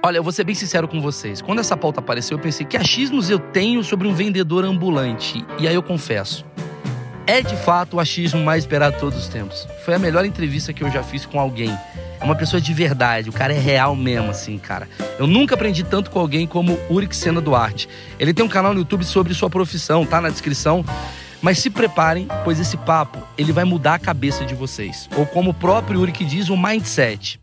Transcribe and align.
Olha, 0.00 0.18
eu 0.18 0.22
vou 0.22 0.32
ser 0.32 0.44
bem 0.44 0.54
sincero 0.54 0.86
com 0.86 1.00
vocês. 1.00 1.42
Quando 1.42 1.58
essa 1.58 1.76
pauta 1.76 1.98
apareceu, 1.98 2.36
eu 2.36 2.42
pensei 2.42 2.64
que 2.64 2.76
achismos 2.76 3.28
eu 3.30 3.38
tenho 3.38 3.82
sobre 3.82 4.06
um 4.06 4.14
vendedor 4.14 4.64
ambulante. 4.64 5.44
E 5.58 5.66
aí 5.66 5.74
eu 5.74 5.82
confesso, 5.82 6.44
é 7.26 7.42
de 7.42 7.56
fato 7.56 7.96
o 7.96 8.00
achismo 8.00 8.40
mais 8.44 8.62
esperado 8.62 8.94
de 8.94 9.00
todos 9.00 9.18
os 9.18 9.28
tempos. 9.28 9.66
Foi 9.84 9.94
a 9.94 9.98
melhor 9.98 10.24
entrevista 10.24 10.72
que 10.72 10.84
eu 10.84 10.90
já 10.90 11.02
fiz 11.02 11.26
com 11.26 11.40
alguém. 11.40 11.76
É 12.20 12.24
uma 12.24 12.36
pessoa 12.36 12.60
de 12.60 12.72
verdade, 12.72 13.28
o 13.28 13.32
cara 13.32 13.52
é 13.52 13.58
real 13.58 13.96
mesmo, 13.96 14.30
assim, 14.30 14.56
cara. 14.56 14.88
Eu 15.18 15.26
nunca 15.26 15.56
aprendi 15.56 15.82
tanto 15.82 16.10
com 16.10 16.20
alguém 16.20 16.46
como 16.46 16.78
Uric 16.88 17.14
Sena 17.14 17.40
Duarte. 17.40 17.88
Ele 18.20 18.32
tem 18.32 18.44
um 18.44 18.48
canal 18.48 18.72
no 18.72 18.80
YouTube 18.80 19.04
sobre 19.04 19.34
sua 19.34 19.50
profissão, 19.50 20.06
tá 20.06 20.20
na 20.20 20.30
descrição. 20.30 20.84
Mas 21.42 21.58
se 21.58 21.70
preparem, 21.70 22.28
pois 22.44 22.58
esse 22.60 22.76
papo, 22.76 23.18
ele 23.36 23.52
vai 23.52 23.64
mudar 23.64 23.94
a 23.94 23.98
cabeça 23.98 24.44
de 24.44 24.54
vocês. 24.54 25.08
Ou 25.16 25.26
como 25.26 25.50
o 25.50 25.54
próprio 25.54 26.00
Uric 26.00 26.24
diz, 26.24 26.48
o 26.48 26.56
mindset. 26.56 27.40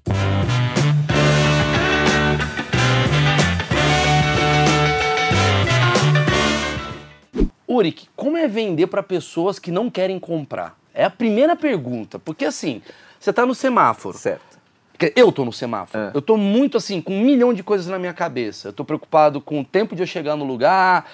Uric, 7.76 8.08
como 8.16 8.38
é 8.38 8.48
vender 8.48 8.88
para 8.88 9.04
pessoas 9.04 9.60
que 9.60 9.72
não 9.72 9.90
querem 9.90 10.20
comprar? 10.20 10.78
É 10.94 11.04
a 11.04 11.10
primeira 11.10 11.56
pergunta, 11.56 12.18
porque 12.18 12.46
assim, 12.46 12.82
você 13.20 13.34
tá 13.34 13.46
no 13.46 13.54
semáforo. 13.54 14.18
Certo. 14.18 14.56
Eu 15.16 15.32
tô 15.32 15.44
no 15.44 15.52
semáforo. 15.52 16.06
É. 16.06 16.12
Eu 16.14 16.22
tô 16.22 16.38
muito 16.38 16.78
assim, 16.78 17.02
com 17.02 17.14
um 17.14 17.22
milhão 17.22 17.54
de 17.54 17.62
coisas 17.62 17.88
na 17.88 18.00
minha 18.00 18.14
cabeça. 18.14 18.70
Eu 18.70 18.74
tô 18.74 18.86
preocupado 18.86 19.42
com 19.42 19.60
o 19.60 19.66
tempo 19.66 19.96
de 19.96 20.02
eu 20.02 20.08
chegar 20.08 20.38
no 20.38 20.46
lugar, 20.46 21.06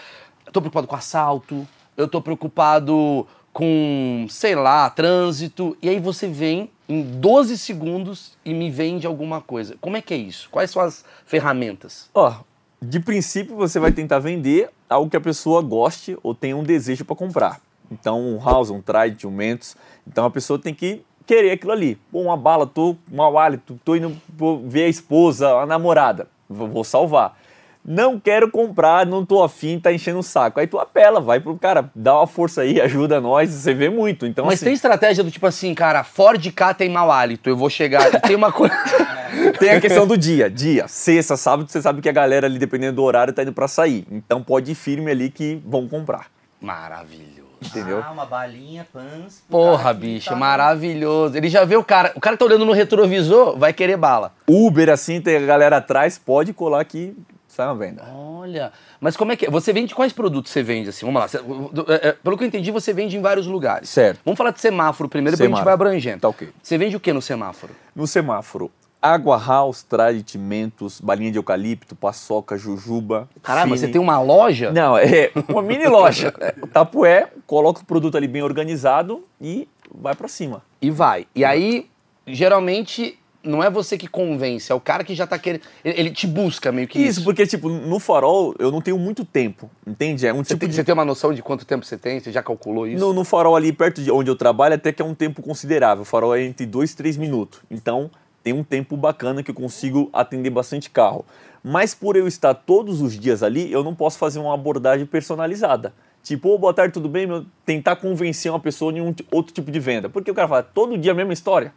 eu 0.46 0.52
tô 0.52 0.62
preocupado 0.62 0.88
com 0.88 0.96
assalto, 0.96 1.68
eu 1.98 2.08
tô 2.08 2.22
preocupado 2.22 3.28
com, 3.52 4.26
sei 4.30 4.56
lá, 4.56 4.90
trânsito. 4.90 5.76
E 5.82 5.90
aí 5.90 6.00
você 6.00 6.28
vem 6.28 6.70
em 6.88 7.02
12 7.02 7.58
segundos 7.58 8.38
e 8.46 8.54
me 8.54 8.70
vende 8.70 9.08
alguma 9.08 9.42
coisa. 9.42 9.76
Como 9.82 9.98
é 9.98 10.02
que 10.02 10.14
é 10.14 10.18
isso? 10.18 10.50
Quais 10.50 10.70
são 10.70 10.82
as 10.82 11.04
ferramentas? 11.26 12.10
Ó, 12.14 12.36
de 12.84 13.00
princípio 13.00 13.56
você 13.56 13.80
vai 13.80 13.92
tentar 13.92 14.20
vender 14.20 14.70
algo 14.90 15.10
que 15.10 15.16
a 15.16 15.22
pessoa 15.22 15.62
goste 15.62 16.18
ou 16.24 16.34
tenha 16.34 16.58
um 16.58 16.64
desejo 16.64 17.06
para 17.06 17.16
comprar. 17.16 17.62
Então, 17.92 18.20
um 18.20 18.44
house, 18.44 18.70
um 18.70 18.82
trade, 18.82 19.28
um 19.28 19.32
mentos. 19.32 19.76
Então 20.08 20.26
a 20.26 20.32
pessoa 20.32 20.58
tem 20.58 20.74
que 20.74 21.04
querer 21.26 21.52
aquilo 21.52 21.72
ali. 21.72 21.96
Pô, 22.12 22.22
uma 22.22 22.36
bala, 22.36 22.66
tô 22.66 22.96
mau 23.10 23.38
hálito, 23.38 23.80
tô 23.86 23.96
indo 23.96 24.18
ver 24.66 24.86
a 24.86 24.90
esposa, 24.90 25.50
a 25.58 25.66
namorada. 25.66 26.28
Vou 26.50 26.84
salvar. 26.84 27.38
Não 27.84 28.20
quero 28.20 28.50
comprar, 28.52 29.06
não 29.06 29.26
tô 29.26 29.44
afim, 29.44 29.80
tá 29.80 29.92
enchendo 29.92 30.20
o 30.20 30.24
saco. 30.24 30.60
Aí 30.60 30.68
tu 30.68 30.78
apela, 30.80 31.20
vai 31.20 31.40
pro 31.40 31.58
cara, 31.58 31.90
dá 31.96 32.16
uma 32.16 32.28
força 32.28 32.62
aí, 32.62 32.80
ajuda 32.82 33.20
nós, 33.20 33.50
você 33.50 33.74
vê 33.74 33.90
muito. 33.90 34.26
Então, 34.26 34.46
Mas 34.46 34.56
assim, 34.56 34.66
tem 34.66 34.74
estratégia 34.74 35.24
do 35.24 35.32
tipo 35.32 35.48
assim, 35.48 35.74
cara, 35.74 36.04
Ford 36.04 36.46
K 36.52 36.74
tem 36.74 36.90
mau 36.90 37.12
hálito, 37.12 37.50
eu 37.50 37.58
vou 37.58 37.70
chegar. 37.70 38.22
Tem 38.22 38.36
uma 38.36 38.52
coisa. 38.52 38.76
Tem 39.58 39.70
a 39.70 39.80
questão 39.80 40.06
do 40.06 40.18
dia. 40.18 40.50
Dia, 40.50 40.90
sexta, 40.90 41.38
sábado, 41.38 41.72
você 41.72 41.82
sabe 41.82 42.02
que 42.02 42.10
a 42.10 42.12
galera 42.12 42.48
ali, 42.48 42.60
dependendo 42.60 42.98
do 42.98 43.04
horário, 43.04 43.32
tá 43.32 43.44
indo 43.44 43.54
pra 43.54 43.66
sair. 43.66 44.06
Então 44.12 44.44
pode 44.44 44.74
ir 44.74 44.76
firme 44.76 45.10
ali 45.10 45.30
que 45.30 45.62
vão 45.66 45.88
comprar. 45.88 46.28
Maravilhoso. 46.60 47.42
Entendeu? 47.64 48.04
Ah, 48.06 48.12
uma 48.12 48.26
balinha, 48.26 48.86
pans. 48.92 49.44
Porra, 49.50 49.94
bicho, 49.94 50.30
tá- 50.30 50.36
maravilhoso. 50.36 51.38
Ele 51.38 51.48
já 51.48 51.64
vê 51.64 51.78
o 51.78 51.84
cara. 51.84 52.12
O 52.16 52.20
cara 52.20 52.36
que 52.36 52.40
tá 52.40 52.46
olhando 52.46 52.66
no 52.66 52.74
retrovisor, 52.74 53.58
vai 53.58 53.72
querer 53.72 53.98
bala. 53.98 54.34
Uber, 54.48 54.90
assim, 54.90 55.22
tem 55.22 55.38
a 55.38 55.40
galera 55.46 55.78
atrás, 55.78 56.18
pode 56.18 56.54
colar 56.54 56.84
que 56.84 57.16
sai 57.52 57.68
uma 57.68 57.76
venda. 57.76 58.04
Olha, 58.14 58.72
mas 59.00 59.16
como 59.18 59.32
é 59.32 59.36
que 59.36 59.46
é? 59.46 59.50
Você 59.50 59.74
vende 59.74 59.94
quais 59.94 60.14
produtos 60.14 60.52
você 60.52 60.64
vende 60.64 60.90
assim? 60.90 61.06
Vamos 61.06 61.22
lá. 61.22 61.44
É, 61.88 62.10
é, 62.10 62.12
pelo 62.14 62.38
que 62.38 62.44
eu 62.44 62.48
entendi, 62.48 62.72
você 62.72 62.94
vende 62.94 63.18
em 63.18 63.22
vários 63.22 63.46
lugares. 63.48 63.90
Certo. 63.90 64.20
Vamos 64.24 64.38
falar 64.38 64.52
de 64.52 64.62
semáforo 64.62 65.10
primeiro, 65.10 65.36
depois 65.36 65.46
a 65.46 65.50
gente 65.50 65.58
Semáforo. 65.58 65.66
vai 65.66 65.74
abrangendo. 65.74 66.22
Tá 66.22 66.30
ok. 66.30 66.50
Você 66.62 66.78
vende 66.78 66.96
o 66.96 67.00
que 67.00 67.12
no 67.12 67.22
semáforo? 67.22 67.74
No 67.96 68.08
semáforo, 68.08 68.72
água 69.02 69.38
house, 69.44 69.84
trade, 69.84 70.38
mentos, 70.38 71.02
balinha 71.02 71.32
de 71.32 71.38
eucalipto, 71.40 71.96
paçoca, 71.96 72.58
jujuba. 72.58 73.28
Caramba, 73.42 73.76
você 73.76 73.88
tem 73.88 74.00
uma 74.00 74.20
loja? 74.22 74.72
Não, 74.72 74.98
é 74.98 75.32
uma 75.48 75.62
mini 75.64 75.88
loja. 75.88 76.34
É, 76.40 76.54
o 76.62 76.68
Tapué, 76.68 77.30
coloca 77.48 77.82
o 77.82 77.86
produto 77.86 78.16
ali 78.16 78.28
bem 78.28 78.44
organizado 78.44 79.26
e 79.42 79.68
vai 79.94 80.16
pra 80.16 80.28
cima. 80.28 80.62
E 80.82 80.90
vai. 80.90 81.26
E 81.36 81.44
aí, 81.44 81.90
geralmente, 82.28 83.18
não 83.44 83.64
é 83.64 83.70
você 83.70 83.98
que 83.98 84.08
convence, 84.08 84.72
é 84.72 84.76
o 84.76 84.80
cara 84.80 85.04
que 85.04 85.16
já 85.16 85.26
tá 85.26 85.38
querendo. 85.38 85.62
Ele, 85.84 86.00
ele 86.00 86.12
te 86.12 86.28
busca 86.28 86.72
meio 86.72 86.88
que 86.88 87.00
isso. 87.00 87.20
Isso, 87.20 87.24
porque, 87.24 87.46
tipo, 87.46 87.70
no 87.70 88.00
farol 88.00 88.54
eu 88.60 88.72
não 88.72 88.82
tenho 88.82 88.98
muito 88.98 89.26
tempo, 89.26 89.70
entende? 89.86 90.26
É 90.26 90.34
um 90.34 90.38
Você, 90.38 90.50
tipo 90.50 90.60
tem, 90.60 90.70
de 90.70 90.76
você 90.76 90.84
tem 90.84 90.94
uma 90.94 91.06
noção 91.06 91.34
de 91.34 91.42
quanto 91.42 91.66
tempo 91.66 91.86
você 91.86 91.98
tem? 91.98 92.20
Você 92.20 92.32
já 92.32 92.44
calculou 92.44 92.88
isso? 92.88 93.04
No, 93.04 93.14
no 93.14 93.24
farol 93.24 93.56
ali 93.56 93.72
perto 93.72 94.02
de 94.02 94.12
onde 94.12 94.30
eu 94.30 94.36
trabalho, 94.36 94.76
até 94.76 94.92
que 94.92 95.02
é 95.02 95.06
um 95.06 95.16
tempo 95.16 95.42
considerável. 95.42 96.04
O 96.04 96.06
farol 96.06 96.36
é 96.36 96.44
entre 96.44 96.66
2 96.66 96.92
e 96.92 96.96
3 96.96 97.18
minutos. 97.18 97.62
Então, 97.70 98.10
tem 98.44 98.54
um 98.54 98.64
tempo 98.64 98.98
bacana 98.98 99.44
que 99.44 99.52
eu 99.52 99.56
consigo 99.56 100.10
atender 100.14 100.50
bastante 100.50 100.90
carro. 100.90 101.26
Mas 101.64 101.94
por 101.94 102.16
eu 102.16 102.28
estar 102.28 102.54
todos 102.54 103.02
os 103.02 103.18
dias 103.18 103.44
ali, 103.44 103.72
eu 103.72 103.84
não 103.84 103.94
posso 103.94 104.18
fazer 104.18 104.40
uma 104.40 104.54
abordagem 104.54 105.06
personalizada. 105.06 105.94
Tipo, 106.24 106.50
ô, 106.50 106.58
boa 106.58 106.74
tarde, 106.74 106.94
tudo 106.94 107.10
bem? 107.10 107.26
Meu, 107.26 107.46
tentar 107.66 107.96
convencer 107.96 108.52
uma 108.52 108.60
pessoa 108.60 108.92
em 108.92 109.02
um 109.02 109.14
outro 109.32 109.54
tipo 109.54 109.72
de 109.72 109.80
venda. 109.80 110.10
Porque 110.10 110.30
o 110.30 110.34
cara 110.34 110.48
fala, 110.48 110.64
todo 110.64 110.98
dia 110.98 111.12
a 111.12 111.16
mesma 111.16 111.34
história. 111.34 111.74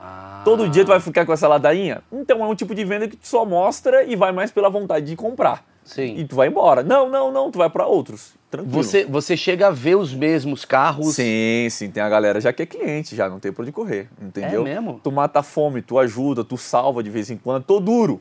Ah. 0.00 0.42
Todo 0.44 0.68
dia 0.68 0.84
tu 0.84 0.88
vai 0.88 1.00
ficar 1.00 1.26
com 1.26 1.32
essa 1.32 1.48
ladainha? 1.48 2.02
Então 2.12 2.42
é 2.42 2.46
um 2.46 2.54
tipo 2.54 2.74
de 2.74 2.84
venda 2.84 3.08
que 3.08 3.16
tu 3.16 3.26
só 3.26 3.44
mostra 3.44 4.04
e 4.04 4.14
vai 4.16 4.32
mais 4.32 4.50
pela 4.50 4.68
vontade 4.70 5.06
de 5.06 5.16
comprar. 5.16 5.64
Sim. 5.84 6.16
E 6.18 6.24
tu 6.24 6.36
vai 6.36 6.48
embora. 6.48 6.82
Não, 6.82 7.08
não, 7.08 7.32
não, 7.32 7.50
tu 7.50 7.58
vai 7.58 7.70
para 7.70 7.86
outros. 7.86 8.32
Tranquilo. 8.50 8.74
Você, 8.82 9.04
você 9.04 9.36
chega 9.36 9.68
a 9.68 9.70
ver 9.70 9.96
os 9.96 10.14
mesmos 10.14 10.64
carros. 10.64 11.14
Sim, 11.14 11.66
sim, 11.70 11.90
tem 11.90 12.02
a 12.02 12.08
galera 12.08 12.40
já 12.40 12.52
que 12.52 12.62
é 12.62 12.66
cliente, 12.66 13.16
já 13.16 13.28
não 13.28 13.38
tem 13.40 13.50
pra 13.52 13.62
onde 13.62 13.72
correr, 13.72 14.08
entendeu? 14.22 14.62
É 14.62 14.64
mesmo? 14.74 15.00
Tu 15.02 15.10
mata 15.10 15.40
a 15.40 15.42
fome, 15.42 15.82
tu 15.82 15.98
ajuda, 15.98 16.44
tu 16.44 16.56
salva 16.56 17.02
de 17.02 17.10
vez 17.10 17.30
em 17.30 17.36
quando, 17.36 17.64
tô 17.64 17.80
duro. 17.80 18.20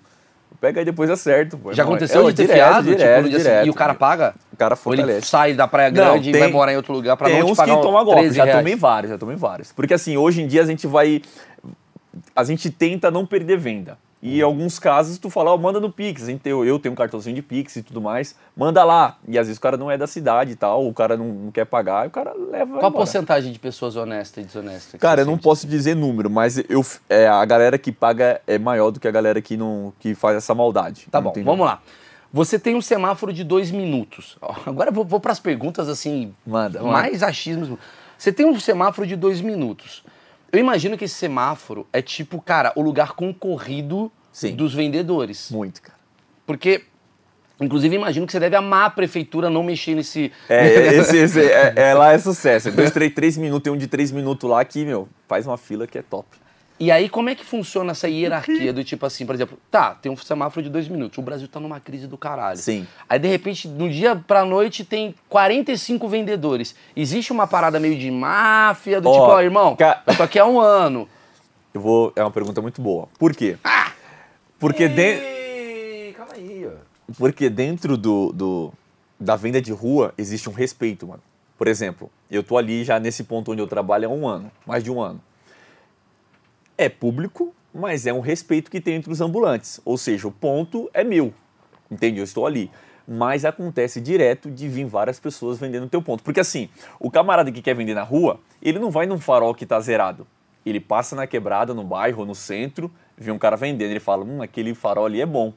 Pega 0.61 0.79
aí 0.81 0.85
depois 0.85 1.09
acerto. 1.09 1.57
pô, 1.57 1.71
Já 1.73 1.83
irmão. 1.83 1.95
aconteceu 1.95 2.21
É, 2.27 2.31
de 2.31 2.35
ter 2.37 2.43
direto, 2.47 2.57
fiado? 2.57 2.85
tipo, 2.87 2.97
direto, 2.97 3.21
dia 3.29 3.37
direto. 3.37 3.43
seguinte, 3.53 3.67
e 3.67 3.69
o 3.69 3.73
cara 3.73 3.93
paga? 3.93 4.33
O 4.51 4.57
cara 4.57 4.77
Ou 4.85 4.93
ele 4.93 5.01
fortalece. 5.03 5.27
sai 5.27 5.53
da 5.53 5.67
Praia 5.67 5.91
Não, 5.91 6.13
Grande 6.13 6.29
e 6.29 6.31
tem- 6.31 6.41
vai 6.41 6.51
morar 6.51 6.73
em 6.73 6.77
outro 6.77 6.93
lugar 6.93 7.15
pra 7.15 7.27
tem 7.27 7.39
não 7.39 7.45
te 7.47 7.51
uns 7.51 7.57
pagar 7.57 7.75
que 7.75 7.81
tomam 7.81 8.03
golpe, 8.03 8.21
13 8.21 8.37
já 8.37 8.43
reais. 8.45 8.59
tomei 8.59 8.75
vários, 8.75 9.11
já 9.11 9.17
tomei 9.19 9.35
vários. 9.35 9.71
Porque 9.73 9.93
assim, 9.93 10.17
hoje 10.17 10.41
em 10.41 10.47
dia 10.47 10.63
a 10.63 10.65
gente 10.65 10.87
vai... 10.87 11.21
A 12.35 12.43
gente 12.43 12.69
tenta 12.69 13.09
não 13.09 13.25
perder 13.25 13.57
venda. 13.57 13.97
E 14.21 14.39
em 14.39 14.41
alguns 14.41 14.79
casos 14.79 15.19
tu 15.19 15.29
fala, 15.29 15.53
ó, 15.53 15.57
manda 15.57 15.79
no 15.79 15.91
Pix. 15.91 16.27
Eu 16.27 16.79
tenho 16.79 16.93
um 16.93 16.95
cartãozinho 16.95 17.35
de 17.35 17.41
Pix 17.41 17.75
e 17.75 17.83
tudo 17.83 18.01
mais. 18.01 18.35
Manda 18.55 18.83
lá. 18.83 19.17
E 19.27 19.37
às 19.37 19.47
vezes 19.47 19.59
o 19.59 19.61
cara 19.61 19.77
não 19.77 19.91
é 19.91 19.97
da 19.97 20.07
cidade 20.07 20.53
e 20.53 20.55
tal, 20.55 20.87
o 20.87 20.93
cara 20.93 21.15
não, 21.15 21.27
não 21.27 21.51
quer 21.51 21.65
pagar, 21.65 22.05
e 22.05 22.07
o 22.07 22.11
cara 22.11 22.33
leva 22.33 22.79
Qual 22.79 22.89
a 22.89 22.91
porcentagem 22.91 23.51
de 23.51 23.59
pessoas 23.59 23.95
honestas 23.95 24.43
e 24.43 24.47
desonestas? 24.47 24.99
Cara, 24.99 25.21
eu 25.21 25.25
não 25.25 25.37
posso 25.37 25.67
dizer 25.67 25.95
número, 25.95 26.29
mas 26.29 26.57
eu, 26.67 26.83
é, 27.07 27.27
a 27.27 27.45
galera 27.45 27.77
que 27.77 27.91
paga 27.91 28.41
é 28.47 28.57
maior 28.57 28.89
do 28.89 28.99
que 28.99 29.07
a 29.07 29.11
galera 29.11 29.39
que, 29.39 29.55
não, 29.55 29.93
que 29.99 30.15
faz 30.15 30.35
essa 30.35 30.55
maldade. 30.55 31.07
Tá 31.11 31.21
bom, 31.21 31.29
entendeu? 31.29 31.51
vamos 31.51 31.65
lá. 31.65 31.81
Você 32.33 32.59
tem 32.59 32.75
um 32.75 32.81
semáforo 32.81 33.31
de 33.31 33.43
dois 33.43 33.71
minutos. 33.71 34.37
Agora 34.65 34.89
eu 34.89 34.93
vou, 34.93 35.05
vou 35.05 35.19
para 35.19 35.31
as 35.31 35.39
perguntas 35.39 35.87
assim, 35.87 36.33
Manda, 36.45 36.81
manda. 36.81 36.91
mais 36.91 37.23
achismos. 37.23 37.77
Você 38.17 38.33
tem 38.33 38.45
um 38.45 38.59
semáforo 38.59 39.07
de 39.07 39.15
dois 39.15 39.41
minutos. 39.41 40.03
Eu 40.51 40.59
imagino 40.59 40.97
que 40.97 41.05
esse 41.05 41.15
semáforo 41.15 41.85
é 41.91 42.01
tipo, 42.01 42.41
cara, 42.41 42.71
o 42.75 42.81
lugar 42.81 43.13
concorrido 43.13 44.11
Sim. 44.31 44.55
dos 44.55 44.73
vendedores. 44.73 45.51
Muito, 45.51 45.81
cara. 45.81 45.97
Porque, 46.45 46.85
inclusive, 47.59 47.93
imagino 47.95 48.25
que 48.25 48.31
você 48.31 48.39
deve 48.39 48.55
amar 48.55 48.85
a 48.85 48.89
prefeitura 48.89 49.49
não 49.49 49.61
mexer 49.63 49.95
nesse. 49.95 50.31
É, 50.47 50.95
esse, 50.95 51.17
esse- 51.17 51.41
é, 51.51 51.73
é 51.75 51.93
lá 51.93 52.13
é 52.13 52.17
sucesso. 52.17 52.69
É 52.69 52.71
dois, 52.71 52.91
três, 52.91 53.13
três 53.13 53.37
minutos, 53.37 53.63
tem 53.63 53.73
um 53.73 53.77
de 53.77 53.87
três 53.87 54.11
minutos 54.11 54.49
lá 54.49 54.63
que, 54.63 54.85
meu, 54.85 55.09
faz 55.27 55.45
uma 55.45 55.57
fila 55.57 55.85
que 55.85 55.97
é 55.97 56.01
top. 56.01 56.27
E 56.79 56.91
aí, 56.91 57.09
como 57.09 57.27
é 57.29 57.33
que 57.35 57.43
funciona 57.43 57.91
essa 57.91 58.07
hierarquia 58.07 58.71
do 58.71 58.83
tipo 58.83 59.03
assim, 59.03 59.25
por 59.25 59.33
exemplo, 59.33 59.57
tá, 59.71 59.95
tem 59.95 60.11
um 60.11 60.15
semáforo 60.17 60.61
de 60.63 60.69
dois 60.69 60.87
minutos, 60.87 61.17
o 61.17 61.21
Brasil 61.23 61.47
tá 61.47 61.59
numa 61.59 61.79
crise 61.79 62.05
do 62.05 62.17
caralho. 62.17 62.57
Sim. 62.59 62.85
Aí, 63.09 63.17
de 63.17 63.27
repente, 63.27 63.67
no 63.67 63.89
dia 63.89 64.15
pra 64.15 64.45
noite, 64.45 64.83
tem 64.85 65.15
45 65.27 66.07
vendedores. 66.07 66.75
Existe 66.95 67.31
uma 67.31 67.47
parada 67.47 67.79
meio 67.79 67.97
de 67.97 68.11
máfia, 68.11 69.01
do 69.01 69.09
Ó, 69.09 69.13
tipo, 69.13 69.25
ó, 69.25 69.41
irmão, 69.41 69.75
ca- 69.75 70.03
eu 70.05 70.15
tô 70.15 70.21
aqui 70.23 70.37
há 70.37 70.45
um 70.45 70.59
ano. 70.59 71.09
Eu 71.73 71.81
vou. 71.81 72.13
É 72.15 72.21
uma 72.23 72.29
pergunta 72.31 72.61
muito 72.61 72.79
boa. 72.81 73.07
Por 73.17 73.35
quê? 73.35 73.57
Porque, 74.59 74.87
de, 74.87 75.01
Ei, 75.01 76.13
calma 76.13 76.33
aí, 76.35 76.67
ó. 76.67 77.11
porque 77.17 77.49
dentro 77.49 77.97
do, 77.97 78.31
do- 78.33 78.73
da 79.19 79.35
venda 79.35 79.59
de 79.61 79.71
rua 79.71 80.13
existe 80.17 80.47
um 80.49 80.53
respeito, 80.53 81.07
mano. 81.07 81.21
Por 81.57 81.67
exemplo, 81.67 82.11
eu 82.29 82.43
tô 82.43 82.55
ali 82.57 82.83
já 82.83 82.99
nesse 82.99 83.23
ponto 83.23 83.51
onde 83.51 83.61
eu 83.61 83.67
trabalho 83.67 84.07
há 84.09 84.11
um 84.11 84.27
ano, 84.27 84.51
mais 84.65 84.83
de 84.83 84.91
um 84.91 85.01
ano. 85.01 85.19
É 86.77 86.87
público, 86.87 87.55
mas 87.73 88.05
é 88.05 88.13
um 88.13 88.19
respeito 88.19 88.69
que 88.69 88.79
tem 88.79 88.95
entre 88.95 89.11
os 89.11 89.19
ambulantes. 89.19 89.81
Ou 89.83 89.97
seja, 89.97 90.27
o 90.27 90.31
ponto 90.31 90.89
é 90.93 91.03
meu. 91.03 91.33
Entende? 91.89 92.19
Eu 92.19 92.23
estou 92.23 92.45
ali. 92.45 92.69
Mas 93.07 93.45
acontece 93.45 93.99
direto 93.99 94.51
de 94.51 94.67
vir 94.67 94.85
várias 94.85 95.19
pessoas 95.19 95.57
vendendo 95.57 95.85
o 95.85 95.89
teu 95.89 96.01
ponto. 96.01 96.23
Porque 96.23 96.39
assim, 96.39 96.69
o 96.99 97.09
camarada 97.09 97.51
que 97.51 97.61
quer 97.61 97.73
vender 97.73 97.93
na 97.93 98.03
rua, 98.03 98.39
ele 98.61 98.77
não 98.77 98.91
vai 98.91 99.05
num 99.05 99.17
farol 99.17 99.55
que 99.55 99.65
tá 99.65 99.79
zerado. 99.79 100.27
Ele 100.65 100.79
passa 100.79 101.15
na 101.15 101.25
quebrada, 101.25 101.73
no 101.73 101.83
bairro, 101.83 102.25
no 102.25 102.35
centro, 102.35 102.91
vê 103.17 103.31
um 103.31 103.39
cara 103.39 103.55
vendendo, 103.55 103.89
ele 103.89 103.99
fala, 103.99 104.23
hum, 104.23 104.41
aquele 104.41 104.75
farol 104.75 105.05
ali 105.05 105.21
é 105.21 105.25
bom. 105.25 105.53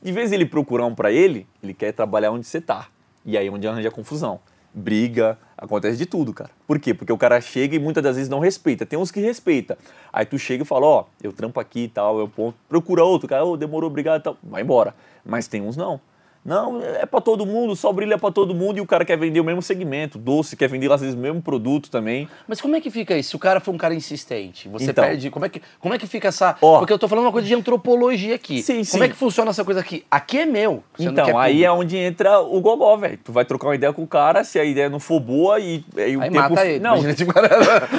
De 0.00 0.12
vez 0.12 0.32
ele 0.32 0.46
procurar 0.46 0.86
um 0.86 0.94
para 0.94 1.10
ele, 1.10 1.46
ele 1.62 1.74
quer 1.74 1.92
trabalhar 1.92 2.30
onde 2.30 2.46
você 2.46 2.60
tá. 2.60 2.88
E 3.24 3.36
aí 3.36 3.48
é 3.48 3.50
onde 3.50 3.66
arranja 3.66 3.90
confusão. 3.90 4.40
Briga, 4.74 5.38
acontece 5.56 5.96
de 5.96 6.04
tudo, 6.04 6.32
cara. 6.32 6.50
Por 6.66 6.78
quê? 6.78 6.92
Porque 6.92 7.12
o 7.12 7.16
cara 7.16 7.40
chega 7.40 7.76
e 7.76 7.78
muitas 7.78 8.02
das 8.02 8.16
vezes 8.16 8.28
não 8.28 8.40
respeita. 8.40 8.84
Tem 8.84 8.98
uns 8.98 9.10
que 9.10 9.20
respeita. 9.20 9.78
Aí 10.12 10.26
tu 10.26 10.38
chega 10.38 10.62
e 10.64 10.66
fala, 10.66 10.86
ó, 10.86 11.04
eu 11.22 11.32
trampo 11.32 11.60
aqui 11.60 11.84
e 11.84 11.88
tal, 11.88 12.18
eu 12.18 12.28
ponto, 12.28 12.56
procura 12.68 13.04
outro, 13.04 13.28
cara, 13.28 13.44
ô, 13.44 13.56
demorou, 13.56 13.88
obrigado 13.88 14.20
e 14.20 14.24
tal, 14.24 14.36
vai 14.42 14.62
embora. 14.62 14.94
Mas 15.24 15.46
tem 15.46 15.62
uns 15.62 15.76
não. 15.76 16.00
Não, 16.44 16.82
é 16.82 17.06
para 17.06 17.22
todo 17.22 17.46
mundo, 17.46 17.74
só 17.74 17.90
brilha 17.90 18.18
para 18.18 18.30
todo 18.30 18.54
mundo 18.54 18.76
e 18.76 18.80
o 18.80 18.86
cara 18.86 19.02
quer 19.02 19.16
vender 19.16 19.40
o 19.40 19.44
mesmo 19.44 19.62
segmento, 19.62 20.18
doce, 20.18 20.56
quer 20.56 20.68
vender 20.68 20.92
às 20.92 21.00
vezes 21.00 21.16
o 21.16 21.18
mesmo 21.18 21.40
produto 21.40 21.90
também. 21.90 22.28
Mas 22.46 22.60
como 22.60 22.76
é 22.76 22.80
que 22.82 22.90
fica 22.90 23.16
isso? 23.16 23.30
Se 23.30 23.36
o 23.36 23.38
cara 23.38 23.60
for 23.60 23.74
um 23.74 23.78
cara 23.78 23.94
insistente, 23.94 24.68
você 24.68 24.90
Então. 24.90 25.04
perde. 25.04 25.30
Como 25.30 25.46
é, 25.46 25.48
que, 25.48 25.62
como 25.80 25.94
é 25.94 25.98
que 25.98 26.06
fica 26.06 26.28
essa. 26.28 26.56
Ó. 26.60 26.80
Porque 26.80 26.92
eu 26.92 26.98
tô 26.98 27.08
falando 27.08 27.24
uma 27.24 27.32
coisa 27.32 27.48
de 27.48 27.54
antropologia 27.54 28.34
aqui. 28.34 28.62
Sim, 28.62 28.74
como 28.74 28.84
sim. 28.84 29.02
é 29.02 29.08
que 29.08 29.16
funciona 29.16 29.50
essa 29.50 29.64
coisa 29.64 29.80
aqui? 29.80 30.04
Aqui 30.10 30.40
é 30.40 30.44
meu. 30.46 30.84
Então, 30.98 31.38
aí 31.38 31.64
é 31.64 31.72
onde 31.72 31.96
entra 31.96 32.38
o 32.40 32.60
gogó, 32.60 32.94
velho. 32.98 33.18
Tu 33.24 33.32
vai 33.32 33.46
trocar 33.46 33.68
uma 33.68 33.74
ideia 33.74 33.92
com 33.92 34.02
o 34.02 34.06
cara, 34.06 34.44
se 34.44 34.58
a 34.58 34.64
ideia 34.64 34.90
não 34.90 35.00
for 35.00 35.20
boa 35.20 35.58
e 35.58 35.82
aí 35.96 36.16
o 36.16 36.20
Aí 36.20 36.30
tempo 36.30 36.50
mata 36.50 36.66
ele. 36.66 36.78
Não, 36.78 37.14
tipo, 37.14 37.32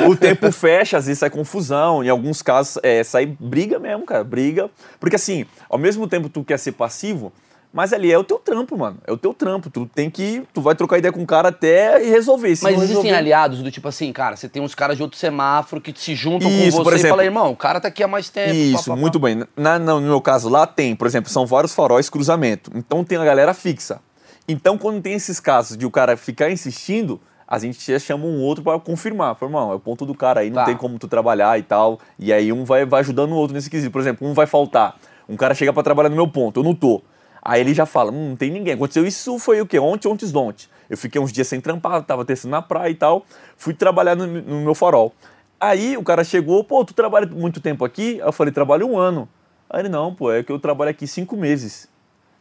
o 0.07 0.15
tempo 0.15 0.51
fecha, 0.51 0.97
às 0.97 1.07
vezes 1.07 1.19
sai 1.19 1.29
confusão, 1.31 2.03
em 2.03 2.09
alguns 2.09 2.43
casos 2.43 2.77
é, 2.83 3.03
sai 3.03 3.25
briga 3.25 3.79
mesmo, 3.79 4.05
cara, 4.05 4.23
briga. 4.23 4.69
Porque 4.99 5.15
assim, 5.15 5.45
ao 5.67 5.79
mesmo 5.79 6.07
tempo 6.07 6.29
tu 6.29 6.43
quer 6.43 6.59
ser 6.59 6.73
passivo, 6.73 7.33
mas 7.75 7.91
ali 7.91 8.09
é 8.09 8.17
o 8.17 8.23
teu 8.23 8.39
trampo, 8.39 8.77
mano. 8.77 8.97
É 9.05 9.11
o 9.11 9.17
teu 9.17 9.33
trampo. 9.33 9.69
Tu 9.69 9.85
tem 9.93 10.09
que. 10.09 10.43
Tu 10.53 10.61
vai 10.61 10.73
trocar 10.73 10.97
ideia 10.97 11.11
com 11.11 11.21
o 11.21 11.25
cara 11.27 11.49
até 11.49 11.97
resolver. 11.97 12.55
Se 12.55 12.63
Mas 12.63 12.75
existem 12.75 12.95
resolver- 12.95 13.13
aliados 13.17 13.61
do 13.61 13.69
tipo 13.69 13.85
assim, 13.89 14.13
cara, 14.13 14.37
você 14.37 14.47
tem 14.47 14.61
uns 14.61 14.73
caras 14.73 14.95
de 14.95 15.03
outro 15.03 15.19
semáforo 15.19 15.81
que 15.81 15.93
se 15.99 16.15
juntam 16.15 16.49
Isso, 16.49 16.77
com 16.77 16.83
por 16.83 16.91
você 16.91 16.95
e 16.95 16.99
exemplo. 17.01 17.09
falam, 17.17 17.25
irmão, 17.25 17.51
o 17.51 17.55
cara 17.57 17.81
tá 17.81 17.89
aqui 17.89 18.01
há 18.01 18.07
mais 18.07 18.29
tempo. 18.29 18.53
Isso, 18.55 18.85
pá, 18.85 18.91
pá, 18.91 18.95
pá. 18.95 19.01
muito 19.01 19.19
bem. 19.19 19.43
Na, 19.57 19.77
na- 19.77 19.93
no 19.95 20.01
meu 20.01 20.21
caso 20.21 20.47
lá 20.47 20.65
tem, 20.65 20.95
por 20.95 21.05
exemplo, 21.05 21.29
são 21.29 21.45
vários 21.45 21.75
faróis 21.75 22.09
cruzamento. 22.09 22.71
Então 22.73 23.03
tem 23.03 23.17
a 23.17 23.25
galera 23.25 23.53
fixa. 23.53 23.99
Então 24.47 24.77
quando 24.77 25.01
tem 25.01 25.13
esses 25.13 25.39
casos 25.41 25.75
de 25.75 25.85
o 25.85 25.91
cara 25.91 26.15
ficar 26.15 26.49
insistindo, 26.49 27.19
a 27.47 27.59
gente 27.59 27.91
já 27.91 27.99
chama 27.99 28.25
um 28.25 28.39
outro 28.41 28.63
para 28.63 28.79
confirmar. 28.79 29.35
Fala, 29.35 29.51
irmão, 29.51 29.71
é 29.71 29.75
o 29.75 29.79
ponto 29.79 30.05
do 30.05 30.15
cara 30.15 30.39
aí, 30.39 30.49
não 30.49 30.55
Tá. 30.57 30.65
tem 30.65 30.77
como 30.77 30.97
tu 30.97 31.07
trabalhar 31.07 31.59
e 31.59 31.63
tal. 31.63 31.99
E 32.17 32.31
aí 32.31 32.53
um 32.53 32.63
vai, 32.63 32.85
vai 32.85 33.01
ajudando 33.01 33.31
o 33.33 33.35
outro 33.35 33.53
nesse 33.53 33.69
quesito. 33.69 33.91
Por 33.91 33.99
exemplo, 34.01 34.25
um 34.27 34.33
vai 34.33 34.45
faltar. 34.47 34.95
Um 35.27 35.35
cara 35.35 35.53
chega 35.53 35.73
para 35.73 35.83
trabalhar 35.83 36.09
no 36.09 36.15
meu 36.15 36.27
ponto, 36.27 36.59
eu 36.59 36.63
não 36.63 36.73
tô. 36.75 37.01
Aí 37.45 37.61
ele 37.61 37.75
já 37.75 37.85
fala, 37.85 38.11
hum, 38.11 38.29
não 38.29 38.35
tem 38.35 38.49
ninguém. 38.49 38.73
Aconteceu 38.73 39.05
isso 39.05 39.37
foi 39.37 39.61
o 39.61 39.67
quê? 39.67 39.77
Ontem, 39.77 40.07
ontem, 40.07 40.25
ontem. 40.35 40.67
Eu 40.89 40.97
fiquei 40.97 41.21
uns 41.21 41.31
dias 41.31 41.47
sem 41.47 41.61
trampar, 41.61 42.01
tava 42.03 42.25
testando 42.25 42.53
na 42.53 42.61
praia 42.61 42.89
e 42.89 42.95
tal. 42.95 43.23
Fui 43.55 43.71
trabalhar 43.71 44.15
no, 44.15 44.25
no 44.25 44.61
meu 44.61 44.73
farol. 44.73 45.13
Aí 45.59 45.95
o 45.95 46.01
cara 46.01 46.23
chegou, 46.23 46.63
pô, 46.63 46.83
tu 46.83 46.95
trabalha 46.95 47.27
muito 47.27 47.61
tempo 47.61 47.85
aqui? 47.85 48.17
Eu 48.17 48.31
falei, 48.31 48.51
trabalho 48.51 48.87
um 48.87 48.97
ano. 48.97 49.29
Aí 49.69 49.83
ele, 49.83 49.89
não, 49.89 50.13
pô, 50.13 50.31
é 50.31 50.41
que 50.41 50.51
eu 50.51 50.57
trabalho 50.57 50.89
aqui 50.89 51.05
cinco 51.05 51.37
meses. 51.37 51.87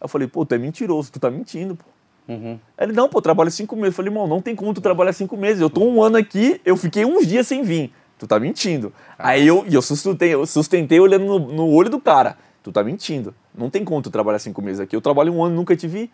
Aí 0.00 0.06
eu 0.06 0.08
falei, 0.08 0.26
pô, 0.26 0.46
tu 0.46 0.54
é 0.54 0.58
mentiroso, 0.58 1.12
tu 1.12 1.20
tá 1.20 1.30
mentindo, 1.30 1.76
pô. 1.76 1.84
Uhum. 2.26 2.58
Ele, 2.78 2.94
não, 2.94 3.06
pô, 3.06 3.18
eu 3.18 3.22
trabalho 3.22 3.50
cinco 3.50 3.76
meses. 3.76 3.88
Eu 3.88 3.96
falei, 3.96 4.10
irmão, 4.10 4.26
não 4.26 4.40
tem 4.40 4.56
como 4.56 4.72
tu 4.72 4.80
trabalhar 4.80 5.12
cinco 5.12 5.36
meses. 5.36 5.60
Eu 5.60 5.68
tô 5.68 5.84
um 5.84 6.02
ano 6.02 6.16
aqui, 6.16 6.62
eu 6.64 6.78
fiquei 6.78 7.04
uns 7.04 7.26
dias 7.26 7.46
sem 7.46 7.62
vir. 7.62 7.92
Tu 8.18 8.26
tá 8.26 8.40
mentindo. 8.40 8.90
Aí 9.18 9.46
eu, 9.46 9.66
eu 9.70 9.82
sustentei, 9.82 10.32
eu 10.32 10.46
sustentei 10.46 10.98
olhando 10.98 11.26
no, 11.26 11.38
no 11.38 11.68
olho 11.68 11.90
do 11.90 12.00
cara. 12.00 12.38
Tu 12.62 12.72
tá 12.72 12.82
mentindo. 12.82 13.34
Não 13.56 13.70
tem 13.70 13.84
como 13.84 14.02
tu 14.02 14.10
trabalhar 14.10 14.38
cinco 14.38 14.60
meses 14.60 14.80
aqui. 14.80 14.96
Eu 14.96 15.00
trabalho 15.00 15.32
um 15.32 15.44
ano, 15.44 15.54
nunca 15.54 15.76
te 15.76 15.86
vi. 15.86 16.10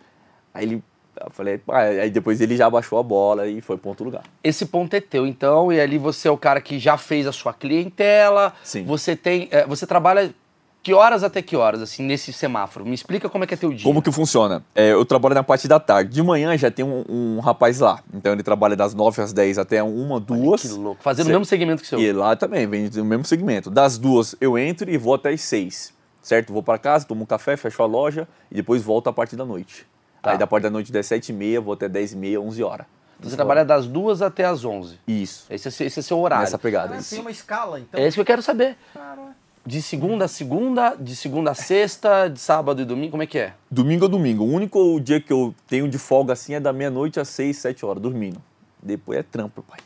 Aí 0.52 0.64
ele, 0.64 0.82
eu 1.18 1.30
falei, 1.30 1.60
ah, 1.68 1.78
aí 1.80 2.10
depois 2.10 2.40
ele 2.40 2.56
já 2.56 2.66
abaixou 2.66 2.98
a 2.98 3.02
bola 3.02 3.46
e 3.46 3.60
foi 3.60 3.76
ponto 3.76 4.04
lugar. 4.04 4.22
Esse 4.42 4.66
ponto 4.66 4.94
é 4.94 5.00
teu, 5.00 5.26
então, 5.26 5.72
e 5.72 5.80
ali 5.80 5.96
você 5.98 6.28
é 6.28 6.30
o 6.30 6.36
cara 6.36 6.60
que 6.60 6.78
já 6.78 6.96
fez 6.96 7.26
a 7.26 7.32
sua 7.32 7.52
clientela. 7.52 8.52
Sim. 8.62 8.84
Você 8.84 9.16
tem. 9.16 9.48
é, 9.50 9.66
você 9.66 9.86
trabalha 9.86 10.34
que 10.82 10.94
horas 10.94 11.22
até 11.22 11.42
que 11.42 11.54
horas, 11.56 11.82
assim, 11.82 12.02
nesse 12.02 12.32
semáforo? 12.32 12.86
Me 12.86 12.94
explica 12.94 13.28
como 13.28 13.44
é 13.44 13.46
que 13.46 13.52
é 13.52 13.56
teu 13.56 13.70
dia. 13.70 13.84
Como 13.84 14.00
que 14.00 14.10
funciona? 14.10 14.64
É, 14.74 14.92
eu 14.92 15.04
trabalho 15.04 15.34
na 15.34 15.42
parte 15.42 15.68
da 15.68 15.78
tarde. 15.78 16.10
De 16.10 16.22
manhã 16.22 16.56
já 16.56 16.70
tem 16.70 16.84
um, 16.84 17.04
um 17.06 17.38
rapaz 17.38 17.80
lá. 17.80 18.02
Então 18.14 18.32
ele 18.32 18.42
trabalha 18.42 18.74
das 18.74 18.94
9 18.94 19.20
às 19.20 19.32
10 19.32 19.58
até 19.58 19.82
uma, 19.82 20.18
duas. 20.18 20.62
Que 20.62 20.68
louco. 20.68 21.02
Fazendo 21.02 21.26
Cê- 21.26 21.30
o 21.32 21.34
mesmo 21.34 21.44
segmento 21.44 21.82
que 21.82 21.86
o 21.86 21.88
seu. 21.88 22.00
E 22.00 22.12
lá 22.12 22.34
também, 22.34 22.66
vem 22.66 22.88
do 22.88 23.04
mesmo 23.04 23.26
segmento. 23.26 23.70
Das 23.70 23.98
duas 23.98 24.34
eu 24.40 24.56
entro 24.56 24.90
e 24.90 24.96
vou 24.96 25.14
até 25.14 25.28
as 25.30 25.42
seis. 25.42 25.92
Certo? 26.22 26.52
Vou 26.52 26.62
para 26.62 26.78
casa, 26.78 27.06
tomo 27.06 27.22
um 27.22 27.26
café, 27.26 27.56
fecho 27.56 27.82
a 27.82 27.86
loja 27.86 28.28
e 28.50 28.54
depois 28.56 28.82
volto 28.82 29.08
a 29.08 29.12
partir 29.12 29.36
da 29.36 29.44
noite. 29.44 29.86
Tá. 30.22 30.32
Aí 30.32 30.38
da 30.38 30.46
parte 30.46 30.64
da 30.64 30.70
noite 30.70 30.92
das 30.92 31.06
sete 31.06 31.30
e 31.30 31.32
meia, 31.32 31.60
vou 31.60 31.72
até 31.74 31.88
dez 31.88 32.12
e 32.12 32.16
meia, 32.16 32.40
onze 32.40 32.62
horas. 32.62 32.86
Você 33.20 33.36
trabalha 33.36 33.64
das 33.64 33.86
duas 33.86 34.22
até 34.22 34.44
as 34.46 34.64
onze. 34.64 34.98
Isso. 35.06 35.44
Esse 35.50 35.68
é, 35.68 35.70
seu- 35.70 35.86
esse 35.86 35.98
é 36.00 36.02
seu 36.02 36.18
horário. 36.18 36.44
Nessa 36.44 36.58
pegada. 36.58 36.94
Ah, 36.94 36.98
isso. 36.98 37.10
tem 37.10 37.20
uma 37.20 37.30
escala, 37.30 37.78
então. 37.80 38.00
É 38.00 38.06
isso 38.06 38.14
que 38.14 38.20
eu 38.20 38.24
quero 38.24 38.42
saber. 38.42 38.76
Cara, 38.94 39.34
De 39.64 39.82
segunda 39.82 40.24
a 40.24 40.28
segunda, 40.28 40.94
de 40.98 41.14
segunda 41.14 41.50
a 41.50 41.54
sexta, 41.54 42.28
de 42.28 42.40
sábado 42.40 42.80
e 42.80 42.84
domingo, 42.86 43.10
como 43.10 43.22
é 43.22 43.26
que 43.26 43.38
é? 43.38 43.52
Domingo 43.70 44.06
a 44.06 44.08
domingo. 44.08 44.42
O 44.44 44.48
único 44.50 44.98
dia 45.00 45.20
que 45.20 45.30
eu 45.30 45.54
tenho 45.68 45.86
de 45.86 45.98
folga 45.98 46.32
assim 46.32 46.54
é 46.54 46.60
da 46.60 46.72
meia-noite 46.72 47.20
às 47.20 47.28
seis, 47.28 47.58
sete 47.58 47.84
horas, 47.84 48.02
dormindo. 48.02 48.40
Depois 48.82 49.18
é 49.18 49.22
trampo, 49.22 49.62
pai. 49.62 49.80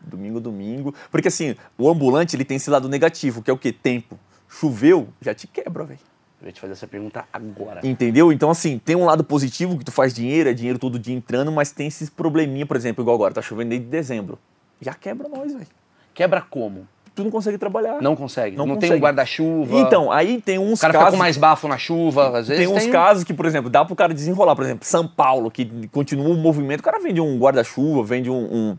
Domingo 0.00 0.38
a 0.38 0.40
domingo. 0.40 0.94
Porque 1.10 1.28
assim, 1.28 1.54
o 1.76 1.86
ambulante 1.90 2.34
ele 2.34 2.46
tem 2.46 2.56
esse 2.56 2.70
lado 2.70 2.88
negativo, 2.88 3.42
que 3.42 3.50
é 3.50 3.52
o 3.54 3.58
quê? 3.58 3.70
Tempo. 3.72 4.18
Choveu, 4.50 5.08
já 5.22 5.32
te 5.32 5.46
quebra, 5.46 5.84
velho. 5.84 6.00
Eu 6.42 6.46
ia 6.48 6.52
te 6.52 6.60
fazer 6.60 6.72
essa 6.72 6.86
pergunta 6.86 7.24
agora. 7.32 7.80
Entendeu? 7.86 8.32
Então, 8.32 8.50
assim, 8.50 8.78
tem 8.78 8.96
um 8.96 9.04
lado 9.04 9.22
positivo 9.22 9.78
que 9.78 9.84
tu 9.84 9.92
faz 9.92 10.12
dinheiro, 10.12 10.48
é 10.48 10.52
dinheiro 10.52 10.78
todo 10.78 10.98
dia 10.98 11.14
entrando, 11.14 11.52
mas 11.52 11.70
tem 11.70 11.86
esses 11.86 12.10
probleminha, 12.10 12.66
por 12.66 12.76
exemplo, 12.76 13.02
igual 13.04 13.14
agora, 13.14 13.32
tá 13.34 13.42
chovendo 13.42 13.70
desde 13.70 13.86
dezembro. 13.86 14.38
Já 14.80 14.94
quebra 14.94 15.28
nós, 15.28 15.52
velho. 15.52 15.66
Quebra 16.14 16.40
como? 16.40 16.88
Tu 17.14 17.22
não 17.22 17.30
consegue 17.30 17.58
trabalhar. 17.58 18.00
Não 18.00 18.16
consegue. 18.16 18.56
Não, 18.56 18.64
Não 18.64 18.76
tem 18.76 18.88
um 18.88 18.92
consegue. 18.92 19.02
guarda-chuva. 19.02 19.76
Então, 19.78 20.10
aí 20.10 20.40
tem 20.40 20.58
uns 20.58 20.78
o 20.78 20.80
cara 20.80 20.92
casos. 20.94 21.06
fica 21.06 21.16
com 21.16 21.18
mais 21.18 21.36
bafo 21.36 21.68
na 21.68 21.76
chuva, 21.76 22.38
às 22.38 22.48
vezes. 22.48 22.64
Tem 22.66 22.74
uns 22.74 22.86
casos 22.86 23.22
que, 23.24 23.34
por 23.34 23.44
exemplo, 23.44 23.68
dá 23.68 23.84
pro 23.84 23.94
cara 23.94 24.14
desenrolar. 24.14 24.56
Por 24.56 24.64
exemplo, 24.64 24.86
São 24.86 25.06
Paulo, 25.06 25.50
que 25.50 25.88
continua 25.88 26.28
um 26.28 26.36
movimento. 26.40 26.80
O 26.80 26.82
cara 26.82 26.98
vende 27.00 27.20
um 27.20 27.38
guarda-chuva, 27.38 28.02
vende 28.02 28.30
um, 28.30 28.36
um 28.70 28.78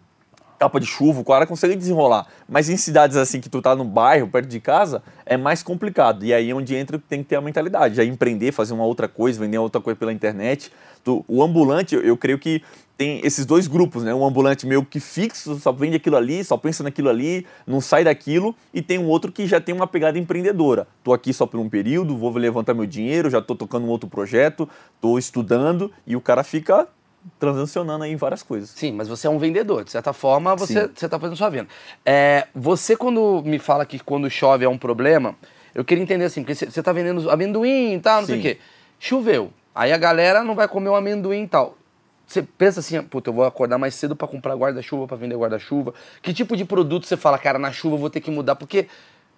capa 0.61 0.79
de 0.79 0.85
chuva, 0.85 1.19
o 1.19 1.23
cara 1.23 1.47
consegue 1.47 1.75
desenrolar. 1.75 2.27
Mas 2.47 2.69
em 2.69 2.77
cidades 2.77 3.17
assim 3.17 3.41
que 3.41 3.49
tu 3.49 3.63
tá 3.63 3.75
no 3.75 3.83
bairro, 3.83 4.27
perto 4.27 4.47
de 4.47 4.59
casa, 4.59 5.01
é 5.25 5.35
mais 5.35 5.63
complicado. 5.63 6.23
E 6.23 6.31
aí 6.31 6.51
é 6.51 6.53
onde 6.53 6.75
entra 6.75 7.01
tem 7.09 7.23
que 7.23 7.29
ter 7.29 7.35
a 7.35 7.41
mentalidade. 7.41 7.95
Já 7.95 8.03
empreender, 8.03 8.51
fazer 8.51 8.73
uma 8.75 8.85
outra 8.85 9.07
coisa, 9.07 9.39
vender 9.39 9.57
outra 9.57 9.81
coisa 9.81 9.97
pela 9.97 10.13
internet. 10.13 10.71
Tu- 11.03 11.25
o 11.27 11.41
ambulante, 11.41 11.95
eu, 11.95 12.01
eu 12.01 12.15
creio 12.15 12.37
que 12.37 12.61
tem 12.95 13.21
esses 13.23 13.43
dois 13.43 13.65
grupos, 13.65 14.03
né? 14.03 14.13
Um 14.13 14.23
ambulante 14.23 14.67
meio 14.67 14.85
que 14.85 14.99
fixo, 14.99 15.55
só 15.59 15.71
vende 15.71 15.95
aquilo 15.95 16.15
ali, 16.15 16.43
só 16.43 16.55
pensa 16.55 16.83
naquilo 16.83 17.09
ali, 17.09 17.47
não 17.65 17.81
sai 17.81 18.03
daquilo. 18.03 18.55
E 18.71 18.83
tem 18.83 18.99
um 18.99 19.07
outro 19.07 19.31
que 19.31 19.47
já 19.47 19.59
tem 19.59 19.73
uma 19.73 19.87
pegada 19.87 20.19
empreendedora. 20.19 20.87
Tô 21.03 21.11
aqui 21.11 21.33
só 21.33 21.47
por 21.47 21.59
um 21.59 21.67
período, 21.67 22.15
vou 22.15 22.31
levantar 22.37 22.75
meu 22.75 22.85
dinheiro, 22.85 23.31
já 23.31 23.41
tô 23.41 23.55
tocando 23.55 23.87
um 23.87 23.89
outro 23.89 24.07
projeto, 24.07 24.69
tô 25.01 25.17
estudando. 25.17 25.91
E 26.05 26.15
o 26.15 26.21
cara 26.21 26.43
fica 26.43 26.87
transacionando 27.39 28.03
aí 28.03 28.11
em 28.11 28.15
várias 28.15 28.43
coisas. 28.43 28.69
Sim, 28.69 28.91
mas 28.91 29.07
você 29.07 29.27
é 29.27 29.29
um 29.29 29.37
vendedor. 29.37 29.83
De 29.83 29.91
certa 29.91 30.13
forma, 30.13 30.55
você, 30.55 30.87
Sim. 30.87 30.91
você 30.95 31.09
tá 31.09 31.19
fazendo 31.19 31.37
sua 31.37 31.49
venda. 31.49 31.67
É, 32.05 32.47
você, 32.53 32.95
quando 32.95 33.41
me 33.45 33.59
fala 33.59 33.85
que 33.85 33.99
quando 33.99 34.29
chove 34.29 34.65
é 34.65 34.69
um 34.69 34.77
problema, 34.77 35.35
eu 35.73 35.83
queria 35.83 36.03
entender 36.03 36.25
assim, 36.25 36.41
porque 36.41 36.55
você, 36.55 36.65
você 36.65 36.83
tá 36.83 36.91
vendendo 36.91 37.29
amendoim 37.29 37.93
e 37.93 37.99
tal, 37.99 38.21
não 38.21 38.27
sei 38.27 38.35
o 38.35 38.37
Sim. 38.37 38.43
quê. 38.43 38.59
Choveu. 38.99 39.51
Aí 39.73 39.91
a 39.91 39.97
galera 39.97 40.43
não 40.43 40.55
vai 40.55 40.67
comer 40.67 40.89
o 40.89 40.95
amendoim 40.95 41.43
e 41.43 41.47
tal. 41.47 41.77
Você 42.27 42.41
pensa 42.41 42.79
assim, 42.79 43.01
puta, 43.03 43.29
eu 43.29 43.33
vou 43.33 43.43
acordar 43.43 43.77
mais 43.77 43.93
cedo 43.93 44.15
pra 44.15 44.27
comprar 44.27 44.55
guarda-chuva, 44.55 45.07
pra 45.07 45.17
vender 45.17 45.35
guarda-chuva. 45.35 45.93
Que 46.21 46.33
tipo 46.33 46.55
de 46.55 46.63
produto 46.63 47.05
você 47.05 47.17
fala, 47.17 47.37
cara, 47.37 47.59
na 47.59 47.71
chuva 47.71 47.95
eu 47.95 47.99
vou 47.99 48.09
ter 48.09 48.21
que 48.21 48.31
mudar? 48.31 48.55
Porque 48.55 48.87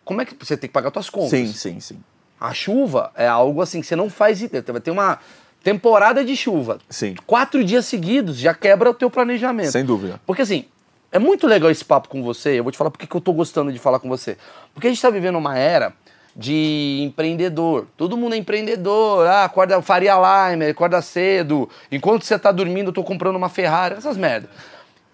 como 0.06 0.22
é 0.22 0.26
que 0.26 0.36
você 0.40 0.56
tem 0.56 0.68
que 0.68 0.74
pagar 0.74 0.92
suas 0.94 1.10
contas? 1.10 1.32
Sim, 1.32 1.48
sim, 1.48 1.80
sim. 1.80 2.04
A 2.40 2.54
chuva 2.54 3.12
é 3.16 3.28
algo 3.28 3.62
assim 3.62 3.82
que 3.82 3.88
você 3.88 3.96
não 3.96 4.10
faz 4.10 4.42
ideia. 4.42 4.64
Vai 4.68 4.82
ter 4.82 4.92
uma 4.92 5.18
temporada 5.64 6.24
de 6.26 6.36
chuva. 6.36 6.80
Sim. 6.90 7.16
Quatro 7.26 7.64
dias 7.64 7.86
seguidos 7.86 8.38
já 8.38 8.54
quebra 8.54 8.90
o 8.90 8.94
teu 8.94 9.10
planejamento. 9.10 9.72
Sem 9.72 9.86
dúvida. 9.86 10.20
Porque 10.26 10.42
assim, 10.42 10.66
é 11.12 11.18
muito 11.18 11.48
legal 11.48 11.72
esse 11.72 11.86
papo 11.86 12.10
com 12.10 12.22
você. 12.22 12.60
Eu 12.60 12.64
vou 12.64 12.72
te 12.72 12.78
falar 12.78 12.92
porque 12.92 13.08
que 13.08 13.16
eu 13.16 13.22
tô 13.22 13.32
gostando 13.32 13.72
de 13.72 13.80
falar 13.80 14.00
com 14.00 14.10
você. 14.10 14.38
Porque 14.74 14.88
a 14.88 14.90
gente 14.90 15.02
tá 15.02 15.10
vivendo 15.10 15.38
uma 15.38 15.58
era 15.58 15.94
de 16.36 17.00
empreendedor. 17.04 17.88
Todo 17.96 18.18
mundo 18.18 18.34
é 18.34 18.38
empreendedor. 18.38 19.26
Ah, 19.28 19.46
acorda 19.46 19.82
Faria 19.82 20.16
Lime, 20.52 20.66
acorda 20.66 21.02
cedo. 21.02 21.70
Enquanto 21.92 22.24
você 22.24 22.38
tá 22.38 22.52
dormindo, 22.52 22.88
eu 22.90 22.94
tô 22.94 23.04
comprando 23.04 23.36
uma 23.36 23.50
Ferrari, 23.50 23.96
essas 23.96 24.18
merdas. 24.18 24.50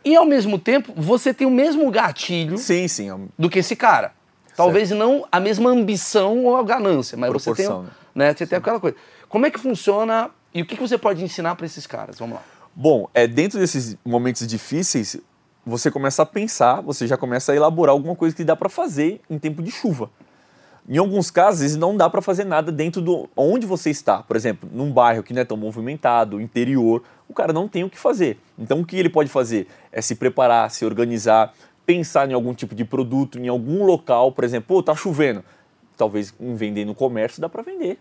E 0.03 0.15
ao 0.15 0.25
mesmo 0.25 0.57
tempo, 0.57 0.93
você 0.95 1.33
tem 1.33 1.45
o 1.45 1.51
mesmo 1.51 1.91
gatilho 1.91 2.57
Sim, 2.57 2.87
sim. 2.87 3.09
é 3.09 3.13
um- 3.13 3.27
do 3.37 3.49
que 3.49 3.59
esse 3.59 3.75
cara. 3.75 4.13
Talvez 4.55 4.89
não 4.91 5.25
a 5.31 5.39
mesma 5.39 5.69
ambição 5.69 6.45
ou 6.45 6.57
a 6.57 6.63
ganância, 6.63 7.17
mas 7.17 7.31
você 7.31 7.53
tem, 7.53 7.65
Proporção, 7.65 7.93
né? 8.15 8.33
Você 8.33 8.45
tem 8.47 8.57
aquela 8.57 8.79
coisa. 8.79 8.95
Como 9.27 9.45
é 9.45 9.51
que 9.51 9.59
funciona 9.59 10.29
e 10.53 10.61
o 10.61 10.65
que 10.65 10.75
você 10.75 10.97
pode 10.97 11.23
ensinar 11.23 11.55
para 11.55 11.65
esses 11.65 11.85
caras? 11.85 12.17
Vamos 12.17 12.35
lá. 12.35 12.43
Bom, 12.75 13.09
é, 13.13 13.27
dentro 13.27 13.59
desses 13.59 13.97
momentos 14.05 14.45
difíceis, 14.47 15.17
você 15.65 15.91
começa 15.91 16.23
a 16.23 16.25
pensar, 16.25 16.81
você 16.81 17.05
já 17.05 17.17
começa 17.17 17.51
a 17.51 17.55
elaborar 17.55 17.93
alguma 17.93 18.15
coisa 18.15 18.35
que 18.35 18.43
dá 18.43 18.55
para 18.55 18.69
fazer 18.69 19.21
em 19.29 19.37
tempo 19.37 19.61
de 19.61 19.71
chuva. 19.71 20.09
Em 20.87 20.97
alguns 20.97 21.29
casos, 21.29 21.75
não 21.75 21.95
dá 21.95 22.09
para 22.09 22.21
fazer 22.21 22.45
nada 22.45 22.71
dentro 22.71 22.99
do 22.99 23.29
onde 23.37 23.67
você 23.67 23.91
está. 23.91 24.23
Por 24.23 24.35
exemplo, 24.35 24.67
num 24.73 24.91
bairro 24.91 25.21
que 25.21 25.33
não 25.33 25.41
é 25.41 25.45
tão 25.45 25.55
movimentado, 25.55 26.41
interior, 26.41 27.03
o 27.27 27.33
cara 27.33 27.53
não 27.53 27.67
tem 27.67 27.83
o 27.83 27.89
que 27.89 27.99
fazer. 27.99 28.39
Então, 28.57 28.79
o 28.79 28.85
que 28.85 28.97
ele 28.97 29.09
pode 29.09 29.29
fazer 29.29 29.67
é 29.91 30.01
se 30.01 30.15
preparar, 30.15 30.71
se 30.71 30.83
organizar, 30.83 31.53
pensar 31.85 32.29
em 32.31 32.33
algum 32.33 32.55
tipo 32.55 32.73
de 32.73 32.83
produto, 32.83 33.37
em 33.37 33.47
algum 33.47 33.85
local. 33.85 34.31
Por 34.31 34.43
exemplo, 34.43 34.75
pô, 34.75 34.81
tá 34.81 34.95
chovendo. 34.95 35.43
Talvez 35.95 36.33
vender 36.39 36.85
no 36.85 36.95
comércio 36.95 37.39
dá 37.39 37.47
para 37.47 37.61
vender. 37.61 37.99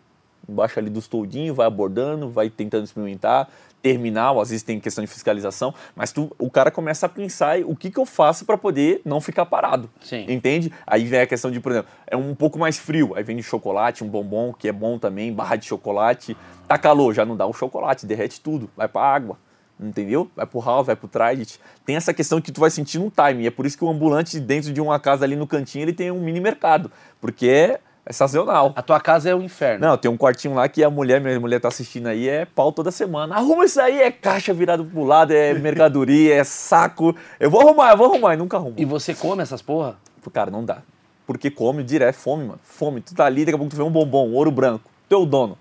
Embaixo 0.48 0.78
ali 0.78 0.88
dos 0.88 1.06
toldinhos, 1.06 1.56
vai 1.56 1.66
abordando, 1.66 2.30
vai 2.30 2.48
tentando 2.48 2.84
experimentar, 2.84 3.48
terminal, 3.82 4.40
às 4.40 4.50
vezes 4.50 4.62
tem 4.62 4.80
questão 4.80 5.04
de 5.04 5.10
fiscalização, 5.10 5.72
mas 5.94 6.10
tu, 6.10 6.30
o 6.38 6.50
cara 6.50 6.70
começa 6.70 7.06
a 7.06 7.08
pensar 7.08 7.60
o 7.60 7.76
que, 7.76 7.90
que 7.90 7.98
eu 7.98 8.06
faço 8.06 8.44
para 8.44 8.58
poder 8.58 9.00
não 9.04 9.20
ficar 9.20 9.46
parado. 9.46 9.88
Sim. 10.00 10.26
Entende? 10.28 10.72
Aí 10.86 11.04
vem 11.04 11.20
a 11.20 11.26
questão 11.26 11.50
de, 11.50 11.60
por 11.60 11.72
exemplo, 11.72 11.90
é 12.06 12.16
um 12.16 12.34
pouco 12.34 12.58
mais 12.58 12.78
frio, 12.78 13.12
aí 13.14 13.22
vem 13.22 13.36
de 13.36 13.42
chocolate, 13.42 14.02
um 14.02 14.08
bombom, 14.08 14.52
que 14.52 14.68
é 14.68 14.72
bom 14.72 14.98
também, 14.98 15.32
barra 15.32 15.56
de 15.56 15.66
chocolate. 15.66 16.36
Tá 16.66 16.76
calor, 16.76 17.14
já 17.14 17.24
não 17.24 17.36
dá 17.36 17.46
o 17.46 17.52
chocolate, 17.52 18.04
derrete 18.04 18.40
tudo, 18.40 18.68
vai 18.76 18.88
pra 18.88 19.02
água. 19.02 19.38
Entendeu? 19.80 20.28
Vai 20.34 20.44
pro 20.44 20.60
house, 20.60 20.86
vai 20.86 20.96
pro 20.96 21.06
trident. 21.06 21.54
Tem 21.86 21.94
essa 21.94 22.12
questão 22.12 22.40
que 22.40 22.50
tu 22.50 22.60
vai 22.60 22.68
sentir 22.68 22.98
um 22.98 23.08
time. 23.08 23.46
É 23.46 23.50
por 23.50 23.64
isso 23.64 23.78
que 23.78 23.84
o 23.84 23.88
ambulante 23.88 24.40
dentro 24.40 24.72
de 24.72 24.80
uma 24.80 24.98
casa 24.98 25.24
ali 25.24 25.36
no 25.36 25.46
cantinho, 25.46 25.84
ele 25.84 25.92
tem 25.92 26.10
um 26.10 26.20
mini 26.20 26.40
mercado. 26.40 26.90
Porque 27.20 27.46
é, 27.46 27.80
é 28.08 28.12
sazonal. 28.12 28.72
A 28.74 28.80
tua 28.82 28.98
casa 28.98 29.28
é 29.28 29.34
o 29.34 29.42
inferno. 29.42 29.86
Não, 29.86 29.96
tem 29.98 30.10
um 30.10 30.16
quartinho 30.16 30.54
lá 30.54 30.66
que 30.68 30.82
a 30.82 30.88
mulher, 30.88 31.20
minha 31.20 31.38
mulher 31.38 31.60
tá 31.60 31.68
assistindo 31.68 32.06
aí, 32.06 32.28
é 32.28 32.44
pau 32.46 32.72
toda 32.72 32.90
semana. 32.90 33.34
Arruma 33.36 33.64
isso 33.66 33.80
aí, 33.80 34.00
é 34.00 34.10
caixa 34.10 34.54
virada 34.54 34.82
pro 34.82 35.04
lado, 35.04 35.32
é 35.32 35.52
mercadoria, 35.58 36.34
é 36.36 36.42
saco. 36.44 37.14
Eu 37.38 37.50
vou 37.50 37.60
arrumar, 37.60 37.90
eu 37.92 37.96
vou 37.98 38.06
arrumar, 38.06 38.34
e 38.34 38.36
nunca 38.38 38.56
arrumo. 38.56 38.74
E 38.78 38.84
você 38.84 39.14
come 39.14 39.42
essas 39.42 39.60
porra? 39.60 39.96
Cara, 40.32 40.50
não 40.50 40.64
dá. 40.64 40.78
Porque 41.26 41.50
come 41.50 41.82
direto, 41.84 42.08
é 42.08 42.12
fome, 42.12 42.44
mano. 42.44 42.60
Fome. 42.62 43.00
Tu 43.02 43.14
tá 43.14 43.26
ali, 43.26 43.44
daqui 43.44 43.54
a 43.54 43.58
pouco 43.58 43.70
tu 43.70 43.76
vê 43.76 43.82
um 43.82 43.90
bombom, 43.90 44.28
um 44.28 44.34
ouro 44.34 44.50
branco. 44.50 44.90
Teu 45.08 45.26
dono. 45.26 45.56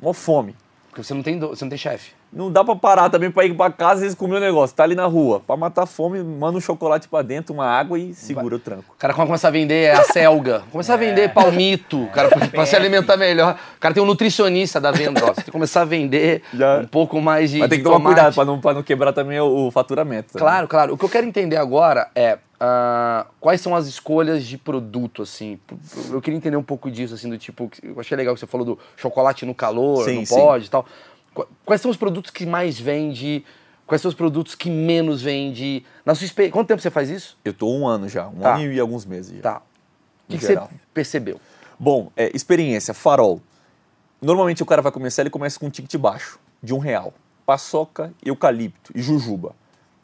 Mó 0.00 0.12
fome. 0.12 0.54
Porque 0.88 1.02
você 1.02 1.12
não 1.14 1.22
tem, 1.22 1.38
do- 1.38 1.48
você 1.48 1.64
não 1.64 1.68
tem 1.70 1.78
chefe. 1.78 2.12
Não 2.32 2.50
dá 2.52 2.62
pra 2.62 2.76
parar 2.76 3.08
também 3.08 3.30
pra 3.30 3.44
ir 3.46 3.54
pra 3.54 3.70
casa 3.70 4.06
e 4.06 4.14
comer 4.14 4.36
o 4.36 4.40
negócio. 4.40 4.76
Tá 4.76 4.84
ali 4.84 4.94
na 4.94 5.06
rua. 5.06 5.40
Pra 5.40 5.56
matar 5.56 5.84
a 5.84 5.86
fome, 5.86 6.22
manda 6.22 6.58
um 6.58 6.60
chocolate 6.60 7.08
pra 7.08 7.22
dentro, 7.22 7.54
uma 7.54 7.66
água 7.66 7.98
e 7.98 8.12
segura 8.14 8.56
o 8.56 8.58
tranco. 8.58 8.84
O 8.94 8.98
cara 8.98 9.14
começa 9.14 9.48
a 9.48 9.50
vender 9.50 9.90
a 9.90 10.02
selga, 10.04 10.62
começa 10.70 10.92
a 10.92 10.96
vender 10.96 11.32
palmito, 11.32 12.06
cara 12.12 12.28
pra 12.50 12.66
se 12.66 12.76
alimentar 12.76 13.16
melhor. 13.16 13.58
O 13.76 13.80
cara 13.80 13.94
tem 13.94 14.02
um 14.02 14.06
nutricionista 14.06 14.80
da 14.80 14.90
venda, 14.90 15.22
ó. 15.24 15.28
Você 15.28 15.34
tem 15.36 15.44
que 15.44 15.50
começar 15.50 15.82
a 15.82 15.84
vender 15.86 16.42
Já. 16.52 16.80
um 16.80 16.86
pouco 16.86 17.20
mais 17.20 17.50
de 17.50 17.58
Mas 17.60 17.68
tem 17.70 17.78
que 17.78 17.84
tomar 17.84 17.96
tomate. 17.96 18.14
cuidado 18.14 18.34
pra 18.34 18.44
não, 18.44 18.60
pra 18.60 18.74
não 18.74 18.82
quebrar 18.82 19.12
também 19.12 19.40
o, 19.40 19.66
o 19.68 19.70
faturamento. 19.70 20.32
também. 20.32 20.46
Claro, 20.46 20.68
claro. 20.68 20.94
O 20.94 20.98
que 20.98 21.04
eu 21.04 21.08
quero 21.08 21.26
entender 21.26 21.56
agora 21.56 22.08
é 22.14 22.38
ah, 22.60 23.26
quais 23.40 23.60
são 23.60 23.74
as 23.74 23.86
escolhas 23.86 24.44
de 24.44 24.58
produto, 24.58 25.22
assim. 25.22 25.58
Eu 26.10 26.20
queria 26.20 26.36
entender 26.36 26.56
um 26.56 26.62
pouco 26.62 26.90
disso, 26.90 27.14
assim, 27.14 27.30
do 27.30 27.38
tipo. 27.38 27.70
Eu 27.82 27.98
achei 28.00 28.16
legal 28.16 28.34
que 28.34 28.40
você 28.40 28.46
falou 28.46 28.66
do 28.66 28.78
chocolate 28.96 29.46
no 29.46 29.54
calor, 29.54 30.04
Sim, 30.04 30.16
não 30.16 30.26
sim. 30.26 30.34
pode 30.34 30.66
e 30.66 30.68
tal. 30.68 30.84
Qu- 31.38 31.48
Quais 31.64 31.80
são 31.80 31.90
os 31.90 31.96
produtos 31.96 32.30
que 32.30 32.44
mais 32.44 32.78
vende? 32.78 33.44
Quais 33.86 34.02
são 34.02 34.08
os 34.08 34.14
produtos 34.14 34.54
que 34.54 34.68
menos 34.68 35.22
vende? 35.22 35.84
Na 36.04 36.14
sua 36.14 36.24
experiência. 36.24 36.52
Quanto 36.52 36.68
tempo 36.68 36.82
você 36.82 36.90
faz 36.90 37.08
isso? 37.08 37.38
Eu 37.44 37.54
tô 37.54 37.70
um 37.72 37.86
ano 37.86 38.08
já, 38.08 38.26
um 38.28 38.40
Tá. 38.40 38.56
ano 38.56 38.72
e 38.72 38.80
alguns 38.80 39.04
meses 39.04 39.36
já. 39.36 39.42
Tá. 39.42 39.56
O 39.58 40.30
que, 40.32 40.38
que 40.38 40.44
você 40.44 40.58
percebeu? 40.92 41.40
Bom, 41.78 42.10
é, 42.16 42.30
experiência, 42.34 42.92
farol. 42.92 43.40
Normalmente 44.20 44.62
o 44.62 44.66
cara 44.66 44.82
vai 44.82 44.90
começar, 44.92 45.22
ele 45.22 45.30
começa 45.30 45.58
com 45.60 45.66
um 45.66 45.70
ticket 45.70 45.94
baixo, 45.96 46.38
de 46.62 46.74
um 46.74 46.78
real. 46.78 47.14
Paçoca, 47.46 48.12
eucalipto 48.22 48.92
e 48.94 49.00
jujuba. 49.00 49.54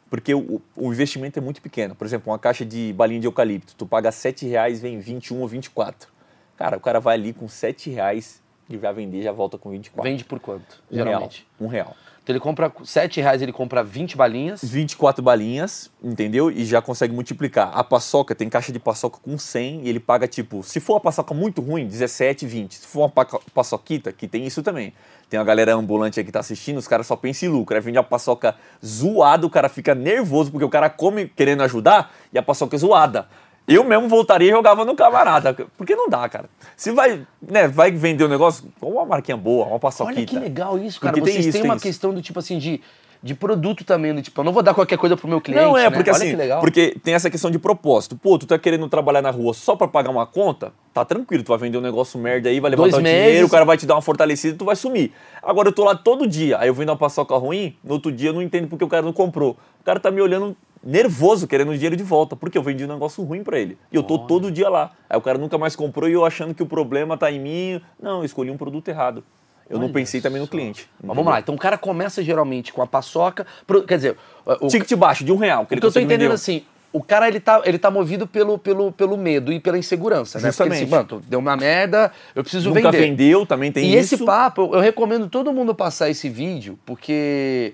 Porque 0.09 0.33
o, 0.33 0.61
o 0.75 0.91
investimento 0.93 1.37
é 1.37 1.41
muito 1.41 1.61
pequeno. 1.61 1.93
Por 1.93 2.05
exemplo, 2.07 2.31
uma 2.31 2.39
caixa 2.39 2.65
de 2.65 2.93
balinha 2.93 3.19
de 3.19 3.27
eucalipto, 3.27 3.75
tu 3.75 3.85
paga 3.85 4.11
7 4.11 4.47
reais, 4.47 4.79
vem 4.79 4.99
21 4.99 5.41
ou 5.41 5.47
24. 5.47 6.09
Cara, 6.57 6.77
o 6.77 6.79
cara 6.79 6.99
vai 6.99 7.15
ali 7.15 7.33
com 7.33 7.47
7 7.47 7.89
reais 7.89 8.41
e 8.69 8.77
vai 8.77 8.93
vender, 8.93 9.21
já 9.21 9.31
volta 9.31 9.57
com 9.57 9.69
24. 9.69 10.09
Vende 10.09 10.23
por 10.23 10.39
quanto? 10.39 10.81
um 10.91 10.95
geralmente. 10.95 11.45
real. 11.59 11.67
Um 11.67 11.71
real. 11.71 11.95
Então 12.25 12.33
ele 12.33 12.39
compra 12.39 12.73
7 12.83 13.21
reais, 13.21 13.39
ele 13.43 13.51
compra 13.51 13.83
20 13.83 14.17
balinhas. 14.17 14.63
24 14.63 15.21
balinhas, 15.21 15.91
entendeu? 16.03 16.49
E 16.49 16.65
já 16.65 16.81
consegue 16.81 17.13
multiplicar. 17.13 17.69
A 17.71 17.83
paçoca, 17.83 18.33
tem 18.33 18.49
caixa 18.49 18.71
de 18.71 18.79
paçoca 18.79 19.19
com 19.21 19.37
100 19.37 19.81
e 19.83 19.89
ele 19.89 19.99
paga 19.99 20.27
tipo, 20.27 20.63
se 20.63 20.79
for 20.79 20.93
uma 20.93 20.99
paçoca 20.99 21.35
muito 21.35 21.61
ruim, 21.61 21.85
17, 21.85 22.47
20. 22.47 22.73
Se 22.73 22.87
for 22.87 23.01
uma 23.01 23.25
paçoquita, 23.53 24.11
que 24.11 24.27
tem 24.27 24.43
isso 24.43 24.63
também. 24.63 24.91
Tem 25.29 25.39
uma 25.39 25.45
galera 25.45 25.75
ambulante 25.75 26.19
aí 26.19 26.25
que 26.25 26.31
tá 26.31 26.39
assistindo, 26.39 26.77
os 26.77 26.87
caras 26.87 27.05
só 27.05 27.15
pensam 27.15 27.47
em 27.47 27.51
lucro. 27.51 27.75
Aí 27.75 27.81
vende 27.81 27.99
a 27.99 28.03
paçoca 28.03 28.55
zoada, 28.83 29.45
o 29.45 29.49
cara 29.49 29.69
fica 29.69 29.93
nervoso 29.93 30.49
porque 30.49 30.65
o 30.65 30.69
cara 30.69 30.89
come 30.89 31.27
querendo 31.27 31.61
ajudar 31.61 32.11
e 32.33 32.39
a 32.39 32.41
paçoca 32.41 32.75
é 32.75 32.79
zoada. 32.79 33.27
Eu 33.67 33.83
mesmo 33.83 34.07
voltaria 34.07 34.49
e 34.49 34.51
jogava 34.51 34.85
no 34.85 34.95
camarada, 34.95 35.55
porque 35.75 35.95
não 35.95 36.07
dá, 36.07 36.29
cara. 36.29 36.47
Se 36.77 36.91
vai, 36.91 37.25
né, 37.41 37.67
vai 37.67 37.91
vender 37.91 38.23
um 38.23 38.27
negócio, 38.27 38.71
uma 38.79 39.05
marquinha 39.05 39.37
boa, 39.37 39.65
uma 39.65 39.79
paçoquita. 39.79 40.19
Olha 40.19 40.27
que 40.27 40.37
legal 40.37 40.77
isso, 40.77 40.99
cara. 40.99 41.13
Porque 41.13 41.25
tem 41.25 41.33
Vocês 41.33 41.45
isso, 41.47 41.53
têm 41.53 41.61
tem 41.63 41.71
uma 41.71 41.75
isso. 41.75 41.83
questão 41.83 42.13
do 42.13 42.21
tipo 42.21 42.37
assim 42.37 42.59
de, 42.59 42.79
de 43.23 43.33
produto 43.33 43.83
também, 43.83 44.13
do 44.13 44.21
tipo, 44.21 44.39
eu 44.39 44.45
não 44.45 44.53
vou 44.53 44.61
dar 44.61 44.75
qualquer 44.75 44.99
coisa 44.99 45.17
pro 45.17 45.27
meu 45.27 45.41
cliente. 45.41 45.63
Não, 45.63 45.75
é, 45.75 45.89
né? 45.89 45.89
porque 45.89 46.11
assim, 46.11 46.35
porque 46.59 46.95
tem 47.03 47.15
essa 47.15 47.27
questão 47.27 47.49
de 47.49 47.57
propósito. 47.57 48.15
Pô, 48.15 48.37
tu 48.37 48.45
tá 48.45 48.59
querendo 48.59 48.87
trabalhar 48.87 49.23
na 49.23 49.31
rua 49.31 49.51
só 49.51 49.75
pra 49.75 49.87
pagar 49.87 50.11
uma 50.11 50.27
conta? 50.27 50.71
Tá 50.93 51.03
tranquilo, 51.03 51.43
tu 51.43 51.47
vai 51.47 51.57
vender 51.57 51.79
um 51.79 51.81
negócio 51.81 52.19
merda 52.19 52.49
aí, 52.49 52.59
vai 52.59 52.69
levantar 52.69 52.91
Dois 52.91 53.01
o 53.01 53.03
dinheiro, 53.03 53.31
meses. 53.31 53.47
o 53.47 53.49
cara 53.49 53.65
vai 53.65 53.77
te 53.77 53.87
dar 53.87 53.95
uma 53.95 54.01
fortalecida 54.01 54.53
e 54.53 54.57
tu 54.57 54.65
vai 54.65 54.75
sumir. 54.75 55.11
Agora 55.41 55.69
eu 55.69 55.73
tô 55.73 55.83
lá 55.83 55.95
todo 55.95 56.27
dia, 56.27 56.59
aí 56.59 56.67
eu 56.67 56.73
vendo 56.75 56.89
uma 56.89 56.97
paçoca 56.97 57.35
ruim, 57.35 57.75
no 57.83 57.93
outro 57.95 58.11
dia 58.11 58.29
eu 58.29 58.33
não 58.33 58.43
entendo 58.43 58.67
porque 58.67 58.85
o 58.85 58.87
cara 58.87 59.01
não 59.01 59.11
comprou. 59.11 59.57
O 59.81 59.83
cara 59.83 59.99
tá 59.99 60.11
me 60.11 60.21
olhando 60.21 60.55
nervoso, 60.85 61.47
querendo 61.47 61.69
o 61.71 61.73
dinheiro 61.73 61.95
de 61.97 62.03
volta, 62.03 62.35
porque 62.35 62.57
eu 62.57 62.61
vendi 62.61 62.85
um 62.85 62.87
negócio 62.87 63.23
ruim 63.23 63.43
pra 63.43 63.57
ele. 63.59 63.75
E 63.91 63.95
eu 63.95 64.03
tô 64.03 64.19
todo 64.19 64.51
dia 64.51 64.69
lá. 64.69 64.91
Aí 65.09 65.17
o 65.17 65.21
cara 65.21 65.37
nunca 65.39 65.57
mais 65.57 65.75
comprou 65.75 66.07
e 66.07 66.13
eu 66.13 66.23
achando 66.23 66.53
que 66.53 66.61
o 66.61 66.65
problema 66.67 67.17
tá 67.17 67.31
em 67.31 67.39
mim. 67.39 67.81
Não, 67.99 68.19
eu 68.19 68.25
escolhi 68.25 68.51
um 68.51 68.57
produto 68.57 68.87
errado. 68.87 69.23
Eu 69.67 69.77
não 69.79 69.85
Olha 69.85 69.93
pensei 69.95 70.21
também 70.21 70.39
no 70.39 70.47
cliente. 70.47 70.87
Mas 71.03 71.15
vamos 71.15 71.31
lá, 71.31 71.39
então 71.39 71.55
o 71.55 71.57
cara 71.57 71.75
começa 71.75 72.23
geralmente 72.23 72.71
com 72.71 72.83
a 72.83 72.87
paçoca. 72.87 73.47
pro- 73.65 73.83
Quer 73.83 73.95
dizer, 73.95 74.17
o, 74.45 74.65
o 74.65 74.67
Ticket 74.67 74.93
baixo, 74.95 75.23
de 75.23 75.31
um 75.31 75.37
real. 75.37 75.63
que 75.63 75.69
Que 75.69 75.73
ele 75.73 75.85
eu 75.87 75.91
tô 75.91 75.99
entendendo 75.99 76.19
vender. 76.21 76.33
assim, 76.35 76.61
o 76.93 77.01
cara 77.01 77.27
ele 77.27 77.39
tá, 77.39 77.63
ele 77.65 77.79
tá 77.79 77.89
movido 77.89 78.27
pelo, 78.27 78.59
pelo, 78.59 78.91
pelo 78.91 79.17
medo 79.17 79.51
e 79.51 79.59
pela 79.59 79.75
insegurança, 79.79 80.37
né? 80.39 80.49
Porque 80.51 80.61
ele 80.61 80.69
Justamente. 80.69 80.83
assim, 80.83 80.91
mano, 80.91 81.07
tô- 81.07 81.19
deu 81.27 81.39
uma 81.39 81.57
merda, 81.57 82.11
eu 82.35 82.43
preciso 82.43 82.69
Nunca 82.69 82.91
vender. 82.91 82.99
vendeu, 83.09 83.43
também 83.43 83.71
tem 83.71 83.85
e 83.85 83.97
isso. 83.97 84.13
esse 84.13 84.23
papo, 84.23 84.61
eu- 84.61 84.75
eu 84.75 84.79
recomendo 84.81 85.27
todo 85.27 85.51
mundo 85.51 85.73
passar 85.73 86.11
esse 86.11 86.29
vídeo, 86.29 86.77
porque. 86.85 87.73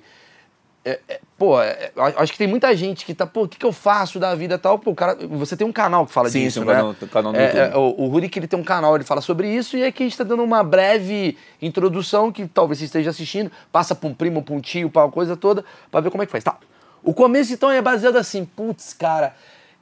é, 0.86 1.00
é, 1.10 1.20
pô, 1.42 1.60
é, 1.60 1.90
eu 1.96 2.04
acho 2.20 2.32
que 2.34 2.38
tem 2.38 2.46
muita 2.48 2.76
gente 2.76 3.04
que 3.04 3.16
tá, 3.16 3.26
pô, 3.26 3.46
o 3.46 3.48
que, 3.48 3.58
que 3.58 3.66
eu 3.66 3.72
faço 3.72 4.20
da 4.20 4.36
vida 4.36 4.54
e 4.54 4.58
tal? 4.60 4.78
Pô, 4.78 4.92
o 4.92 4.96
cara, 4.96 5.18
você 5.28 5.58
tem 5.58 5.66
um 5.66 5.72
canal 5.72 6.06
que 6.06 6.14
fala 6.14 6.30
Sim, 6.30 6.42
disso, 6.44 6.60
sim, 6.60 6.64
um 6.64 6.68
né? 6.68 6.76
canal- 6.76 6.96
canal 7.12 7.34
no 7.34 7.40
É, 7.40 7.46
YouTube. 7.46 7.60
é, 7.74 7.78
o, 7.78 7.96
o 8.04 8.08
Rurik, 8.10 8.38
ele 8.38 8.46
tem 8.48 8.60
um 8.60 8.64
canal, 8.64 8.94
ele 8.94 9.04
fala 9.04 9.22
sobre 9.22 9.48
isso, 9.50 9.76
e 9.76 9.84
aqui 9.84 10.04
a 10.04 10.06
gente 10.06 10.16
tá 10.16 10.24
dando 10.24 10.44
uma 10.44 10.64
breve 10.64 11.36
introdução, 11.60 12.32
que 12.32 12.46
talvez 12.48 12.78
você 12.78 12.86
esteja 12.86 13.10
assistindo, 13.10 13.52
passa 13.72 13.96
pra 13.96 14.08
um 14.08 14.14
primo, 14.14 14.44
pra 14.44 14.54
um 14.54 14.62
tio, 14.62 14.88
pra 14.88 15.04
uma 15.06 15.12
coisa 15.12 15.36
toda, 15.36 15.66
pra 15.90 16.00
ver 16.00 16.12
como 16.12 16.22
é 16.22 16.28
que 16.28 16.32
faz. 16.32 16.44
Tá. 16.44 16.58
O 17.04 17.12
começo, 17.12 17.52
então, 17.52 17.72
é 17.72 17.82
baseado 17.82 18.18
assim, 18.18 18.46
putz, 18.46 18.94
cara, 18.94 19.34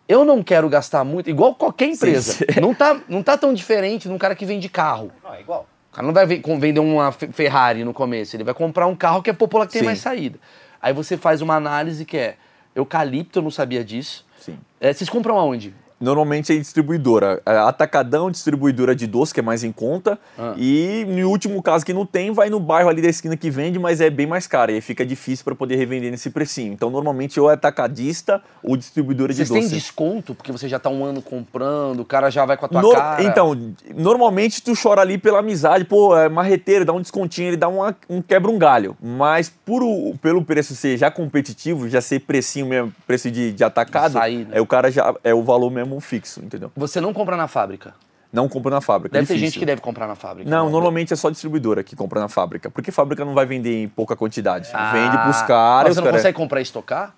eu 0.07 0.23
não 0.23 0.41
quero 0.41 0.69
gastar 0.69 1.03
muito, 1.03 1.29
igual 1.29 1.53
qualquer 1.55 1.87
empresa. 1.89 2.31
sim. 2.35 2.61
Não, 2.61 2.73
tá, 2.73 2.97
não 3.09 3.21
tá 3.21 3.37
tão 3.37 3.53
diferente 3.53 4.07
de 4.07 4.13
um 4.13 4.17
cara 4.17 4.33
que 4.33 4.45
vende 4.45 4.69
carro. 4.69 5.11
Não, 5.21 5.33
é 5.33 5.41
igual. 5.41 5.67
O 5.91 5.95
cara 5.95 6.07
não 6.07 6.13
vai 6.13 6.25
vender 6.25 6.79
uma 6.79 7.11
Fe- 7.11 7.27
Ferrari 7.33 7.83
no 7.83 7.93
começo, 7.93 8.33
ele 8.35 8.45
vai 8.45 8.53
comprar 8.53 8.87
um 8.87 8.95
carro 8.95 9.21
que 9.21 9.29
é 9.29 9.33
popular, 9.33 9.65
que 9.65 9.73
tem 9.73 9.81
Sim. 9.81 9.85
mais 9.87 9.99
saída. 9.99 10.39
Aí 10.81 10.93
você 10.93 11.17
faz 11.17 11.41
uma 11.41 11.55
análise 11.55 12.05
que 12.05 12.17
é 12.17 12.37
eucalipto, 12.75 13.39
eu 13.39 13.43
não 13.43 13.51
sabia 13.51 13.83
disso. 13.83 14.25
Sim. 14.37 14.57
É, 14.79 14.93
vocês 14.93 15.09
compram 15.09 15.37
aonde? 15.37 15.73
Normalmente 15.99 16.53
é 16.53 16.57
distribuidora. 16.57 17.41
É, 17.45 17.57
Atacadão, 17.57 18.31
distribuidora 18.31 18.95
de 18.95 19.05
doce, 19.07 19.33
que 19.33 19.39
é 19.39 19.43
mais 19.43 19.63
em 19.63 19.71
conta. 19.71 20.17
Ah. 20.37 20.53
E 20.57 21.05
no 21.07 21.29
último 21.29 21.61
caso 21.61 21.85
que 21.85 21.93
não 21.93 22.05
tem, 22.05 22.31
vai 22.31 22.49
no 22.49 22.59
bairro 22.59 22.89
ali 22.89 23.01
da 23.01 23.09
esquina 23.09 23.35
que 23.35 23.49
vende, 23.49 23.77
mas 23.79 23.99
é 24.01 24.09
bem 24.09 24.25
mais 24.27 24.47
caro. 24.47 24.71
E 24.71 24.75
aí 24.75 24.81
fica 24.81 25.05
difícil 25.05 25.43
para 25.43 25.55
poder 25.55 25.75
revender 25.75 26.09
nesse 26.11 26.29
precinho. 26.29 26.71
Então, 26.73 26.89
normalmente, 26.89 27.39
ou 27.39 27.49
é 27.49 27.53
atacadista 27.53 28.41
ou 28.63 28.77
distribuidora 28.77 29.33
Vocês 29.33 29.47
de 29.47 29.53
têm 29.53 29.63
doce. 29.63 29.75
desconto? 29.75 30.33
Porque 30.35 30.51
você 30.51 30.67
já 30.69 30.79
tá 30.79 30.89
um 30.89 31.03
ano 31.03 31.21
comprando, 31.21 31.99
o 32.01 32.05
cara 32.05 32.29
já 32.29 32.45
vai 32.45 32.55
com 32.57 32.65
a 32.65 32.69
tua 32.69 32.81
Nor- 32.81 32.95
cara. 32.95 33.23
Então, 33.23 33.55
normalmente 33.95 34.61
tu 34.61 34.73
chora 34.81 35.01
ali 35.01 35.17
pela 35.17 35.39
amizade, 35.39 35.85
pô, 35.85 36.15
é 36.17 36.29
marreteiro, 36.29 36.85
dá 36.85 36.93
um 36.93 37.01
descontinho, 37.01 37.49
ele 37.49 37.57
dá 37.57 37.67
uma- 37.67 37.95
um 38.09 38.21
quebra 38.21 38.49
um 38.51 38.57
galho. 38.57 38.95
Mas 39.01 39.49
por 39.65 39.83
o- 39.83 40.15
pelo 40.21 40.43
preço 40.43 40.75
ser 40.75 40.97
já 40.97 41.11
competitivo, 41.11 41.89
já 41.89 42.01
ser 42.01 42.19
precinho 42.21 42.65
mesmo, 42.67 42.93
preço 43.05 43.29
de, 43.29 43.51
de 43.51 43.63
atacado, 43.63 44.17
é 44.51 44.61
o 44.61 44.65
cara 44.65 44.91
já 44.91 45.13
é 45.23 45.33
o 45.33 45.43
valor 45.43 45.69
mesmo 45.71 45.88
fixo, 46.01 46.41
entendeu? 46.43 46.69
Você 46.75 46.99
não 46.99 47.13
compra 47.13 47.37
na 47.37 47.47
fábrica. 47.47 47.93
Não 48.31 48.47
compra 48.47 48.69
na 48.69 48.81
fábrica. 48.81 49.13
Deve 49.13 49.25
ter 49.27 49.33
difícil. 49.33 49.51
gente 49.53 49.59
que 49.59 49.65
deve 49.65 49.81
comprar 49.81 50.05
na 50.07 50.15
fábrica. 50.15 50.49
Não, 50.49 50.65
né? 50.65 50.71
normalmente 50.71 51.13
é 51.13 51.15
só 51.15 51.29
distribuidora 51.29 51.83
que 51.83 51.95
compra 51.95 52.19
na 52.19 52.27
fábrica. 52.27 52.69
Porque 52.69 52.91
fábrica 52.91 53.25
não 53.25 53.33
vai 53.33 53.45
vender 53.45 53.81
em 53.83 53.87
pouca 53.87 54.15
quantidade. 54.15 54.69
Ah, 54.73 54.91
Vende 54.91 55.17
pros 55.17 55.37
Mas 55.37 55.41
caras. 55.47 55.93
você 55.95 55.99
não 55.99 56.05
cara- 56.05 56.17
consegue 56.17 56.37
comprar 56.37 56.59
e 56.59 56.63
estocar? 56.63 57.15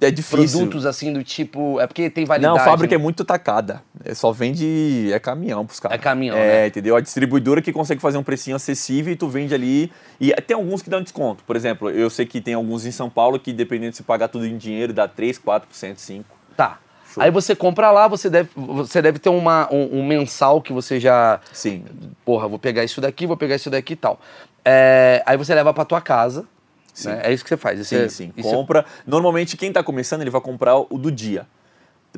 É 0.00 0.10
difícil. 0.10 0.58
Produtos 0.60 0.86
assim 0.86 1.12
do 1.12 1.22
tipo. 1.22 1.78
É 1.78 1.86
porque 1.86 2.08
tem 2.08 2.24
validade. 2.24 2.56
Não, 2.58 2.62
fábrica 2.64 2.94
né? 2.94 3.00
é 3.00 3.02
muito 3.02 3.22
tacada. 3.22 3.82
É 4.02 4.14
só 4.14 4.32
vende. 4.32 5.10
É 5.12 5.18
caminhão 5.18 5.66
pros 5.66 5.78
caras. 5.78 5.98
É 5.98 6.00
caminhão, 6.00 6.36
É, 6.36 6.62
né? 6.62 6.66
entendeu? 6.68 6.96
A 6.96 7.00
distribuidora 7.02 7.60
que 7.60 7.70
consegue 7.70 8.00
fazer 8.00 8.16
um 8.16 8.22
precinho 8.22 8.56
acessível 8.56 9.12
e 9.12 9.16
tu 9.16 9.28
vende 9.28 9.54
ali. 9.54 9.92
E 10.18 10.32
tem 10.42 10.54
alguns 10.54 10.80
que 10.80 10.88
dão 10.88 11.02
desconto. 11.02 11.44
Por 11.44 11.54
exemplo, 11.54 11.90
eu 11.90 12.08
sei 12.08 12.24
que 12.24 12.40
tem 12.40 12.54
alguns 12.54 12.86
em 12.86 12.90
São 12.90 13.10
Paulo 13.10 13.38
que, 13.38 13.52
dependendo 13.52 13.90
de 13.90 13.98
se 13.98 14.02
pagar 14.02 14.28
tudo 14.28 14.46
em 14.46 14.56
dinheiro, 14.56 14.92
dá 14.94 15.06
3, 15.06 15.38
4%, 15.38 15.96
5%. 15.98 16.24
Tá. 16.56 16.78
Show. 17.14 17.22
Aí 17.22 17.30
você 17.30 17.54
compra 17.54 17.90
lá, 17.90 18.08
você 18.08 18.28
deve, 18.28 18.48
você 18.56 19.00
deve 19.00 19.18
ter 19.18 19.28
uma, 19.28 19.68
um, 19.72 20.00
um 20.00 20.06
mensal 20.06 20.60
que 20.60 20.72
você 20.72 20.98
já. 20.98 21.40
Sim. 21.52 21.84
Porra, 22.24 22.48
vou 22.48 22.58
pegar 22.58 22.82
isso 22.84 23.00
daqui, 23.00 23.26
vou 23.26 23.36
pegar 23.36 23.54
isso 23.56 23.70
daqui 23.70 23.92
e 23.92 23.96
tal. 23.96 24.18
É, 24.64 25.22
aí 25.24 25.36
você 25.36 25.54
leva 25.54 25.72
pra 25.72 25.84
tua 25.84 26.00
casa. 26.00 26.44
Sim. 26.92 27.08
né? 27.08 27.20
É 27.24 27.32
isso 27.32 27.42
que 27.42 27.48
você 27.48 27.56
faz. 27.56 27.78
Sim, 27.86 27.96
Você- 27.96 28.08
sim. 28.08 28.32
isso- 28.36 28.48
Compra. 28.50 28.84
Normalmente, 29.06 29.56
quem 29.56 29.72
tá 29.72 29.82
começando, 29.82 30.20
ele 30.22 30.30
vai 30.30 30.40
comprar 30.40 30.76
o 30.76 30.86
do 30.98 31.10
dia. 31.10 31.46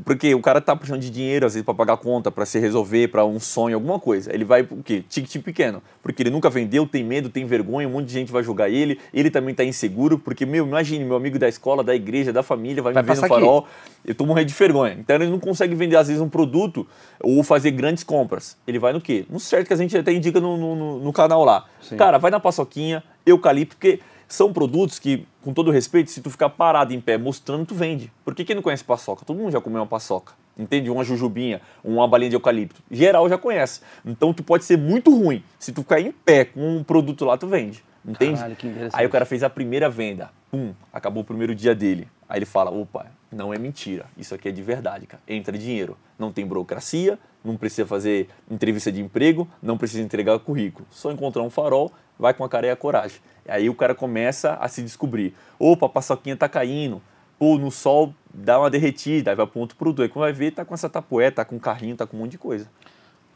Porque 0.04 0.34
o 0.34 0.40
cara 0.42 0.60
tá 0.60 0.76
precisando 0.76 1.00
de 1.00 1.08
dinheiro, 1.10 1.46
às 1.46 1.54
vezes, 1.54 1.64
para 1.64 1.72
pagar 1.72 1.96
conta, 1.96 2.30
para 2.30 2.44
se 2.44 2.58
resolver, 2.58 3.08
para 3.08 3.24
um 3.24 3.40
sonho, 3.40 3.76
alguma 3.76 3.98
coisa. 3.98 4.30
Ele 4.34 4.44
vai, 4.44 4.60
o 4.62 4.82
quê? 4.82 5.02
Ticket 5.08 5.42
pequeno. 5.42 5.82
Porque 6.02 6.22
ele 6.22 6.28
nunca 6.30 6.50
vendeu, 6.50 6.86
tem 6.86 7.02
medo, 7.02 7.30
tem 7.30 7.46
vergonha, 7.46 7.88
um 7.88 7.92
monte 7.92 8.06
de 8.08 8.12
gente 8.12 8.30
vai 8.30 8.42
julgar 8.42 8.70
ele. 8.70 8.98
Ele 9.14 9.30
também 9.30 9.54
tá 9.54 9.64
inseguro, 9.64 10.18
porque, 10.18 10.44
meu, 10.44 10.66
imagine, 10.66 11.02
meu 11.04 11.16
amigo 11.16 11.38
da 11.38 11.48
escola, 11.48 11.82
da 11.82 11.94
igreja, 11.94 12.30
da 12.32 12.42
família, 12.42 12.82
vai, 12.82 12.92
Vai 12.92 13.02
me 13.02 13.06
ver 13.08 13.14
no 13.14 13.20
passar 13.22 13.34
aqui. 13.34 13.44
farol. 13.44 13.66
Eu 14.04 14.14
tô 14.14 14.26
morrendo 14.26 14.48
de 14.48 14.54
vergonha. 14.54 14.96
Então 15.00 15.16
ele 15.16 15.26
não 15.28 15.40
consegue 15.40 15.74
vender, 15.74 15.96
às 15.96 16.08
vezes, 16.08 16.20
um 16.22 16.28
produto 16.28 16.86
ou 17.22 17.42
fazer 17.42 17.70
grandes 17.70 18.04
compras. 18.04 18.56
Ele 18.66 18.78
vai 18.78 18.92
no 18.92 19.00
quê? 19.00 19.24
No 19.30 19.40
certo 19.40 19.66
que 19.68 19.72
a 19.72 19.76
gente 19.76 19.96
até 19.96 20.12
indica 20.12 20.40
no, 20.40 20.56
no, 20.58 20.76
no- 20.76 20.98
no 21.00 21.12
canal 21.12 21.42
lá. 21.42 21.64
Sim. 21.80 21.96
Cara, 21.96 22.18
vai 22.18 22.30
na 22.30 22.38
paçoquinha, 22.38 23.02
eucalipto, 23.24 23.76
porque 23.76 24.00
são 24.28 24.52
produtos 24.52 24.98
que, 24.98 25.26
com 25.42 25.52
todo 25.52 25.70
respeito, 25.70 26.10
se 26.10 26.20
tu 26.20 26.30
ficar 26.30 26.48
parado 26.50 26.92
em 26.92 27.00
pé 27.00 27.16
mostrando, 27.16 27.66
tu 27.66 27.74
vende. 27.74 28.12
Porque 28.24 28.44
quem 28.44 28.56
não 28.56 28.62
conhece 28.62 28.84
paçoca? 28.84 29.24
Todo 29.24 29.36
mundo 29.36 29.52
já 29.52 29.60
comeu 29.60 29.80
uma 29.80 29.86
paçoca. 29.86 30.34
Entende? 30.58 30.90
Uma 30.90 31.04
jujubinha, 31.04 31.60
uma 31.84 32.08
balinha 32.08 32.30
de 32.30 32.36
eucalipto. 32.36 32.82
Geral 32.90 33.28
já 33.28 33.36
conhece. 33.36 33.82
Então 34.04 34.32
tu 34.32 34.42
pode 34.42 34.64
ser 34.64 34.78
muito 34.78 35.14
ruim. 35.14 35.44
Se 35.58 35.70
tu 35.70 35.82
ficar 35.82 36.00
em 36.00 36.10
pé 36.10 36.46
com 36.46 36.78
um 36.78 36.82
produto 36.82 37.24
lá, 37.24 37.36
tu 37.36 37.46
vende. 37.46 37.84
Entende? 38.06 38.40
Caralho. 38.40 38.56
Aí 38.92 39.06
o 39.06 39.10
cara 39.10 39.24
fez 39.26 39.42
a 39.42 39.50
primeira 39.50 39.90
venda. 39.90 40.30
Pum, 40.50 40.72
acabou 40.92 41.22
o 41.22 41.26
primeiro 41.26 41.54
dia 41.54 41.74
dele. 41.74 42.08
Aí 42.28 42.38
ele 42.38 42.46
fala: 42.46 42.70
opa, 42.70 43.06
não 43.30 43.52
é 43.52 43.58
mentira. 43.58 44.06
Isso 44.16 44.34
aqui 44.34 44.48
é 44.48 44.52
de 44.52 44.62
verdade, 44.62 45.06
cara. 45.06 45.22
Entra 45.28 45.58
dinheiro. 45.58 45.96
Não 46.18 46.32
tem 46.32 46.46
burocracia, 46.46 47.18
não 47.44 47.56
precisa 47.56 47.86
fazer 47.86 48.28
entrevista 48.50 48.90
de 48.90 49.00
emprego, 49.00 49.48
não 49.60 49.76
precisa 49.76 50.02
entregar 50.02 50.38
currículo. 50.38 50.86
Só 50.90 51.10
encontrar 51.10 51.42
um 51.42 51.50
farol, 51.50 51.92
vai 52.18 52.34
com 52.34 52.44
a 52.44 52.48
cara 52.48 52.66
e 52.66 52.70
a 52.70 52.76
coragem. 52.76 53.20
Aí 53.48 53.68
o 53.68 53.74
cara 53.74 53.94
começa 53.94 54.54
a 54.54 54.68
se 54.68 54.82
descobrir. 54.82 55.34
Opa, 55.58 55.86
a 55.86 55.88
paçoquinha 55.88 56.36
tá 56.36 56.48
caindo. 56.48 57.00
Pô, 57.38 57.58
no 57.58 57.70
sol 57.70 58.14
dá 58.32 58.58
uma 58.58 58.70
derretida, 58.70 59.30
aí 59.30 59.36
vai 59.36 59.46
para 59.46 59.60
outro 59.60 59.76
produto. 59.76 60.02
Aí 60.02 60.08
quando 60.08 60.24
vai 60.24 60.32
ver, 60.32 60.52
tá 60.52 60.64
com 60.64 60.74
essa 60.74 60.88
tapoé, 60.88 61.30
tá 61.30 61.44
com 61.44 61.58
carrinho, 61.58 61.96
tá 61.96 62.06
com 62.06 62.16
um 62.16 62.20
monte 62.20 62.32
de 62.32 62.38
coisa. 62.38 62.68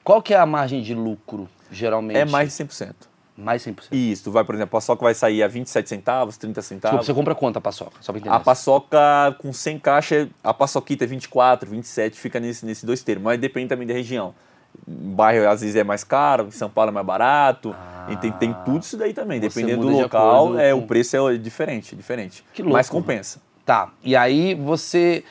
Qual 0.02 0.22
que 0.22 0.32
é 0.32 0.38
a 0.38 0.46
margem 0.46 0.82
de 0.82 0.94
lucro, 0.94 1.49
geralmente? 1.70 2.16
É 2.16 2.25
mais 2.25 2.56
de 2.56 2.64
100%. 2.64 2.94
Mais 3.37 3.64
100%. 3.64 3.88
Isso, 3.92 4.25
tu 4.25 4.30
vai, 4.30 4.44
por 4.44 4.54
exemplo, 4.54 4.76
a 4.76 4.80
paçoca 4.80 5.02
vai 5.02 5.14
sair 5.14 5.42
a 5.42 5.49
27 5.49 5.88
centavos, 5.88 6.37
30 6.37 6.60
centavos. 6.60 6.99
Desculpa, 6.99 7.04
você 7.04 7.14
compra 7.14 7.34
quanto 7.34 7.56
a 7.56 7.60
paçoca? 7.60 7.96
Só 8.00 8.12
pra 8.12 8.20
entender. 8.20 8.34
A 8.34 8.40
paçoca 8.40 8.99
com 9.38 9.52
100 9.52 9.78
caixas, 9.78 10.28
a 10.44 10.52
paçoquita 10.52 11.04
é 11.04 11.06
24, 11.06 11.70
27, 11.70 12.20
fica 12.20 12.38
nesse, 12.38 12.66
nesse 12.66 12.84
dois 12.84 13.02
termos. 13.02 13.25
Mas 13.25 13.40
depende 13.40 13.68
também 13.68 13.87
da 13.87 13.94
região. 13.94 14.34
Bairro 14.87 15.49
às 15.49 15.60
vezes 15.60 15.76
é 15.76 15.84
mais 15.84 16.02
caro, 16.04 16.46
em 16.49 16.50
São 16.50 16.68
Paulo 16.70 16.90
é 16.90 16.92
mais 16.92 17.06
barato. 17.06 17.75
e 18.08 18.16
tem, 18.16 18.32
tem 18.32 18.56
tudo 18.64 18.80
isso 18.80 18.96
daí 18.96 19.12
também. 19.12 19.38
Dependendo 19.40 19.82
do 19.87 19.94
de 19.94 20.02
local, 20.02 20.46
acordo 20.46 20.60
é, 20.60 20.72
com- 20.72 20.78
o 20.78 20.87
preço 20.87 21.28
é 21.30 21.37
diferente, 21.37 21.94
diferente. 21.94 22.44
Que 22.52 22.62
louco, 22.62 22.76
Mas 22.76 22.88
compensa. 22.88 23.40
Tá, 23.64 23.90
e 24.02 24.16
aí 24.16 24.54
você. 24.54 25.22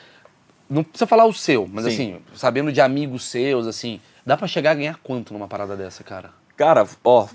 Não 0.68 0.84
precisa 0.84 1.06
falar 1.06 1.24
o 1.26 1.32
seu, 1.32 1.68
mas 1.70 1.84
Sim. 1.86 1.90
assim, 1.90 2.16
sabendo 2.34 2.72
de 2.72 2.80
amigos 2.80 3.24
seus, 3.24 3.66
assim, 3.66 4.00
dá 4.24 4.36
pra 4.36 4.46
chegar 4.46 4.70
a 4.70 4.74
ganhar 4.74 4.98
quanto 5.02 5.32
numa 5.34 5.48
parada 5.48 5.76
dessa, 5.76 6.04
cara? 6.04 6.30
Cara, 6.56 6.86
ó. 7.04 7.26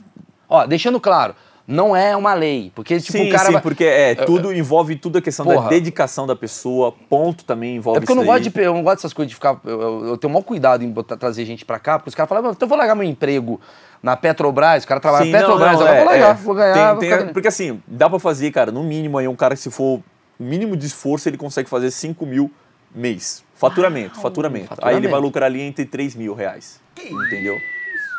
Ó, 0.47 0.65
deixando 0.65 0.99
claro, 1.01 1.35
não 1.67 1.95
é 1.95 2.15
uma 2.15 2.33
lei, 2.33 2.71
porque 2.75 2.99
tipo 2.99 3.17
sim, 3.17 3.27
o 3.27 3.31
cara 3.31 3.45
sim, 3.47 3.53
vai- 3.53 3.61
porque 3.61 3.83
é, 3.83 4.13
tudo 4.13 4.53
envolve 4.53 4.95
tudo 4.95 5.17
a 5.17 5.21
questão 5.21 5.45
Porra. 5.45 5.63
da 5.63 5.69
dedicação 5.69 6.27
da 6.27 6.35
pessoa, 6.35 6.91
ponto 7.09 7.43
também 7.43 7.77
envolve 7.77 7.97
É 7.97 7.99
porque 8.01 8.11
eu 8.11 8.15
não 8.15 8.25
gosto 8.25 8.49
de 8.49 8.59
eu 8.61 8.73
não 8.73 8.83
gosto 8.83 8.97
dessas 8.97 9.13
coisas 9.13 9.29
de 9.29 9.35
ficar. 9.35 9.59
Eu, 9.65 9.81
eu- 9.81 10.05
eu 10.09 10.17
tenho 10.17 10.29
o 10.29 10.33
maior 10.33 10.43
cuidado 10.43 10.83
em 10.83 10.89
botar- 10.89 11.17
trazer 11.17 11.43
gente 11.45 11.65
pra 11.65 11.79
cá, 11.79 11.97
porque 11.97 12.09
os 12.09 12.15
caras 12.15 12.29
falam, 12.29 12.45
"Ah, 12.45 12.51
então 12.55 12.65
eu 12.65 12.69
vou 12.69 12.77
largar 12.77 12.93
meu 12.95 13.03
emprego 13.07 13.59
na 14.03 14.15
Petrobras, 14.15 14.83
o 14.83 14.87
cara 14.87 14.99
trabalha 14.99 15.25
Sim, 15.25 15.31
na 15.31 15.39
Petrobras, 15.39 15.71
não, 15.73 15.79
não, 15.79 15.87
eu 15.87 15.93
vou 15.95 16.01
é, 16.01 16.05
largar, 16.05 16.29
é. 16.29 16.33
vou 16.35 16.55
ganhar. 16.55 16.97
Tem- 16.97 17.09
vou 17.09 17.17
tem- 17.25 17.33
porque 17.33 17.47
assim, 17.47 17.81
dá 17.87 18.07
pra 18.09 18.19
fazer, 18.19 18.51
cara, 18.51 18.71
no 18.71 18.83
mínimo 18.83 19.17
aí 19.17 19.27
um 19.27 19.35
cara 19.35 19.55
que 19.55 19.61
se 19.61 19.71
for 19.71 19.95
o 19.99 20.03
mínimo 20.43 20.77
de 20.77 20.85
esforço, 20.85 21.27
ele 21.27 21.37
consegue 21.37 21.67
fazer 21.69 21.89
5 21.89 22.25
mil 22.25 22.51
mês. 22.93 23.43
Faturamento, 23.55 24.19
faturamento. 24.21 24.65
Aí 24.73 24.73
ele 24.73 24.75
faturamento. 25.07 25.11
vai 25.11 25.19
lucrar 25.21 25.45
ali 25.47 25.61
entre 25.61 25.85
3 25.85 26.13
mil 26.13 26.33
reais. 26.35 26.79
Entendeu? 26.99 27.55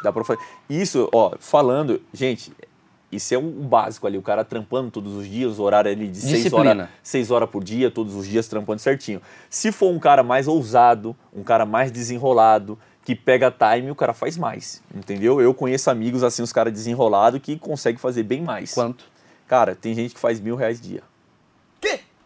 Dá 0.03 0.13
pra 0.13 0.25
fazer. 0.25 0.41
Isso, 0.69 1.09
ó, 1.13 1.33
falando, 1.39 2.01
gente, 2.13 2.53
isso 3.17 3.35
é 3.35 3.39
um 3.39 3.51
básico 3.67 4.07
ali, 4.07 4.17
o 4.17 4.23
cara 4.23 4.45
trampando 4.45 4.91
todos 4.91 5.15
os 5.15 5.27
dias, 5.27 5.59
o 5.59 5.63
horário 5.63 5.91
ali 5.91 6.09
de 6.09 6.19
6 6.21 6.33
Disciplina. 6.37 6.71
horas, 6.71 6.89
seis 7.03 7.31
horas 7.31 7.49
por 7.51 7.65
dia, 7.65 7.91
todos 7.91 8.15
os 8.15 8.27
dias 8.27 8.47
trampando 8.49 8.79
certinho. 8.79 9.21
Se 9.51 9.73
for 9.73 9.91
um 9.91 9.99
cara 9.99 10.23
mais 10.23 10.47
ousado, 10.49 11.17
um 11.35 11.43
cara 11.43 11.67
mais 11.67 11.91
desenrolado, 11.91 12.79
que 13.05 13.15
pega 13.15 13.51
time, 13.53 13.91
o 13.91 13.95
cara 13.95 14.13
faz 14.13 14.37
mais, 14.37 14.83
entendeu? 14.95 15.41
Eu 15.41 15.55
conheço 15.55 15.91
amigos 15.91 16.23
assim, 16.25 16.43
os 16.43 16.53
caras 16.53 16.73
desenrolados 16.73 17.41
que 17.41 17.57
conseguem 17.57 17.99
fazer 17.99 18.23
bem 18.23 18.43
mais. 18.43 18.73
Quanto? 18.75 19.05
Cara, 19.47 19.77
tem 19.77 19.95
gente 19.95 20.15
que 20.15 20.21
faz 20.21 20.41
mil 20.41 20.57
reais 20.57 20.81
dia. 20.81 21.03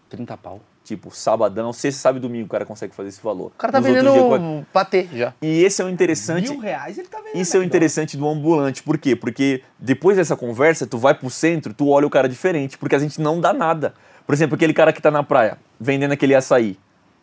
30 0.08 0.36
pau. 0.36 0.60
Tipo, 0.90 1.08
sabadão, 1.14 1.72
sexta, 1.72 2.00
sábado 2.00 2.18
e 2.18 2.26
domingo 2.26 2.46
o 2.46 2.48
cara 2.48 2.66
consegue 2.66 2.92
fazer 2.92 3.10
esse 3.10 3.22
valor. 3.22 3.46
O 3.46 3.50
cara 3.50 3.72
tá 3.74 3.78
Nos 3.80 3.88
vendendo 3.88 4.10
dias, 4.10 4.28
vai- 4.28 4.66
patê 4.72 5.06
já. 5.14 5.32
E 5.40 5.62
esse 5.62 5.80
é 5.80 5.84
o 5.84 5.88
interessante. 5.88 6.50
Mil 6.50 6.58
reais 6.58 6.98
ele 6.98 7.06
tá 7.06 7.18
vendo. 7.20 7.40
Isso 7.40 7.56
é 7.56 7.60
o 7.60 7.62
interessante 7.62 8.16
do 8.16 8.28
ambulante. 8.28 8.82
Por 8.82 8.98
quê? 8.98 9.14
Porque 9.14 9.62
depois 9.78 10.16
dessa 10.16 10.34
conversa, 10.36 10.88
tu 10.88 10.98
vai 10.98 11.14
pro 11.14 11.30
centro, 11.30 11.72
tu 11.72 11.90
olha 11.90 12.08
o 12.08 12.10
cara 12.10 12.28
diferente, 12.28 12.76
porque 12.76 12.96
a 12.96 12.98
gente 12.98 13.20
não 13.20 13.40
dá 13.40 13.52
nada. 13.52 13.94
Por 14.26 14.32
exemplo, 14.34 14.56
aquele 14.56 14.72
cara 14.74 14.92
que 14.92 15.00
tá 15.00 15.12
na 15.12 15.22
praia, 15.22 15.58
vendendo 15.78 16.10
aquele 16.10 16.34
açaí. 16.34 16.76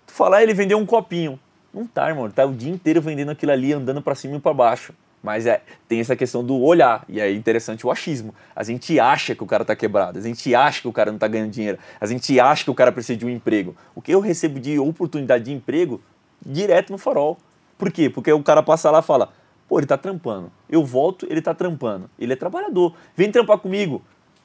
Tu 0.05 0.13
fala, 0.13 0.37
ah, 0.37 0.43
ele 0.43 0.53
vendeu 0.53 0.77
um 0.77 0.85
copinho. 0.85 1.37
Não 1.73 1.85
tá, 1.85 2.07
irmão. 2.07 2.23
Ele 2.23 2.33
tá 2.33 2.45
o 2.45 2.53
dia 2.53 2.71
inteiro 2.71 3.01
vendendo 3.01 3.31
aquilo 3.31 3.51
ali, 3.51 3.73
andando 3.73 4.01
pra 4.01 4.15
cima 4.15 4.37
e 4.37 4.39
pra 4.39 4.53
baixo. 4.53 4.93
Mas 5.27 5.45
é, 5.45 5.61
tem 5.89 5.99
essa 5.99 6.15
questão 6.15 6.41
do 6.41 6.57
olhar. 6.57 7.03
E 7.09 7.19
é 7.19 7.29
interessante 7.29 7.85
o 7.85 7.91
achismo. 7.91 8.33
A 8.55 8.63
gente 8.63 8.97
acha 8.97 9.35
que 9.35 9.43
o 9.43 9.45
cara 9.45 9.65
tá 9.65 9.75
quebrado. 9.75 10.17
A 10.17 10.21
gente 10.21 10.55
acha 10.55 10.79
que 10.81 10.87
o 10.87 10.93
cara 10.93 11.11
não 11.11 11.19
tá 11.19 11.27
ganhando 11.27 11.51
dinheiro. 11.51 11.77
A 11.99 12.05
gente 12.05 12.39
acha 12.39 12.63
que 12.63 12.71
o 12.71 12.73
cara 12.73 12.93
precisa 12.93 13.19
de 13.19 13.25
um 13.25 13.29
emprego. 13.29 13.75
O 13.93 14.01
que 14.01 14.09
eu 14.09 14.21
recebo 14.21 14.57
de 14.57 14.79
oportunidade 14.79 15.43
de 15.43 15.51
emprego 15.51 16.01
direto 16.45 16.91
no 16.93 16.97
farol. 16.97 17.37
Por 17.77 17.91
quê? 17.91 18.09
Porque 18.09 18.31
o 18.31 18.41
cara 18.41 18.63
passa 18.63 18.89
lá 18.89 18.99
e 18.99 19.03
fala, 19.03 19.33
pô, 19.67 19.77
ele 19.81 19.85
tá 19.85 19.97
trampando. 19.97 20.49
Eu 20.69 20.85
volto, 20.85 21.27
ele 21.29 21.41
tá 21.41 21.53
trampando. 21.53 22.09
Ele 22.17 22.31
é 22.31 22.35
trabalhador. 22.37 22.95
Vem 23.13 23.29
trampar 23.29 23.57
comigo. 23.57 24.01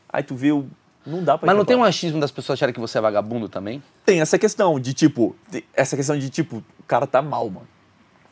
Aí 0.08 0.24
tu 0.24 0.34
vê 0.34 0.50
o... 0.50 0.66
Não 1.06 1.22
dá 1.22 1.38
pra 1.38 1.46
Mas 1.46 1.56
não 1.56 1.64
tem 1.64 1.76
trampar. 1.76 1.86
um 1.86 1.88
achismo 1.88 2.18
das 2.18 2.32
pessoas 2.32 2.58
acharem 2.58 2.74
que 2.74 2.80
você 2.80 2.98
é 2.98 3.00
vagabundo 3.00 3.48
também? 3.48 3.80
Tem 4.04 4.20
essa 4.20 4.36
questão 4.36 4.80
de 4.80 4.92
tipo... 4.92 5.36
tem 5.48 5.62
Essa 5.72 5.94
questão 5.94 6.18
de 6.18 6.28
tipo, 6.28 6.56
o 6.56 6.82
cara 6.88 7.06
tá 7.06 7.22
mal, 7.22 7.48
mano. 7.48 7.68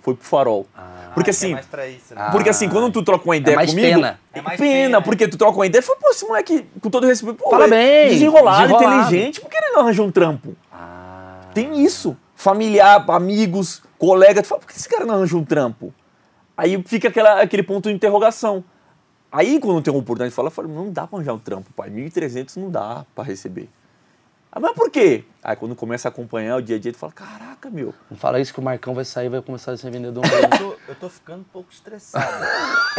Foi 0.00 0.14
pro 0.14 0.24
farol. 0.24 0.66
porque 1.14 1.30
Ah, 1.30 1.32
assim... 1.32 1.50
É 1.50 1.54
mais 1.54 1.66
pra 1.66 1.86
isso, 1.88 2.14
né? 2.14 2.22
Ah. 2.26 2.30
Porque 2.30 2.48
assim, 2.48 2.68
quando 2.68 2.90
tu 2.90 3.02
troca 3.02 3.24
uma 3.24 3.36
ideia 3.36 3.56
mais 3.56 3.70
comigo. 3.70 3.88
pena. 3.88 4.20
É 4.32 4.40
mais 4.40 4.58
pena, 4.60 4.72
pena, 4.72 5.02
porque 5.02 5.28
tu 5.28 5.36
troca 5.36 5.58
uma 5.58 5.66
ideia 5.66 5.80
e 5.80 5.84
fala, 5.84 5.98
pô, 5.98 6.08
esse 6.10 6.24
moleque, 6.26 6.66
com 6.80 6.88
todo 6.90 7.06
respeito, 7.06 7.36
pô, 7.36 7.50
Fala 7.50 7.66
é 7.66 7.68
bem, 7.68 8.08
desenrolado, 8.10 8.68
desenrolado. 8.72 9.02
inteligente, 9.14 9.40
por 9.40 9.50
que 9.50 9.56
ele 9.56 9.70
não 9.72 9.80
arranja 9.80 10.02
um 10.02 10.10
trampo? 10.10 10.56
Ah. 10.72 11.40
Tem 11.54 11.84
isso. 11.84 12.16
Familiar, 12.34 13.04
amigos, 13.10 13.82
colega, 13.98 14.40
tu 14.42 14.46
fala, 14.48 14.60
por 14.60 14.68
que 14.68 14.76
esse 14.78 14.88
cara 14.88 15.04
não 15.04 15.14
arranja 15.16 15.36
um 15.36 15.44
trampo? 15.44 15.92
Aí 16.56 16.82
fica 16.86 17.08
aquela, 17.08 17.42
aquele 17.42 17.62
ponto 17.62 17.88
de 17.88 17.94
interrogação. 17.94 18.64
Aí, 19.32 19.60
quando 19.60 19.80
tem 19.82 19.92
uma 19.92 20.00
oportunidade 20.00 20.30
de 20.30 20.34
falar, 20.34 20.48
eu 20.48 20.52
falo, 20.52 20.68
não 20.68 20.90
dá 20.90 21.06
pra 21.06 21.18
arranjar 21.18 21.34
um 21.34 21.38
trampo, 21.38 21.70
pai. 21.76 21.88
1.300 21.90 22.56
não 22.56 22.70
dá 22.70 23.04
pra 23.14 23.22
receber. 23.22 23.68
Ah, 24.52 24.58
mas 24.58 24.72
por 24.72 24.90
quê? 24.90 25.24
Aí, 25.42 25.54
quando 25.54 25.76
começa 25.76 26.08
a 26.08 26.10
acompanhar 26.10 26.56
o 26.56 26.62
dia 26.62 26.76
a 26.76 26.78
dia, 26.78 26.92
tu 26.92 26.98
fala, 26.98 27.12
caraca, 27.12 27.70
meu. 27.70 27.94
Não 28.10 28.16
fala 28.18 28.40
isso 28.40 28.52
que 28.52 28.58
o 28.58 28.62
Marcão 28.62 28.94
vai 28.94 29.04
sair 29.04 29.26
e 29.26 29.28
vai 29.28 29.40
começar 29.40 29.72
a 29.72 29.76
ser 29.76 29.90
vendedor. 29.90 30.24
Eu 30.26 30.58
tô, 30.58 30.76
eu 30.88 30.94
tô 30.96 31.08
ficando 31.08 31.40
um 31.40 31.44
pouco 31.52 31.68
estressado. 31.72 32.26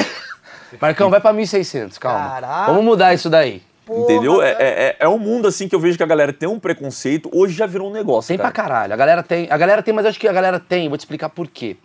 Marcão, 0.80 1.10
vai 1.10 1.20
pra 1.20 1.34
1.600, 1.34 1.98
calma. 2.00 2.30
Caraca. 2.30 2.66
Vamos 2.72 2.86
mudar 2.86 3.14
isso 3.14 3.30
daí. 3.30 3.62
Entendeu? 3.90 4.42
É, 4.42 4.52
é, 4.60 4.96
é 5.00 5.08
um 5.10 5.18
mundo 5.20 5.48
assim 5.48 5.68
que 5.68 5.76
eu 5.76 5.80
vejo 5.80 5.98
que 5.98 6.04
a 6.04 6.08
galera 6.08 6.32
tem 6.32 6.48
um 6.48 6.60
preconceito, 6.60 7.30
hoje 7.34 7.54
já 7.54 7.66
virou 7.66 7.90
um 7.90 7.94
negócio. 7.94 8.30
Tem 8.30 8.38
cara. 8.38 8.50
pra 8.52 8.64
caralho. 8.64 8.94
A 8.94 8.96
galera 8.96 9.22
tem, 9.24 9.48
a 9.52 9.58
galera 9.58 9.84
tem, 9.84 9.94
mas 9.94 10.06
eu 10.06 10.10
acho 10.12 10.20
que 10.20 10.28
a 10.30 10.34
galera 10.34 10.60
tem. 10.60 10.88
Vou 10.88 10.98
te 10.98 11.02
explicar 11.02 11.28
por 11.30 11.48
quê. 11.48 11.76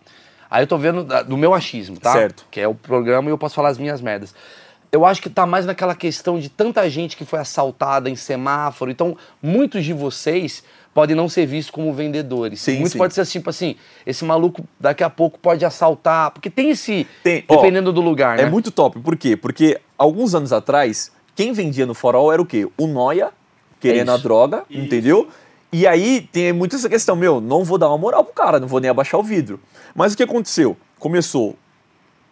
Aí 0.49 0.63
eu 0.63 0.67
tô 0.69 0.79
vendo 0.79 1.03
da- 1.03 1.23
do 1.23 1.37
meu 1.37 1.53
achismo, 1.53 1.99
tá? 1.99 2.13
Certo. 2.13 2.47
Que 2.51 2.61
é 2.61 2.69
o 2.69 2.75
programa 2.75 3.29
e 3.29 3.33
eu 3.33 3.39
posso 3.39 3.57
falar 3.57 3.71
as 3.71 3.79
minhas 3.79 4.01
merdas. 4.01 4.33
Eu 4.93 5.05
acho 5.05 5.21
que 5.21 5.29
tá 5.29 5.45
mais 5.47 5.67
naquela 5.67 5.95
questão 5.95 6.39
de 6.39 6.49
tanta 6.49 6.89
gente 6.89 7.17
que 7.17 7.25
foi 7.25 7.39
assaltada 7.39 8.09
em 8.09 8.17
semáforo. 8.17 8.91
Então, 8.91 9.17
muitos 9.43 9.85
de 9.85 9.93
vocês 9.93 10.63
podem 10.95 11.15
não 11.15 11.29
ser 11.29 11.45
vistos 11.47 11.71
como 11.71 11.93
vendedores. 11.93 12.61
Sim, 12.61 12.75
Muitos 12.77 12.93
sim. 12.93 12.99
pode 12.99 13.13
ser 13.15 13.21
assim, 13.21 13.39
tipo 13.39 13.51
assim, 13.51 13.77
esse 14.07 14.25
maluco 14.25 14.65
daqui 14.81 15.05
a 15.05 15.11
pouco 15.11 15.39
pode 15.39 15.65
assaltar. 15.65 16.31
Porque 16.31 16.49
tem 16.49 16.71
esse. 16.71 17.07
Tem, 17.23 17.45
ó, 17.49 17.57
dependendo 17.57 17.93
do 17.93 18.01
lugar, 18.01 18.39
né? 18.39 18.45
É 18.45 18.51
muito 18.51 18.71
top. 18.71 18.99
Por 19.01 19.17
quê? 19.17 19.37
Porque 19.37 19.79
alguns 19.99 20.35
anos 20.35 20.53
atrás, 20.53 21.13
quem 21.35 21.53
vendia 21.53 21.85
no 21.85 21.93
farol 21.93 22.33
era 22.33 22.41
o 22.41 22.47
quê? 22.47 22.67
O 22.79 22.87
noia, 22.87 23.31
querendo 23.79 24.09
É 24.11 24.13
a 24.13 24.15
isso. 24.15 24.23
droga, 24.23 24.65
entendeu? 24.71 25.29
E 25.71 25.87
aí 25.87 26.23
tem 26.33 26.53
muito 26.53 26.77
essa 26.77 26.89
questão, 26.89 27.15
meu, 27.15 27.41
não 27.41 27.63
vou 27.63 27.77
dar 27.77 27.89
uma 27.89 27.99
moral 27.99 28.25
pro 28.25 28.33
cara, 28.33 28.59
não 28.59 28.69
vou 28.69 28.81
nem 28.81 28.89
abaixar 28.89 29.21
o 29.21 29.23
vidro. 29.23 29.61
Mas 29.95 30.15
o 30.15 30.17
que 30.17 30.23
aconteceu? 30.23 30.77
Começou 30.99 31.57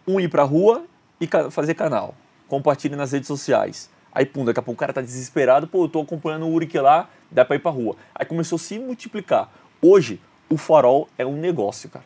um 0.07 0.19
ir 0.19 0.27
pra 0.29 0.41
rua 0.43 0.83
e 1.21 1.27
fazer 1.51 1.75
canal. 1.75 2.15
Compartilhe 2.47 2.95
nas 2.95 3.11
redes 3.11 3.27
sociais. 3.27 3.89
Aí, 4.13 4.25
pum, 4.25 4.45
daqui 4.45 4.59
a 4.59 4.63
pouco 4.63 4.77
o 4.77 4.79
cara 4.79 4.93
tá 4.93 5.01
desesperado, 5.01 5.67
pô, 5.67 5.85
eu 5.85 5.89
tô 5.89 6.01
acompanhando 6.01 6.45
o 6.45 6.53
Urique 6.53 6.79
lá, 6.79 7.09
dá 7.29 7.43
pra 7.43 7.55
ir 7.55 7.59
pra 7.59 7.71
rua. 7.71 7.95
Aí 8.13 8.25
começou 8.25 8.55
a 8.55 8.59
se 8.59 8.79
multiplicar. 8.79 9.49
Hoje, 9.81 10.21
o 10.49 10.57
farol 10.57 11.09
é 11.17 11.25
um 11.25 11.35
negócio, 11.35 11.89
cara. 11.89 12.05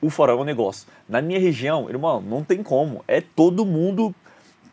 O 0.00 0.08
farol 0.08 0.38
é 0.38 0.42
um 0.42 0.44
negócio. 0.44 0.86
Na 1.08 1.20
minha 1.20 1.38
região, 1.38 1.90
irmão, 1.90 2.20
não 2.20 2.42
tem 2.42 2.62
como. 2.62 3.04
É 3.06 3.20
todo 3.20 3.66
mundo 3.66 4.14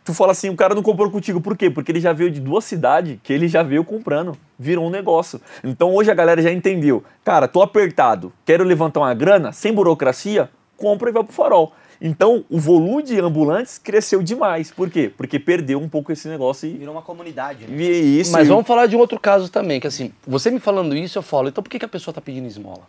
tu 0.03 0.13
fala 0.13 0.31
assim, 0.31 0.49
o 0.49 0.55
cara 0.55 0.75
não 0.75 0.83
comprou 0.83 1.09
contigo, 1.09 1.39
por 1.39 1.57
quê? 1.57 1.69
Porque 1.69 1.91
ele 1.91 1.99
já 1.99 2.11
veio 2.11 2.29
de 2.29 2.39
duas 2.39 2.65
cidades 2.65 3.17
que 3.23 3.31
ele 3.31 3.47
já 3.47 3.63
veio 3.63 3.83
comprando, 3.83 4.37
virou 4.59 4.85
um 4.85 4.89
negócio. 4.89 5.39
Então 5.63 5.93
hoje 5.93 6.11
a 6.11 6.13
galera 6.13 6.41
já 6.41 6.51
entendeu, 6.51 7.03
cara, 7.23 7.47
tô 7.47 7.61
apertado, 7.61 8.31
quero 8.45 8.63
levantar 8.63 8.99
uma 8.99 9.13
grana, 9.13 9.51
sem 9.51 9.73
burocracia, 9.73 10.49
compra 10.77 11.09
e 11.09 11.13
vai 11.13 11.23
pro 11.23 11.33
farol. 11.33 11.73
Então 12.05 12.43
o 12.49 12.59
volume 12.59 13.01
de 13.01 13.17
ambulantes 13.17 13.77
cresceu 13.77 14.21
demais. 14.21 14.69
Por 14.69 14.89
quê? 14.89 15.09
Porque 15.15 15.39
perdeu 15.39 15.79
um 15.79 15.87
pouco 15.87 16.11
esse 16.11 16.27
negócio 16.27 16.67
e. 16.67 16.73
Virou 16.73 16.93
uma 16.93 17.01
comunidade, 17.01 17.65
né? 17.65 17.73
e 17.81 18.19
isso, 18.19 18.33
Mas 18.33 18.45
e- 18.45 18.49
vamos 18.49 18.67
falar 18.67 18.87
de 18.87 18.95
um 18.97 18.99
outro 18.99 19.17
caso 19.17 19.49
também, 19.49 19.79
que 19.79 19.87
assim, 19.87 20.11
você 20.27 20.51
me 20.51 20.59
falando 20.59 20.93
isso, 20.97 21.17
eu 21.17 21.23
falo, 21.23 21.47
então 21.47 21.63
por 21.63 21.69
que, 21.69 21.79
que 21.79 21.85
a 21.85 21.87
pessoa 21.87 22.13
tá 22.13 22.19
pedindo 22.19 22.45
esmola? 22.45 22.81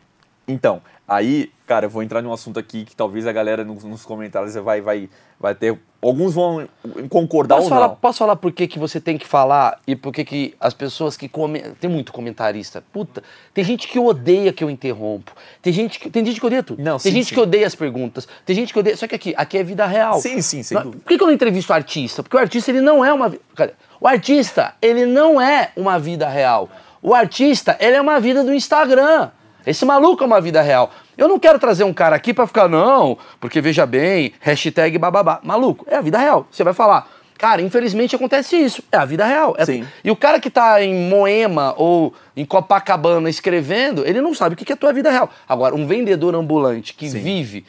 Então, 0.47 0.83
aí, 1.09 1.51
cara, 1.67 1.87
eu 1.87 1.91
vou 1.91 2.03
entrar 2.03 2.21
num 2.23 2.33
assunto 2.33 2.59
aqui 2.59 2.85
que 2.85 2.95
talvez 2.95 3.27
a 3.27 3.33
galera 3.33 3.65
nos, 3.65 3.83
nos 3.85 4.05
comentários 4.05 4.55
vai, 4.57 4.81
vai, 4.81 5.09
vai 5.41 5.55
ter. 5.55 5.79
Alguns 6.03 6.35
vão 6.35 6.69
concordar 7.09 7.57
Posso 7.57 7.69
ou 7.69 7.71
falar, 7.71 7.89
não. 7.89 7.97
posso 7.97 8.19
falar 8.19 8.37
por 8.37 8.53
que, 8.53 8.69
que 8.69 8.79
você 8.79 9.01
tem 9.01 9.17
que 9.17 9.27
falar 9.27 9.81
e 9.87 9.97
por 9.97 10.13
que, 10.13 10.23
que 10.23 10.55
as 10.61 10.75
pessoas 10.75 11.17
que 11.17 11.31
comentam. 11.31 11.73
Tem 11.81 11.89
muito 11.89 12.13
comentarista. 12.13 12.85
Puta, 12.93 13.23
tem 13.55 13.65
gente 13.65 13.89
que 13.89 13.99
odeia 13.99 14.53
que 14.53 14.63
eu 14.63 14.69
interrompo. 14.69 15.33
Tem 15.63 15.73
gente 15.73 15.99
que, 15.99 16.11
tem 16.11 16.25
gente 16.27 16.39
que 16.39 16.45
odeia 16.45 16.63
tudo. 16.63 16.83
Não, 16.83 16.99
tem 16.99 17.11
sim, 17.11 17.19
gente 17.19 17.29
sim. 17.29 17.35
que 17.35 17.41
odeia 17.41 17.67
as 17.67 17.75
perguntas. 17.75 18.29
Tem 18.45 18.55
gente 18.55 18.71
que 18.71 18.79
odeia. 18.79 18.97
Só 18.99 19.07
que 19.07 19.15
aqui, 19.15 19.35
aqui 19.35 19.57
é 19.57 19.65
vida 19.65 19.87
real. 19.87 20.21
Sim, 20.21 20.43
sim, 20.43 20.63
sem 20.63 20.75
Não- 20.75 20.85
dúvida. 20.85 21.03
Por 21.03 21.09
que, 21.09 21.17
que 21.17 21.23
eu 21.23 21.27
não 21.27 21.35
entrevisto 21.35 21.73
o 21.73 21.75
artista? 21.75 22.23
Porque 22.23 22.37
o 22.37 22.41
artista 22.41 22.71
ele 22.71 22.83
não 22.83 23.03
é 23.03 23.11
uma. 23.11 23.35
Cara, 23.55 23.73
o 23.99 24.07
artista, 24.07 24.75
ele 24.83 25.07
não 25.07 25.41
é 25.41 25.73
uma 25.75 25.99
vida 25.99 26.29
real. 26.29 26.69
O 27.01 27.15
artista, 27.15 27.79
ele 27.81 27.97
é 27.97 28.01
uma 28.01 28.21
vida 28.21 28.45
do 28.45 28.53
Instagram. 28.53 29.31
Esse 29.67 29.85
maluco 29.85 30.23
é 30.23 30.27
uma 30.27 30.41
vida 30.41 30.61
real. 30.63 30.91
Eu 31.17 31.29
não 31.29 31.39
quero 31.39 31.59
trazer 31.59 31.85
um 31.85 31.93
cara 31.93 32.17
aqui 32.17 32.35
pra 32.35 32.47
ficar, 32.47 32.69
não, 32.69 33.17
porque 33.41 33.61
veja 33.61 33.87
bem, 33.87 34.33
hashtag 34.41 34.99
bababá. 34.99 35.41
Maluco, 35.43 35.87
é 35.89 35.97
a 35.97 36.01
vida 36.01 36.19
real. 36.19 36.47
Você 36.51 36.63
vai 36.65 36.75
falar, 36.75 37.09
cara, 37.39 37.63
infelizmente 37.63 38.15
acontece 38.17 38.57
isso. 38.57 38.83
É 38.91 38.97
a 38.97 39.05
vida 39.05 39.25
real. 39.25 39.55
É- 39.59 39.65
Sim. 39.65 39.87
E 40.03 40.11
o 40.11 40.17
cara 40.17 40.39
que 40.41 40.51
tá 40.51 40.83
em 40.83 41.09
Moema 41.09 41.75
ou 41.77 42.13
em 42.37 42.45
Copacabana 42.45 43.31
escrevendo, 43.31 44.05
ele 44.07 44.21
não 44.21 44.35
sabe 44.35 44.55
o 44.55 44.57
que 44.59 44.65
que 44.65 44.73
é 44.73 44.75
a 44.75 44.79
tua 44.79 44.93
vida 44.93 45.11
real. 45.11 45.31
Agora, 45.49 45.75
um 45.75 45.87
vendedor 45.87 46.35
ambulante 46.35 46.93
que 46.95 47.09
Sim. 47.09 47.21
vive 47.21 47.65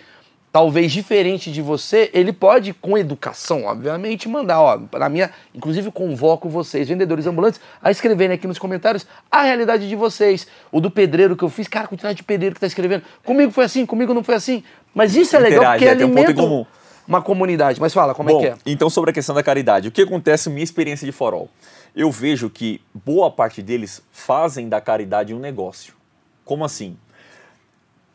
talvez 0.55 0.93
diferente 0.93 1.51
de 1.51 1.61
você, 1.61 2.09
ele 2.13 2.31
pode, 2.31 2.71
com 2.71 2.97
educação, 2.97 3.65
obviamente, 3.65 4.29
mandar, 4.29 4.61
ó, 4.61 4.79
na 4.93 5.09
minha, 5.09 5.29
inclusive 5.53 5.91
convoco 5.91 6.47
vocês, 6.47 6.87
vendedores 6.87 7.27
ambulantes, 7.27 7.59
a 7.83 7.91
escreverem 7.91 8.33
aqui 8.33 8.47
nos 8.47 8.57
comentários 8.57 9.05
a 9.29 9.41
realidade 9.41 9.85
de 9.89 9.95
vocês. 9.97 10.47
O 10.71 10.79
do 10.79 10.89
pedreiro 10.89 11.35
que 11.35 11.43
eu 11.43 11.49
fiz, 11.49 11.67
cara, 11.67 11.89
quantidade 11.89 12.15
de 12.15 12.23
pedreiro 12.23 12.55
que 12.55 12.61
tá 12.61 12.67
escrevendo. 12.67 13.03
Comigo 13.25 13.51
foi 13.51 13.65
assim, 13.65 13.85
comigo 13.85 14.13
não 14.13 14.23
foi 14.23 14.35
assim. 14.35 14.63
Mas 14.93 15.13
isso 15.13 15.35
é 15.35 15.39
legal 15.39 15.75
Interage, 15.75 15.77
porque 15.77 15.91
é, 15.91 15.95
tem 15.97 16.05
um 16.05 16.09
ponto 16.09 16.19
em 16.19 16.23
alimenta 16.23 16.41
comum. 16.41 16.65
uma 17.05 17.21
comunidade. 17.21 17.81
Mas 17.81 17.93
fala, 17.93 18.15
como 18.15 18.29
Bom, 18.29 18.39
é 18.39 18.41
que 18.41 18.47
é? 18.47 18.55
então 18.65 18.89
sobre 18.89 19.11
a 19.11 19.13
questão 19.13 19.35
da 19.35 19.43
caridade, 19.43 19.89
o 19.89 19.91
que 19.91 20.03
acontece 20.03 20.49
minha 20.49 20.63
experiência 20.63 21.05
de 21.05 21.11
farol? 21.11 21.49
Eu 21.93 22.09
vejo 22.09 22.49
que 22.49 22.79
boa 22.93 23.29
parte 23.29 23.61
deles 23.61 24.01
fazem 24.09 24.69
da 24.69 24.79
caridade 24.79 25.33
um 25.33 25.39
negócio. 25.39 25.93
Como 26.45 26.63
assim? 26.63 26.95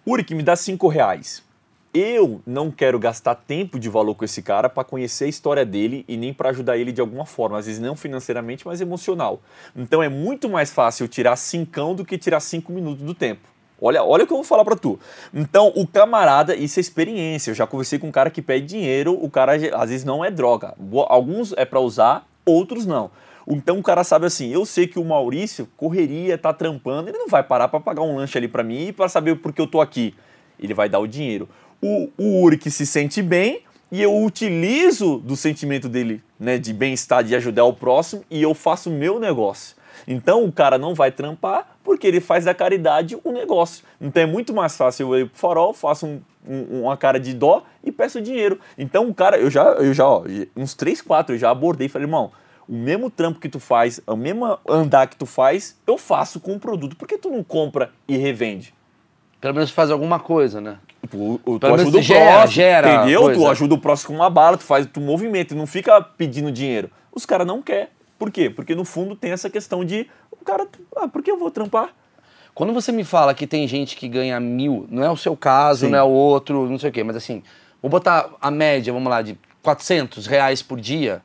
Uric, 0.06 0.34
me 0.34 0.42
dá 0.42 0.56
cinco 0.56 0.88
reais. 0.88 1.49
Eu 1.92 2.40
não 2.46 2.70
quero 2.70 3.00
gastar 3.00 3.34
tempo 3.34 3.76
de 3.76 3.88
valor 3.88 4.14
com 4.14 4.24
esse 4.24 4.40
cara 4.42 4.68
para 4.68 4.84
conhecer 4.84 5.24
a 5.24 5.28
história 5.28 5.66
dele 5.66 6.04
e 6.06 6.16
nem 6.16 6.32
para 6.32 6.50
ajudar 6.50 6.76
ele 6.76 6.92
de 6.92 7.00
alguma 7.00 7.26
forma, 7.26 7.58
às 7.58 7.66
vezes 7.66 7.80
não 7.80 7.96
financeiramente, 7.96 8.64
mas 8.64 8.80
emocional. 8.80 9.40
Então 9.74 10.00
é 10.00 10.08
muito 10.08 10.48
mais 10.48 10.70
fácil 10.70 11.08
tirar 11.08 11.34
cincão 11.34 11.92
do 11.92 12.04
que 12.04 12.16
tirar 12.16 12.38
cinco 12.38 12.70
minutos 12.70 13.04
do 13.04 13.12
tempo. 13.12 13.40
Olha, 13.82 14.04
olha 14.04 14.22
o 14.22 14.26
que 14.26 14.32
eu 14.32 14.36
vou 14.36 14.44
falar 14.44 14.64
pra 14.64 14.76
tu. 14.76 15.00
Então, 15.34 15.72
o 15.74 15.84
camarada, 15.84 16.54
isso 16.54 16.78
é 16.78 16.80
experiência. 16.80 17.50
Eu 17.50 17.54
já 17.56 17.66
conversei 17.66 17.98
com 17.98 18.06
um 18.06 18.12
cara 18.12 18.30
que 18.30 18.40
pede 18.40 18.66
dinheiro, 18.66 19.18
o 19.20 19.28
cara 19.28 19.54
às 19.54 19.90
vezes 19.90 20.04
não 20.04 20.24
é 20.24 20.30
droga. 20.30 20.76
Alguns 21.08 21.52
é 21.54 21.64
pra 21.64 21.80
usar, 21.80 22.24
outros 22.46 22.86
não. 22.86 23.10
Então 23.48 23.80
o 23.80 23.82
cara 23.82 24.04
sabe 24.04 24.26
assim, 24.26 24.52
eu 24.52 24.64
sei 24.64 24.86
que 24.86 24.98
o 24.98 25.04
Maurício 25.04 25.66
correria, 25.76 26.38
tá 26.38 26.52
trampando, 26.52 27.08
ele 27.08 27.18
não 27.18 27.26
vai 27.26 27.42
parar 27.42 27.66
pra 27.66 27.80
pagar 27.80 28.02
um 28.02 28.16
lanche 28.16 28.38
ali 28.38 28.46
pra 28.46 28.62
mim 28.62 28.88
e 28.88 28.92
pra 28.92 29.08
saber 29.08 29.34
por 29.36 29.52
que 29.52 29.60
eu 29.60 29.66
tô 29.66 29.80
aqui. 29.80 30.14
Ele 30.56 30.74
vai 30.74 30.88
dar 30.88 31.00
o 31.00 31.06
dinheiro. 31.08 31.48
O, 31.82 32.08
o 32.18 32.42
Uri 32.42 32.58
que 32.58 32.70
se 32.70 32.86
sente 32.86 33.22
bem 33.22 33.62
e 33.90 34.00
eu 34.02 34.16
utilizo 34.22 35.18
do 35.18 35.36
sentimento 35.36 35.88
dele, 35.88 36.22
né, 36.38 36.58
de 36.58 36.72
bem-estar, 36.72 37.24
de 37.24 37.34
ajudar 37.34 37.64
o 37.64 37.72
próximo 37.72 38.22
e 38.30 38.40
eu 38.42 38.54
faço 38.54 38.90
o 38.90 38.92
meu 38.92 39.18
negócio. 39.18 39.76
Então 40.06 40.44
o 40.44 40.52
cara 40.52 40.78
não 40.78 40.94
vai 40.94 41.10
trampar 41.10 41.76
porque 41.84 42.06
ele 42.06 42.20
faz 42.20 42.44
da 42.44 42.54
caridade 42.54 43.16
um 43.24 43.32
negócio. 43.32 43.84
Então 44.00 44.22
é 44.22 44.26
muito 44.26 44.54
mais 44.54 44.76
fácil 44.76 45.14
eu 45.14 45.20
ir 45.20 45.28
pro 45.28 45.38
farol, 45.38 45.72
faço 45.74 46.06
um- 46.06 46.20
um- 46.46 46.82
uma 46.82 46.96
cara 46.96 47.18
de 47.18 47.34
dó 47.34 47.64
e 47.84 47.90
peço 47.92 48.20
dinheiro. 48.20 48.58
Então 48.78 49.08
o 49.08 49.14
cara, 49.14 49.38
eu 49.38 49.50
já, 49.50 49.64
eu 49.72 49.92
já, 49.92 50.06
ó, 50.06 50.24
uns 50.56 50.74
3, 50.74 51.00
4 51.02 51.34
eu 51.34 51.38
já 51.38 51.50
abordei 51.50 51.86
e 51.86 51.90
falei, 51.90 52.06
irmão, 52.06 52.30
o 52.68 52.72
mesmo 52.74 53.10
trampo 53.10 53.40
que 53.40 53.48
tu 53.48 53.58
faz, 53.58 54.00
o 54.06 54.16
mesmo 54.16 54.58
andar 54.68 55.08
que 55.08 55.16
tu 55.16 55.26
faz, 55.26 55.76
eu 55.86 55.98
faço 55.98 56.38
com 56.40 56.54
o 56.54 56.60
produto. 56.60 56.94
Por 56.96 57.08
que 57.08 57.18
tu 57.18 57.28
não 57.30 57.42
compra 57.42 57.90
e 58.06 58.16
revende? 58.16 58.72
Pelo 59.40 59.54
menos 59.54 59.70
faz 59.70 59.90
alguma 59.90 60.18
coisa, 60.18 60.60
né? 60.60 60.76
Tu, 61.10 61.40
tu 61.44 61.58
Pelo 61.58 61.74
ajuda 61.74 61.98
o 61.98 62.02
gera- 62.02 62.30
próximo, 62.32 62.52
gera 62.52 62.94
entendeu? 62.94 63.20
Tu 63.22 63.26
coisa. 63.36 63.50
ajuda 63.50 63.74
o 63.74 63.78
próximo 63.78 64.08
com 64.08 64.14
uma 64.22 64.30
bala, 64.30 64.56
tu 64.58 64.64
faz 64.64 64.86
tu 64.86 65.00
movimento, 65.00 65.54
não 65.54 65.66
fica 65.66 66.00
pedindo 66.02 66.52
dinheiro. 66.52 66.90
Os 67.12 67.24
caras 67.24 67.46
não 67.46 67.62
querem. 67.62 67.88
Por 68.18 68.30
quê? 68.30 68.50
Porque 68.50 68.74
no 68.74 68.84
fundo 68.84 69.16
tem 69.16 69.32
essa 69.32 69.48
questão 69.48 69.82
de 69.84 70.06
o 70.30 70.44
cara, 70.44 70.66
ah, 70.96 71.08
por 71.08 71.22
que 71.22 71.30
eu 71.30 71.38
vou 71.38 71.50
trampar? 71.50 71.88
Quando 72.54 72.72
você 72.74 72.92
me 72.92 73.02
fala 73.04 73.32
que 73.32 73.46
tem 73.46 73.66
gente 73.66 73.96
que 73.96 74.06
ganha 74.08 74.38
mil, 74.38 74.86
não 74.90 75.02
é 75.02 75.10
o 75.10 75.16
seu 75.16 75.34
caso, 75.36 75.86
Sim. 75.86 75.92
não 75.92 75.98
é 75.98 76.02
o 76.02 76.08
outro, 76.08 76.68
não 76.68 76.78
sei 76.78 76.90
o 76.90 76.92
quê, 76.92 77.02
mas 77.02 77.16
assim, 77.16 77.42
vou 77.80 77.90
botar 77.90 78.28
a 78.40 78.50
média, 78.50 78.92
vamos 78.92 79.08
lá, 79.08 79.22
de 79.22 79.38
400 79.62 80.26
reais 80.26 80.62
por 80.62 80.78
dia. 80.78 81.22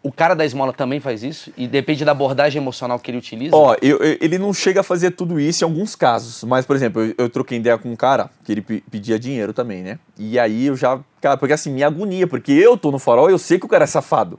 O 0.00 0.12
cara 0.12 0.34
da 0.34 0.44
esmola 0.44 0.72
também 0.72 1.00
faz 1.00 1.22
isso? 1.24 1.52
E 1.56 1.66
depende 1.66 2.04
da 2.04 2.12
abordagem 2.12 2.62
emocional 2.62 2.98
que 3.00 3.10
ele 3.10 3.18
utiliza? 3.18 3.54
Ó, 3.56 3.74
eu- 3.82 3.98
eu- 3.98 4.16
ele 4.20 4.38
não 4.38 4.54
chega 4.54 4.80
a 4.80 4.82
fazer 4.84 5.10
tudo 5.10 5.40
isso 5.40 5.64
em 5.64 5.66
alguns 5.66 5.96
casos, 5.96 6.44
mas, 6.44 6.64
por 6.64 6.76
exemplo, 6.76 7.02
eu, 7.02 7.14
eu 7.18 7.28
troquei 7.28 7.58
ideia 7.58 7.76
com 7.76 7.90
um 7.90 7.96
cara 7.96 8.30
que 8.44 8.52
ele 8.52 8.60
pe- 8.62 8.82
pedia 8.90 9.18
dinheiro 9.18 9.52
também, 9.52 9.82
né? 9.82 9.98
E 10.16 10.38
aí 10.38 10.66
eu 10.66 10.76
já. 10.76 11.00
Cara, 11.20 11.36
porque 11.36 11.52
assim, 11.52 11.72
me 11.72 11.82
agonia, 11.82 12.26
porque 12.28 12.52
eu 12.52 12.76
tô 12.76 12.92
no 12.92 12.98
farol 12.98 13.28
eu 13.28 13.38
sei 13.38 13.58
que 13.58 13.66
o 13.66 13.68
cara 13.68 13.84
é 13.84 13.86
safado. 13.88 14.38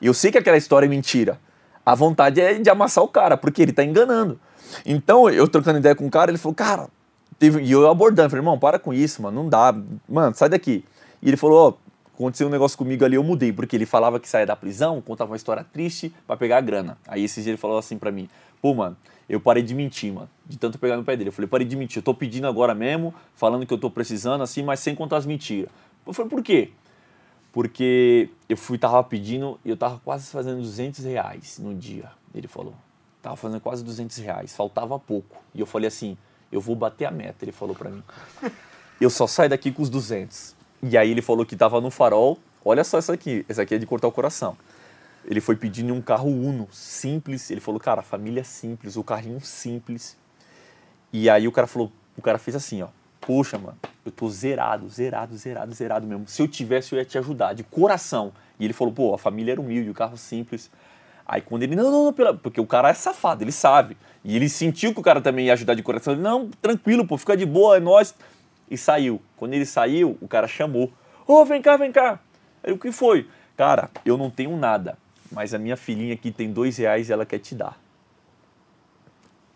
Eu 0.00 0.14
sei 0.14 0.30
que 0.30 0.38
aquela 0.38 0.56
história 0.56 0.86
é 0.86 0.88
mentira. 0.88 1.38
A 1.84 1.94
vontade 1.94 2.40
é 2.40 2.54
de 2.54 2.70
amassar 2.70 3.02
o 3.02 3.08
cara, 3.08 3.36
porque 3.36 3.60
ele 3.62 3.72
tá 3.72 3.82
enganando. 3.82 4.38
Então, 4.86 5.28
eu 5.28 5.48
trocando 5.48 5.78
ideia 5.80 5.94
com 5.96 6.06
o 6.06 6.10
cara, 6.10 6.30
ele 6.30 6.38
falou, 6.38 6.54
cara, 6.54 6.88
teve... 7.36 7.60
e 7.62 7.72
eu 7.72 7.88
abordando, 7.90 8.30
falei, 8.30 8.40
irmão, 8.42 8.58
para 8.58 8.78
com 8.78 8.94
isso, 8.94 9.20
mano, 9.22 9.42
não 9.42 9.48
dá. 9.50 9.74
Mano, 10.08 10.34
sai 10.36 10.48
daqui. 10.48 10.84
E 11.20 11.28
ele 11.28 11.36
falou, 11.36 11.78
aconteceu 12.20 12.46
um 12.46 12.50
negócio 12.50 12.76
comigo 12.76 13.02
ali, 13.02 13.16
eu 13.16 13.24
mudei, 13.24 13.50
porque 13.50 13.74
ele 13.74 13.86
falava 13.86 14.20
que 14.20 14.28
saía 14.28 14.46
da 14.46 14.54
prisão, 14.54 15.00
contava 15.00 15.30
uma 15.30 15.36
história 15.36 15.64
triste 15.64 16.12
pra 16.26 16.36
pegar 16.36 16.58
a 16.58 16.60
grana. 16.60 16.98
Aí 17.08 17.24
esse 17.24 17.42
dia 17.42 17.52
ele 17.52 17.56
falou 17.56 17.78
assim 17.78 17.96
pra 17.96 18.12
mim, 18.12 18.28
pô, 18.60 18.74
mano, 18.74 18.96
eu 19.26 19.40
parei 19.40 19.62
de 19.62 19.74
mentir, 19.74 20.12
mano, 20.12 20.28
de 20.46 20.58
tanto 20.58 20.78
pegar 20.78 20.98
no 20.98 21.04
pé 21.04 21.16
dele. 21.16 21.30
Eu 21.30 21.32
falei, 21.32 21.48
parei 21.48 21.66
de 21.66 21.74
mentir, 21.76 21.98
eu 21.98 22.02
tô 22.02 22.12
pedindo 22.12 22.46
agora 22.46 22.74
mesmo, 22.74 23.14
falando 23.34 23.64
que 23.64 23.72
eu 23.72 23.78
tô 23.78 23.90
precisando, 23.90 24.42
assim, 24.42 24.62
mas 24.62 24.80
sem 24.80 24.94
contar 24.94 25.16
as 25.16 25.24
mentiras. 25.24 25.70
Eu 26.06 26.12
falei, 26.12 26.28
por 26.28 26.42
quê? 26.42 26.70
Porque 27.52 28.28
eu 28.48 28.56
fui, 28.56 28.76
tava 28.76 29.02
pedindo, 29.02 29.58
e 29.64 29.70
eu 29.70 29.76
tava 29.76 29.98
quase 30.04 30.30
fazendo 30.30 30.60
200 30.60 31.04
reais 31.06 31.58
no 31.58 31.74
dia, 31.74 32.10
ele 32.34 32.46
falou. 32.46 32.74
Tava 33.22 33.36
fazendo 33.36 33.60
quase 33.60 33.82
200 33.82 34.18
reais, 34.18 34.54
faltava 34.54 34.98
pouco. 34.98 35.36
E 35.54 35.60
eu 35.60 35.66
falei 35.66 35.88
assim, 35.88 36.18
eu 36.52 36.60
vou 36.60 36.76
bater 36.76 37.06
a 37.06 37.10
meta, 37.10 37.44
ele 37.44 37.52
falou 37.52 37.74
pra 37.74 37.88
mim. 37.88 38.02
Eu 39.00 39.08
só 39.08 39.26
saio 39.26 39.48
daqui 39.48 39.72
com 39.72 39.82
os 39.82 39.88
200. 39.88 40.59
E 40.82 40.96
aí 40.96 41.10
ele 41.10 41.22
falou 41.22 41.44
que 41.44 41.54
tava 41.54 41.80
no 41.80 41.90
farol, 41.90 42.38
olha 42.64 42.82
só 42.84 42.98
essa 42.98 43.12
aqui, 43.12 43.44
essa 43.48 43.62
aqui 43.62 43.74
é 43.74 43.78
de 43.78 43.86
cortar 43.86 44.08
o 44.08 44.12
coração. 44.12 44.56
Ele 45.24 45.40
foi 45.40 45.56
pedindo 45.56 45.92
um 45.92 46.00
carro 46.00 46.28
Uno, 46.28 46.68
simples. 46.72 47.50
Ele 47.50 47.60
falou, 47.60 47.78
cara, 47.78 48.02
família 48.02 48.42
simples, 48.42 48.96
o 48.96 49.04
carrinho 49.04 49.40
simples. 49.40 50.16
E 51.12 51.28
aí 51.28 51.46
o 51.46 51.52
cara 51.52 51.66
falou, 51.66 51.92
o 52.16 52.22
cara 52.22 52.38
fez 52.38 52.56
assim, 52.56 52.82
ó. 52.82 52.88
Poxa, 53.20 53.58
mano, 53.58 53.76
eu 54.04 54.10
tô 54.10 54.28
zerado, 54.30 54.88
zerado, 54.88 55.36
zerado, 55.36 55.74
zerado 55.74 56.06
mesmo. 56.06 56.26
Se 56.26 56.40
eu 56.40 56.48
tivesse, 56.48 56.94
eu 56.94 56.98
ia 56.98 57.04
te 57.04 57.18
ajudar, 57.18 57.52
de 57.52 57.62
coração. 57.62 58.32
E 58.58 58.64
ele 58.64 58.72
falou, 58.72 58.92
pô, 58.94 59.14
a 59.14 59.18
família 59.18 59.52
era 59.52 59.60
humilde, 59.60 59.90
o 59.90 59.94
carro 59.94 60.16
simples. 60.16 60.70
Aí 61.26 61.42
quando 61.42 61.62
ele, 61.62 61.76
não, 61.76 61.90
não, 61.90 62.04
não, 62.06 62.12
pela... 62.12 62.34
porque 62.34 62.60
o 62.60 62.66
cara 62.66 62.88
é 62.88 62.94
safado, 62.94 63.44
ele 63.44 63.52
sabe. 63.52 63.96
E 64.24 64.34
ele 64.34 64.48
sentiu 64.48 64.94
que 64.94 65.00
o 65.00 65.02
cara 65.02 65.20
também 65.20 65.46
ia 65.46 65.52
ajudar 65.52 65.74
de 65.74 65.82
coração. 65.82 66.14
Ele, 66.14 66.22
não, 66.22 66.48
tranquilo, 66.62 67.06
pô, 67.06 67.18
fica 67.18 67.36
de 67.36 67.44
boa, 67.44 67.76
é 67.76 67.80
nós. 67.80 68.14
E 68.70 68.78
saiu. 68.78 69.20
Quando 69.36 69.54
ele 69.54 69.66
saiu, 69.66 70.16
o 70.20 70.28
cara 70.28 70.46
chamou. 70.46 70.92
Ô, 71.26 71.44
vem 71.44 71.60
cá, 71.60 71.76
vem 71.76 71.90
cá. 71.90 72.20
Aí 72.62 72.72
o 72.72 72.78
que 72.78 72.92
foi? 72.92 73.28
Cara, 73.56 73.90
eu 74.04 74.16
não 74.16 74.30
tenho 74.30 74.56
nada, 74.56 74.96
mas 75.30 75.52
a 75.52 75.58
minha 75.58 75.76
filhinha 75.76 76.14
aqui 76.14 76.30
tem 76.30 76.52
dois 76.52 76.78
reais 76.78 77.08
e 77.08 77.12
ela 77.12 77.26
quer 77.26 77.38
te 77.38 77.54
dar. 77.54 77.78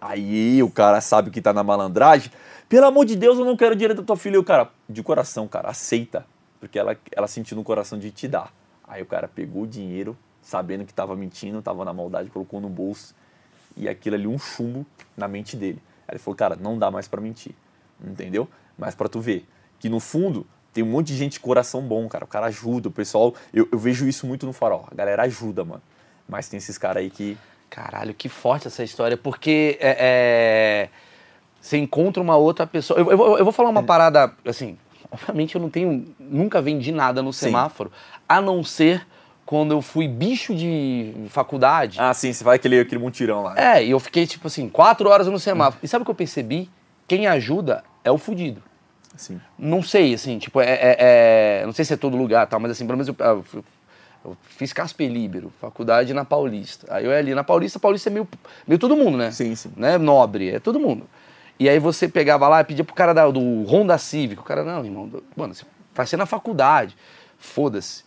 Aí 0.01 0.63
o 0.63 0.71
cara 0.71 1.01
sabe 1.01 1.31
que 1.31 1.41
tá 1.41 1.53
na 1.53 1.65
malandragem. 1.65 2.31
Pelo 2.69 2.87
amor 2.87 3.07
de 3.07 3.17
Deus, 3.17 3.39
eu 3.39 3.45
não 3.45 3.57
quero 3.57 3.75
dinheiro 3.75 3.95
da 3.95 4.03
tua 4.03 4.17
filha. 4.17 4.35
E 4.35 4.39
o 4.39 4.45
cara, 4.45 4.71
de 4.87 5.03
coração, 5.03 5.49
cara, 5.49 5.71
aceita. 5.71 6.27
Porque 6.61 6.79
ela, 6.79 6.97
ela 7.13 7.27
sentiu 7.27 7.57
no 7.57 7.65
coração 7.65 7.99
de 7.99 8.11
te 8.11 8.29
dar. 8.29 8.53
Aí 8.87 9.01
o 9.03 9.07
cara 9.07 9.27
pegou 9.27 9.63
o 9.63 9.67
dinheiro, 9.67 10.17
sabendo 10.43 10.85
que 10.85 10.93
tava 10.93 11.17
mentindo, 11.17 11.63
tava 11.63 11.85
na 11.85 11.93
maldade, 11.95 12.29
colocou 12.29 12.61
no 12.61 12.69
bolso. 12.69 13.15
E 13.77 13.89
aquilo 13.89 14.17
ali, 14.17 14.27
um 14.27 14.39
chumbo 14.39 14.85
na 15.17 15.27
mente 15.27 15.57
dele. 15.57 15.81
Aí 16.07 16.13
ele 16.13 16.19
falou, 16.19 16.37
cara, 16.37 16.57
não 16.57 16.79
dá 16.79 16.91
mais 16.91 17.09
pra 17.09 17.21
mentir. 17.21 17.55
Entendeu? 18.03 18.49
Mas 18.79 18.95
pra 18.95 19.09
tu 19.09 19.21
ver 19.21 19.47
que 19.79 19.89
no 19.89 20.01
fundo, 20.01 20.47
Tem 20.73 20.83
um 20.83 20.89
monte 20.89 21.07
de 21.07 21.17
gente 21.17 21.35
de 21.35 21.41
coração 21.41 21.83
bom, 21.83 22.09
cara. 22.09 22.25
O 22.25 22.27
cara 22.27 22.47
ajuda, 22.47 22.89
o 22.89 22.91
pessoal. 22.91 23.33
Eu, 23.53 23.69
eu 23.71 23.79
vejo 23.79 24.09
isso 24.09 24.27
muito 24.27 24.45
no 24.45 24.53
farol. 24.53 24.89
A 24.91 24.95
galera 24.97 25.23
ajuda, 25.23 25.65
mano. 25.65 25.81
Mas 26.29 26.49
tem 26.49 26.59
esses 26.59 26.77
caras 26.77 27.01
aí 27.05 27.11
que. 27.11 27.39
Caralho, 27.71 28.13
que 28.13 28.29
forte 28.29 28.67
essa 28.67 28.83
história, 28.83 29.17
porque 29.17 29.79
é, 29.81 29.97
é, 30.01 30.89
você 31.61 31.77
encontra 31.79 32.21
uma 32.21 32.37
outra 32.37 32.67
pessoa. 32.67 32.99
Eu, 32.99 33.09
eu 33.09 33.17
vou- 33.17 33.39
eu 33.39 33.45
vou 33.45 33.53
falar 33.53 33.69
uma 33.69 33.85
parada, 33.85 34.33
assim, 34.45 34.77
obviamente 35.13 35.55
eu 35.55 35.61
não 35.61 35.71
tenho, 35.71 36.13
nunca 36.19 36.61
vendi 36.61 36.91
nada 36.91 37.23
no 37.23 37.33
Sim. 37.33 37.47
semáforo, 37.47 37.93
a 38.29 38.41
não 38.41 38.65
ser 38.65 39.07
quando 39.47 39.73
eu 39.73 39.81
fui 39.83 40.09
bicho 40.09 40.55
de 40.57 41.15
faculdade. 41.31 41.99
Ah, 42.01 42.13
sim, 42.15 42.33
você 42.33 42.43
vai 42.43 42.57
aquele, 42.57 42.81
aquele 42.81 43.01
montirão 43.01 43.43
lá. 43.45 43.55
É, 43.57 43.85
e 43.85 43.91
eu 43.93 44.01
fiquei, 44.01 44.27
tipo 44.27 44.49
assim, 44.49 44.69
quatro 44.69 45.09
horas 45.09 45.29
no 45.29 45.39
semáforo. 45.39 45.79
E 45.85 45.89
sabe 45.89 46.03
o 46.03 46.05
que 46.05 46.11
eu 46.11 46.15
percebi? 46.17 46.69
Quem 47.07 47.27
ajuda 47.29 47.85
é 48.05 48.11
o 48.11 48.19
fudido. 48.19 48.63
Assim. 49.15 49.41
Não 49.59 49.83
sei, 49.83 50.13
assim, 50.15 50.39
tipo, 50.39 50.61
é, 50.61 50.67
é- 50.71 50.97
é- 51.61 51.63
Não 51.67 51.73
sei 51.73 51.85
se 51.85 51.95
é 51.95 51.97
todo 51.97 52.17
lugar, 52.17 52.47
tal, 52.47 52.61
mas 52.61 52.71
assim, 52.73 52.85
pelo 52.87 52.99
menos 52.99 53.09
eu, 53.09 53.17
eu 53.19 53.65
eu 54.25 54.35
fiz 54.43 54.73
Casper 54.73 55.11
Libero, 55.11 55.53
faculdade 55.61 56.15
na 56.15 56.25
Paulista. 56.25 56.87
Aí 56.89 57.05
eu 57.05 57.11
ia 57.11 57.19
ali 57.19 57.35
na 57.35 57.45
Paulista, 57.45 57.79
Paulista 57.79 58.09
é 58.09 58.13
meio, 58.13 58.27
meio 58.67 58.79
todo 58.79 58.97
mundo, 58.97 59.19
né? 59.19 59.31
Sim, 59.31 59.55
sim. 59.55 59.71
Né? 59.77 59.99
Nobre, 59.99 60.51
é 60.51 60.59
todo 60.59 60.81
mundo. 60.81 61.07
E 61.61 61.69
aí 61.69 61.79
você 61.79 62.09
pegava 62.09 62.49
lá 62.49 62.63
e 62.63 62.65
pedia 62.65 62.83
pro 62.85 62.95
cara 62.95 63.13
da- 63.13 63.31
do 63.31 63.65
Honda 63.65 63.99
Civic. 63.99 64.41
O 64.41 64.45
cara, 64.45 64.65
não, 64.65 64.83
irmão, 64.83 65.11
mano, 65.37 65.55
você 65.55 65.67
vai 65.95 66.07
ser 66.07 66.17
na 66.17 66.25
faculdade. 66.25 66.97
Foda-se. 67.39 68.03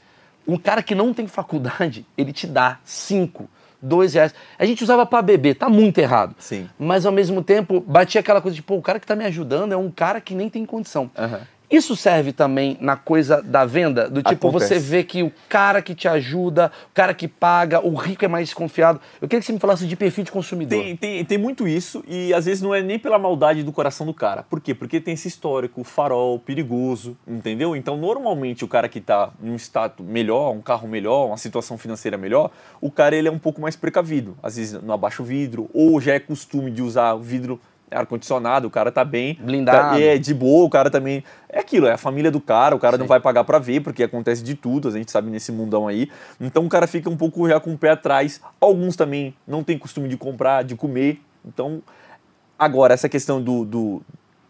Um 0.48 0.58
cara 0.58 0.82
que 0.82 0.96
não 0.96 1.14
tem 1.14 1.28
faculdade, 1.28 2.04
ele 2.18 2.34
te 2.34 2.48
dá 2.48 2.80
cinco, 2.84 3.48
dois 3.82 4.14
reais. 4.14 4.34
A 4.58 4.66
gente 4.66 4.84
usava 4.84 5.06
pra 5.06 5.22
beber, 5.22 5.56
tá 5.56 5.70
muito 5.70 5.98
errado. 5.98 6.36
Sim. 6.40 6.70
Mas 6.78 7.06
ao 7.06 7.12
mesmo 7.12 7.44
tempo, 7.44 7.80
batia 7.80 8.22
aquela 8.22 8.42
coisa 8.42 8.56
de, 8.56 8.62
pô, 8.62 8.76
o 8.76 8.82
cara 8.82 9.00
que 9.00 9.08
tá 9.08 9.16
me 9.16 9.26
ajudando 9.26 9.72
é 9.72 9.78
um 9.78 9.92
cara 9.92 10.20
que 10.22 10.34
nem 10.34 10.50
tem 10.50 10.66
condição. 10.66 11.10
Aham. 11.18 11.42
Isso 11.70 11.98
serve 11.98 12.32
também 12.32 12.78
na 12.80 12.96
coisa 12.96 13.42
da 13.42 13.66
venda? 13.66 14.10
Do 14.10 14.24
tipo, 14.24 14.48
Acontece. 14.48 14.76
você 14.76 14.80
vê 14.80 15.04
que 15.04 15.22
o 15.22 15.32
cara 15.50 15.82
que 15.82 15.94
te 15.94 16.08
ajuda, 16.08 16.72
o 16.90 16.94
cara 16.94 17.14
que 17.14 17.28
paga, 17.28 17.86
o 17.86 17.94
rico 17.94 18.24
é 18.24 18.28
mais 18.28 18.48
desconfiado. 18.48 19.02
Eu 19.22 19.28
queria 19.28 19.42
que 19.42 19.46
você 19.46 19.52
me 19.52 19.60
falasse 19.60 19.86
de 19.86 19.96
perfil 19.96 20.24
de 20.24 20.32
consumidor. 20.32 20.82
Tem, 20.82 20.96
tem, 20.96 21.26
tem 21.26 21.38
muito 21.38 21.68
isso 21.68 22.04
e 22.08 22.34
às 22.34 22.46
vezes 22.46 22.62
não 22.62 22.74
é 22.74 22.82
nem 22.82 22.98
pela 22.98 23.20
maldade 23.20 23.64
do 23.64 23.74
coração 23.74 24.06
do 24.06 24.14
cara. 24.14 24.44
Por 24.44 24.62
quê? 24.62 24.74
Porque 24.74 25.02
tem 25.02 25.14
esse 25.14 25.28
histórico, 25.28 25.84
farol, 25.84 26.40
perigoso, 26.40 27.18
entendeu? 27.28 27.76
Então, 27.76 27.98
normalmente, 27.98 28.64
o 28.64 28.68
cara 28.68 28.88
que 28.88 29.02
tá 29.02 29.32
em 29.44 29.50
um 29.50 29.56
status 29.56 30.06
melhor, 30.06 30.54
um 30.54 30.62
carro 30.62 30.88
melhor, 30.88 31.28
uma 31.28 31.38
situação 31.38 31.78
financeira 31.78 32.18
melhor, 32.18 32.50
o 32.80 32.90
cara 32.90 33.14
ele 33.14 33.28
é 33.28 33.32
um 33.32 33.40
pouco 33.40 33.60
mais 33.60 33.76
precavido. 33.76 34.38
Às 34.42 34.56
vezes 34.56 34.82
não 34.82 34.94
abaixa 34.94 35.22
o 35.22 35.26
vidro, 35.26 35.70
ou 35.74 36.00
já 36.00 36.14
é 36.14 36.20
costume 36.20 36.72
de 36.72 36.82
usar 36.82 37.14
o 37.14 37.20
vidro 37.20 37.60
ar-condicionado, 37.92 38.68
o 38.68 38.72
cara 38.72 38.92
tá 38.92 39.04
bem. 39.04 39.38
Blindado. 39.42 39.96
Tá, 39.96 40.00
é, 40.00 40.18
de 40.18 40.34
boa, 40.34 40.66
o 40.66 40.70
cara 40.70 40.90
também. 40.90 41.24
É 41.50 41.60
aquilo, 41.60 41.88
é 41.88 41.94
a 41.94 41.98
família 41.98 42.30
do 42.30 42.42
cara, 42.42 42.76
o 42.76 42.80
cara 42.80 42.98
não 42.98 43.08
vai 43.08 43.20
pagar 43.20 43.44
pra 43.44 43.60
ver, 43.60 43.82
porque 43.82 44.04
acontece 44.04 44.44
de 44.44 44.56
tudo, 44.56 44.88
a 44.88 44.92
gente 44.92 45.12
sabe 45.12 45.30
nesse 45.30 45.52
mundão 45.52 45.88
aí. 45.88 46.10
Então 46.40 46.66
o 46.66 46.70
cara 46.70 46.88
fica 46.88 47.10
um 47.10 47.18
pouco 47.18 47.48
já 47.48 47.60
com 47.60 47.74
o 47.74 47.78
pé 47.78 47.92
atrás. 47.92 48.42
Alguns 48.60 48.96
também 48.96 49.34
não 49.48 49.64
tem 49.64 49.78
costume 49.78 50.08
de 50.08 50.18
comprar, 50.18 50.64
de 50.64 50.76
comer. 50.76 51.22
Então, 51.46 51.82
agora, 52.60 52.94
essa 52.94 53.08
questão 53.08 53.42
do, 53.42 53.64
do, 53.64 54.02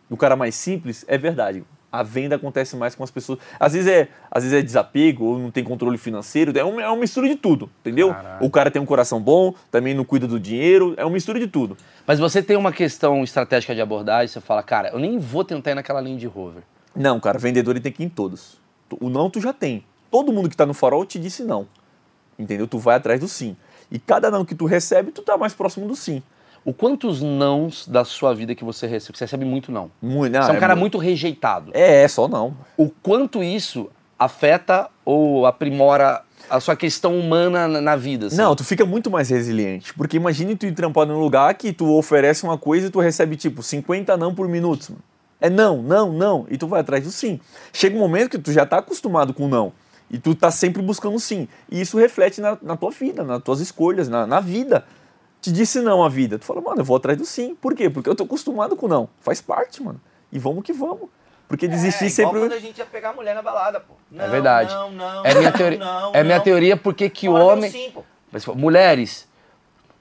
do 0.09 0.17
cara 0.17 0.35
mais 0.35 0.55
simples 0.55 1.05
é 1.07 1.17
verdade. 1.17 1.63
A 1.91 2.03
venda 2.03 2.35
acontece 2.35 2.75
mais 2.75 2.95
com 2.95 3.03
as 3.03 3.09
pessoas. 3.09 3.39
Às 3.59 3.73
vezes 3.73 3.87
é, 3.87 4.09
às 4.29 4.43
vezes 4.43 4.59
é 4.59 4.61
desapego, 4.61 5.23
ou 5.25 5.39
não 5.39 5.49
tem 5.49 5.63
controle 5.63 5.97
financeiro. 5.97 6.57
É 6.57 6.63
uma, 6.63 6.81
é 6.81 6.87
uma 6.87 6.97
mistura 6.97 7.27
de 7.29 7.35
tudo, 7.35 7.69
entendeu? 7.79 8.13
O 8.41 8.49
cara 8.49 8.69
tem 8.69 8.81
um 8.81 8.85
coração 8.85 9.21
bom, 9.21 9.53
também 9.71 9.93
não 9.93 10.03
cuida 10.03 10.27
do 10.27 10.39
dinheiro. 10.39 10.93
É 10.97 11.05
uma 11.05 11.11
mistura 11.11 11.39
de 11.39 11.47
tudo. 11.47 11.77
Mas 12.05 12.19
você 12.19 12.43
tem 12.43 12.57
uma 12.57 12.71
questão 12.71 13.23
estratégica 13.23 13.73
de 13.73 13.81
abordagem, 13.81 14.27
você 14.27 14.41
fala, 14.41 14.61
cara, 14.61 14.89
eu 14.89 14.99
nem 14.99 15.17
vou 15.17 15.43
tentar 15.43 15.71
ir 15.71 15.75
naquela 15.75 16.01
linha 16.01 16.17
de 16.17 16.27
rover. 16.27 16.63
Não, 16.95 17.19
cara, 17.19 17.37
vendedor 17.37 17.71
ele 17.71 17.81
tem 17.81 17.91
que 17.91 18.03
ir 18.03 18.07
em 18.07 18.09
todos. 18.09 18.57
O 18.99 19.09
não 19.09 19.29
tu 19.29 19.39
já 19.39 19.53
tem. 19.53 19.83
Todo 20.11 20.31
mundo 20.33 20.49
que 20.49 20.57
tá 20.57 20.65
no 20.65 20.73
farol 20.73 21.05
te 21.05 21.19
disse 21.19 21.43
não. 21.43 21.67
Entendeu? 22.37 22.67
Tu 22.67 22.77
vai 22.77 22.95
atrás 22.95 23.19
do 23.19 23.27
sim. 23.27 23.55
E 23.91 23.97
cada 23.97 24.29
não 24.29 24.43
que 24.43 24.55
tu 24.55 24.65
recebe, 24.65 25.11
tu 25.11 25.21
tá 25.21 25.37
mais 25.37 25.53
próximo 25.53 25.87
do 25.87 25.95
sim. 25.95 26.21
O 26.67 26.73
quantos 26.73 27.21
nãos 27.21 27.87
da 27.87 28.03
sua 28.03 28.35
vida 28.35 28.53
que 28.53 28.61
você 28.61 28.87
recebe? 28.87 29.17
Você 29.17 29.23
recebe 29.23 29.45
muito 29.45 29.71
não. 29.71 29.89
Muito, 30.01 30.33
Você 30.33 30.51
é 30.51 30.53
um 30.53 30.59
cara 30.59 30.75
muito 30.75 30.97
rejeitado. 30.97 31.71
É, 31.73 32.03
é, 32.03 32.07
só 32.09 32.27
não. 32.27 32.57
O 32.75 32.89
quanto 32.89 33.41
isso 33.41 33.89
afeta 34.19 34.89
ou 35.05 35.45
aprimora 35.45 36.23
a 36.49 36.59
sua 36.59 36.75
questão 36.75 37.17
humana 37.17 37.69
na, 37.69 37.79
na 37.79 37.95
vida? 37.95 38.27
assim? 38.27 38.35
Não, 38.35 38.53
tu 38.53 38.65
fica 38.65 38.85
muito 38.85 39.09
mais 39.09 39.29
resiliente. 39.29 39.93
Porque 39.93 40.17
imagine 40.17 40.57
tu 40.57 40.65
ir 40.65 40.73
trampar 40.73 41.07
num 41.07 41.17
lugar 41.17 41.53
que 41.53 41.71
tu 41.71 41.89
oferece 41.97 42.43
uma 42.43 42.57
coisa 42.57 42.87
e 42.87 42.89
tu 42.89 42.99
recebe 42.99 43.37
tipo 43.37 43.63
50 43.63 44.17
não 44.17 44.35
por 44.35 44.49
minuto. 44.49 44.89
mano. 44.89 45.03
É 45.39 45.49
não, 45.49 45.81
não, 45.81 46.11
não. 46.11 46.45
E 46.49 46.57
tu 46.57 46.67
vai 46.67 46.81
atrás 46.81 47.01
do 47.01 47.11
sim. 47.11 47.39
Chega 47.71 47.95
um 47.95 47.99
momento 47.99 48.31
que 48.31 48.39
tu 48.39 48.51
já 48.51 48.65
tá 48.65 48.79
acostumado 48.79 49.33
com 49.33 49.45
o 49.45 49.47
não. 49.47 49.71
E 50.11 50.17
tu 50.17 50.35
tá 50.35 50.51
sempre 50.51 50.81
buscando 50.81 51.17
sim. 51.17 51.47
E 51.71 51.79
isso 51.79 51.97
reflete 51.97 52.41
na, 52.41 52.57
na 52.61 52.75
tua 52.75 52.91
vida, 52.91 53.23
nas 53.23 53.41
tuas 53.41 53.61
escolhas, 53.61 54.09
na, 54.09 54.27
na 54.27 54.41
vida. 54.41 54.83
Te 55.41 55.51
disse 55.51 55.79
não 55.81 56.03
a 56.03 56.09
vida. 56.09 56.39
Tu 56.39 56.45
fala, 56.45 56.61
mano, 56.61 56.81
eu 56.81 56.85
vou 56.85 56.97
atrás 56.97 57.17
do 57.17 57.25
sim. 57.25 57.55
Por 57.55 57.75
quê? 57.75 57.89
Porque 57.89 58.09
eu 58.09 58.15
tô 58.15 58.23
acostumado 58.23 58.75
com 58.75 58.87
não. 58.87 59.09
Faz 59.21 59.41
parte, 59.41 59.81
mano. 59.81 60.01
E 60.31 60.39
vamos 60.39 60.63
que 60.63 60.73
vamos. 60.73 61.09
Porque 61.47 61.67
desistir 61.67 62.05
é, 62.05 62.09
sempre. 62.09 62.39
Quando 62.39 62.53
a 62.53 62.59
gente 62.59 62.77
ia 62.77 62.85
pegar 62.85 63.11
a 63.11 63.13
mulher 63.13 63.33
na 63.33 63.41
balada, 63.41 63.79
pô. 63.79 63.93
Não, 64.11 64.29
verdade. 64.29 64.73
Não, 64.73 64.91
não, 64.91 65.25
É 65.25 65.33
minha 65.35 65.51
teoria, 65.51 65.79
não, 65.79 66.11
é 66.13 66.23
minha 66.23 66.39
teoria 66.39 66.75
porque 66.75 67.09
que 67.09 67.29
o 67.29 67.33
Fala, 67.33 67.45
homem... 67.45 67.71
Sim, 67.71 67.91
pô. 67.93 68.03
Mas, 68.31 68.45
mulheres, 68.47 69.27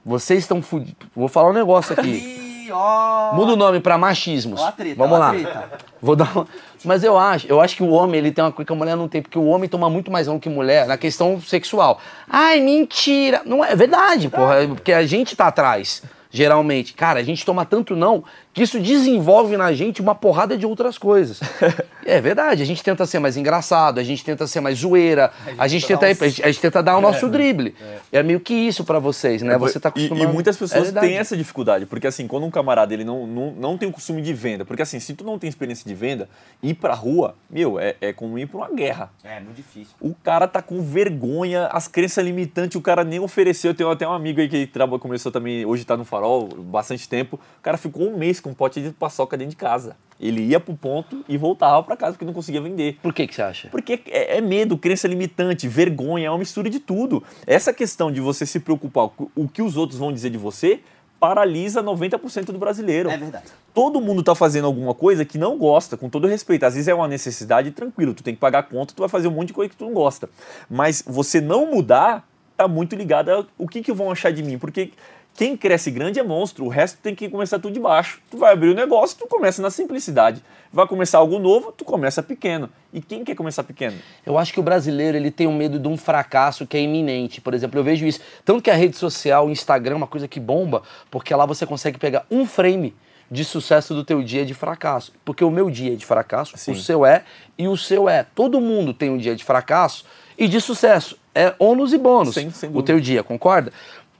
vocês 0.03 0.39
estão 0.39 0.61
fudidos. 0.61 1.07
Vou 1.15 1.29
falar 1.29 1.49
um 1.49 1.53
negócio 1.53 1.93
aqui. 1.97 2.43
Ó. 2.71 3.33
Muda 3.33 3.53
o 3.53 3.55
nome 3.55 3.79
pra 3.79 3.97
machismos. 3.97 4.61
Ó 4.61 4.67
a 4.67 4.71
treta, 4.71 4.95
Vamos 4.97 5.15
ó 5.15 5.19
lá. 5.19 5.29
treta. 5.31 5.69
Vou 6.01 6.15
dar 6.15 6.31
uma... 6.35 6.47
Mas 6.85 7.03
eu 7.03 7.17
acho, 7.17 7.47
eu 7.47 7.59
acho 7.59 7.75
que 7.75 7.83
o 7.83 7.89
homem 7.89 8.19
ele 8.19 8.31
tem 8.31 8.43
uma 8.43 8.51
coisa 8.51 8.67
que 8.67 8.73
a 8.73 8.75
mulher 8.75 8.95
não 8.95 9.07
tem, 9.07 9.21
porque 9.21 9.37
o 9.37 9.45
homem 9.47 9.67
toma 9.67 9.89
muito 9.89 10.11
mais 10.11 10.27
não 10.27 10.39
que 10.39 10.47
mulher 10.47 10.85
na 10.87 10.95
questão 10.97 11.41
sexual. 11.41 11.99
Ai, 12.29 12.59
mentira. 12.61 13.41
Não 13.45 13.63
é, 13.65 13.71
é 13.71 13.75
verdade, 13.75 14.29
porra, 14.29 14.63
é 14.63 14.67
porque 14.67 14.93
a 14.93 15.05
gente 15.05 15.35
tá 15.35 15.47
atrás, 15.47 16.03
geralmente. 16.29 16.93
Cara, 16.93 17.19
a 17.19 17.23
gente 17.23 17.43
toma 17.43 17.65
tanto 17.65 17.95
não 17.95 18.23
que 18.57 18.63
isso 18.63 18.79
desenvolve 18.79 19.55
na 19.55 19.71
gente 19.71 20.01
uma 20.01 20.15
porrada 20.15 20.57
de 20.57 20.65
outras 20.65 20.97
coisas. 20.97 21.39
é 22.03 22.19
verdade, 22.19 22.63
a 22.63 22.65
gente 22.65 22.81
tenta 22.83 23.05
ser 23.05 23.19
mais 23.19 23.37
engraçado, 23.37 23.99
a 23.99 24.03
gente 24.03 24.25
tenta 24.25 24.47
ser 24.47 24.61
mais 24.61 24.79
zoeira, 24.79 25.31
a 25.59 25.67
gente, 25.67 25.85
tenta 25.85 26.07
tenta, 26.07 26.19
dar 26.21 26.25
a 26.25 26.29
gente, 26.29 26.43
a 26.43 26.47
gente 26.47 26.59
tenta 26.61 26.81
dar 26.81 26.97
o 26.97 27.01
nosso 27.01 27.29
drible. 27.29 27.75
É. 28.11 28.23
meio 28.23 28.39
que 28.39 28.55
isso 28.55 28.83
pra 28.83 28.97
vocês, 28.97 29.43
né? 29.43 29.59
Você 29.59 29.79
tá 29.79 29.89
E- 29.89 29.91
acostumado. 29.91 30.23
E, 30.31 30.33
muitas 30.33 30.55
É 30.55 30.59
pessoas 30.59 30.83
verdade. 30.85 31.05
têm 31.07 31.17
essa 31.19 31.37
dificuldade, 31.37 31.85
porque 31.85 32.07
assim, 32.07 32.25
quando 32.25 32.47
um 32.47 32.49
camarada 32.49 32.91
ele 32.95 33.03
não, 33.03 33.27
não, 33.27 33.51
não 33.51 33.77
tem 33.77 33.87
o 33.87 33.91
costume 33.91 34.23
de 34.23 34.33
venda, 34.33 34.65
porque 34.65 34.81
assim, 34.81 34.99
se 34.99 35.13
tu 35.13 35.23
não 35.23 35.37
tem 35.37 35.47
experiência 35.47 35.87
de 35.87 35.93
venda, 35.93 36.27
ir 36.63 36.73
pra 36.73 36.95
rua, 36.95 37.35
meu, 37.47 37.79
é, 37.79 37.95
é 38.01 38.11
como 38.11 38.39
ir 38.39 38.47
pra 38.47 38.57
uma 38.57 38.69
guerra. 38.71 39.11
É, 39.23 39.39
muito 39.39 39.57
difícil. 39.57 39.93
O 40.01 40.15
cara 40.23 40.47
tá 40.47 40.63
com 40.63 40.81
vergonha, 40.81 41.67
as 41.67 41.87
crenças 41.87 42.25
limitantes, 42.25 42.75
o 42.75 42.81
cara 42.81 43.03
nem 43.03 43.19
ofereceu. 43.19 43.69
Eu 43.69 43.75
tenho 43.75 43.91
até 43.91 44.07
um 44.07 44.13
amigo 44.13 44.41
aí 44.41 44.49
que 44.49 44.65
trabalha, 44.65 44.99
começou 44.99 45.31
também, 45.31 45.63
hoje 45.63 45.85
tá 45.85 45.95
no 45.95 46.03
farol, 46.03 46.47
bastante 46.47 47.07
tempo. 47.07 47.35
O 47.59 47.61
cara 47.61 47.77
ficou 47.77 48.07
um 48.09 48.17
mês 48.17 48.39
com 48.47 48.51
um 48.51 48.53
pote 48.53 48.81
de 48.81 48.91
paçoca 48.91 49.35
dentro 49.35 49.51
de 49.51 49.57
casa. 49.57 49.97
Ele 50.19 50.41
ia 50.41 50.59
pro 50.59 50.73
ponto 50.73 51.23
e 51.27 51.37
voltava 51.37 51.83
pra 51.83 51.95
casa 51.95 52.13
porque 52.13 52.25
não 52.25 52.33
conseguia 52.33 52.61
vender. 52.61 52.97
Por 53.03 53.13
que 53.13 53.27
que 53.27 53.35
você 53.35 53.41
acha? 53.41 53.67
Porque 53.69 54.01
é, 54.07 54.37
é 54.37 54.41
medo, 54.41 54.77
crença 54.77 55.07
limitante, 55.07 55.67
vergonha, 55.67 56.27
é 56.27 56.29
uma 56.29 56.39
mistura 56.39 56.69
de 56.69 56.79
tudo. 56.79 57.23
Essa 57.45 57.73
questão 57.73 58.11
de 58.11 58.21
você 58.21 58.45
se 58.45 58.59
preocupar 58.59 59.09
com 59.09 59.29
o 59.35 59.47
que 59.47 59.61
os 59.61 59.77
outros 59.77 59.99
vão 59.99 60.11
dizer 60.11 60.29
de 60.29 60.37
você 60.37 60.79
paralisa 61.19 61.83
90% 61.83 62.45
do 62.45 62.57
brasileiro. 62.57 63.09
É 63.09 63.17
verdade. 63.17 63.45
Todo 63.73 63.99
mundo 63.99 64.23
tá 64.23 64.33
fazendo 64.33 64.65
alguma 64.65 64.93
coisa 64.93 65.25
que 65.25 65.37
não 65.37 65.57
gosta, 65.57 65.97
com 65.97 66.09
todo 66.09 66.27
respeito. 66.27 66.63
Às 66.63 66.75
vezes 66.75 66.87
é 66.87 66.93
uma 66.93 67.07
necessidade, 67.07 67.71
tranquilo, 67.71 68.13
tu 68.13 68.23
tem 68.23 68.33
que 68.33 68.39
pagar 68.39 68.59
a 68.59 68.63
conta, 68.63 68.93
tu 68.95 69.01
vai 69.01 69.09
fazer 69.09 69.27
um 69.27 69.31
monte 69.31 69.47
de 69.47 69.53
coisa 69.53 69.69
que 69.69 69.75
tu 69.75 69.85
não 69.85 69.93
gosta. 69.93 70.29
Mas 70.69 71.03
você 71.05 71.41
não 71.41 71.71
mudar 71.71 72.27
tá 72.55 72.67
muito 72.67 72.95
ligado 72.95 73.29
a 73.29 73.45
o 73.57 73.67
que, 73.67 73.81
que 73.81 73.93
vão 73.93 74.11
achar 74.11 74.31
de 74.31 74.41
mim. 74.41 74.57
Porque 74.57 74.91
quem 75.37 75.55
cresce 75.55 75.91
grande 75.91 76.19
é 76.19 76.23
monstro, 76.23 76.65
o 76.65 76.67
resto 76.67 76.97
tem 76.97 77.13
que 77.13 77.29
começar 77.29 77.59
tudo 77.59 77.71
de 77.71 77.79
baixo. 77.79 78.19
Tu 78.31 78.37
vai 78.37 78.53
abrir 78.53 78.69
o 78.69 78.73
negócio, 78.73 79.15
tu 79.19 79.27
começa 79.27 79.61
na 79.61 79.69
simplicidade. 79.69 80.41
Vai 80.73 80.87
começar 80.87 81.19
algo 81.19 81.37
novo, 81.37 81.71
tu 81.71 81.85
começa 81.85 82.23
pequeno. 82.23 82.67
E 82.91 82.99
quem 82.99 83.23
quer 83.23 83.35
começar 83.35 83.63
pequeno? 83.63 83.95
Eu 84.25 84.35
acho 84.35 84.51
que 84.51 84.59
o 84.59 84.63
brasileiro 84.63 85.15
ele 85.15 85.29
tem 85.29 85.45
um 85.45 85.55
medo 85.55 85.77
de 85.77 85.87
um 85.87 85.95
fracasso 85.95 86.65
que 86.65 86.75
é 86.75 86.81
iminente. 86.81 87.39
Por 87.39 87.53
exemplo, 87.53 87.79
eu 87.79 87.83
vejo 87.83 88.03
isso. 88.07 88.19
Tanto 88.43 88.63
que 88.63 88.71
a 88.71 88.75
rede 88.75 88.97
social, 88.97 89.45
o 89.45 89.51
Instagram, 89.51 89.93
é 89.93 89.97
uma 89.97 90.07
coisa 90.07 90.27
que 90.27 90.39
bomba, 90.39 90.81
porque 91.11 91.35
lá 91.35 91.45
você 91.45 91.67
consegue 91.67 91.99
pegar 91.99 92.25
um 92.31 92.43
frame 92.43 92.95
de 93.29 93.45
sucesso 93.45 93.93
do 93.93 94.03
teu 94.03 94.23
dia 94.23 94.43
de 94.43 94.55
fracasso. 94.55 95.13
Porque 95.23 95.43
o 95.43 95.51
meu 95.51 95.69
dia 95.69 95.93
é 95.93 95.95
de 95.95 96.05
fracasso, 96.05 96.57
Sim. 96.57 96.71
o 96.71 96.75
seu 96.75 97.05
é 97.05 97.23
e 97.57 97.67
o 97.67 97.77
seu 97.77 98.09
é. 98.09 98.25
Todo 98.33 98.59
mundo 98.59 98.91
tem 98.91 99.11
um 99.11 99.17
dia 99.17 99.35
de 99.35 99.43
fracasso 99.43 100.03
e 100.35 100.47
de 100.47 100.59
sucesso. 100.59 101.17
É 101.33 101.53
ônus 101.59 101.93
e 101.93 101.99
bônus 101.99 102.35
o 102.73 102.81
teu 102.81 102.99
dia, 102.99 103.21
concorda? 103.23 103.71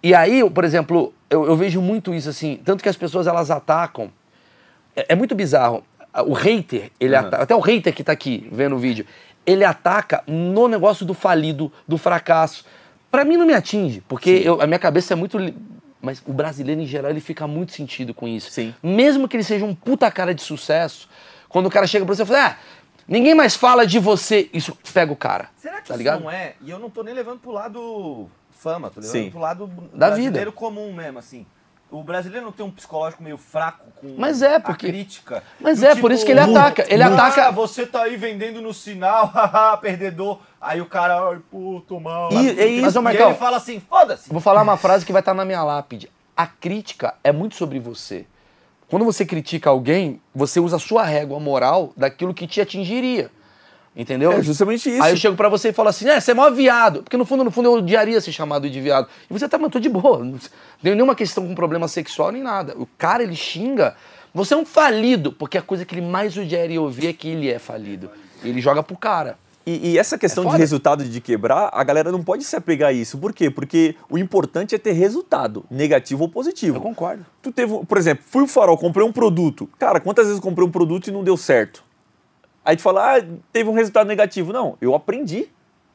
E 0.01 0.13
aí, 0.13 0.47
por 0.49 0.63
exemplo, 0.63 1.13
eu, 1.29 1.45
eu 1.45 1.55
vejo 1.55 1.81
muito 1.81 2.13
isso 2.13 2.29
assim, 2.29 2.59
tanto 2.63 2.83
que 2.83 2.89
as 2.89 2.95
pessoas 2.97 3.27
elas 3.27 3.49
atacam 3.51 4.11
é, 4.95 5.07
é 5.09 5.15
muito 5.15 5.35
bizarro. 5.35 5.83
O 6.25 6.33
hater, 6.33 6.91
ele 6.99 7.13
Uhum. 7.13 7.19
ata- 7.21 7.37
até 7.37 7.55
o 7.55 7.59
hater 7.59 7.93
que 7.93 8.03
tá 8.03 8.11
aqui 8.11 8.47
vendo 8.51 8.75
o 8.75 8.79
vídeo, 8.79 9.05
ele 9.45 9.63
ataca 9.63 10.23
no 10.25 10.67
negócio 10.67 11.05
do 11.05 11.13
falido, 11.13 11.71
do 11.87 11.97
fracasso. 11.97 12.65
Pra 13.11 13.23
mim 13.23 13.37
não 13.37 13.45
me 13.45 13.53
atinge, 13.53 14.01
porque 14.07 14.41
eu- 14.43 14.61
a 14.61 14.67
minha 14.67 14.79
cabeça 14.79 15.13
é 15.13 15.15
muito. 15.15 15.37
Mas 16.01 16.21
o 16.25 16.31
brasileiro 16.33 16.79
em 16.81 16.85
geral 16.85 17.09
ele 17.11 17.19
fica 17.19 17.47
muito 17.47 17.71
sentido 17.71 18.13
com 18.13 18.27
isso. 18.27 18.51
Sim. 18.51 18.73
Mesmo 18.83 19.27
que 19.27 19.35
ele 19.35 19.43
seja 19.43 19.65
um 19.65 19.73
puta 19.75 20.09
cara 20.11 20.33
de 20.33 20.41
sucesso, 20.41 21.07
quando 21.49 21.65
o 21.65 21.69
cara 21.69 21.87
chega 21.87 22.05
pra 22.05 22.15
você 22.15 22.23
e 22.23 22.25
fala, 22.25 22.45
ah, 22.47 22.57
Ninguém 23.09 23.33
mais 23.33 23.55
fala 23.55 23.87
de 23.87 23.99
você. 23.99 24.49
Isso 24.53 24.77
pega 24.93 25.13
o 25.13 25.15
cara. 25.15 25.47
Será 25.55 25.77
que 25.81 25.87
tá 25.87 25.93
isso 25.93 25.97
ligado? 25.97 26.23
não 26.23 26.29
é? 26.29 26.55
E 26.61 26.69
eu 26.69 26.77
não 26.77 26.89
tô 26.89 27.03
nem 27.03 27.13
levando 27.13 27.39
pro 27.39 27.51
lado 27.51 28.27
fama, 28.59 28.89
tô 28.89 28.99
levando 28.99 29.11
Sim. 29.11 29.29
pro 29.31 29.39
lado 29.39 29.67
Da 29.93 30.07
brasileiro 30.07 30.51
vida. 30.51 30.51
comum 30.51 30.93
mesmo, 30.93 31.19
assim. 31.19 31.45
O 31.89 32.03
brasileiro 32.03 32.45
não 32.45 32.51
tem 32.51 32.65
um 32.65 32.69
psicológico 32.71 33.23
meio 33.23 33.37
fraco 33.37 33.85
com 34.01 34.15
Mas 34.17 34.41
é, 34.41 34.55
a 34.55 34.59
porque- 34.59 34.87
crítica. 34.87 35.41
Mas 35.57 35.79
Do 35.79 35.85
é, 35.85 35.95
por 35.95 36.11
isso 36.11 36.25
que 36.25 36.31
ele 36.31 36.41
"Ah, 36.41 36.43
ataca. 36.45 36.85
Ele 36.89 37.01
ataca- 37.01 37.49
você 37.51 37.85
tá 37.85 38.03
aí 38.03 38.17
vendendo 38.17 38.61
no 38.61 38.73
sinal, 38.73 39.27
haha, 39.33 39.77
perdedor. 39.77 40.39
Aí 40.59 40.81
o 40.81 40.85
cara, 40.85 41.29
ai, 41.29 41.39
tô 41.87 41.97
mal. 41.99 42.29
E- 42.33 42.59
é 42.59 42.65
isso. 42.67 42.81
Mas, 42.85 42.95
E 42.95 42.99
Marcão, 42.99 43.29
ele 43.29 43.37
fala 43.37 43.55
assim, 43.55 43.79
foda-se. 43.79 44.29
Vou 44.29 44.41
falar 44.41 44.63
uma 44.63 44.75
frase 44.75 45.05
que 45.05 45.13
vai 45.13 45.21
estar 45.21 45.33
na 45.33 45.45
minha 45.45 45.63
lápide. 45.63 46.11
A 46.35 46.45
crítica 46.45 47.13
é 47.23 47.31
muito 47.31 47.55
sobre 47.55 47.79
você. 47.79 48.25
Quando 48.89 49.05
você 49.05 49.25
critica 49.25 49.69
alguém, 49.69 50.21
você 50.35 50.59
usa 50.59 50.75
a 50.75 50.79
sua 50.79 51.03
régua 51.03 51.39
moral 51.39 51.93
daquilo 51.95 52.33
que 52.33 52.45
te 52.47 52.59
atingiria. 52.59 53.31
Entendeu? 53.97 54.31
É 54.31 54.43
justamente 54.43 54.91
isso. 54.91 55.01
Aí 55.01 55.11
eu 55.11 55.17
chego 55.17 55.35
pra 55.35 55.49
você 55.49 55.69
e 55.69 55.73
falo 55.73 55.89
assim, 55.89 56.07
é, 56.07 56.19
você 56.19 56.29
é 56.29 56.33
mó 56.35 56.47
viado. 56.51 57.01
Porque 57.01 57.17
no 57.17 57.25
fundo, 57.25 57.43
no 57.43 57.49
fundo, 57.49 57.67
eu 57.67 57.73
odiaria 57.73 58.21
ser 58.21 58.31
chamado 58.31 58.69
de 58.69 58.79
viado. 58.79 59.07
E 59.27 59.33
você 59.33 59.49
tá, 59.49 59.57
mas 59.57 59.71
tô 59.71 59.79
de 59.79 59.89
boa. 59.89 60.23
Não 60.23 60.37
tem 60.83 60.93
nenhuma 60.93 61.15
questão 61.15 61.47
com 61.47 61.55
problema 61.55 61.87
sexual 61.87 62.31
nem 62.31 62.43
nada. 62.43 62.75
O 62.77 62.87
cara, 62.95 63.23
ele 63.23 63.35
xinga. 63.35 63.95
Você 64.35 64.53
é 64.53 64.57
um 64.57 64.65
falido. 64.65 65.31
Porque 65.31 65.57
a 65.57 65.63
coisa 65.63 65.83
que 65.83 65.95
ele 65.95 66.05
mais 66.05 66.37
odiaria 66.37 66.79
ouvir 66.79 67.07
é 67.07 67.13
que 67.13 67.27
ele 67.27 67.49
é 67.49 67.57
falido. 67.57 68.11
Ele 68.43 68.61
joga 68.61 68.83
pro 68.83 68.95
cara. 68.95 69.35
E, 69.65 69.93
e 69.93 69.97
essa 69.97 70.15
questão 70.15 70.47
É 70.47 70.51
de 70.51 70.57
resultado 70.57 71.03
de 71.03 71.19
quebrar, 71.19 71.69
a 71.73 71.83
galera 71.83 72.09
não 72.09 72.23
pode 72.23 72.43
se 72.43 72.55
apegar 72.55 72.89
a 72.89 72.93
isso. 72.93 73.17
Por 73.17 73.33
quê? 73.33 73.49
Porque 73.49 73.95
o 74.09 74.17
importante 74.17 74.73
é 74.73 74.77
ter 74.77 74.93
resultado, 74.93 75.65
negativo 75.69 76.23
ou 76.23 76.29
positivo. 76.29 76.77
Eu 76.77 76.81
concordo. 76.81 77.25
Tu 77.41 77.51
teve, 77.51 77.83
por 77.85 77.97
exemplo, 77.97 78.23
fui 78.25 78.43
o 78.43 78.47
farol, 78.47 78.77
comprei 78.77 79.05
um 79.05 79.11
produto. 79.11 79.67
Cara, 79.77 79.99
quantas 79.99 80.27
vezes 80.27 80.39
eu 80.39 80.43
comprei 80.43 80.65
um 80.65 80.71
produto 80.71 81.07
e 81.07 81.11
não 81.11 81.21
deu 81.21 81.35
certo? 81.35 81.83
Aí 82.67 82.75
tu 82.75 82.81
fala, 82.81 83.15
ah, 83.15 83.23
teve 83.53 83.69
um 83.69 83.73
resultado 83.73 84.05
negativo. 84.07 84.51
Não, 84.51 84.77
eu 84.81 84.93
aprendi. 84.93 85.47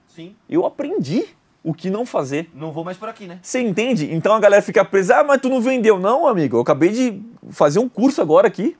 Sim, 0.08 0.34
Eu 0.48 0.64
aprendi 0.64 1.26
o 1.62 1.74
que 1.74 1.90
não 1.90 2.06
fazer. 2.06 2.50
não 2.54 2.72
vou 2.72 2.82
mais 2.82 2.96
por 2.96 3.10
aqui, 3.10 3.26
né? 3.26 3.38
Você 3.42 3.60
entende? 3.60 4.10
Então 4.12 4.34
a 4.34 4.40
galera 4.40 4.62
fica 4.62 4.82
presa, 4.82 5.18
ah, 5.18 5.24
mas 5.24 5.38
tu 5.38 5.50
não 5.50 5.60
vendeu. 5.60 5.98
Não, 5.98 6.26
amigo, 6.26 6.56
eu 6.56 6.62
acabei 6.62 6.88
de 6.88 7.22
fazer 7.50 7.78
um 7.78 7.90
curso 7.90 8.22
agora 8.22 8.46
aqui. 8.46 8.74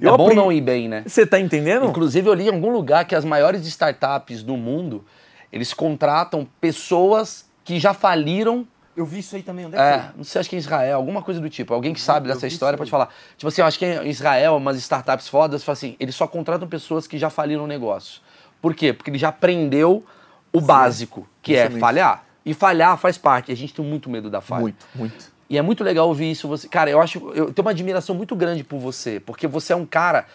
Eu 0.00 0.14
é 0.14 0.16
bom 0.16 0.34
não 0.34 0.50
ir 0.50 0.60
bem, 0.60 0.88
né? 0.88 1.04
Você 1.06 1.24
tá 1.24 1.38
entendendo? 1.38 1.86
Inclusive, 1.86 2.28
eu 2.28 2.34
li 2.34 2.48
em 2.48 2.52
algum 2.52 2.70
lugar 2.70 3.04
que 3.06 3.14
as 3.14 3.24
maiores 3.24 3.64
startups 3.68 4.42
do 4.42 4.56
mundo, 4.56 5.04
eles 5.52 5.72
contratam 5.72 6.44
pessoas 6.60 7.48
que 7.62 7.78
já 7.78 7.94
faliram. 7.94 8.66
Eu 8.98 9.06
vi 9.06 9.20
isso 9.20 9.36
aí 9.36 9.42
também, 9.44 9.64
onde 9.64 9.76
é 9.76 9.78
que 9.78 9.84
É, 9.84 10.10
não 10.16 10.24
sei, 10.24 10.40
acho 10.40 10.50
que 10.50 10.56
em 10.56 10.58
Israel, 10.58 10.96
alguma 10.96 11.22
coisa 11.22 11.40
do 11.40 11.48
tipo. 11.48 11.72
Alguém 11.72 11.94
que 11.94 12.00
sabe 12.00 12.28
eu 12.28 12.34
dessa 12.34 12.48
história 12.48 12.76
pode 12.76 12.90
falar. 12.90 13.08
Tipo 13.36 13.46
assim, 13.46 13.60
eu 13.60 13.66
acho 13.68 13.78
que 13.78 13.86
em 13.86 14.08
Israel, 14.08 14.56
umas 14.56 14.76
startups 14.78 15.28
fodas, 15.28 15.62
fala 15.62 15.74
assim, 15.74 15.94
eles 16.00 16.16
só 16.16 16.26
contratam 16.26 16.66
pessoas 16.66 17.06
que 17.06 17.16
já 17.16 17.30
faliram 17.30 17.62
o 17.62 17.66
negócio. 17.68 18.20
Por 18.60 18.74
quê? 18.74 18.92
Porque 18.92 19.08
ele 19.08 19.18
já 19.18 19.28
aprendeu 19.28 20.04
o 20.52 20.60
básico, 20.60 21.28
que 21.40 21.54
é 21.54 21.70
falhar. 21.78 22.24
E 22.44 22.52
falhar 22.54 22.98
faz 22.98 23.16
parte. 23.16 23.52
A 23.52 23.56
gente 23.56 23.72
tem 23.72 23.84
muito 23.84 24.10
medo 24.10 24.28
da 24.28 24.40
falha. 24.40 24.62
Muito, 24.62 24.84
muito. 24.96 25.30
E 25.48 25.56
é 25.56 25.62
muito 25.62 25.84
legal 25.84 26.08
ouvir 26.08 26.32
isso. 26.32 26.48
Você, 26.48 26.66
cara, 26.66 26.90
eu 26.90 27.00
acho. 27.00 27.18
Eu 27.34 27.52
tenho 27.52 27.64
uma 27.64 27.70
admiração 27.70 28.16
muito 28.16 28.34
grande 28.34 28.64
por 28.64 28.80
você, 28.80 29.20
porque 29.20 29.46
você 29.46 29.72
é 29.72 29.76
um 29.76 29.86
cara. 29.86 30.26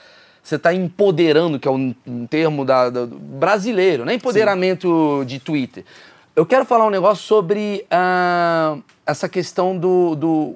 Você 0.41 0.55
está 0.55 0.73
empoderando, 0.73 1.59
que 1.59 1.67
é 1.67 1.71
um, 1.71 1.93
um 2.07 2.25
termo 2.27 2.63
da, 2.65 2.89
da- 2.89 3.05
brasileiro, 3.05 4.05
né? 4.05 4.13
Empoderamento 4.13 5.23
de 5.25 5.39
Twitter. 5.39 5.83
Eu 6.35 6.45
quero 6.45 6.65
falar 6.65 6.85
um 6.87 6.89
negócio 6.89 7.23
sobre 7.23 7.85
ah, 7.91 8.77
essa 9.05 9.29
questão 9.29 9.77
do, 9.77 10.15
do. 10.15 10.55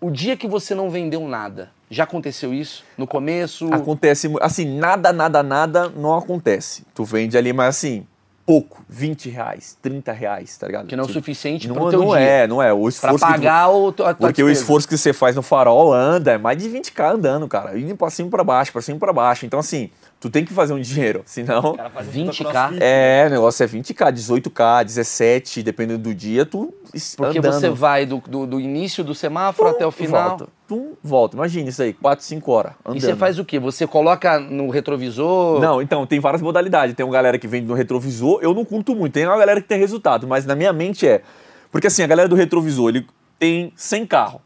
O 0.00 0.10
dia 0.10 0.36
que 0.36 0.46
você 0.46 0.74
não 0.74 0.88
vendeu 0.90 1.26
nada. 1.26 1.70
Já 1.90 2.04
aconteceu 2.04 2.52
isso? 2.52 2.84
No 2.98 3.06
começo? 3.06 3.72
Acontece, 3.72 4.32
assim, 4.40 4.78
nada, 4.78 5.12
nada, 5.12 5.42
nada 5.42 5.88
não 5.88 6.14
acontece. 6.16 6.84
Tu 6.94 7.04
vende 7.04 7.38
ali, 7.38 7.52
mas 7.52 7.76
assim, 7.76 8.04
pouco, 8.44 8.84
20 8.88 9.28
reais, 9.30 9.76
30 9.80 10.10
reais, 10.12 10.56
tá 10.58 10.66
ligado? 10.66 10.86
Que 10.88 10.96
não 10.96 11.02
é 11.02 11.04
o 11.04 11.06
Tipo, 11.08 11.20
suficiente 11.20 11.68
não, 11.68 11.76
pro 11.76 11.90
teu 11.90 12.00
não 12.00 12.08
dia. 12.08 12.18
é, 12.20 12.46
não 12.48 12.60
é. 12.60 12.72
O 12.72 12.80
Pra 12.80 12.88
esforço 12.88 13.18
tu- 13.18 13.28
pagar 13.28 13.68
o, 13.70 13.88
a 13.88 13.92
tua 13.92 14.14
Porque 14.14 14.42
o 14.42 14.46
despesa. 14.46 14.60
esforço 14.62 14.88
que 14.88 14.98
você 14.98 15.12
faz 15.12 15.36
no 15.36 15.42
farol 15.42 15.92
anda, 15.92 16.32
é 16.32 16.38
mais 16.38 16.58
de 16.60 16.68
20k 16.68 17.14
andando, 17.14 17.46
cara. 17.48 17.78
Indo 17.78 17.96
pra 17.96 18.10
cima 18.10 18.26
e 18.28 18.30
pra 18.32 18.42
baixo, 18.44 18.72
pra 18.72 18.82
cima 18.82 18.96
e 18.96 19.00
pra 19.00 19.12
baixo. 19.12 19.46
Então, 19.46 19.60
assim, 19.60 19.88
tu 20.26 20.30
tem 20.30 20.44
que 20.44 20.52
fazer 20.52 20.72
um 20.72 20.80
dinheiro, 20.80 21.22
senão. 21.26 21.74
Cara 21.74 21.90
faz 21.90 22.08
um 22.08 22.10
20K? 22.10 22.26
puta 22.26 22.50
crossfit. 22.50 22.78
É, 22.82 23.24
o 23.26 23.30
negócio 23.30 23.62
é 23.62 23.66
20k, 23.66 24.12
18k, 24.12 24.84
17, 24.84 25.62
dependendo 25.62 26.00
do 26.00 26.14
dia, 26.14 26.44
tu 26.44 26.74
Porque 27.16 27.38
andando. 27.38 27.52
você 27.52 27.70
vai 27.70 28.04
do, 28.04 28.18
do, 28.26 28.46
do 28.46 28.60
início 28.60 29.04
do 29.04 29.14
semáforo 29.14 29.70
até 29.70 29.86
o 29.86 29.90
final. 29.90 30.30
Volta. 30.30 30.48
Tum, 30.66 30.94
volta. 31.02 31.36
Imagina 31.36 31.68
isso 31.68 31.80
aí, 31.80 31.92
4, 31.92 32.24
5 32.24 32.50
horas 32.50 32.72
andando. 32.84 32.98
E 32.98 33.00
você 33.00 33.14
faz 33.14 33.38
o 33.38 33.44
quê? 33.44 33.58
Você 33.60 33.86
coloca 33.86 34.40
no 34.40 34.68
retrovisor? 34.68 35.60
Não, 35.60 35.80
então, 35.80 36.04
tem 36.06 36.18
várias 36.18 36.42
modalidades. 36.42 36.94
Tem 36.96 37.06
uma 37.06 37.12
galera 37.12 37.38
que 37.38 37.46
vende 37.46 37.66
no 37.66 37.74
retrovisor, 37.74 38.40
eu 38.42 38.52
não 38.52 38.64
curto 38.64 38.94
muito. 38.96 39.12
Tem 39.12 39.26
uma 39.26 39.38
galera 39.38 39.60
que 39.60 39.68
tem 39.68 39.78
resultado, 39.78 40.26
mas 40.26 40.44
na 40.44 40.56
minha 40.56 40.72
mente 40.72 41.06
é. 41.06 41.22
Porque 41.70 41.86
assim, 41.86 42.02
a 42.02 42.06
galera 42.06 42.28
do 42.28 42.34
retrovisor, 42.34 42.88
ele 42.88 43.06
tem 43.38 43.72
100 43.76 44.06
carros. 44.06 44.40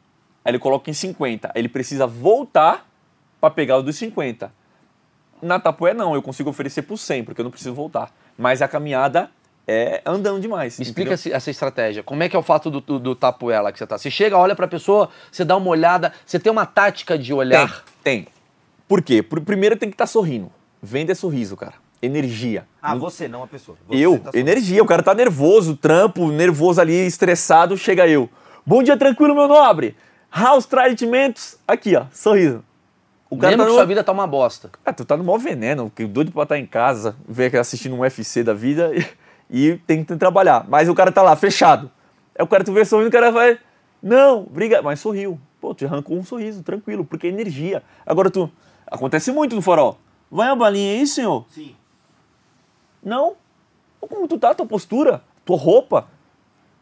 Aí 0.44 0.50
ele 0.50 0.58
coloca 0.58 0.90
em 0.90 0.94
50. 0.94 1.48
Aí 1.48 1.60
ele 1.60 1.68
precisa 1.68 2.06
voltar 2.06 2.86
pra 3.40 3.50
pegar 3.50 3.78
o 3.78 3.82
dos 3.82 3.96
50. 3.96 4.52
Na 5.42 5.58
Tapué, 5.58 5.94
não, 5.94 6.14
eu 6.14 6.22
consigo 6.22 6.50
oferecer 6.50 6.82
por 6.82 6.96
100, 6.98 7.24
porque 7.24 7.40
eu 7.40 7.44
não 7.44 7.50
preciso 7.50 7.74
voltar. 7.74 8.12
Mas 8.36 8.62
a 8.62 8.68
caminhada 8.68 9.30
é 9.66 10.02
andando 10.04 10.40
demais. 10.40 10.78
Me 10.78 10.84
explica 10.84 11.14
entendeu? 11.14 11.36
essa 11.36 11.50
estratégia. 11.50 12.02
Como 12.02 12.22
é 12.22 12.28
que 12.28 12.34
é 12.34 12.38
o 12.38 12.42
fato 12.42 12.70
do, 12.70 12.80
do, 12.80 12.98
do 12.98 13.14
tapuela 13.14 13.70
que 13.72 13.78
você 13.78 13.86
tá? 13.86 13.96
Você 13.98 14.10
chega, 14.10 14.36
olha 14.36 14.54
pra 14.56 14.66
pessoa, 14.66 15.08
você 15.30 15.44
dá 15.44 15.56
uma 15.56 15.68
olhada, 15.68 16.12
você 16.26 16.38
tem 16.38 16.50
uma 16.50 16.66
tática 16.66 17.18
de 17.18 17.32
olhar. 17.32 17.84
Tem, 18.02 18.24
tem. 18.24 18.26
Por 18.88 19.02
quê? 19.02 19.22
Por- 19.22 19.40
Primeiro 19.40 19.76
tem 19.76 19.88
que 19.88 19.94
estar 19.94 20.06
sorrindo. 20.06 20.50
Venda 20.82 21.12
é 21.12 21.14
sorriso, 21.14 21.56
cara. 21.56 21.74
Energia. 22.02 22.66
Ah, 22.80 22.94
você, 22.94 23.28
não 23.28 23.42
a 23.42 23.46
pessoa. 23.46 23.76
Você 23.86 23.96
Eu, 23.98 24.18
tá 24.18 24.30
energia, 24.34 24.82
o 24.82 24.86
cara 24.86 25.02
tá 25.02 25.14
nervoso, 25.14 25.76
trampo, 25.76 26.32
nervoso 26.32 26.80
ali, 26.80 27.06
estressado, 27.06 27.76
chega 27.76 28.08
eu. 28.08 28.28
Bom 28.64 28.82
dia, 28.82 28.96
tranquilo, 28.96 29.34
meu 29.34 29.46
nobre. 29.46 29.94
House 30.32 30.64
Tritimentos, 30.64 31.56
aqui, 31.68 31.94
ó, 31.96 32.06
sorriso. 32.12 32.64
O 33.30 33.36
cara 33.38 33.52
Mesmo 33.52 33.62
tá 33.62 33.64
que 33.64 33.70
no... 33.70 33.76
sua 33.76 33.86
vida 33.86 34.02
tá 34.02 34.10
uma 34.10 34.26
bosta. 34.26 34.70
Ah, 34.84 34.92
tu 34.92 35.04
tá 35.04 35.16
no 35.16 35.22
maior 35.22 35.38
veneno, 35.38 35.88
que 35.94 36.04
doido 36.04 36.32
pra 36.32 36.42
estar 36.42 36.58
em 36.58 36.66
casa, 36.66 37.16
ver 37.28 37.56
assistindo 37.56 37.94
um 37.94 38.00
UFC 38.00 38.42
da 38.42 38.52
vida 38.52 38.90
e, 39.48 39.68
e 39.72 39.76
tentando 39.86 40.18
trabalhar. 40.18 40.66
Mas 40.68 40.88
o 40.88 40.94
cara 40.94 41.12
tá 41.12 41.22
lá, 41.22 41.36
fechado. 41.36 41.88
Aí 42.36 42.44
o 42.44 42.48
cara, 42.48 42.64
tu 42.64 42.72
vê 42.72 42.84
sorrindo, 42.84 43.08
o 43.08 43.12
cara 43.12 43.30
vai, 43.30 43.56
não, 44.02 44.42
briga, 44.44 44.82
mas 44.82 44.98
sorriu. 44.98 45.38
Pô, 45.60 45.74
tu 45.74 45.84
arrancou 45.84 46.16
um 46.16 46.24
sorriso, 46.24 46.62
tranquilo, 46.62 47.04
porque 47.04 47.28
é 47.28 47.30
energia. 47.30 47.82
Agora 48.04 48.30
tu, 48.30 48.50
acontece 48.86 49.30
muito 49.30 49.54
no 49.54 49.62
farol. 49.62 49.98
Vai 50.30 50.48
uma 50.48 50.56
balinha 50.56 50.98
aí, 50.98 51.06
senhor? 51.06 51.44
Sim. 51.50 51.76
Não. 53.02 53.36
Como 54.00 54.26
tu 54.26 54.38
tá, 54.38 54.54
tua 54.54 54.66
postura, 54.66 55.22
tua 55.44 55.56
roupa, 55.56 56.08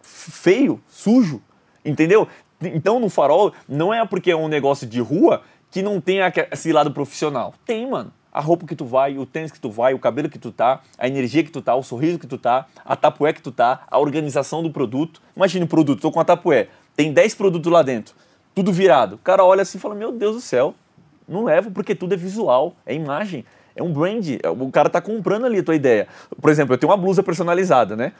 feio, 0.00 0.80
sujo, 0.88 1.42
entendeu? 1.84 2.28
Então 2.60 2.98
no 3.00 3.08
farol 3.08 3.52
não 3.68 3.92
é 3.92 4.04
porque 4.06 4.30
é 4.30 4.36
um 4.36 4.48
negócio 4.48 4.86
de 4.86 5.00
rua 5.00 5.42
que 5.70 5.82
não 5.82 6.00
tem 6.00 6.18
esse 6.50 6.72
lado 6.72 6.90
profissional. 6.92 7.54
Tem, 7.64 7.88
mano. 7.88 8.12
A 8.32 8.40
roupa 8.40 8.66
que 8.66 8.76
tu 8.76 8.84
vai, 8.84 9.16
o 9.18 9.24
tênis 9.26 9.50
que 9.50 9.58
tu 9.58 9.70
vai, 9.70 9.94
o 9.94 9.98
cabelo 9.98 10.28
que 10.28 10.38
tu 10.38 10.52
tá, 10.52 10.80
a 10.98 11.08
energia 11.08 11.42
que 11.42 11.50
tu 11.50 11.60
tá, 11.62 11.74
o 11.74 11.82
sorriso 11.82 12.18
que 12.18 12.26
tu 12.26 12.38
tá, 12.38 12.66
a 12.84 12.94
tapué 12.94 13.32
que 13.32 13.42
tu 13.42 13.50
tá, 13.50 13.82
a 13.90 13.98
organização 13.98 14.62
do 14.62 14.70
produto. 14.70 15.20
Imagina 15.34 15.64
o 15.64 15.68
produto, 15.68 16.00
tô 16.00 16.12
com 16.12 16.20
a 16.20 16.24
tapué, 16.24 16.68
tem 16.94 17.12
10 17.12 17.34
produtos 17.34 17.72
lá 17.72 17.82
dentro, 17.82 18.14
tudo 18.54 18.72
virado. 18.72 19.14
O 19.16 19.18
cara 19.18 19.44
olha 19.44 19.62
assim 19.62 19.78
e 19.78 19.80
fala: 19.80 19.94
Meu 19.94 20.12
Deus 20.12 20.36
do 20.36 20.40
céu, 20.42 20.74
não 21.26 21.44
levo 21.44 21.70
porque 21.70 21.94
tudo 21.94 22.12
é 22.14 22.16
visual, 22.16 22.74
é 22.86 22.94
imagem, 22.94 23.44
é 23.74 23.82
um 23.82 23.92
brand. 23.92 24.24
é- 24.42 24.48
O 24.50 24.70
cara 24.70 24.88
tá 24.90 25.00
comprando 25.00 25.46
ali 25.46 25.58
a 25.58 25.62
tua 25.62 25.74
ideia. 25.74 26.06
Por 26.40 26.50
exemplo, 26.50 26.74
eu 26.74 26.78
tenho 26.78 26.90
uma 26.92 26.98
blusa 26.98 27.22
personalizada, 27.22 27.96
né? 27.96 28.12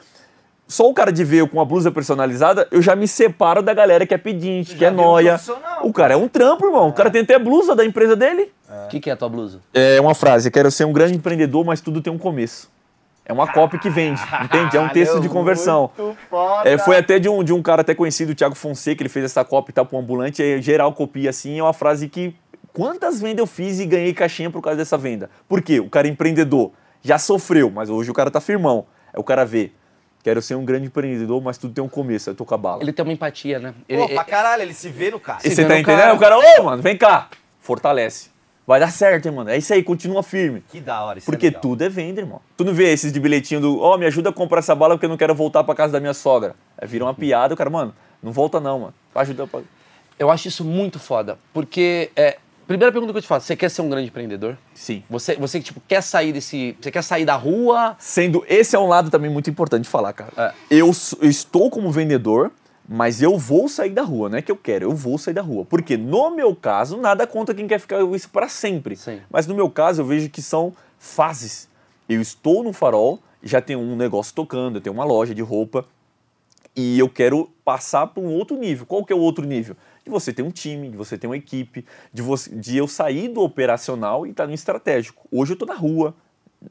Só 0.69 0.87
o 0.87 0.93
cara 0.93 1.11
de 1.11 1.23
ver 1.23 1.37
eu 1.37 1.47
com 1.47 1.57
uma 1.57 1.65
blusa 1.65 1.91
personalizada, 1.91 2.67
eu 2.69 2.79
já 2.79 2.95
me 2.95 3.07
separo 3.07 3.63
da 3.63 3.73
galera 3.73 4.05
que 4.05 4.13
é 4.13 4.19
pedinte, 4.19 4.75
que 4.75 4.85
é 4.85 4.91
noia. 4.91 5.41
O 5.81 5.91
cara 5.91 6.13
é 6.13 6.17
um 6.17 6.27
trampo, 6.27 6.63
irmão. 6.67 6.89
O 6.89 6.93
cara 6.93 7.09
tem 7.09 7.23
até 7.23 7.39
blusa 7.39 7.75
da 7.75 7.83
empresa 7.83 8.15
dele. 8.15 8.51
O 8.85 8.87
que, 8.87 8.99
que 8.99 9.09
é 9.09 9.13
a 9.13 9.17
tua 9.17 9.27
blusa? 9.27 9.61
É 9.73 9.99
uma 9.99 10.13
frase, 10.13 10.51
quero 10.51 10.69
ser 10.69 10.85
um 10.85 10.93
grande 10.93 11.15
empreendedor, 11.15 11.65
mas 11.65 11.81
tudo 11.81 12.01
tem 12.01 12.13
um 12.13 12.19
começo. 12.19 12.69
É 13.25 13.33
uma 13.33 13.51
copy 13.51 13.79
que 13.79 13.89
vende, 13.89 14.21
entende? 14.45 14.77
É 14.77 14.79
um 14.79 14.89
texto 14.89 15.19
de 15.19 15.27
conversão. 15.27 15.89
muito 15.97 16.17
foda. 16.29 16.69
É, 16.69 16.77
foi 16.77 16.97
até 16.97 17.17
de 17.17 17.27
um, 17.27 17.43
de 17.43 17.51
um 17.51 17.63
cara 17.63 17.81
até 17.81 17.95
conhecido, 17.95 18.31
o 18.31 18.35
Thiago 18.35 18.53
Fonseca, 18.53 19.01
ele 19.01 19.09
fez 19.09 19.25
essa 19.25 19.43
copy 19.43 19.71
e 19.71 19.73
tal 19.73 19.87
pro 19.87 19.97
ambulante, 19.97 20.43
e 20.43 20.61
geral 20.61 20.93
copia 20.93 21.31
assim, 21.31 21.57
é 21.57 21.63
uma 21.63 21.73
frase 21.73 22.07
que 22.07 22.35
quantas 22.71 23.19
vendas 23.19 23.39
eu 23.39 23.47
fiz 23.47 23.79
e 23.79 23.87
ganhei 23.87 24.13
caixinha 24.13 24.51
por 24.51 24.61
causa 24.61 24.77
dessa 24.77 24.99
venda? 24.99 25.31
Por 25.47 25.63
quê? 25.63 25.79
O 25.79 25.89
cara 25.89 26.07
é 26.07 26.11
empreendedor, 26.11 26.71
já 27.01 27.17
sofreu, 27.17 27.71
mas 27.71 27.89
hoje 27.89 28.11
o 28.11 28.13
cara 28.13 28.29
tá 28.29 28.39
firmão. 28.39 28.85
Aí 29.11 29.19
o 29.19 29.23
cara 29.23 29.45
vê, 29.45 29.71
quero 30.23 30.41
ser 30.41 30.55
um 30.55 30.65
grande 30.65 30.87
empreendedor, 30.87 31.41
mas 31.41 31.57
tudo 31.57 31.73
tem 31.73 31.83
um 31.83 31.89
começo, 31.89 32.29
aí 32.29 32.33
eu 32.33 32.37
tô 32.37 32.45
com 32.45 32.53
a 32.55 32.57
bala. 32.57 32.81
Ele 32.83 32.91
tem 32.93 33.03
uma 33.03 33.13
empatia, 33.13 33.59
né? 33.59 33.73
Pô, 33.73 33.83
Ele- 33.93 34.13
pra 34.13 34.23
caralho, 34.23 34.61
ele 34.63 34.73
se 34.73 34.89
vê 34.89 35.11
no 35.11 35.19
cara. 35.19 35.39
E 35.43 35.49
você 35.49 35.65
tá 35.65 35.79
entendendo? 35.79 35.85
cara. 35.85 36.13
O 36.15 36.19
cara, 36.19 36.59
ô, 36.59 36.63
mano, 36.63 36.81
vem 36.81 36.97
cá, 36.97 37.29
fortalece. 37.59 38.29
Vai 38.65 38.79
dar 38.79 38.91
certo, 38.91 39.25
hein, 39.27 39.31
mano. 39.33 39.49
É 39.49 39.57
isso 39.57 39.73
aí, 39.73 39.81
continua 39.81 40.21
firme. 40.21 40.63
Que 40.69 40.79
da 40.79 41.03
hora, 41.03 41.17
isso 41.17 41.25
Porque 41.25 41.47
é 41.47 41.49
legal. 41.49 41.61
tudo 41.61 41.83
é 41.83 41.89
venda, 41.89 42.21
irmão. 42.21 42.39
Tu 42.55 42.63
não 42.63 42.71
vê 42.73 42.91
esses 42.93 43.11
de 43.11 43.19
bilhetinho 43.19 43.59
do, 43.59 43.79
ó, 43.81 43.97
me 43.97 44.05
ajuda 44.05 44.29
a 44.29 44.33
comprar 44.33 44.59
essa 44.59 44.75
bala 44.75 44.93
porque 44.95 45.05
eu 45.07 45.09
não 45.09 45.17
quero 45.17 45.33
voltar 45.33 45.63
pra 45.63 45.73
casa 45.73 45.93
da 45.93 45.99
minha 45.99 46.13
sogra. 46.13 46.55
Aí 46.77 46.87
vira 46.87 47.03
uma 47.03 47.13
piada, 47.13 47.53
o 47.55 47.57
cara, 47.57 47.69
mano, 47.69 47.95
não 48.21 48.31
volta 48.31 48.59
não, 48.59 48.79
mano. 48.79 48.93
Ajuda 49.15 49.47
pra... 49.47 49.61
Eu 50.19 50.29
acho 50.29 50.47
isso 50.49 50.63
muito 50.63 50.99
foda, 50.99 51.39
porque 51.53 52.11
é, 52.15 52.37
Primeira 52.69 52.91
pergunta 52.91 53.11
que 53.11 53.17
eu 53.17 53.21
te 53.23 53.27
faço, 53.27 53.47
você 53.47 53.55
quer 53.55 53.67
ser 53.67 53.81
um 53.81 53.89
grande 53.89 54.09
empreendedor? 54.09 54.55
Sim. 54.75 55.01
Você, 55.09 55.35
você 55.37 55.59
tipo, 55.59 55.81
quer 55.87 56.03
sair 56.03 56.31
desse. 56.31 56.77
Você 56.79 56.91
quer 56.91 57.01
sair 57.01 57.25
da 57.25 57.33
rua? 57.33 57.95
Sendo, 57.97 58.45
esse 58.47 58.75
é 58.75 58.79
um 58.79 58.85
lado 58.85 59.09
também 59.09 59.27
muito 59.27 59.49
importante 59.49 59.85
de 59.85 59.89
falar, 59.89 60.13
cara. 60.13 60.31
É. 60.37 60.53
Eu, 60.77 60.91
eu 61.19 61.27
estou 61.27 61.71
como 61.71 61.91
vendedor, 61.91 62.51
mas 62.87 63.23
eu 63.23 63.39
vou 63.39 63.67
sair 63.67 63.89
da 63.89 64.03
rua, 64.03 64.29
não 64.29 64.37
é 64.37 64.43
que 64.43 64.51
eu 64.51 64.55
quero, 64.55 64.85
eu 64.85 64.93
vou 64.93 65.17
sair 65.17 65.33
da 65.33 65.41
rua. 65.41 65.65
Porque 65.65 65.97
no 65.97 66.29
meu 66.29 66.55
caso, 66.55 66.95
nada 66.95 67.25
contra 67.25 67.55
quem 67.55 67.67
quer 67.67 67.79
ficar 67.79 68.03
isso 68.13 68.29
para 68.29 68.47
sempre. 68.47 68.95
Sim. 68.95 69.19
Mas 69.31 69.47
no 69.47 69.55
meu 69.55 69.71
caso, 69.71 70.03
eu 70.03 70.05
vejo 70.05 70.29
que 70.29 70.39
são 70.43 70.71
fases. 70.99 71.67
Eu 72.07 72.21
estou 72.21 72.63
no 72.63 72.71
farol, 72.71 73.19
já 73.41 73.59
tenho 73.59 73.79
um 73.79 73.95
negócio 73.95 74.31
tocando, 74.35 74.75
eu 74.75 74.81
tenho 74.81 74.93
uma 74.93 75.05
loja 75.05 75.33
de 75.33 75.41
roupa, 75.41 75.87
e 76.75 76.99
eu 76.99 77.09
quero 77.09 77.49
passar 77.65 78.05
para 78.05 78.21
um 78.21 78.27
outro 78.27 78.55
nível. 78.55 78.85
Qual 78.85 79.03
que 79.03 79.11
é 79.11 79.15
o 79.15 79.19
outro 79.19 79.43
nível? 79.43 79.75
De 80.09 80.11
você 80.11 80.33
ter 80.33 80.41
um 80.41 80.49
time, 80.49 80.89
de 80.89 80.97
você 80.97 81.19
ter 81.19 81.27
uma 81.27 81.37
equipe, 81.37 81.85
de, 82.11 82.23
você, 82.23 82.49
de 82.49 82.75
eu 82.75 82.87
sair 82.87 83.27
do 83.27 83.41
operacional 83.41 84.25
e 84.25 84.31
estar 84.31 84.47
no 84.47 84.53
estratégico. 84.53 85.27
Hoje 85.31 85.51
eu 85.51 85.53
estou 85.53 85.67
na 85.67 85.75
rua, 85.75 86.15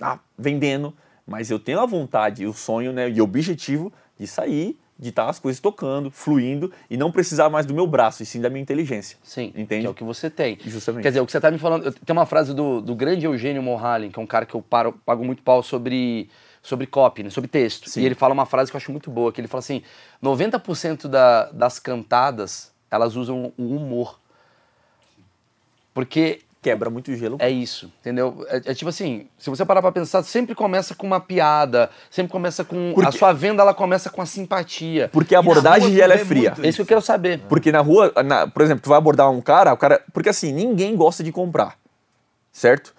ah, 0.01 0.19
vendendo, 0.37 0.93
mas 1.25 1.49
eu 1.49 1.61
tenho 1.61 1.79
a 1.79 1.87
vontade, 1.87 2.45
o 2.45 2.53
sonho 2.53 2.93
né, 2.93 3.09
e 3.09 3.21
o 3.21 3.25
objetivo 3.25 3.93
de 4.19 4.27
sair, 4.27 4.77
de 4.99 5.11
estar 5.11 5.29
as 5.29 5.39
coisas 5.39 5.61
tocando, 5.61 6.11
fluindo 6.11 6.73
e 6.91 6.97
não 6.97 7.13
precisar 7.13 7.49
mais 7.49 7.65
do 7.65 7.73
meu 7.73 7.87
braço, 7.87 8.25
e 8.25 8.27
sim 8.27 8.41
da 8.41 8.51
minha 8.51 8.61
inteligência. 8.61 9.17
Sim. 9.23 9.53
Entende? 9.55 9.83
Que 9.83 9.87
é 9.87 9.91
o 9.91 9.95
que 9.95 10.03
você 10.03 10.29
tem. 10.29 10.59
Justamente. 10.65 11.05
Quer 11.05 11.11
dizer, 11.11 11.21
o 11.21 11.27
que 11.27 11.31
você 11.31 11.41
tá 11.41 11.53
me 11.53 11.59
falando. 11.59 11.93
Tem 11.93 12.13
uma 12.13 12.27
frase 12.27 12.53
do, 12.53 12.81
do 12.81 12.97
grande 12.97 13.25
Eugênio 13.25 13.63
Morhalin, 13.63 14.11
que 14.11 14.19
é 14.19 14.23
um 14.23 14.27
cara 14.27 14.45
que 14.45 14.57
eu 14.57 14.63
paro, 14.63 14.95
pago 15.07 15.25
muito 15.25 15.45
pau 15.45 15.63
sobre, 15.63 16.29
sobre 16.61 16.89
copy, 16.89 17.23
né, 17.23 17.31
sobre 17.31 17.47
texto. 17.47 17.89
Sim. 17.89 18.01
E 18.01 18.07
ele 18.07 18.17
fala 18.17 18.35
uma 18.35 18.47
frase 18.47 18.73
que 18.73 18.77
eu 18.77 18.79
acho 18.79 18.91
muito 18.91 19.09
boa, 19.09 19.33
que 19.33 19.41
ele 19.41 19.47
fala 19.47 19.61
assim: 19.61 19.85
90% 20.21 21.07
da, 21.07 21.45
das 21.53 21.79
cantadas 21.79 22.77
elas 22.91 23.17
usam 23.17 23.53
o 23.57 23.77
humor. 23.77 24.19
Porque 25.95 26.41
Quebra 26.61 26.91
muito 26.91 27.15
gelo. 27.15 27.37
é 27.41 27.49
isso, 27.49 27.91
entendeu? 28.01 28.45
É, 28.49 28.57
é 28.73 28.75
tipo 28.75 28.89
assim, 28.89 29.29
se 29.39 29.49
você 29.49 29.65
parar 29.65 29.81
pra 29.81 29.93
pensar, 29.93 30.23
sempre 30.25 30.55
começa 30.57 30.95
com 30.95 31.07
uma 31.07 31.21
piada, 31.21 31.89
sempre 32.11 32.33
começa 32.33 32.65
com. 32.65 32.91
A 32.91 32.95
Porque- 32.95 33.19
sua 33.19 33.33
venda 33.33 33.63
ela 33.63 33.73
começa 33.73 34.11
com 34.11 34.21
a 34.21 34.27
simpatia. 34.27 35.09
Porque 35.13 35.35
a 35.35 35.39
abordagem 35.39 35.91
rua 35.93 36.03
ela 36.03 36.15
é 36.15 36.19
vê 36.19 36.25
fria. 36.25 36.55
É 36.63 36.69
isso 36.69 36.77
que 36.77 36.83
eu 36.83 36.87
quero 36.87 37.01
saber. 37.03 37.41
Porque 37.49 37.71
na 37.71 37.81
rua, 37.81 38.13
na- 38.25 38.47
por 38.49 38.63
exemplo, 38.63 38.83
tu 38.83 38.89
vai 38.89 38.99
abordar 38.99 39.31
um 39.31 39.41
cara, 39.41 39.73
o 39.73 39.77
cara. 39.77 40.03
Porque 40.13 40.29
assim, 40.29 40.53
ninguém 40.53 40.97
gosta 40.97 41.23
de 41.23 41.31
comprar. 41.31 41.77
Certo? 42.53 42.93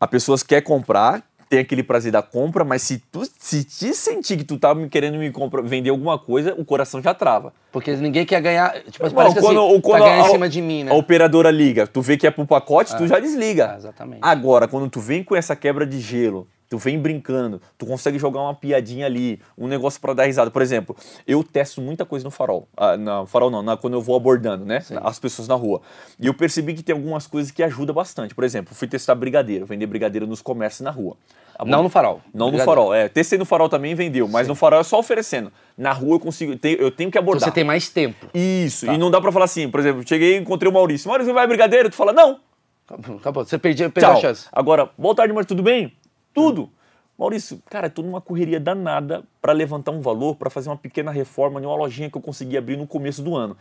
A 0.00 0.06
pessoa 0.06 0.38
quer 0.46 0.60
comprar, 0.60 1.22
tem 1.48 1.58
aquele 1.60 1.82
prazer 1.82 2.10
da 2.12 2.22
compra, 2.22 2.64
mas 2.64 2.82
se 2.82 2.98
tu 2.98 3.22
se 3.38 3.64
te 3.64 3.94
sentir 3.94 4.36
que 4.36 4.44
tu 4.44 4.58
tá 4.58 4.74
me 4.74 4.88
querendo 4.88 5.18
me 5.18 5.30
compra, 5.30 5.62
vender 5.62 5.90
alguma 5.90 6.18
coisa, 6.18 6.54
o 6.56 6.64
coração 6.64 7.02
já 7.02 7.12
trava. 7.14 7.52
Porque 7.72 7.94
ninguém 7.96 8.24
quer 8.24 8.40
ganhar. 8.40 8.72
Tipo, 8.84 9.06
Irmão, 9.06 9.14
parece 9.14 9.34
que 9.40 9.46
assim, 9.46 9.56
o- 9.56 9.80
tá 9.80 9.98
ganhando 10.00 10.22
a, 10.24 10.28
em 10.28 10.30
cima 10.32 10.48
de 10.48 10.60
mim, 10.62 10.84
né? 10.84 10.90
a 10.92 10.94
operadora 10.94 11.50
liga, 11.50 11.86
tu 11.86 12.00
vê 12.00 12.16
que 12.16 12.26
é 12.26 12.30
pro 12.30 12.46
pacote, 12.46 12.94
tu 12.96 13.06
já 13.06 13.18
desliga. 13.18 13.70
Ah, 13.72 13.76
exatamente. 13.76 14.20
Agora, 14.22 14.66
quando 14.68 14.88
tu 14.88 15.00
vem 15.00 15.22
com 15.24 15.34
essa 15.36 15.54
quebra 15.56 15.86
de 15.86 16.00
gelo, 16.00 16.46
tu 16.68 16.78
vem 16.78 16.98
brincando, 16.98 17.60
tu 17.78 17.86
consegue 17.86 18.18
jogar 18.18 18.40
uma 18.40 18.54
piadinha 18.54 19.06
ali, 19.06 19.40
um 19.56 19.66
negócio 19.68 20.00
pra 20.00 20.12
dar 20.14 20.24
risada. 20.24 20.50
Por 20.50 20.62
exemplo, 20.62 20.96
eu 21.26 21.42
testo 21.44 21.80
muita 21.80 22.04
coisa 22.04 22.24
no 22.24 22.30
farol. 22.30 22.66
Ah, 22.76 22.96
no 22.96 23.26
farol 23.26 23.50
não, 23.50 23.62
na- 23.62 23.76
quando 23.76 23.94
eu 23.94 24.00
vou 24.00 24.16
abordando, 24.16 24.64
né? 24.64 24.82
As 25.02 25.18
pessoas 25.18 25.46
na 25.48 25.54
rua. 25.54 25.80
E 26.18 26.26
eu 26.26 26.34
percebi 26.34 26.74
que 26.74 26.82
tem 26.82 26.94
algumas 26.94 27.26
coisas 27.26 27.50
que 27.50 27.62
ajudam 27.62 27.94
bastante. 27.94 28.34
Por 28.34 28.44
exemplo, 28.44 28.74
fui 28.74 28.88
testar 28.88 29.14
brigadeiro, 29.14 29.66
vender 29.66 29.86
brigadeiro 29.86 30.26
nos 30.26 30.42
comércios 30.42 30.80
na 30.80 30.90
rua. 30.90 31.16
Não 31.64 31.84
no 31.84 31.88
farol. 31.88 32.20
Não 32.34 32.46
no 32.46 32.52
Brigadeiro. 32.52 32.80
farol, 32.80 32.94
é. 32.94 33.08
Testei 33.08 33.38
no 33.38 33.44
farol 33.44 33.68
também 33.68 33.94
vendeu, 33.94 34.26
mas 34.26 34.48
no 34.48 34.56
farol 34.56 34.80
é 34.80 34.82
só 34.82 34.98
oferecendo. 34.98 35.52
Na 35.78 35.92
rua 35.92 36.16
eu 36.16 36.20
consigo, 36.20 36.52
eu 36.52 36.90
tenho 36.90 37.10
que 37.12 37.16
Então 37.18 37.22
abordar. 37.22 37.48
Você 37.48 37.54
tem 37.54 37.62
mais 37.62 37.88
tempo. 37.88 38.26
Isso, 38.34 38.86
Tá. 38.86 38.92
e 38.94 38.98
não 38.98 39.08
dá 39.08 39.20
pra 39.20 39.30
falar 39.30 39.44
assim, 39.44 39.70
por 39.70 39.78
exemplo, 39.78 40.02
cheguei 40.04 40.34
e 40.36 40.40
encontrei 40.40 40.68
o 40.68 40.74
Maurício. 40.74 41.08
Maurício, 41.08 41.32
vai 41.32 41.46
brigadeiro? 41.46 41.88
Tu 41.88 41.94
fala, 41.94 42.12
não, 42.12 42.40
Acabou. 42.86 43.44
Você 43.46 43.56
perdeu, 43.56 43.90
perdeu 43.90 44.12
a 44.12 44.16
chance. 44.16 44.46
Agora, 44.52 44.90
boa 44.98 45.14
tarde, 45.14 45.32
Maurício, 45.32 45.48
tudo 45.56 45.62
bem? 45.62 45.92
Tudo. 46.34 46.68
Maurício, 47.16 47.62
cara, 47.70 47.88
tô 47.88 48.02
numa 48.02 48.20
correria 48.20 48.58
danada 48.58 49.22
pra 49.40 49.52
levantar 49.52 49.92
um 49.92 50.00
valor, 50.00 50.34
pra 50.34 50.50
fazer 50.50 50.68
uma 50.68 50.76
pequena 50.76 51.12
reforma 51.12 51.60
em 51.60 51.64
uma 51.64 51.76
lojinha 51.76 52.10
que 52.10 52.16
eu 52.16 52.20
consegui 52.20 52.58
abrir 52.58 52.76
no 52.76 52.88
começo 52.88 53.22
do 53.22 53.36
ano. 53.36 53.56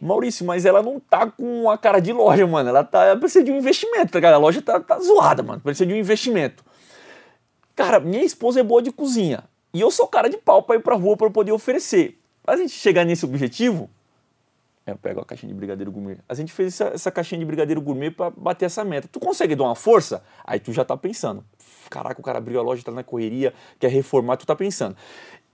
Maurício, 0.00 0.46
mas 0.46 0.64
ela 0.64 0.82
não 0.82 0.98
tá 0.98 1.30
com 1.30 1.68
a 1.68 1.76
cara 1.76 2.00
de 2.00 2.12
loja, 2.12 2.46
mano. 2.46 2.68
Ela 2.68 2.82
tá. 2.84 3.04
Ela 3.04 3.18
precisa 3.18 3.44
de 3.44 3.50
um 3.50 3.58
investimento, 3.58 4.12
tá 4.12 4.18
ligado? 4.18 4.34
A 4.34 4.38
loja 4.38 4.62
tá, 4.62 4.80
tá 4.80 4.98
zoada, 5.00 5.42
mano. 5.42 5.60
Precisa 5.60 5.84
de 5.84 5.92
um 5.92 5.96
investimento. 5.96 6.64
Cara, 7.74 8.00
minha 8.00 8.22
esposa 8.22 8.60
é 8.60 8.62
boa 8.62 8.80
de 8.80 8.90
cozinha. 8.90 9.44
E 9.74 9.80
eu 9.80 9.90
sou 9.90 10.06
cara 10.06 10.28
de 10.30 10.38
pau 10.38 10.62
pra 10.62 10.76
ir 10.76 10.80
pra 10.80 10.94
rua 10.94 11.16
pra 11.16 11.26
eu 11.26 11.30
poder 11.30 11.52
oferecer. 11.52 12.18
Pra 12.42 12.56
gente 12.56 12.70
chegar 12.70 13.04
nesse 13.04 13.24
objetivo, 13.24 13.90
eu 14.92 14.96
pego 14.98 15.20
a 15.20 15.24
caixinha 15.24 15.52
de 15.52 15.58
brigadeiro 15.58 15.90
gourmet. 15.90 16.18
A 16.28 16.34
gente 16.34 16.52
fez 16.52 16.74
essa, 16.74 16.94
essa 16.94 17.10
caixinha 17.10 17.38
de 17.38 17.44
brigadeiro 17.44 17.80
gourmet 17.80 18.10
pra 18.10 18.30
bater 18.30 18.66
essa 18.66 18.84
meta. 18.84 19.08
Tu 19.10 19.20
consegue 19.20 19.54
dar 19.54 19.64
uma 19.64 19.74
força? 19.74 20.22
Aí 20.44 20.58
tu 20.58 20.72
já 20.72 20.84
tá 20.84 20.96
pensando. 20.96 21.44
Caraca, 21.90 22.20
o 22.20 22.24
cara 22.24 22.38
abriu 22.38 22.58
a 22.58 22.62
loja, 22.62 22.82
tá 22.82 22.92
na 22.92 23.02
correria, 23.02 23.52
quer 23.78 23.90
reformar, 23.90 24.36
tu 24.36 24.46
tá 24.46 24.54
pensando. 24.54 24.96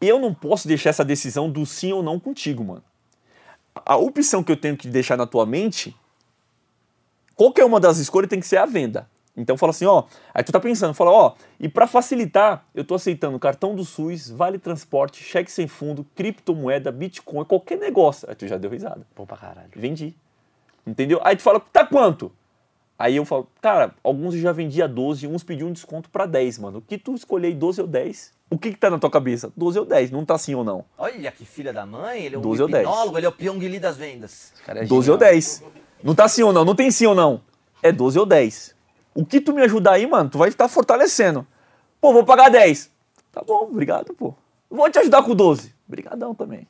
Eu 0.01 0.18
não 0.18 0.35
posso 0.35 0.68
deixar 0.68 0.91
essa 0.91 1.05
decisão 1.05 1.51
do 1.51 1.64
sim 1.64 1.93
ou 1.93 2.03
não 2.03 2.18
contigo, 2.20 2.64
mano. 2.64 2.82
A 3.74 3.97
opção 3.97 4.43
que 4.43 4.53
eu 4.53 4.57
tenho 4.57 4.76
que 4.76 4.89
deixar 4.89 5.16
na 5.16 5.26
tua 5.26 5.45
mente, 5.47 5.97
qualquer 7.35 7.64
uma 7.64 7.80
das 7.80 7.99
escolhas 7.99 8.28
tem 8.28 8.41
que 8.41 8.47
ser 8.47 8.59
a 8.59 8.66
venda. 8.66 9.09
Então 9.37 9.57
fala 9.57 9.70
assim, 9.70 9.85
ó, 9.85 10.05
aí 10.32 10.45
tu 10.45 10.53
tá 10.53 10.61
pensando, 10.61 10.95
fala, 10.95 11.11
ó, 11.11 11.35
e 11.59 11.68
para 11.68 11.87
facilitar, 11.87 12.64
eu 12.74 12.85
tô 12.85 12.95
aceitando 12.95 13.39
cartão 13.39 13.74
do 13.74 13.85
SUS, 13.85 14.30
vale 14.30 14.59
transporte, 14.59 15.22
cheque 15.22 15.51
sem 15.51 15.66
fundo, 15.66 16.07
criptomoeda, 16.14 16.93
Bitcoin, 16.93 17.45
qualquer 17.45 17.78
negócio. 17.78 18.28
Aí 18.28 18.37
tu 18.37 18.47
já 18.47 18.57
deu 18.57 18.70
risada. 18.70 19.05
Pô, 19.14 19.26
pra 19.26 19.37
caralho. 19.37 19.70
Vendi. 19.74 20.14
Entendeu? 20.87 21.20
Aí 21.24 21.35
tu 21.35 21.43
fala, 21.43 21.59
tá 21.59 21.85
quanto? 21.85 22.30
Aí 22.97 23.16
eu 23.16 23.24
falo, 23.24 23.49
cara, 23.61 23.93
alguns 24.05 24.35
eu 24.35 24.41
já 24.41 24.53
vendi 24.53 24.80
a 24.80 24.87
12, 24.87 25.26
uns 25.26 25.43
pediam 25.43 25.68
um 25.68 25.72
desconto 25.72 26.09
pra 26.09 26.26
10, 26.26 26.59
mano. 26.61 26.78
O 26.78 26.82
que 26.82 26.97
tu 26.97 27.14
escolher 27.14 27.53
12 27.53 27.80
ou 27.80 27.87
10? 27.89 28.32
O 28.51 28.57
que 28.57 28.70
que 28.70 28.78
tá 28.78 28.89
na 28.89 28.99
tua 29.01 29.11
cabeça? 29.11 29.53
12 29.57 29.80
ou 29.80 29.85
10, 29.85 30.12
não 30.12 30.24
tá 30.24 30.39
sim 30.39 30.55
ou 30.55 30.62
não. 30.62 30.85
Olha 30.97 31.32
que 31.32 31.45
filha 31.45 31.72
da 31.72 31.85
mãe, 31.85 32.22
ele 32.24 32.37
é 32.37 32.39
um 32.39 32.43
12 32.43 32.62
ou 32.62 32.68
10. 32.68 32.85
hipnólogo, 32.85 33.18
ele 33.18 33.26
é 33.26 33.28
o 33.28 33.32
Pyong 33.32 33.59
Lee 33.59 33.80
das 33.80 33.97
vendas. 33.97 34.53
Esse 34.55 34.62
cara 34.62 34.85
é 34.85 34.87
12 34.87 35.11
ou 35.11 35.18
genial. 35.18 35.32
10. 35.32 35.64
Não 36.05 36.14
tá 36.14 36.28
sim 36.28 36.43
ou 36.45 36.53
não, 36.53 36.64
não 36.64 36.74
tem 36.74 36.89
sim 36.91 37.07
ou 37.07 37.16
não. 37.16 37.41
É 37.82 37.91
12 37.91 38.16
ou 38.16 38.26
10. 38.26 38.74
O 39.14 39.24
que 39.24 39.40
tu 39.40 39.52
me 39.52 39.62
ajudar 39.62 39.92
aí, 39.92 40.06
mano, 40.06 40.28
tu 40.30 40.38
vai 40.38 40.48
estar 40.48 40.68
fortalecendo. 40.68 41.46
Pô, 42.00 42.12
vou 42.12 42.24
pagar 42.24 42.50
10. 42.50 42.90
Tá 43.32 43.42
bom, 43.46 43.64
obrigado, 43.70 44.12
pô. 44.14 44.34
Vou 44.70 44.90
te 44.90 44.98
ajudar 44.98 45.22
com 45.22 45.34
12. 45.34 45.72
Obrigadão 45.86 46.34
também. 46.34 46.66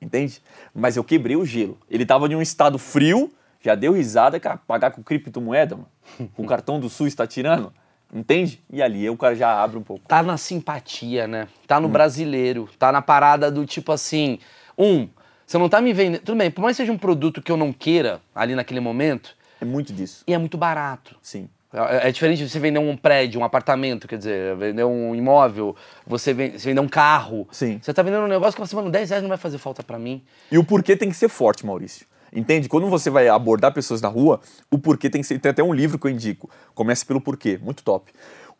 Entende? 0.00 0.42
Mas 0.74 0.96
eu 0.96 1.04
quebrei 1.04 1.36
o 1.36 1.44
gelo. 1.44 1.78
Ele 1.88 2.04
tava 2.06 2.26
em 2.26 2.34
um 2.34 2.42
estado 2.42 2.78
frio, 2.78 3.30
já 3.60 3.74
deu 3.74 3.92
risada, 3.92 4.40
cara, 4.40 4.56
pagar 4.66 4.90
com 4.90 5.02
criptomoeda, 5.02 5.76
mano. 5.76 5.88
Com 6.34 6.42
o 6.42 6.46
cartão 6.46 6.80
do 6.80 6.88
SUS 6.88 7.14
tá 7.14 7.26
tirando. 7.26 7.72
Entende? 8.12 8.62
E 8.70 8.82
ali 8.82 9.08
o 9.08 9.16
cara 9.16 9.34
já 9.34 9.62
abre 9.62 9.78
um 9.78 9.82
pouco. 9.82 10.04
Tá 10.08 10.22
na 10.22 10.36
simpatia, 10.36 11.26
né? 11.26 11.48
Tá 11.66 11.78
Hum. 11.78 11.82
no 11.82 11.88
brasileiro. 11.88 12.68
Tá 12.78 12.90
na 12.92 13.00
parada 13.00 13.50
do 13.50 13.64
tipo 13.64 13.92
assim. 13.92 14.38
Um, 14.76 15.08
você 15.46 15.56
não 15.58 15.68
tá 15.68 15.80
me 15.80 15.92
vendendo. 15.92 16.22
Tudo 16.22 16.36
bem, 16.36 16.50
por 16.50 16.60
mais 16.62 16.76
que 16.76 16.82
seja 16.82 16.92
um 16.92 16.98
produto 16.98 17.40
que 17.40 17.50
eu 17.52 17.56
não 17.56 17.72
queira 17.72 18.20
ali 18.34 18.54
naquele 18.54 18.80
momento, 18.80 19.34
É 19.60 19.64
muito 19.64 19.92
disso. 19.92 20.24
e 20.26 20.34
é 20.34 20.38
muito 20.38 20.58
barato. 20.58 21.16
Sim. 21.22 21.48
É, 21.72 22.08
é 22.08 22.12
diferente 22.12 22.38
de 22.38 22.48
você 22.48 22.58
vender 22.58 22.78
um 22.78 22.96
prédio, 22.96 23.40
um 23.40 23.44
apartamento, 23.44 24.06
quer 24.06 24.18
dizer, 24.18 24.54
vender 24.56 24.84
um 24.84 25.14
imóvel, 25.14 25.74
você, 26.06 26.34
ven- 26.34 26.52
você 26.58 26.68
vender 26.68 26.80
um 26.80 26.88
carro. 26.88 27.48
Sim. 27.50 27.78
Você 27.82 27.92
tá 27.94 28.02
vendendo 28.02 28.24
um 28.24 28.28
negócio 28.28 28.54
que 28.54 28.60
você, 28.66 28.76
mano, 28.76 28.90
10 28.90 29.08
reais 29.10 29.22
não 29.22 29.28
vai 29.28 29.38
fazer 29.38 29.58
falta 29.58 29.82
pra 29.82 29.98
mim. 29.98 30.22
E 30.50 30.58
o 30.58 30.64
porquê 30.64 30.96
tem 30.96 31.08
que 31.08 31.16
ser 31.16 31.28
forte, 31.28 31.64
Maurício. 31.64 32.06
Entende? 32.34 32.68
Quando 32.68 32.86
você 32.88 33.10
vai 33.10 33.28
abordar 33.28 33.72
pessoas 33.74 34.00
na 34.00 34.08
rua, 34.08 34.40
o 34.70 34.78
porquê 34.78 35.10
tem 35.10 35.20
que 35.20 35.26
ser. 35.26 35.38
Tem 35.38 35.50
até 35.50 35.62
um 35.62 35.72
livro 35.74 35.98
que 35.98 36.06
eu 36.06 36.10
indico. 36.10 36.48
Comece 36.74 37.04
pelo 37.04 37.20
porquê. 37.20 37.58
Muito 37.62 37.82
top. 37.82 38.10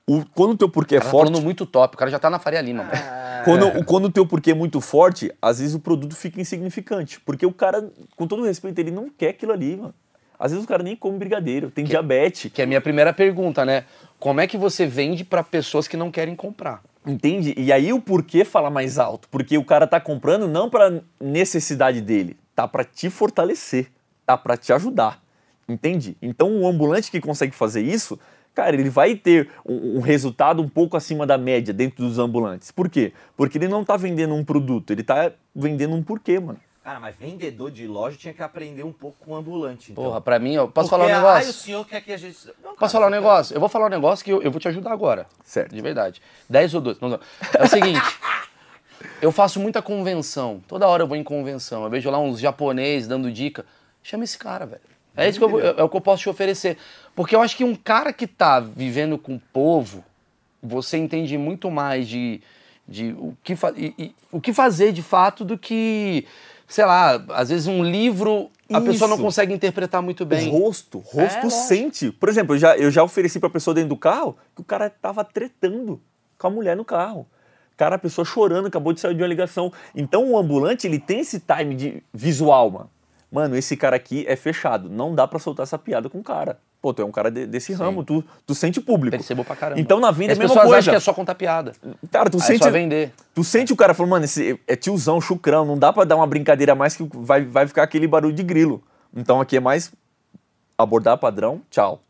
O, 0.06 0.24
quando 0.34 0.50
o 0.52 0.56
teu 0.56 0.68
porquê 0.68 0.96
é 0.96 0.98
cara 0.98 1.06
tá 1.06 1.10
forte. 1.10 1.28
falando 1.30 1.42
muito 1.44 1.64
top, 1.64 1.94
o 1.94 1.98
cara 1.98 2.10
já 2.10 2.18
tá 2.18 2.28
na 2.28 2.38
Faria 2.38 2.60
Lima, 2.60 2.82
mano. 2.84 3.44
Quando, 3.44 3.66
o- 3.78 3.84
quando 3.84 4.04
o 4.06 4.10
teu 4.10 4.26
porquê 4.26 4.50
é 4.50 4.54
muito 4.54 4.80
forte, 4.80 5.32
às 5.40 5.58
vezes 5.58 5.74
o 5.74 5.78
produto 5.80 6.14
fica 6.14 6.40
insignificante. 6.40 7.18
Porque 7.20 7.46
o 7.46 7.52
cara, 7.52 7.90
com 8.16 8.26
todo 8.26 8.42
respeito, 8.44 8.78
ele 8.78 8.90
não 8.90 9.08
quer 9.08 9.28
aquilo 9.30 9.52
ali, 9.52 9.76
mano. 9.76 9.94
Às 10.42 10.50
vezes 10.50 10.64
o 10.64 10.68
cara 10.68 10.82
nem 10.82 10.96
come 10.96 11.16
brigadeiro, 11.16 11.70
tem 11.70 11.84
diabetes. 11.84 12.50
Que 12.52 12.62
é 12.62 12.64
a 12.64 12.66
minha 12.66 12.80
primeira 12.80 13.12
pergunta, 13.12 13.64
né? 13.64 13.84
Como 14.18 14.40
é 14.40 14.46
que 14.48 14.58
você 14.58 14.84
vende 14.84 15.22
pra 15.22 15.44
pessoas 15.44 15.86
que 15.86 15.96
não 15.96 16.10
querem 16.10 16.34
comprar? 16.34 16.82
Entende? 17.06 17.54
E 17.56 17.72
aí 17.72 17.92
o 17.92 18.00
porquê 18.00 18.44
fala 18.44 18.68
mais 18.68 18.98
alto? 18.98 19.28
Porque 19.28 19.56
o 19.56 19.64
cara 19.64 19.86
tá 19.86 20.00
comprando 20.00 20.48
não 20.48 20.68
pra 20.68 21.00
necessidade 21.20 22.00
dele, 22.00 22.36
tá 22.56 22.66
pra 22.66 22.82
te 22.82 23.08
fortalecer, 23.08 23.86
tá 24.26 24.36
pra 24.36 24.56
te 24.56 24.72
ajudar. 24.72 25.22
Entende? 25.68 26.16
Então 26.20 26.60
o 26.60 26.66
ambulante 26.66 27.08
que 27.08 27.20
consegue 27.20 27.54
fazer 27.54 27.82
isso, 27.82 28.18
cara, 28.52 28.74
ele 28.74 28.90
vai 28.90 29.14
ter 29.14 29.48
um, 29.64 29.98
um 29.98 30.00
resultado 30.00 30.60
um 30.60 30.68
pouco 30.68 30.96
acima 30.96 31.24
da 31.24 31.38
média 31.38 31.72
dentro 31.72 32.04
dos 32.04 32.18
ambulantes. 32.18 32.72
Por 32.72 32.90
quê? 32.90 33.12
Porque 33.36 33.58
ele 33.58 33.68
não 33.68 33.84
tá 33.84 33.96
vendendo 33.96 34.34
um 34.34 34.44
produto, 34.44 34.90
ele 34.90 35.04
tá 35.04 35.30
vendendo 35.54 35.94
um 35.94 36.02
porquê, 36.02 36.40
mano. 36.40 36.58
Cara, 36.84 36.98
mas 36.98 37.14
vendedor 37.14 37.70
de 37.70 37.86
loja 37.86 38.16
tinha 38.16 38.34
que 38.34 38.42
aprender 38.42 38.82
um 38.82 38.92
pouco 38.92 39.16
com 39.24 39.32
o 39.32 39.36
ambulante. 39.36 39.92
Então. 39.92 40.02
Porra, 40.02 40.20
pra 40.20 40.38
mim, 40.40 40.54
eu 40.54 40.66
posso 40.68 40.88
Porque, 40.90 41.02
falar 41.04 41.04
um 41.04 41.22
o 41.22 41.30
negócio? 41.30 41.52
senhor 41.52 41.86
quer 41.86 42.00
que 42.00 42.12
a 42.12 42.16
gente. 42.16 42.36
Não, 42.46 42.54
cara, 42.70 42.76
Posso 42.76 42.92
falar 42.92 43.06
um 43.06 43.10
você 43.10 43.14
negócio? 43.16 43.54
Eu 43.54 43.60
vou 43.60 43.68
falar 43.68 43.86
um 43.86 43.90
negócio 43.90 44.24
que 44.24 44.32
eu, 44.32 44.42
eu 44.42 44.50
vou 44.50 44.58
te 44.60 44.66
ajudar 44.66 44.90
agora. 44.92 45.26
Certo. 45.44 45.72
De 45.72 45.80
verdade. 45.80 46.20
10 46.50 46.74
ou 46.74 46.80
12. 46.80 46.98
Não, 47.00 47.08
não. 47.10 47.20
É 47.56 47.62
o 47.62 47.68
seguinte. 47.68 48.00
eu 49.22 49.30
faço 49.30 49.60
muita 49.60 49.80
convenção. 49.80 50.60
Toda 50.66 50.88
hora 50.88 51.04
eu 51.04 51.06
vou 51.06 51.16
em 51.16 51.22
convenção. 51.22 51.84
Eu 51.84 51.90
vejo 51.90 52.10
lá 52.10 52.18
uns 52.18 52.40
japoneses 52.40 53.06
dando 53.08 53.30
dica. 53.30 53.64
Chama 54.02 54.24
esse 54.24 54.36
cara, 54.36 54.66
velho. 54.66 54.82
É 55.16 55.28
isso 55.28 55.38
que 55.38 55.44
eu, 55.44 55.60
é 55.60 55.82
o 55.84 55.88
que 55.88 55.96
eu 55.96 56.00
posso 56.00 56.22
te 56.22 56.28
oferecer. 56.28 56.78
Porque 57.14 57.36
eu 57.36 57.42
acho 57.42 57.56
que 57.56 57.62
um 57.62 57.76
cara 57.76 58.12
que 58.12 58.26
tá 58.26 58.58
vivendo 58.58 59.16
com 59.18 59.34
o 59.36 59.40
povo, 59.52 60.02
você 60.60 60.96
entende 60.96 61.36
muito 61.38 61.70
mais 61.70 62.08
de, 62.08 62.40
de 62.88 63.12
o, 63.12 63.36
que 63.44 63.54
fa- 63.54 63.74
e- 63.76 63.94
e- 63.98 64.14
o 64.32 64.40
que 64.40 64.52
fazer 64.52 64.90
de 64.90 65.02
fato 65.02 65.44
do 65.44 65.58
que, 65.58 66.26
sei 66.72 66.86
lá, 66.86 67.22
às 67.28 67.50
vezes 67.50 67.66
um 67.66 67.84
livro 67.84 68.50
a 68.72 68.80
pessoa 68.80 69.06
não 69.06 69.16
Isso. 69.16 69.24
consegue 69.24 69.52
interpretar 69.52 70.00
muito 70.00 70.24
bem. 70.24 70.48
O 70.48 70.52
rosto, 70.52 70.98
o 70.98 71.00
rosto 71.02 71.46
É, 71.46 71.50
sente. 71.50 72.10
Por 72.10 72.30
exemplo, 72.30 72.54
eu 72.54 72.58
já, 72.58 72.74
eu 72.78 72.90
já 72.90 73.04
ofereci 73.04 73.38
pra 73.38 73.50
pessoa 73.50 73.74
dentro 73.74 73.90
do 73.90 73.96
carro 73.96 74.34
que 74.54 74.62
o 74.62 74.64
cara 74.64 74.88
tava 74.88 75.22
tretando 75.22 76.00
com 76.38 76.46
a 76.46 76.50
mulher 76.50 76.74
no 76.74 76.82
carro. 76.82 77.26
Cara, 77.76 77.96
a 77.96 77.98
pessoa 77.98 78.24
chorando, 78.24 78.68
acabou 78.68 78.94
de 78.94 79.00
sair 79.00 79.14
de 79.14 79.22
uma 79.22 79.28
ligação. 79.28 79.70
Então 79.94 80.30
o 80.30 80.38
ambulante, 80.38 80.86
ele 80.86 80.98
tem 80.98 81.20
esse 81.20 81.40
time 81.40 81.74
de 81.74 82.02
visual, 82.12 82.70
mano. 82.70 82.90
Mano, 83.30 83.54
esse 83.54 83.76
cara 83.76 83.96
aqui 83.96 84.24
é 84.26 84.34
fechado. 84.34 84.88
Não 84.88 85.14
dá 85.14 85.28
pra 85.28 85.38
soltar 85.38 85.64
essa 85.64 85.78
piada 85.78 86.08
com 86.08 86.20
o 86.20 86.24
cara. 86.24 86.58
Pô, 86.82 86.92
tu 86.92 87.00
é 87.00 87.04
um 87.04 87.12
cara 87.12 87.30
de- 87.30 87.46
desse 87.46 87.72
ramo, 87.72 88.02
tu, 88.02 88.24
tu 88.44 88.54
sente 88.56 88.80
o 88.80 88.82
público. 88.82 89.16
Percebo 89.16 89.44
pra 89.44 89.54
caramba. 89.54 89.80
Então 89.80 90.00
na 90.00 90.10
venda 90.10 90.32
é 90.32 90.34
As 90.34 90.38
a 90.38 90.42
mesma 90.42 90.54
pessoas 90.56 90.64
coisa. 90.66 90.78
acham 90.80 90.92
que 90.92 90.96
é 90.96 91.00
só 91.00 91.14
contar 91.14 91.36
piada. 91.36 91.72
Cara, 92.10 92.28
tu 92.28 92.38
Aí 92.38 92.42
é 92.42 92.46
sente, 92.46 92.64
só 92.64 92.70
vender. 92.72 93.12
tu 93.32 93.44
sente 93.44 93.72
o 93.72 93.76
cara 93.76 93.94
falando, 93.94 94.10
mano, 94.10 94.24
esse 94.24 94.58
é 94.66 94.74
tiozão, 94.74 95.20
chucrão, 95.20 95.64
não 95.64 95.78
dá 95.78 95.92
pra 95.92 96.02
dar 96.02 96.16
uma 96.16 96.26
brincadeira 96.26 96.74
mais 96.74 96.96
que 96.96 97.08
vai, 97.12 97.44
vai 97.44 97.68
ficar 97.68 97.84
aquele 97.84 98.08
barulho 98.08 98.34
de 98.34 98.42
grilo. 98.42 98.82
Então 99.14 99.40
aqui 99.40 99.56
é 99.56 99.60
mais 99.60 99.92
abordar 100.76 101.16
padrão, 101.18 101.62
tchau. 101.70 102.02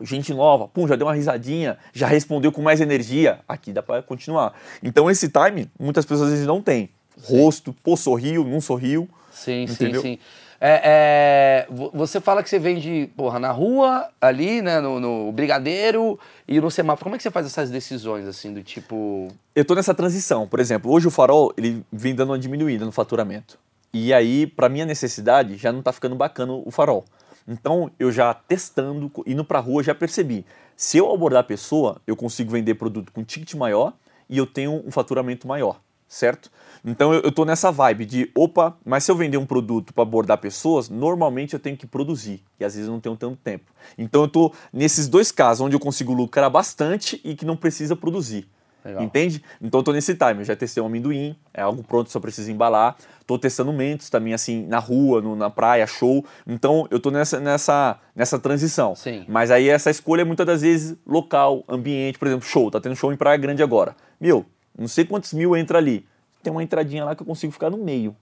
Gente 0.00 0.34
nova, 0.34 0.66
pum, 0.66 0.88
já 0.88 0.96
deu 0.96 1.06
uma 1.06 1.14
risadinha, 1.14 1.78
já 1.92 2.08
respondeu 2.08 2.50
com 2.50 2.60
mais 2.60 2.80
energia, 2.80 3.38
aqui 3.46 3.72
dá 3.72 3.80
pra 3.80 4.02
continuar. 4.02 4.52
Então 4.82 5.08
esse 5.08 5.28
time, 5.28 5.70
muitas 5.78 6.04
pessoas 6.04 6.26
às 6.26 6.30
vezes 6.32 6.46
não 6.48 6.60
tem. 6.60 6.90
Rosto, 7.22 7.72
pô, 7.80 7.96
sorriu, 7.96 8.44
não 8.44 8.60
sorriu. 8.60 9.08
Sim, 9.30 9.64
Entendeu? 9.70 10.02
sim, 10.02 10.14
sim. 10.14 10.18
É, 10.60 11.66
é, 11.68 11.72
vo- 11.72 11.90
você 11.92 12.20
fala 12.20 12.42
que 12.42 12.48
você 12.48 12.58
vende, 12.58 13.10
porra, 13.16 13.38
na 13.38 13.50
rua, 13.50 14.08
ali, 14.20 14.62
né, 14.62 14.80
no, 14.80 14.98
no 15.00 15.32
brigadeiro 15.32 16.18
e 16.48 16.60
no 16.60 16.70
semáforo. 16.70 17.04
Como 17.04 17.14
é 17.16 17.18
que 17.18 17.22
você 17.22 17.30
faz 17.30 17.46
essas 17.46 17.70
decisões, 17.70 18.26
assim, 18.26 18.52
do 18.52 18.62
tipo... 18.62 19.28
eu 19.54 19.64
tô 19.64 19.74
nessa 19.74 19.94
transição. 19.94 20.46
Por 20.46 20.60
exemplo, 20.60 20.90
hoje 20.90 21.06
o 21.08 21.10
farol, 21.10 21.52
ele 21.56 21.84
vem 21.92 22.14
dando 22.14 22.30
uma 22.30 22.38
diminuída 22.38 22.84
no 22.84 22.92
faturamento. 22.92 23.58
E 23.92 24.12
aí, 24.12 24.46
para 24.46 24.68
minha 24.68 24.84
necessidade, 24.86 25.56
já 25.56 25.70
não 25.72 25.82
tá 25.82 25.92
ficando 25.92 26.16
bacana 26.16 26.52
o 26.52 26.70
farol. 26.70 27.04
Então, 27.46 27.90
eu 27.98 28.10
já 28.10 28.32
testando, 28.32 29.10
indo 29.26 29.44
pra 29.44 29.60
rua, 29.60 29.82
já 29.82 29.94
percebi. 29.94 30.44
Se 30.76 30.98
eu 30.98 31.12
abordar 31.12 31.40
a 31.40 31.44
pessoa, 31.44 32.00
eu 32.06 32.16
consigo 32.16 32.50
vender 32.50 32.74
produto 32.74 33.12
com 33.12 33.22
ticket 33.22 33.54
maior 33.54 33.92
e 34.28 34.38
eu 34.38 34.46
tenho 34.46 34.82
um 34.84 34.90
faturamento 34.90 35.46
maior, 35.46 35.78
certo? 36.08 36.50
Então, 36.84 37.14
eu, 37.14 37.32
tô 37.32 37.44
nessa 37.46 37.72
vibe 37.72 38.04
de, 38.04 38.30
opa, 38.36 38.76
mas 38.84 39.04
se 39.04 39.10
eu 39.10 39.16
vender 39.16 39.38
um 39.38 39.46
produto 39.46 39.94
para 39.94 40.02
abordar 40.02 40.36
pessoas, 40.38 40.90
normalmente 40.90 41.54
eu 41.54 41.58
tenho 41.58 41.76
que 41.78 41.86
produzir. 41.86 42.42
E 42.60 42.64
às 42.64 42.74
vezes 42.74 42.86
eu 42.88 42.92
não 42.92 43.00
tenho 43.00 43.16
tanto 43.16 43.36
tempo. 43.42 43.72
Então, 43.96 44.22
eu 44.22 44.28
tô 44.28 44.52
nesses 44.70 45.08
dois 45.08 45.32
casos, 45.32 45.62
onde 45.62 45.74
eu 45.74 45.80
consigo 45.80 46.12
lucrar 46.12 46.50
bastante 46.50 47.18
e 47.24 47.34
que 47.34 47.46
não 47.46 47.56
precisa 47.56 47.96
produzir. 47.96 48.46
Legal. 48.84 49.02
Entende? 49.02 49.42
Então 49.62 49.80
eu 49.80 49.84
tô 49.84 49.92
nesse 49.94 50.14
time. 50.14 50.40
Eu 50.40 50.44
já 50.44 50.54
testei 50.54 50.82
um 50.82 50.86
amendoim, 50.86 51.34
é 51.54 51.62
algo 51.62 51.82
pronto, 51.82 52.10
só 52.10 52.20
preciso 52.20 52.50
embalar. 52.50 52.96
Tô 53.26 53.38
testando 53.38 53.72
mentos 53.72 54.10
também, 54.10 54.34
assim, 54.34 54.66
na 54.66 54.78
rua, 54.78 55.22
no- 55.22 55.34
na 55.34 55.48
praia, 55.48 55.86
show. 55.86 56.22
Então 56.46 56.86
eu 56.90 57.00
tô 57.00 57.10
nessa, 57.10 57.40
nessa, 57.40 57.98
nessa 58.14 58.38
transição. 58.38 58.94
Sim. 58.94 59.24
Mas 59.26 59.50
aí 59.50 59.70
essa 59.70 59.90
escolha 59.90 60.20
é 60.20 60.24
muitas 60.26 60.44
das 60.46 60.60
vezes 60.60 60.98
local, 61.06 61.64
ambiente, 61.66 62.18
por 62.18 62.28
exemplo, 62.28 62.46
show. 62.46 62.70
Tá 62.70 62.78
tendo 62.78 62.94
show 62.94 63.10
em 63.10 63.16
Praia 63.16 63.38
Grande 63.38 63.62
agora. 63.62 63.96
Meu, 64.20 64.44
não 64.76 64.88
sei 64.88 65.04
quantos 65.04 65.32
mil 65.32 65.56
entra 65.56 65.78
ali. 65.78 66.06
Tem 66.42 66.50
uma 66.52 66.62
entradinha 66.62 67.04
lá 67.04 67.14
que 67.14 67.22
eu 67.22 67.26
consigo 67.26 67.52
ficar 67.52 67.70
no 67.70 67.78
meio. 67.78 68.14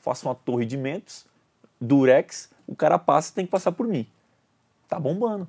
Faço 0.00 0.28
uma 0.28 0.34
torre 0.34 0.66
de 0.66 0.76
mentos, 0.76 1.24
durex, 1.80 2.50
o 2.66 2.74
cara 2.74 2.98
passa 2.98 3.32
tem 3.34 3.44
que 3.44 3.50
passar 3.50 3.72
por 3.72 3.86
mim. 3.86 4.06
Tá 4.88 4.98
bombando. 4.98 5.48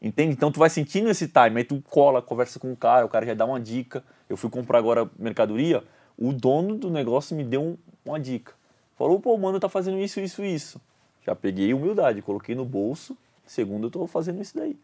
Entende? 0.00 0.32
Então 0.34 0.52
tu 0.52 0.58
vai 0.58 0.68
sentindo 0.68 1.08
esse 1.08 1.26
time, 1.26 1.58
aí 1.58 1.64
tu 1.64 1.82
cola, 1.88 2.20
conversa 2.20 2.58
com 2.60 2.70
o 2.72 2.76
cara, 2.76 3.06
o 3.06 3.08
cara 3.08 3.24
já 3.24 3.34
dá 3.34 3.46
uma 3.46 3.58
dica. 3.58 4.04
Eu 4.28 4.36
fui 4.36 4.50
comprar 4.50 4.78
agora 4.78 5.08
mercadoria, 5.18 5.82
o 6.18 6.32
dono 6.32 6.76
do 6.76 6.90
negócio 6.90 7.34
me 7.34 7.42
deu 7.42 7.62
um- 7.62 7.78
uma 8.04 8.20
dica. 8.20 8.52
Falou, 8.96 9.18
pô, 9.18 9.36
mano, 9.38 9.58
tá 9.58 9.68
fazendo 9.68 9.98
isso, 9.98 10.20
isso, 10.20 10.44
isso. 10.44 10.80
Já 11.26 11.34
peguei 11.34 11.72
humildade, 11.72 12.20
coloquei 12.22 12.54
no 12.54 12.64
bolso. 12.64 13.16
Segundo, 13.46 13.86
eu 13.86 13.90
tô 13.90 14.06
fazendo 14.06 14.40
isso 14.42 14.56
daí. 14.56 14.76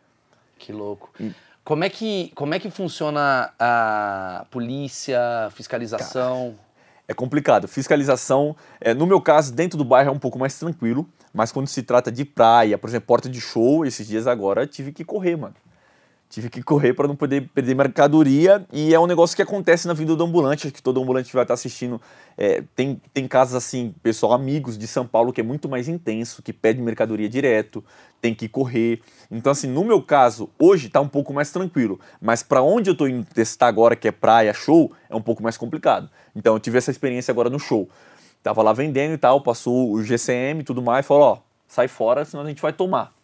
Que 0.59 0.73
louco. 0.73 1.11
E- 1.21 1.33
Como 1.71 1.85
é 1.85 1.89
que, 1.89 2.33
como 2.35 2.53
é 2.53 2.59
que 2.59 2.69
funciona 2.69 3.53
a 3.57 4.45
polícia, 4.51 5.21
fiscalização? 5.53 6.57
É 7.07 7.15
complicado. 7.15 7.69
Fiscalização, 7.69 8.57
é, 8.81 8.93
no 8.93 9.07
meu 9.07 9.21
caso, 9.21 9.53
dentro 9.53 9.79
do 9.79 9.85
bairro 9.85 10.09
é 10.09 10.13
um 10.13 10.19
pouco 10.19 10.37
mais 10.37 10.59
tranquilo, 10.59 11.09
mas 11.33 11.53
quando 11.53 11.69
se 11.69 11.85
trata 11.85 12.11
de 12.11 12.25
praia, 12.25 12.77
por 12.77 12.91
exemplo, 12.91 13.07
porta 13.07 13.29
de 13.29 13.41
show, 13.41 13.87
esses 13.87 14.05
dias 14.05 14.27
agora 14.27 14.67
tive 14.67 14.91
que 14.91 15.05
correr, 15.05 15.37
mano. 15.37 15.55
Tive 16.31 16.49
que 16.49 16.63
correr 16.63 16.95
para 16.95 17.09
não 17.09 17.17
poder 17.17 17.51
perder 17.53 17.75
mercadoria 17.75 18.65
e 18.73 18.95
é 18.95 19.01
um 19.01 19.07
negócio 19.09 19.35
que 19.35 19.43
acontece 19.43 19.89
na 19.89 19.93
vida 19.93 20.15
do 20.15 20.23
ambulante, 20.23 20.69
acho 20.69 20.73
que 20.73 20.81
todo 20.81 21.03
ambulante 21.03 21.33
vai 21.33 21.43
estar 21.43 21.55
assistindo. 21.55 22.01
é, 22.39 22.63
tem, 22.77 23.03
tem 23.13 23.27
casos 23.27 23.57
assim, 23.57 23.93
pessoal, 24.01 24.33
amigos 24.33 24.79
de 24.79 24.87
São 24.87 25.05
Paulo 25.05 25.33
que 25.33 25.41
é 25.41 25.45
muito 25.45 25.69
mais 25.69 25.89
intenso, 25.89 26.41
que 26.41 26.53
pede 26.53 26.81
mercadoria 26.81 27.29
direto, 27.29 27.83
tem 28.21 28.33
que 28.33 28.49
correr. 28.49 29.01
Então, 29.29 29.51
assim, 29.51 29.67
no 29.67 29.85
meu 29.85 30.01
caso, 30.01 30.49
hoje 30.57 30.89
tá 30.89 31.01
um 31.01 31.09
pouco 31.09 31.33
mais 31.33 31.51
tranquilo, 31.51 31.99
mas 32.21 32.45
para 32.45 32.63
onde 32.63 32.89
eu 32.89 32.95
tô 32.95 33.09
indo 33.09 33.27
testar 33.35 33.67
agora, 33.67 33.97
que 33.97 34.07
é 34.07 34.13
praia, 34.13 34.55
show, 34.55 34.93
é 35.09 35.17
um 35.17 35.23
pouco 35.23 35.43
mais 35.43 35.57
complicado. 35.57 36.09
Então, 36.37 36.55
eu 36.55 36.61
tive 36.61 36.79
essa 36.79 36.93
experiência 36.93 37.33
agora 37.33 37.51
no 37.51 37.59
show. 37.59 37.89
Tava 38.41 38.63
lá 38.63 38.73
vendendo 38.73 39.15
e 39.15 39.19
tal, 39.19 39.41
passou 39.41 39.91
o 39.91 40.01
GCM 40.01 40.61
e 40.61 40.65
tudo 40.65 40.81
mais, 40.81 41.05
falou: 41.05 41.25
ó, 41.25 41.39
sai 41.67 41.89
fora, 41.89 42.25
senão 42.25 42.45
a 42.45 42.49
gente 42.49 42.63
vai 42.63 42.73
tomar. 42.73 43.20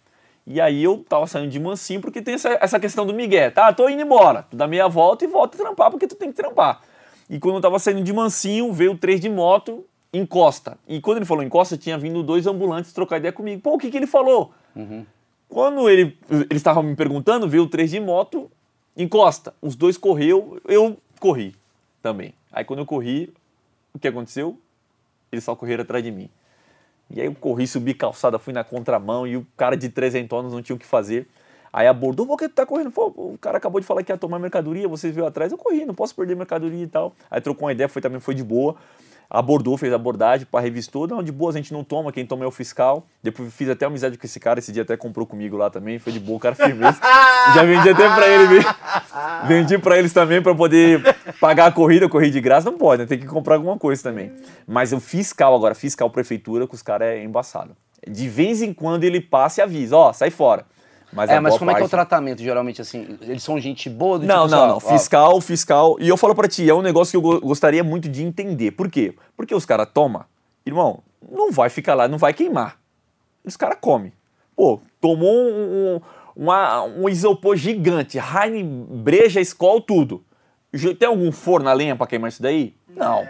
E 0.47 0.61
aí 0.61 0.85
eu 0.85 1.05
tava 1.09 1.27
saindo 1.27 1.51
de 1.51 1.59
mansinho 1.59 2.01
porque 2.01 2.23
tem 2.23 2.35
essa, 2.35 2.57
essa 2.61 2.79
questão 2.79 3.05
do 3.05 3.13
Miguel, 3.13 3.51
tá? 3.51 3.73
Tô 3.73 3.89
indo 3.89 4.03
embora. 4.03 4.47
Tu 4.49 4.57
dá 4.57 4.69
meia 4.69 4.87
volta 4.87 5.25
e 5.25 5.29
volta 5.29 5.57
a 5.57 5.61
trampar 5.61 5.91
porque 5.91 6.07
tu 6.07 6.15
tem 6.15 6.31
que 6.31 6.37
trampar. 6.37 6.83
E 7.29 7.41
quando 7.41 7.57
eu 7.57 7.61
tava 7.61 7.79
saindo 7.81 8.03
de 8.03 8.13
mansinho, 8.13 8.73
veio 8.73 8.97
três 8.97 9.21
de 9.21 9.29
moto, 9.29 9.85
encosta. 10.13 10.79
E 10.87 11.01
quando 11.01 11.19
ele 11.19 11.27
falou 11.27 11.43
encosta, 11.43 11.77
tinha 11.77 11.99
vindo 11.99 12.23
dois 12.23 12.47
ambulantes 12.47 12.93
trocar 12.93 13.17
ideia 13.17 13.33
comigo. 13.33 13.61
Pô, 13.61 13.75
o 13.75 13.79
que 13.79 13.91
que 13.91 13.97
ele 13.97 14.07
falou? 14.07 14.53
Quando 15.49 15.89
ele, 15.91 16.17
eles 16.31 16.61
estavam 16.61 16.83
me 16.83 16.95
perguntando, 16.95 17.49
veio 17.49 17.67
três 17.67 17.91
de 17.91 17.99
moto, 17.99 18.49
encosta. 18.97 19.53
Os 19.61 19.75
dois 19.75 19.99
correu, 19.99 20.61
eu 20.67 20.97
corri 21.19 21.57
também. 22.01 22.33
Aí 22.53 22.65
quando 22.65 22.81
eu 22.81 22.87
corri, 22.87 23.33
o 23.93 23.99
que 23.99 24.07
aconteceu? 24.07 24.59
Eles 25.33 25.43
só 25.45 25.57
correram 25.57 25.83
atrás 25.83 26.05
de 26.05 26.13
mim. 26.13 26.31
E 27.11 27.21
aí 27.21 27.27
eu 27.27 27.35
corri, 27.35 27.67
subi 27.67 27.95
calçada, 27.95 28.39
fui 28.39 28.53
na 28.53 28.65
contramão 28.65 29.27
e 29.27 29.37
o 29.37 29.47
cara 29.57 29.77
de 29.77 29.89
300 29.89 30.39
anos 30.39 30.53
não 30.53 30.63
tinha 30.63 30.75
o 30.75 30.79
que 30.79 30.87
fazer. 30.87 31.29
Aí 31.73 31.87
abordou, 31.87 32.27
por 32.27 32.39
que 32.39 32.49
tu 32.49 32.55
tá 32.55 32.65
correndo? 32.65 32.91
Pô, 32.91 33.07
o 33.15 33.39
cara 33.39 33.59
acabou 33.59 33.81
de 33.81 33.87
falar 33.87 34.03
que 34.03 34.11
ia 34.11 34.17
tomar 34.17 34.39
mercadoria, 34.39 34.89
vocês 34.89 35.15
viram 35.15 35.27
atrás, 35.27 35.53
eu 35.53 35.59
corri, 35.59 35.85
não 35.85 35.95
posso 35.95 36.15
perder 36.15 36.35
mercadoria 36.35 36.83
e 36.83 36.87
tal. 36.87 37.15
Aí 37.31 37.41
trocou 37.41 37.67
uma 37.67 37.73
ideia, 37.73 37.89
foi 37.89 38.01
também 38.01 38.19
foi 38.19 38.35
de 38.35 38.43
boa. 38.43 38.77
Abordou, 39.29 39.77
fez 39.77 39.93
abordagem, 39.93 40.47
pá, 40.51 40.61
revistou. 40.61 41.07
Não, 41.07 41.23
de 41.23 41.33
boa, 41.33 41.51
a 41.51 41.55
gente 41.55 41.73
não 41.73 41.83
toma, 41.83 42.13
quem 42.13 42.25
toma 42.25 42.45
é 42.45 42.47
o 42.47 42.51
fiscal. 42.51 43.07
Depois 43.23 43.53
fiz 43.53 43.69
até 43.69 43.85
amizade 43.87 44.17
com 44.17 44.27
esse 44.27 44.39
cara, 44.39 44.59
esse 44.59 44.73
dia 44.73 44.83
até 44.83 44.97
comprou 44.97 45.27
comigo 45.27 45.57
lá 45.57 45.69
também, 45.69 45.99
foi 45.99 46.13
de 46.13 46.21
boa, 46.21 46.37
o 46.37 46.41
cara 46.41 46.55
firmeza. 46.55 46.99
Já 47.55 47.65
vendi 47.65 47.89
até 47.89 48.15
pra 48.15 48.29
ele, 48.29 48.47
viu? 48.47 48.63
Vendi 49.47 49.79
pra 49.79 49.99
eles 49.99 50.13
também 50.13 50.41
pra 50.41 50.55
poder 50.55 51.17
pagar 51.41 51.67
a 51.67 51.73
corrida, 51.73 52.09
correr 52.09 52.31
de 52.31 52.41
graça. 52.41 52.71
Não 52.71 52.79
pode, 52.79 53.03
né? 53.03 53.09
Tem 53.09 53.19
que 53.19 53.27
comprar 53.27 53.57
alguma 53.57 53.79
coisa 53.79 54.03
também. 54.03 54.33
Mas 54.67 54.93
o 54.93 55.01
fiscal 55.01 55.55
agora, 55.55 55.75
fiscal 55.75 56.09
prefeitura, 56.11 56.67
com 56.67 56.75
os 56.75 56.83
caras 56.83 57.09
é 57.09 57.23
embaçado. 57.23 57.77
De 58.09 58.29
vez 58.29 58.63
em 58.63 58.73
quando 58.73 59.05
ele 59.05 59.21
passa 59.21 59.61
e 59.61 59.63
avisa, 59.63 59.97
ó, 59.97 60.13
sai 60.13 60.31
fora. 60.31 60.67
Mas 61.13 61.31
é, 61.31 61.41
mas 61.41 61.57
como 61.57 61.71
é 61.71 61.75
que 61.75 61.81
é 61.81 61.85
o 61.85 61.89
parte- 61.89 61.91
tratamento, 62.09 62.43
geralmente, 62.43 62.81
assim? 62.83 63.17
Eles 63.23 63.43
são 63.43 63.59
gente 63.61 63.89
boa 63.89 64.19
do 64.19 64.27
não, 64.27 64.45
tipo, 64.45 64.51
não, 64.57 64.77
assim, 64.77 64.87
não. 64.87 64.95
ó, 64.95 64.99
Fiscal, 64.99 65.41
fiscal. 65.41 65.97
E 66.01 66.09
eu 66.09 66.17
falo 66.17 66.35
pra 66.35 66.49
ti, 66.49 66.69
é 66.69 66.75
um 66.75 66.83
negócio 66.83 67.13
que 67.13 67.17
eu 67.17 67.21
go- 67.23 67.41
gostaria 67.41 67.83
muito 67.85 68.09
de 68.09 68.23
entender. 68.23 68.73
Por 68.73 68.91
quê? 68.91 69.15
Porque 69.37 69.55
os 69.55 69.65
caras 69.65 69.89
tomam, 69.93 70.25
irmão, 70.65 71.03
não 71.31 71.51
vai 71.53 71.71
ficar 71.71 71.95
lá, 71.95 72.07
não 72.09 72.19
vai 72.19 72.33
queimar. 72.35 72.77
Os 73.45 73.57
caras 73.57 73.79
comem. 73.81 74.13
Pô, 74.57 74.81
tomou 75.01 75.33
um, 75.33 75.97
um, 75.97 76.01
uma- 76.45 76.83
um 76.85 77.09
isopor 77.09 77.57
gigante, 77.57 78.19
Heine, 78.19 78.63
breja, 78.65 79.41
Skol, 79.41 79.81
tudo. 79.81 80.23
Tem 80.99 81.09
algum 81.09 81.31
forno 81.33 81.69
a 81.69 81.73
lenha 81.73 81.95
pra 81.97 82.07
queimar 82.07 82.29
isso 82.29 82.43
daí? 82.43 82.75
Não. 82.89 83.25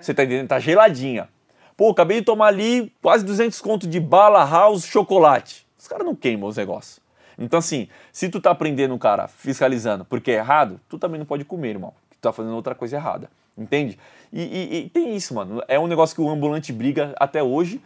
Você 0.00 0.12
tá 0.12 0.24
entendendo? 0.24 0.48
Tá 0.48 0.58
geladinha. 0.58 1.28
Pô, 1.76 1.90
acabei 1.90 2.18
de 2.20 2.24
tomar 2.26 2.46
ali 2.48 2.92
quase 3.02 3.24
200 3.24 3.60
conto 3.60 3.86
de 3.86 4.00
bala, 4.00 4.44
house, 4.44 4.84
chocolate. 4.86 5.65
Os 5.86 5.88
caras 5.88 6.04
não 6.04 6.16
queimam 6.16 6.48
os 6.48 6.56
negócios. 6.56 6.98
Então, 7.38 7.60
assim, 7.60 7.86
se 8.12 8.28
tu 8.28 8.40
tá 8.40 8.50
aprendendo, 8.50 8.98
cara, 8.98 9.28
fiscalizando 9.28 10.04
porque 10.04 10.32
é 10.32 10.34
errado, 10.34 10.80
tu 10.88 10.98
também 10.98 11.16
não 11.16 11.24
pode 11.24 11.44
comer, 11.44 11.68
irmão. 11.70 11.94
Tu 12.10 12.16
tá 12.20 12.32
fazendo 12.32 12.56
outra 12.56 12.74
coisa 12.74 12.96
errada. 12.96 13.30
Entende? 13.56 13.96
E, 14.32 14.42
e- 14.42 14.76
e 14.86 14.88
tem 14.90 15.14
isso, 15.14 15.32
mano. 15.32 15.62
É 15.68 15.78
um 15.78 15.86
negócio 15.86 16.12
que 16.16 16.20
o 16.20 16.28
ambulante 16.28 16.72
briga 16.72 17.14
até 17.20 17.40
hoje. 17.40 17.80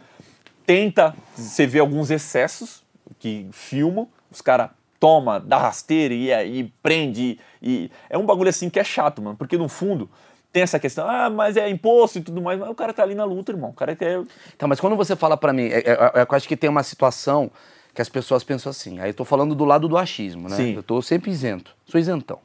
Tenta, 0.65 1.13
você 1.35 1.67
vê 1.67 1.77
alguns 1.77 2.09
excessos 2.09 2.81
que 3.19 3.47
filmam, 3.51 4.07
os 4.31 4.41
caras 4.41 4.71
toma, 4.99 5.39
dá 5.39 5.59
rasteira 5.59 6.11
e, 6.15 6.31
e 6.31 6.63
prende. 6.81 7.39
E, 7.61 7.91
é 8.09 8.17
um 8.17 8.25
bagulho 8.25 8.49
assim 8.49 8.67
que 8.67 8.79
é 8.79 8.83
chato, 8.83 9.21
mano. 9.21 9.37
Porque 9.37 9.59
no 9.59 9.69
fundo, 9.69 10.09
tem 10.51 10.63
essa 10.63 10.79
questão, 10.79 11.07
ah, 11.07 11.29
mas 11.29 11.55
é 11.55 11.69
imposto 11.69 12.17
e 12.17 12.21
tudo 12.21 12.41
mais, 12.41 12.59
mas 12.59 12.67
o 12.67 12.73
cara 12.75 12.93
tá 12.93 13.03
ali 13.03 13.13
na 13.13 13.25
luta, 13.25 13.51
irmão. 13.51 13.69
O 13.69 13.73
cara 13.73 13.95
quer. 13.95 14.23
Então, 14.55 14.67
mas 14.67 14.79
quando 14.79 14.95
você 14.95 15.15
fala 15.15 15.37
pra 15.37 15.53
mim, 15.53 15.65
é, 15.67 15.79
é, 15.81 15.91
é, 15.91 16.11
eu 16.27 16.35
acho 16.35 16.47
que 16.47 16.57
tem 16.57 16.67
uma 16.69 16.81
situação 16.83 17.51
que 17.93 18.01
as 18.01 18.09
pessoas 18.09 18.43
pensam 18.43 18.69
assim. 18.69 18.99
Aí 18.99 19.09
eu 19.09 19.13
tô 19.13 19.25
falando 19.25 19.53
do 19.55 19.65
lado 19.65 19.87
do 19.87 19.97
achismo, 19.97 20.49
né? 20.49 20.55
Sim. 20.55 20.73
Eu 20.75 20.83
tô 20.83 21.01
sempre 21.01 21.31
isento, 21.31 21.75
sou 21.85 21.99
isentão. 21.99 22.39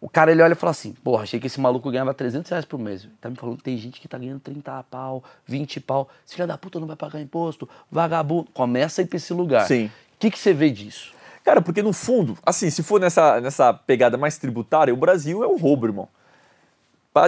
O 0.00 0.08
cara 0.08 0.32
ele 0.32 0.42
olha 0.42 0.52
e 0.52 0.56
fala 0.56 0.70
assim: 0.70 0.92
Porra, 0.92 1.24
achei 1.24 1.38
que 1.38 1.46
esse 1.46 1.60
maluco 1.60 1.90
ganhava 1.90 2.14
300 2.14 2.50
reais 2.50 2.64
por 2.64 2.78
mês. 2.78 3.06
Tá 3.20 3.28
me 3.28 3.36
falando 3.36 3.58
que 3.58 3.64
tem 3.64 3.76
gente 3.76 4.00
que 4.00 4.08
tá 4.08 4.16
ganhando 4.16 4.40
30 4.40 4.84
pau, 4.84 5.22
20 5.46 5.80
pau. 5.80 6.08
Esse 6.26 6.36
filho 6.36 6.48
da 6.48 6.56
puta 6.56 6.80
não 6.80 6.86
vai 6.86 6.96
pagar 6.96 7.20
imposto, 7.20 7.68
vagabundo. 7.90 8.48
Começa 8.54 9.02
a 9.02 9.04
ir 9.04 9.06
pra 9.06 9.16
esse 9.18 9.32
lugar. 9.34 9.66
Sim. 9.66 9.86
O 9.86 9.90
que, 10.18 10.30
que 10.30 10.38
você 10.38 10.54
vê 10.54 10.70
disso? 10.70 11.12
Cara, 11.44 11.60
porque 11.60 11.82
no 11.82 11.92
fundo, 11.92 12.38
assim, 12.44 12.70
se 12.70 12.82
for 12.82 13.00
nessa, 13.00 13.40
nessa 13.40 13.72
pegada 13.72 14.16
mais 14.16 14.38
tributária, 14.38 14.92
o 14.92 14.96
Brasil 14.96 15.42
é 15.42 15.46
um 15.46 15.56
roubo, 15.56 15.86
irmão. 15.86 16.08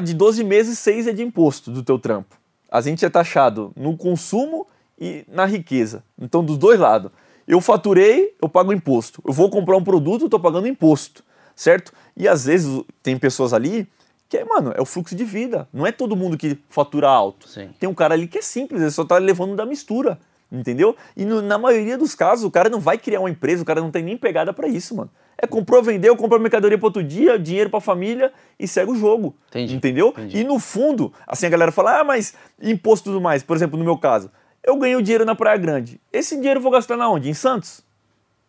De 0.02 0.14
12 0.14 0.44
meses, 0.44 0.78
6 0.78 1.08
é 1.08 1.12
de 1.12 1.22
imposto 1.22 1.70
do 1.70 1.82
teu 1.82 1.98
trampo. 1.98 2.36
A 2.70 2.80
gente 2.80 3.04
é 3.04 3.10
taxado 3.10 3.72
no 3.76 3.96
consumo 3.96 4.66
e 4.98 5.24
na 5.28 5.44
riqueza. 5.44 6.02
Então, 6.18 6.44
dos 6.44 6.56
dois 6.56 6.78
lados. 6.78 7.10
Eu 7.46 7.60
faturei, 7.60 8.34
eu 8.40 8.48
pago 8.48 8.72
imposto. 8.72 9.22
Eu 9.26 9.32
vou 9.32 9.50
comprar 9.50 9.76
um 9.76 9.84
produto, 9.84 10.22
eu 10.24 10.28
tô 10.28 10.38
pagando 10.38 10.66
imposto, 10.68 11.22
certo? 11.56 11.92
E 12.16 12.28
às 12.28 12.44
vezes 12.46 12.82
tem 13.02 13.18
pessoas 13.18 13.52
ali 13.52 13.88
que, 14.28 14.36
é, 14.38 14.44
mano, 14.44 14.72
é 14.76 14.80
o 14.80 14.84
fluxo 14.86 15.14
de 15.14 15.24
vida. 15.24 15.68
Não 15.72 15.86
é 15.86 15.92
todo 15.92 16.16
mundo 16.16 16.36
que 16.38 16.56
fatura 16.70 17.08
alto. 17.08 17.48
Sim. 17.48 17.70
Tem 17.78 17.88
um 17.88 17.94
cara 17.94 18.14
ali 18.14 18.26
que 18.26 18.38
é 18.38 18.42
simples, 18.42 18.80
ele 18.80 18.90
só 18.90 19.04
tá 19.04 19.18
levando 19.18 19.54
da 19.56 19.66
mistura, 19.66 20.18
entendeu? 20.50 20.96
E 21.16 21.24
no- 21.24 21.42
na 21.42 21.58
maioria 21.58 21.98
dos 21.98 22.14
casos, 22.14 22.44
o 22.44 22.50
cara 22.50 22.68
não 22.70 22.80
vai 22.80 22.96
criar 22.96 23.20
uma 23.20 23.30
empresa, 23.30 23.62
o 23.62 23.66
cara 23.66 23.80
não 23.80 23.90
tem 23.90 24.02
nem 24.02 24.16
pegada 24.16 24.52
pra 24.52 24.68
isso, 24.68 24.94
mano. 24.96 25.10
É 25.36 25.46
comprou, 25.46 25.82
vendeu, 25.82 26.16
comprou 26.16 26.38
mercadoria 26.40 26.78
para 26.78 26.86
outro 26.86 27.02
dia, 27.02 27.38
dinheiro 27.38 27.68
pra 27.68 27.80
família 27.80 28.32
e 28.58 28.68
segue 28.68 28.92
o 28.92 28.94
jogo. 28.94 29.34
Entendi, 29.48 29.74
Entendeu? 29.74 30.08
entendi. 30.10 30.38
E 30.38 30.44
no 30.44 30.58
fundo, 30.60 31.12
assim 31.26 31.46
a 31.46 31.50
galera 31.50 31.72
fala: 31.72 32.00
"Ah, 32.00 32.04
mas 32.04 32.34
imposto 32.62 33.08
e 33.08 33.12
tudo 33.12 33.20
mais". 33.20 33.42
Por 33.42 33.56
exemplo, 33.56 33.76
no 33.78 33.84
meu 33.84 33.98
caso, 33.98 34.30
eu 34.64 34.76
ganhei 34.76 34.96
o 34.96 35.02
dinheiro 35.02 35.24
na 35.24 35.34
Praia 35.34 35.56
Grande. 35.56 36.00
Esse 36.12 36.36
dinheiro 36.36 36.58
eu 36.58 36.62
vou 36.62 36.72
gastar 36.72 36.96
na 36.96 37.08
onde? 37.08 37.28
Em 37.28 37.34
Santos? 37.34 37.82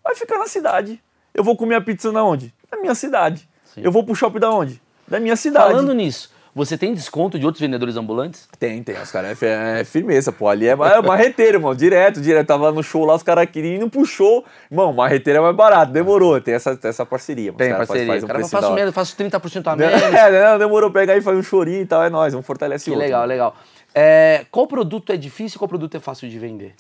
Vai 0.04 0.16
ficar 0.16 0.38
na 0.38 0.48
cidade. 0.48 1.02
Eu 1.34 1.44
vou 1.44 1.56
comer 1.58 1.76
a 1.76 1.82
pizza 1.82 2.12
na 2.12 2.24
onde? 2.24 2.54
Na 2.72 2.78
minha 2.80 2.94
cidade. 2.94 3.48
Sim. 3.66 3.82
Eu 3.84 3.92
vou 3.92 4.04
pro 4.04 4.14
shopping 4.14 4.40
da 4.40 4.52
onde? 4.52 4.82
Da 5.08 5.20
minha 5.20 5.36
cidade. 5.36 5.72
Falando 5.72 5.94
nisso, 5.94 6.32
você 6.56 6.78
tem 6.78 6.94
desconto 6.94 7.40
de 7.40 7.46
outros 7.46 7.60
vendedores 7.60 7.98
ambulantes? 7.98 8.48
Tem, 8.60 8.84
tem. 8.84 8.96
Os 9.02 9.12
caras 9.12 9.42
é, 9.42 9.82
é 9.82 9.84
firmeza, 9.84 10.32
pô. 10.32 10.48
Ali 10.48 10.68
é, 10.68 10.72
é 10.72 11.02
marreteiro, 11.02 11.58
irmão. 11.58 11.74
Direto, 11.74 12.22
direto. 12.22 12.46
Tava 12.46 12.72
no 12.72 12.84
show 12.84 13.04
lá, 13.04 13.16
os 13.16 13.24
caras 13.24 13.50
queriam 13.50 13.76
ir 13.76 13.80
no 13.80 13.90
pro 13.90 14.06
show. 14.06 14.46
Irmão, 14.70 14.94
marreteiro 14.94 15.40
é 15.40 15.42
mais 15.42 15.56
barato. 15.56 15.92
Demorou. 15.92 16.40
Tem 16.40 16.54
essa, 16.54 16.78
essa 16.84 17.06
parceria. 17.06 17.52
Tem 17.54 17.72
caras 17.72 17.88
faz- 17.88 18.06
parceria. 18.06 18.08
faz 18.14 18.24
um 18.24 18.26
o 18.26 18.28
cara, 18.28 18.48
faço 18.48 18.66
hora. 18.68 18.76
menos, 18.76 18.94
faço 18.94 19.18
30% 19.18 19.68
a 19.68 19.76
menos. 19.76 20.02
É, 20.02 20.52
não, 20.52 20.60
demorou. 20.60 20.92
Pega 20.92 21.14
aí, 21.14 21.22
faz 21.22 21.36
um 21.38 21.44
chorinho 21.44 21.82
e 21.82 21.86
tal. 21.88 22.04
É 22.04 22.10
nóis. 22.12 22.36
Um 22.36 22.44
fortalece 22.44 22.86
que 22.86 22.92
o 22.92 22.94
outro. 22.94 23.06
legal, 23.08 23.26
legal. 23.26 23.56
É, 23.94 24.46
qual 24.52 24.68
produto 24.68 25.12
é 25.12 25.18
difícil 25.18 25.58
e 25.58 25.60
qual 25.60 25.68
produto 25.68 25.96
é 25.96 26.00
fácil 26.00 26.28
de 26.30 26.40
vender? 26.40 26.74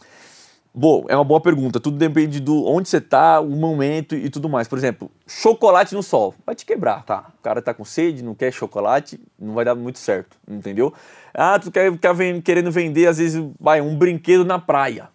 Bom, 0.76 1.06
é 1.08 1.16
uma 1.16 1.24
boa 1.24 1.40
pergunta. 1.40 1.80
Tudo 1.80 1.98
depende 1.98 2.40
do 2.40 2.66
onde 2.66 2.90
você 2.90 3.00
tá, 3.00 3.40
o 3.40 3.50
momento 3.52 4.16
e 4.16 4.28
tudo 4.28 4.50
mais. 4.50 4.68
Por 4.68 4.76
exemplo, 4.78 5.12
chocolate 5.28 5.94
no 5.94 6.02
sol. 6.02 6.34
Vai 6.44 6.56
te 6.56 6.66
quebrar. 6.66 7.04
Tá. 7.06 7.26
O 7.40 7.44
cara 7.44 7.62
tá 7.62 7.76
com 7.76 7.86
sede, 7.86 8.24
não 8.24 8.34
quer 8.34 8.52
chocolate, 8.52 9.20
não 9.40 9.54
vai 9.54 9.64
dar 9.64 9.76
muito 9.76 10.00
certo. 10.00 10.36
Entendeu? 10.48 10.92
Ah, 11.32 11.60
tu 11.60 11.70
quer, 11.72 11.92
ven- 12.16 12.42
querendo 12.42 12.72
vender, 12.72 13.06
às 13.06 13.20
vezes, 13.20 13.44
vai, 13.60 13.82
um 13.82 13.96
brinquedo 13.96 14.44
na 14.44 14.58
praia. 14.58 15.10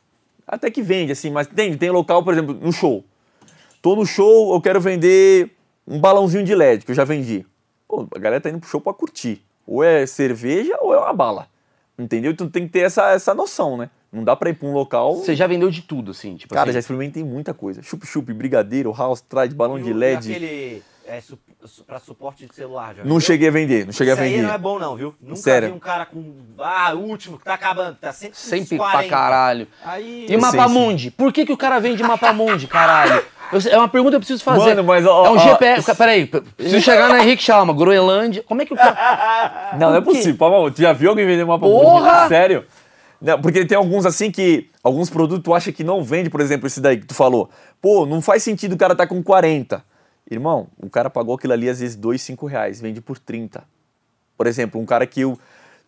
Até 0.46 0.70
que 0.70 0.80
vende, 0.80 1.10
assim, 1.10 1.30
mas 1.30 1.48
tem, 1.48 1.76
tem 1.76 1.90
local, 1.90 2.22
por 2.22 2.32
exemplo, 2.32 2.54
no 2.54 2.72
show. 2.72 3.04
Tô 3.82 3.96
no 3.96 4.06
show, 4.06 4.54
eu 4.54 4.60
quero 4.60 4.80
vender 4.80 5.50
um 5.86 5.98
balãozinho 6.00 6.44
de 6.44 6.54
LED, 6.54 6.84
que 6.84 6.92
eu 6.92 6.94
já 6.94 7.04
vendi. 7.04 7.44
Pô, 7.88 8.06
a 8.14 8.18
galera 8.18 8.40
tá 8.40 8.48
indo 8.48 8.60
pro 8.60 8.68
show 8.68 8.80
pra 8.80 8.92
curtir. 8.94 9.42
Ou 9.66 9.82
é 9.82 10.06
cerveja 10.06 10.78
ou 10.80 10.94
é 10.94 10.98
uma 10.98 11.12
bala. 11.12 11.48
Entendeu? 11.98 12.30
Então 12.30 12.48
tem 12.48 12.64
que 12.66 12.72
ter 12.72 12.80
essa, 12.80 13.10
essa 13.10 13.34
noção, 13.34 13.76
né? 13.76 13.90
Não 14.12 14.22
dá 14.24 14.36
pra 14.36 14.50
ir 14.50 14.54
pra 14.54 14.68
um 14.68 14.72
local. 14.72 15.16
Você 15.16 15.34
já 15.34 15.46
vendeu 15.46 15.70
de 15.70 15.82
tudo, 15.82 16.12
assim, 16.12 16.36
tipo 16.36 16.54
Cara, 16.54 16.66
já 16.72 16.78
assim. 16.78 16.84
experimentei 16.84 17.24
muita 17.24 17.52
coisa. 17.52 17.82
Chup-chup, 17.82 18.32
brigadeiro, 18.32 18.92
house, 18.96 19.20
trade, 19.20 19.54
balão 19.54 19.78
E 19.78 19.82
de 19.82 19.90
e 19.90 19.92
LED. 19.92 20.30
aquele 20.32 20.82
é, 21.06 21.20
su, 21.20 21.38
pra 21.86 21.98
suporte 21.98 22.46
de 22.46 22.54
celular, 22.54 22.94
já 22.94 23.02
Não 23.02 23.12
viu? 23.12 23.20
cheguei 23.20 23.48
a 23.48 23.50
vender, 23.50 23.84
não 23.86 23.92
cheguei 23.92 24.12
Isso 24.12 24.22
a 24.22 24.24
aí 24.24 24.30
vender. 24.32 24.46
não 24.46 24.54
é 24.54 24.58
bom 24.58 24.78
não, 24.78 24.94
viu? 24.94 25.14
Nunca 25.20 25.36
Sério. 25.36 25.68
vi 25.70 25.74
um 25.74 25.78
cara 25.78 26.04
com, 26.06 26.34
ah, 26.58 26.94
o 26.94 26.98
último, 27.00 27.38
que 27.38 27.44
tá 27.44 27.54
acabando, 27.54 27.96
tá 27.96 28.12
sempre 28.12 28.38
Sempre 28.38 28.76
40. 28.76 28.98
pra 28.98 29.08
caralho. 29.08 29.66
Aí... 29.84 30.26
E 30.28 30.36
Mapamundi? 30.36 31.10
Por 31.10 31.32
que, 31.32 31.44
que 31.46 31.52
o 31.52 31.56
cara 31.56 31.78
vende 31.78 32.02
Mapamundi, 32.02 32.66
caralho? 32.66 33.24
Eu- 33.52 33.72
é 33.72 33.76
uma 33.78 33.88
pergunta 33.88 34.10
que 34.12 34.16
eu 34.16 34.20
preciso 34.20 34.42
fazer. 34.44 34.70
Mano, 34.70 34.84
mas, 34.84 35.06
ó, 35.06 35.26
É 35.26 35.30
um 35.30 35.34
ó, 35.36 35.38
GPS. 35.38 35.94
Peraí, 35.96 36.26
preciso 36.26 36.80
chegar 36.80 37.08
na 37.08 37.22
Henrique 37.22 37.42
Chalma, 37.42 37.72
Groenlândia. 37.72 38.42
Como 38.42 38.60
é 38.62 38.66
que 38.66 38.72
o 38.72 38.76
cara. 38.76 39.70
Não, 39.78 39.90
não 39.90 39.96
é 39.96 40.00
possível. 40.00 40.36
Palma, 40.36 40.70
tu 40.70 40.80
já 40.82 40.92
viu 40.92 41.10
alguém 41.10 41.26
vender 41.26 41.44
mapa 41.44 41.66
Porra! 41.66 42.28
Sério? 42.28 42.64
Não, 43.20 43.40
porque 43.40 43.64
tem 43.64 43.76
alguns 43.76 44.06
assim 44.06 44.30
que. 44.30 44.70
Alguns 44.82 45.10
produtos 45.10 45.42
tu 45.44 45.52
acha 45.54 45.72
que 45.72 45.82
não 45.82 46.02
vende, 46.04 46.30
por 46.30 46.40
exemplo, 46.40 46.66
esse 46.66 46.80
daí 46.80 46.98
que 46.98 47.06
tu 47.06 47.14
falou. 47.14 47.50
Pô, 47.82 48.06
não 48.06 48.22
faz 48.22 48.42
sentido 48.42 48.74
o 48.74 48.78
cara 48.78 48.94
tá 48.94 49.06
com 49.06 49.22
40. 49.22 49.82
Irmão, 50.30 50.68
o 50.80 50.88
cara 50.90 51.08
pagou 51.10 51.34
aquilo 51.34 51.52
ali 51.52 51.68
às 51.68 51.80
vezes 51.80 51.96
2, 51.96 52.20
5 52.20 52.46
reais, 52.46 52.80
vende 52.80 53.00
por 53.00 53.18
30. 53.18 53.64
Por 54.36 54.46
exemplo, 54.46 54.80
um 54.80 54.86
cara 54.86 55.06
que 55.06 55.22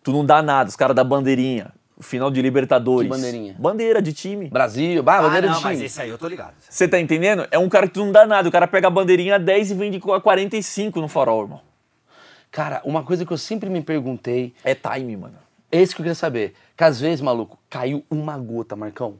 tu 0.03 0.11
não 0.11 0.25
dá 0.25 0.41
nada, 0.41 0.67
os 0.69 0.75
caras 0.75 0.95
da 0.95 1.03
bandeirinha, 1.03 1.71
final 2.01 2.29
de 2.31 2.41
Libertadores. 2.41 3.09
Que 3.09 3.15
bandeirinha? 3.15 3.55
Bandeira 3.57 4.01
de 4.01 4.11
time. 4.13 4.49
Brasil, 4.49 5.01
bah, 5.03 5.19
Ah, 5.19 5.21
bandeira 5.23 5.47
não, 5.47 5.57
de 5.57 5.63
mas 5.63 5.73
time. 5.75 5.85
esse 5.85 6.01
aí 6.01 6.09
eu 6.09 6.17
tô 6.17 6.27
ligado. 6.27 6.53
Você 6.69 6.87
tá 6.87 6.99
entendendo? 6.99 7.47
É 7.51 7.57
um 7.57 7.69
cara 7.69 7.87
que 7.87 7.93
tu 7.93 8.03
não 8.05 8.11
dá 8.11 8.25
nada. 8.25 8.47
O 8.49 8.51
cara 8.51 8.67
pega 8.67 8.87
a 8.87 8.91
bandeirinha 8.91 9.35
a 9.35 9.37
10 9.37 9.71
e 9.71 9.73
vende 9.73 10.01
a 10.11 10.19
45 10.19 10.99
no 10.99 11.07
farol, 11.07 11.43
irmão. 11.43 11.61
Cara, 12.51 12.81
uma 12.83 13.03
coisa 13.03 13.25
que 13.25 13.31
eu 13.31 13.37
sempre 13.37 13.69
me 13.69 13.81
perguntei, 13.81 14.53
É 14.63 14.75
time, 14.75 15.15
mano. 15.15 15.35
é 15.71 15.81
isso 15.81 15.95
que 15.95 16.01
eu 16.01 16.03
queria 16.03 16.15
saber. 16.15 16.53
Que 16.75 16.83
às 16.83 16.99
vezes, 16.99 17.21
maluco, 17.21 17.57
caiu 17.69 18.03
uma 18.09 18.37
gota, 18.37 18.75
Marcão. 18.75 19.15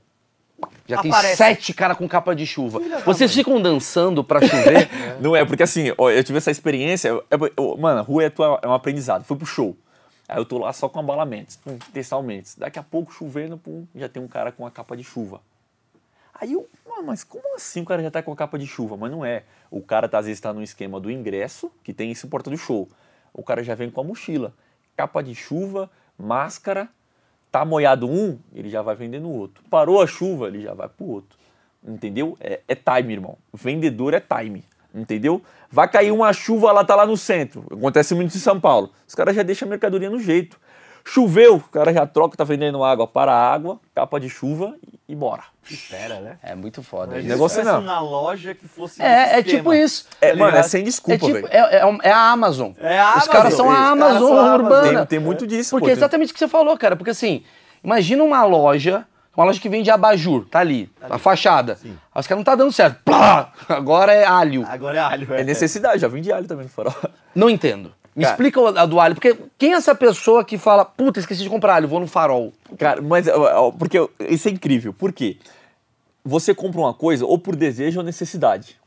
Já 0.88 1.02
tem 1.02 1.10
Aparece. 1.12 1.38
sete 1.38 1.74
caras 1.74 1.98
com 1.98 2.08
capa 2.08 2.36
de 2.36 2.46
chuva. 2.46 2.80
Vocês 3.04 3.34
ficam 3.34 3.60
dançando 3.62 4.24
pra 4.24 4.42
chover? 4.42 4.90
Não 5.20 5.36
é, 5.36 5.44
porque 5.46 5.64
assim, 5.64 5.92
ó, 5.98 6.10
eu 6.12 6.24
tive 6.24 6.38
essa 6.38 6.52
experiência. 6.52 7.08
eu- 7.10 7.24
eu- 7.32 7.52
eu- 7.58 7.78
mano, 7.78 8.00
a 8.00 8.04
rua 8.04 8.24
é, 8.26 8.30
tua- 8.30 8.60
é 8.62 8.68
um 8.68 8.74
aprendizado. 8.74 9.24
Fui 9.24 9.36
pro 9.38 9.46
show. 9.46 9.76
Aí 10.32 10.38
eu 10.38 10.46
tô 10.46 10.58
lá 10.58 10.72
só 10.72 10.88
com 10.88 10.98
abalamentos, 10.98 11.58
pum, 11.58 11.78
testar 11.92 12.16
o 12.16 12.24
Mendes. 12.24 12.56
Daqui 12.56 12.80
a 12.80 12.84
pouco, 12.84 13.12
chovendo, 13.12 13.58
pum, 13.58 13.86
já 13.94 14.08
tem 14.08 14.24
um 14.24 14.30
cara 14.30 14.50
com 14.50 14.66
a 14.66 14.72
capa 14.72 14.96
de 14.96 15.04
chuva. 15.04 15.42
Aí 16.34 16.54
eu, 16.54 16.70
mas 17.04 17.22
como 17.22 17.54
assim 17.54 17.82
o 17.82 17.86
cara 17.86 18.02
já 18.02 18.10
tá 18.10 18.24
com 18.24 18.32
a 18.32 18.36
capa 18.38 18.58
de 18.58 18.66
chuva? 18.66 18.96
Mas 18.96 19.12
não 19.12 19.26
é. 19.26 19.44
O 19.70 19.82
cara 19.82 20.08
tá, 20.08 20.20
às 20.20 20.28
vezes 20.28 20.40
tá 20.40 20.54
no 20.54 20.64
esquema 20.64 21.02
do 21.02 21.12
ingresso, 21.12 21.70
que 21.84 21.92
tem 21.92 22.12
esse 22.12 22.26
porta 22.28 22.50
do 22.50 22.58
show. 22.58 22.88
O 23.34 23.44
cara 23.44 23.62
já 23.62 23.76
vem 23.76 23.92
com 23.92 24.00
a 24.00 24.04
mochila. 24.06 24.54
Capa 24.96 25.22
de 25.22 25.36
chuva, 25.36 25.92
máscara, 26.18 26.88
tá 27.52 27.66
molhado 27.66 28.10
um, 28.10 28.40
ele 28.56 28.70
já 28.70 28.82
vai 28.82 28.96
vender 28.96 29.20
no 29.20 29.32
outro. 29.32 29.62
Parou 29.70 30.02
a 30.02 30.08
chuva, 30.08 30.48
ele 30.48 30.62
já 30.62 30.74
vai 30.74 30.88
pro 30.88 31.08
outro. 31.08 31.38
Entendeu? 31.86 32.38
É, 32.40 32.62
é 32.70 32.76
time, 32.76 33.12
irmão. 33.12 33.38
Vendedor 33.54 34.14
é 34.14 34.22
time. 34.22 34.64
Entendeu? 34.94 35.42
Vai 35.72 35.88
cair 35.88 36.12
uma 36.12 36.34
chuva, 36.34 36.68
ela 36.70 36.84
tá 36.84 36.96
lá 36.96 37.06
no 37.06 37.16
centro. 37.16 37.66
Acontece 37.72 38.14
muito 38.14 38.36
em 38.36 38.40
São 38.40 38.60
Paulo. 38.60 38.92
Os 39.08 39.16
caras 39.16 39.36
já 39.36 39.42
deixam 39.44 39.68
a 39.68 39.70
mercadoria 39.70 40.10
no 40.10 40.20
jeito. 40.20 40.60
Choveu, 41.04 41.56
o 41.56 41.60
cara 41.62 41.92
já 41.92 42.06
troca, 42.06 42.38
tá 42.38 42.44
vendendo 42.44 42.84
água 42.84 43.08
para 43.08 43.34
água, 43.34 43.80
capa 43.96 44.20
de 44.20 44.30
chuva 44.30 44.76
e, 45.08 45.14
e 45.14 45.16
bora. 45.16 45.42
Espera, 45.68 46.20
né? 46.20 46.38
É 46.44 46.54
muito 46.54 46.84
foda. 46.84 47.14
Mas 47.16 47.26
negócio 47.26 47.64
não. 47.64 47.82
uma 47.82 48.00
loja 48.00 48.54
que 48.54 48.68
fosse. 48.68 49.02
um 49.02 49.06
É, 49.06 49.40
é 49.40 49.44
tipo 49.44 49.74
isso. 49.74 50.06
É, 50.20 50.32
Tá 50.32 50.36
mano, 50.38 50.58
é 50.58 50.62
sem 50.64 50.82
É, 50.82 50.84
desculpa, 50.84 51.26
tipo, 51.26 51.34
velho. 51.34 51.48
é, 51.50 51.78
é, 51.78 51.98
é 52.04 52.12
a 52.12 52.32
Amazon. 52.32 52.72
É 52.80 53.00
a 53.00 53.18
Os 53.18 53.28
caras 53.28 53.54
Amazon. 53.54 53.58
são 53.58 53.70
a 53.70 53.74
Os 53.74 53.78
caras 53.80 53.92
Amazon 53.92 54.28
são 54.28 54.38
a 54.38 54.42
Amazon. 54.42 54.62
urbana. 54.66 54.98
Tem, 55.00 55.18
tem 55.18 55.20
muito 55.20 55.48
disso, 55.48 55.72
Porque 55.72 55.86
pô. 55.86 55.92
é 55.92 55.94
Tem- 55.96 56.00
exatamente 56.00 56.30
o 56.32 56.34
que 56.34 56.40
você 56.40 56.48
falou, 56.48 56.78
cara. 56.78 56.96
Porque 56.96 57.10
assim, 57.12 57.44
imagina 57.84 58.24
uma 58.24 58.44
loja, 58.44 59.04
uma 59.36 59.46
loja 59.46 59.60
que 59.62 59.70
vende 59.70 59.90
abajur, 59.90 60.46
tá 60.46 60.60
ali, 60.60 60.92
a 61.02 61.18
fachada. 61.18 61.78
Aí 61.84 61.92
os 62.16 62.28
caras 62.28 62.40
não 62.40 62.44
tá 62.44 62.56
dando 62.56 62.72
certo. 62.72 63.02
Plá! 63.04 63.54
Agora 63.70 64.14
é 64.14 64.26
alho. 64.26 64.66
Agora 64.68 64.98
é 64.98 65.00
alho. 65.00 65.34
É 65.34 65.44
necessidade, 65.44 66.02
já 66.02 66.08
vim 66.08 66.22
de 66.22 66.32
alho 66.32 66.48
também 66.48 66.66
no 66.66 66.70
farol. 66.70 66.94
Não 67.34 67.50
entendo. 67.50 67.94
Me 68.14 68.24
Cara. 68.24 68.34
explica 68.34 68.82
a 68.82 68.86
do 68.86 69.00
alho. 69.00 69.16
Porque 69.16 69.38
quem 69.58 69.72
é 69.72 69.78
essa 69.78 69.96
pessoa 69.96 70.44
que 70.44 70.58
fala, 70.58 70.84
puta, 70.84 71.20
esqueci 71.20 71.44
de 71.44 71.50
comprar 71.50 71.76
alho, 71.76 71.88
vou 71.88 72.00
no 72.02 72.08
farol? 72.08 72.52
Cara, 72.78 73.02
mas 73.02 73.26
porque 73.80 73.98
isso 74.28 74.50
é 74.50 74.52
incrível. 74.52 74.94
Por 74.94 75.14
quê? 75.14 75.38
Você 76.24 76.54
compra 76.54 76.82
uma 76.82 76.94
coisa 76.94 77.26
ou 77.26 77.40
por 77.40 77.56
desejo 77.56 78.00
ou 78.00 78.06
necessidade. 78.06 78.78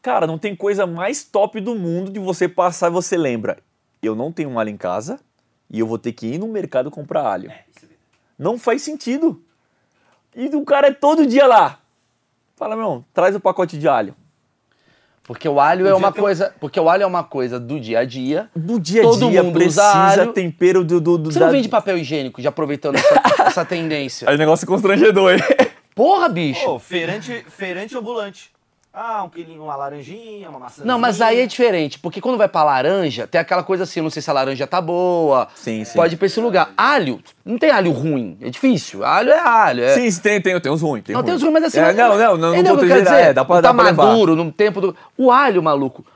Cara, 0.00 0.26
não 0.26 0.38
tem 0.38 0.54
coisa 0.54 0.86
mais 0.86 1.24
top 1.24 1.60
do 1.60 1.74
mundo 1.74 2.12
de 2.12 2.20
você 2.20 2.48
passar 2.48 2.88
e 2.88 2.92
você 2.92 3.16
lembra. 3.16 3.58
Eu 4.00 4.14
não 4.14 4.30
tenho 4.30 4.50
um 4.50 4.58
alho 4.58 4.70
em 4.70 4.76
casa 4.76 5.18
e 5.68 5.80
eu 5.80 5.86
vou 5.86 5.98
ter 5.98 6.12
que 6.12 6.26
ir 6.26 6.38
no 6.38 6.46
mercado 6.46 6.90
comprar 6.90 7.26
alho. 7.26 7.50
Não 8.38 8.56
faz 8.56 8.82
sentido. 8.82 9.42
E 10.36 10.46
o 10.54 10.64
cara 10.64 10.88
é 10.88 10.92
todo 10.92 11.26
dia 11.26 11.46
lá. 11.46 11.78
Fala, 12.56 12.76
meu, 12.76 13.04
traz 13.12 13.34
o 13.34 13.40
pacote 13.40 13.76
de 13.78 13.88
alho. 13.88 14.14
Porque 15.22 15.48
o 15.48 15.58
alho 15.58 15.86
é 15.86 15.90
Podia 15.90 15.96
uma 15.96 16.12
ter 16.12 16.20
um- 16.20 16.22
coisa. 16.22 16.54
Porque 16.60 16.78
o 16.78 16.88
alho 16.88 17.02
é 17.02 17.06
uma 17.06 17.24
coisa 17.24 17.58
do 17.58 17.80
dia 17.80 18.00
a 18.00 18.04
dia. 18.04 18.50
Do 18.54 18.78
dia 18.78 19.00
a 19.00 19.04
Todo 19.04 19.30
dia 19.30 19.42
mundo 19.42 19.54
precisa 19.54 19.82
alho. 20.20 20.32
tempero 20.32 20.84
do, 20.84 21.00
do, 21.00 21.16
do 21.16 21.32
Você 21.32 21.38
da- 21.38 21.46
não 21.46 21.52
vende 21.52 21.68
papel 21.68 21.96
higiênico, 21.96 22.42
já 22.42 22.50
aproveitando 22.50 22.96
essa, 22.96 23.22
essa 23.46 23.64
tendência. 23.64 24.28
Aí 24.28 24.34
o 24.34 24.38
negócio 24.38 24.64
é 24.64 24.68
constrangedor, 24.68 25.32
hein? 25.32 25.40
Porra, 25.94 26.28
bicho! 26.28 26.62
Pô, 26.64 26.78
feirante, 26.78 27.44
feirante 27.48 27.96
ambulante. 27.96 28.50
Ah, 28.96 29.24
um 29.24 29.28
quilinho, 29.28 29.64
uma 29.64 29.74
laranjinha, 29.74 30.48
uma 30.48 30.60
maçã. 30.60 30.84
Não, 30.84 31.00
mas 31.00 31.20
aí 31.20 31.40
é 31.40 31.46
diferente, 31.46 31.98
porque 31.98 32.20
quando 32.20 32.38
vai 32.38 32.46
pra 32.46 32.62
laranja, 32.62 33.26
tem 33.26 33.40
aquela 33.40 33.64
coisa 33.64 33.82
assim, 33.82 33.98
eu 33.98 34.04
não 34.04 34.10
sei 34.10 34.22
se 34.22 34.30
a 34.30 34.32
laranja 34.32 34.68
tá 34.68 34.80
boa. 34.80 35.48
Sim, 35.56 35.84
sim. 35.84 35.94
Pode 35.96 36.14
ir 36.14 36.16
pra 36.16 36.26
esse 36.26 36.38
lugar. 36.38 36.70
Alho, 36.76 37.20
não 37.44 37.58
tem 37.58 37.70
alho 37.70 37.90
ruim, 37.90 38.38
é 38.40 38.48
difícil. 38.50 39.04
Alho 39.04 39.30
é 39.32 39.38
alho. 39.40 39.82
É... 39.82 39.94
Sim, 39.94 40.20
tem, 40.20 40.40
tem, 40.40 40.60
tem 40.60 40.70
uns 40.70 40.80
ruins. 40.80 41.02
Tem 41.02 41.12
Não, 41.12 41.22
ruim. 41.22 41.26
tem 41.26 41.34
os 41.34 41.42
ruins, 41.42 41.52
mas 41.54 41.64
assim. 41.64 41.80
É, 41.80 41.92
não, 41.92 42.10
não, 42.16 42.18
não, 42.18 42.36
não 42.36 42.54
entendeu 42.54 42.76
vou 42.76 42.84
dizer, 42.84 43.02
dizer? 43.02 43.14
é, 43.16 43.32
dá 43.32 43.44
pra, 43.44 43.56
Não 43.56 43.62
dá 43.62 43.68
tá 43.70 43.74
pra 43.74 43.84
levar. 43.84 44.06
maduro, 44.06 44.36
no 44.36 44.52
tempo 44.52 44.80
do. 44.80 44.96
O 45.18 45.32
alho, 45.32 45.60
maluco, 45.60 46.06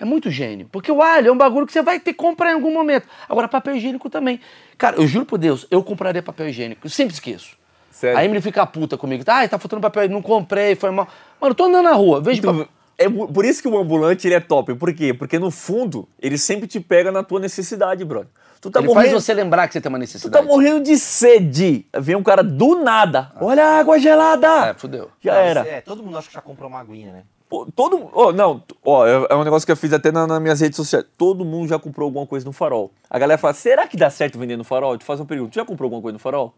é 0.00 0.04
muito 0.04 0.28
gênio. 0.28 0.68
Porque 0.72 0.90
o 0.90 1.00
alho 1.00 1.28
é 1.28 1.32
um 1.32 1.38
bagulho 1.38 1.68
que 1.68 1.72
você 1.72 1.82
vai 1.82 2.00
ter 2.00 2.14
que 2.14 2.18
comprar 2.18 2.50
em 2.50 2.54
algum 2.54 2.72
momento. 2.74 3.06
Agora, 3.28 3.46
papel 3.46 3.76
higiênico 3.76 4.10
também. 4.10 4.40
Cara, 4.76 4.96
eu 4.96 5.06
juro 5.06 5.24
por 5.24 5.38
Deus, 5.38 5.68
eu 5.70 5.84
compraria 5.84 6.20
papel 6.20 6.48
higiênico. 6.48 6.84
Eu 6.84 6.90
sempre 6.90 7.14
esqueço. 7.14 7.56
Sério. 8.04 8.18
A 8.18 8.24
Emily 8.24 8.40
fica 8.42 8.66
puta 8.66 8.96
comigo. 8.98 9.24
Ai, 9.26 9.48
tá 9.48 9.58
faltando 9.58 9.80
papel, 9.80 10.08
não 10.08 10.20
comprei, 10.20 10.74
foi 10.74 10.90
mal. 10.90 11.08
Mano, 11.40 11.52
eu 11.52 11.54
tô 11.54 11.64
andando 11.64 11.84
na 11.84 11.92
rua, 11.92 12.20
vejo 12.20 12.38
Então, 12.38 12.68
é 12.98 13.08
por 13.08 13.44
isso 13.44 13.62
que 13.62 13.68
o 13.68 13.78
ambulante 13.78 14.26
ele 14.28 14.34
é 14.34 14.40
top. 14.40 14.74
Por 14.74 14.92
quê? 14.92 15.14
Porque 15.14 15.38
no 15.38 15.50
fundo, 15.50 16.06
ele 16.20 16.36
sempre 16.36 16.66
te 16.68 16.78
pega 16.80 17.10
na 17.10 17.22
tua 17.22 17.40
necessidade, 17.40 18.04
brother. 18.04 18.28
Tu 18.60 18.70
tá 18.70 18.80
Ele 18.80 18.86
faz 18.88 18.96
morrendo. 19.08 19.20
você 19.20 19.34
lembrar 19.34 19.66
que 19.68 19.74
você 19.74 19.80
tem 19.80 19.90
uma 19.90 19.98
Tu 19.98 20.00
necessidade. 20.00 20.42
tá 20.46 20.50
morrendo 20.50 20.82
de 20.82 20.96
sede. 20.96 21.86
Vem 21.98 22.16
um 22.16 22.22
cara 22.22 22.42
do 22.42 22.82
nada. 22.82 23.30
Olha 23.40 23.64
a 23.64 23.78
água 23.78 23.98
gelada. 23.98 24.68
É, 24.68 24.74
fudeu. 24.74 25.10
Já 25.20 25.34
Não, 25.34 25.40
era. 25.40 25.60
É, 25.68 25.80
todo 25.80 26.02
mundo 26.02 26.16
acha 26.16 26.28
que 26.28 26.34
já 26.34 26.40
comprou 26.40 26.68
uma 26.70 26.80
aguinha, 26.80 27.12
né? 27.12 27.22
Pô, 27.46 27.66
todo 27.76 28.08
oh, 28.14 28.32
não, 28.32 28.62
ó, 28.82 29.06
é 29.06 29.26
é 29.30 29.34
um 29.34 29.44
negócio 29.44 29.66
que 29.66 29.70
eu 29.70 29.76
fiz 29.76 29.92
até 29.92 30.10
na- 30.10 30.26
nas 30.26 30.40
minhas 30.40 30.60
redes 30.60 30.76
sociais. 30.76 31.04
Todo 31.18 31.44
mundo 31.44 31.68
já 31.68 31.78
comprou 31.78 32.06
alguma 32.06 32.26
coisa 32.26 32.44
no 32.46 32.52
farol. 32.52 32.90
A 33.10 33.18
galera 33.18 33.36
fala: 33.38 33.52
será 33.52 33.86
que 33.86 33.98
dá 33.98 34.08
certo 34.08 34.38
vender 34.38 34.56
no 34.56 34.64
farol? 34.64 34.92
Eu 34.92 34.98
te 34.98 35.04
faço 35.04 35.20
uma 35.22 35.28
pergunta: 35.28 35.50
tu 35.50 35.54
já 35.56 35.64
comprou 35.64 35.86
alguma 35.88 36.00
coisa 36.00 36.14
no 36.14 36.18
farol? 36.18 36.54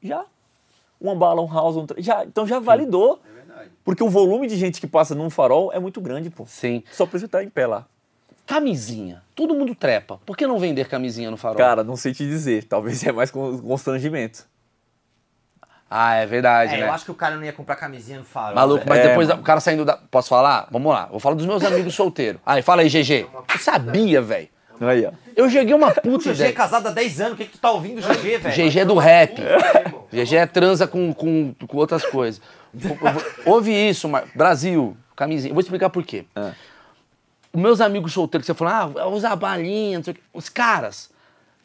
Já. 0.00 0.24
Uma 1.00 1.14
bala, 1.14 1.40
um 1.40 1.52
house, 1.52 1.76
um 1.76 1.86
tra- 1.86 2.00
já. 2.00 2.24
Então 2.24 2.46
já 2.46 2.58
validou. 2.58 3.20
É 3.30 3.34
verdade. 3.34 3.70
Porque 3.84 4.02
o 4.02 4.08
volume 4.08 4.46
de 4.48 4.56
gente 4.56 4.80
que 4.80 4.86
passa 4.86 5.14
num 5.14 5.30
farol 5.30 5.72
é 5.72 5.78
muito 5.78 6.00
grande, 6.00 6.28
pô. 6.30 6.44
Sim. 6.46 6.82
Só 6.92 7.06
pra 7.06 7.18
você 7.18 7.26
estar 7.26 7.42
em 7.44 7.48
pé 7.48 7.66
lá. 7.66 7.86
Camisinha. 8.46 9.22
Todo 9.34 9.54
mundo 9.54 9.74
trepa. 9.74 10.18
Por 10.24 10.36
que 10.36 10.46
não 10.46 10.58
vender 10.58 10.88
camisinha 10.88 11.30
no 11.30 11.36
farol? 11.36 11.56
Cara, 11.58 11.84
não 11.84 11.96
sei 11.96 12.12
te 12.14 12.26
dizer. 12.26 12.64
Talvez 12.64 13.04
é 13.06 13.12
mais 13.12 13.30
con- 13.30 13.58
constrangimento. 13.58 14.46
Ah, 15.90 16.16
é 16.16 16.26
verdade, 16.26 16.74
É, 16.74 16.80
né? 16.80 16.86
eu 16.86 16.92
acho 16.92 17.04
que 17.06 17.10
o 17.10 17.14
cara 17.14 17.34
não 17.36 17.44
ia 17.44 17.52
comprar 17.52 17.74
camisinha 17.76 18.18
no 18.18 18.24
farol. 18.24 18.54
Maluco, 18.54 18.78
velho. 18.80 18.88
mas 18.90 18.98
É, 18.98 19.08
depois 19.08 19.28
mano. 19.28 19.40
o 19.40 19.44
cara 19.44 19.58
saindo 19.60 19.84
da. 19.86 19.96
Posso 19.96 20.28
falar? 20.28 20.68
Vamos 20.70 20.92
lá. 20.92 21.06
Vou 21.06 21.18
falar 21.18 21.34
dos 21.34 21.46
meus 21.46 21.64
amigos 21.64 21.94
solteiros. 21.94 22.40
Aí, 22.44 22.60
fala 22.60 22.82
aí, 22.82 22.88
GG. 22.90 23.26
Eu 23.32 23.58
sabia, 23.58 24.20
velho. 24.20 24.48
Aí, 24.80 25.06
ó. 25.06 25.12
Eu 25.34 25.48
joguei 25.48 25.74
uma 25.74 25.88
O 25.98 26.00
puta 26.00 26.32
GG 26.32 26.42
é 26.42 26.52
casado 26.52 26.88
há 26.88 26.90
10 26.90 27.20
anos, 27.20 27.32
o 27.34 27.36
que, 27.36 27.44
que 27.44 27.52
tu 27.52 27.58
tá 27.58 27.70
ouvindo, 27.70 28.00
GG, 28.00 28.38
velho? 28.38 28.70
GG 28.70 28.78
é 28.80 28.84
do 28.84 28.94
rap. 28.94 29.40
GG 30.12 30.36
é 30.36 30.46
transa 30.46 30.86
com, 30.86 31.12
com, 31.12 31.54
com 31.66 31.76
outras 31.76 32.04
coisas. 32.04 32.40
Ouve 33.44 33.72
isso, 33.72 34.08
Mar... 34.08 34.24
Brasil, 34.34 34.96
camisinha. 35.16 35.50
Eu 35.50 35.54
vou 35.54 35.60
explicar 35.60 35.90
por 35.90 36.04
quê. 36.04 36.24
Os 37.52 37.60
meus 37.60 37.80
amigos 37.80 38.12
solteiros 38.12 38.46
que 38.46 38.52
você 38.52 38.58
falou, 38.58 38.94
ah, 38.98 39.06
usa 39.08 39.34
balinha, 39.34 39.98
não 39.98 40.04
sei 40.04 40.12
o 40.12 40.14
quê. 40.14 40.22
Os 40.32 40.48
caras, 40.48 41.10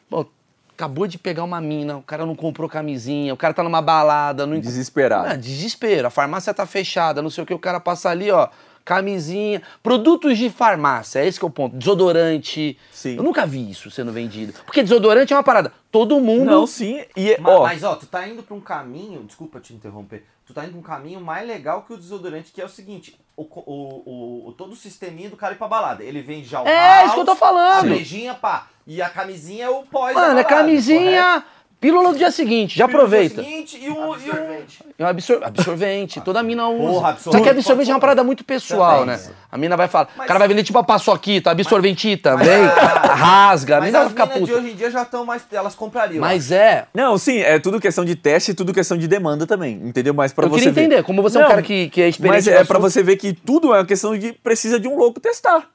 pô, 0.08 0.26
acabou 0.74 1.06
de 1.06 1.18
pegar 1.18 1.44
uma 1.44 1.60
mina, 1.60 1.96
o 1.96 2.02
cara 2.02 2.26
não 2.26 2.34
comprou 2.34 2.68
camisinha, 2.68 3.32
o 3.32 3.36
cara 3.36 3.54
tá 3.54 3.62
numa 3.62 3.80
balada, 3.80 4.46
não 4.46 4.58
Desesperado. 4.58 5.28
Ah, 5.28 5.36
desespero, 5.36 6.08
a 6.08 6.10
farmácia 6.10 6.52
tá 6.52 6.66
fechada, 6.66 7.22
não 7.22 7.30
sei 7.30 7.44
o 7.44 7.46
que, 7.46 7.54
o 7.54 7.58
cara 7.58 7.78
passa 7.78 8.10
ali, 8.10 8.30
ó, 8.30 8.48
camisinha, 8.84 9.62
produtos 9.82 10.36
de 10.36 10.50
farmácia, 10.50 11.20
é 11.20 11.26
esse 11.26 11.38
que 11.38 11.44
é 11.44 11.48
o 11.48 11.50
ponto, 11.50 11.76
desodorante. 11.76 12.78
Sim. 12.92 13.16
Eu 13.16 13.22
nunca 13.22 13.46
vi 13.46 13.70
isso 13.70 13.90
sendo 13.90 14.12
vendido. 14.12 14.52
Porque 14.66 14.82
desodorante 14.82 15.32
é 15.32 15.36
uma 15.36 15.42
parada, 15.42 15.72
todo 15.90 16.20
mundo... 16.20 16.44
Não, 16.44 16.66
sim. 16.66 17.02
E, 17.16 17.32
é- 17.32 17.38
Ma- 17.38 17.50
ó, 17.50 17.62
Mas, 17.62 17.82
ó, 17.82 17.94
tu 17.96 18.06
tá 18.06 18.26
indo 18.28 18.42
pra 18.42 18.54
um 18.54 18.60
caminho, 18.60 19.22
desculpa 19.24 19.58
te 19.60 19.72
interromper, 19.72 20.24
tu 20.46 20.52
tá 20.52 20.64
indo 20.64 20.72
pra 20.72 20.80
um 20.80 20.82
caminho 20.82 21.20
mais 21.20 21.46
legal 21.46 21.82
que 21.82 21.92
o 21.92 21.96
desodorante, 21.96 22.52
que 22.52 22.60
é 22.60 22.64
o 22.64 22.68
seguinte, 22.68 23.16
o, 23.36 23.42
o, 23.42 24.48
o, 24.48 24.52
todo 24.52 24.72
o 24.72 24.76
sisteminha 24.76 25.30
do 25.30 25.36
cara 25.36 25.54
ir 25.54 25.58
pra 25.58 25.66
balada. 25.66 26.04
Ele 26.04 26.20
vende 26.22 26.46
já 26.46 26.62
o 26.62 26.66
É, 26.68 26.96
house, 26.98 27.04
isso 27.06 27.14
que 27.14 27.20
eu 27.20 27.24
tô 27.24 27.32
a 27.32 27.36
falando. 27.36 27.88
beijinha, 27.88 28.34
pá, 28.34 28.68
e 28.86 29.00
a 29.00 29.08
camisinha 29.08 29.64
é 29.64 29.70
o 29.70 29.82
pós 29.84 30.14
Mano, 30.14 30.26
balada, 30.28 30.44
camisinha, 30.44 31.44
pílula 31.84 32.12
do 32.12 32.16
dia 32.18 32.30
seguinte, 32.30 32.78
já 32.78 32.86
aproveita. 32.86 33.42
No 33.42 33.46
dia 33.46 33.50
seguinte, 33.66 33.78
e 33.84 33.90
um, 33.90 34.16
e 34.16 34.30
um, 34.30 34.64
É 34.98 35.04
absor- 35.04 35.40
absorvente, 35.44 36.18
toda 36.22 36.42
mina 36.42 36.66
usa. 36.66 36.78
Porra, 36.82 37.00
Só 37.02 37.08
absorvente. 37.10 37.42
que 37.44 37.50
absorvente 37.50 37.90
é 37.90 37.94
uma 37.94 38.00
parada 38.00 38.24
muito 38.24 38.42
pessoal, 38.42 39.00
Também. 39.00 39.16
né? 39.18 39.22
A 39.52 39.58
mina 39.58 39.76
vai 39.76 39.86
falar, 39.86 40.08
Mas- 40.16 40.24
o 40.24 40.26
cara 40.28 40.38
vai 40.38 40.48
vender 40.48 40.62
tipo 40.64 40.78
a 40.78 40.82
paçoquita, 40.82 41.50
absorventita, 41.50 42.36
Mas- 42.38 42.46
vem, 42.48 42.62
rasga, 43.04 43.76
a 43.76 43.80
mina 43.82 43.98
vai 43.98 44.06
as 44.06 44.12
ficar 44.12 44.26
minas 44.28 44.46
de 44.46 44.54
hoje 44.54 44.70
em 44.70 44.74
dia 44.76 44.90
já 44.90 45.02
estão 45.02 45.26
mais, 45.26 45.42
elas 45.52 45.74
comprariam. 45.74 46.22
Mas 46.22 46.50
é, 46.50 46.86
Não, 46.94 47.18
sim, 47.18 47.38
é 47.40 47.58
tudo 47.58 47.78
questão 47.78 48.02
de 48.02 48.16
teste 48.16 48.52
e 48.52 48.54
tudo 48.54 48.72
questão 48.72 48.96
de 48.96 49.06
demanda 49.06 49.46
também, 49.46 49.74
entendeu? 49.84 50.14
Mas 50.14 50.32
para 50.32 50.46
eu 50.46 50.50
você 50.50 50.60
queria 50.60 50.72
ver. 50.72 50.80
entender, 50.86 51.02
como 51.02 51.20
você 51.20 51.36
é 51.36 51.40
um 51.40 51.42
Não, 51.42 51.50
cara 51.50 51.60
que, 51.62 51.90
que 51.90 52.00
é 52.00 52.08
experiente 52.08 52.36
Mas 52.36 52.46
é 52.48 52.52
pra 52.64 52.78
assunto, 52.78 52.80
você 52.80 53.02
ver 53.02 53.16
que 53.18 53.34
tudo 53.34 53.74
é 53.74 53.78
uma 53.80 53.84
questão 53.84 54.16
de 54.18 54.32
precisa 54.32 54.80
de 54.80 54.88
um 54.88 54.96
louco 54.96 55.20
testar. 55.20 55.68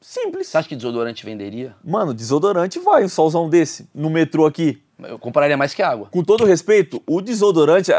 Simples. 0.00 0.48
Você 0.48 0.56
acha 0.58 0.68
que 0.68 0.76
desodorante 0.76 1.24
venderia? 1.26 1.74
Mano, 1.84 2.14
desodorante 2.14 2.78
vai, 2.78 3.04
um 3.04 3.08
solzão 3.08 3.48
desse, 3.50 3.86
no 3.94 4.08
metrô 4.08 4.46
aqui. 4.46 4.80
Eu 5.02 5.18
compraria 5.18 5.56
mais 5.56 5.74
que 5.74 5.82
água. 5.82 6.08
Com 6.10 6.22
todo 6.24 6.44
respeito, 6.44 7.02
o 7.06 7.20
desodorante, 7.20 7.90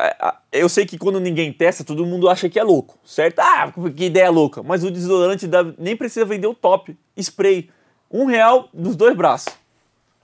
eu 0.51 0.67
sei 0.67 0.85
que 0.85 0.97
quando 0.97 1.19
ninguém 1.19 1.53
testa, 1.53 1.83
todo 1.83 2.05
mundo 2.05 2.27
acha 2.27 2.49
que 2.49 2.59
é 2.59 2.63
louco, 2.63 2.97
certo? 3.05 3.39
Ah, 3.39 3.71
que 3.95 4.05
ideia 4.05 4.31
louca. 4.31 4.63
Mas 4.63 4.83
o 4.83 4.89
desodorante 4.89 5.45
dá- 5.45 5.65
nem 5.77 5.95
precisa 5.95 6.25
vender 6.25 6.47
o 6.47 6.55
top, 6.55 6.97
spray. 7.15 7.69
Um 8.11 8.25
real 8.25 8.67
nos 8.73 8.95
dois 8.95 9.15
braços. 9.15 9.53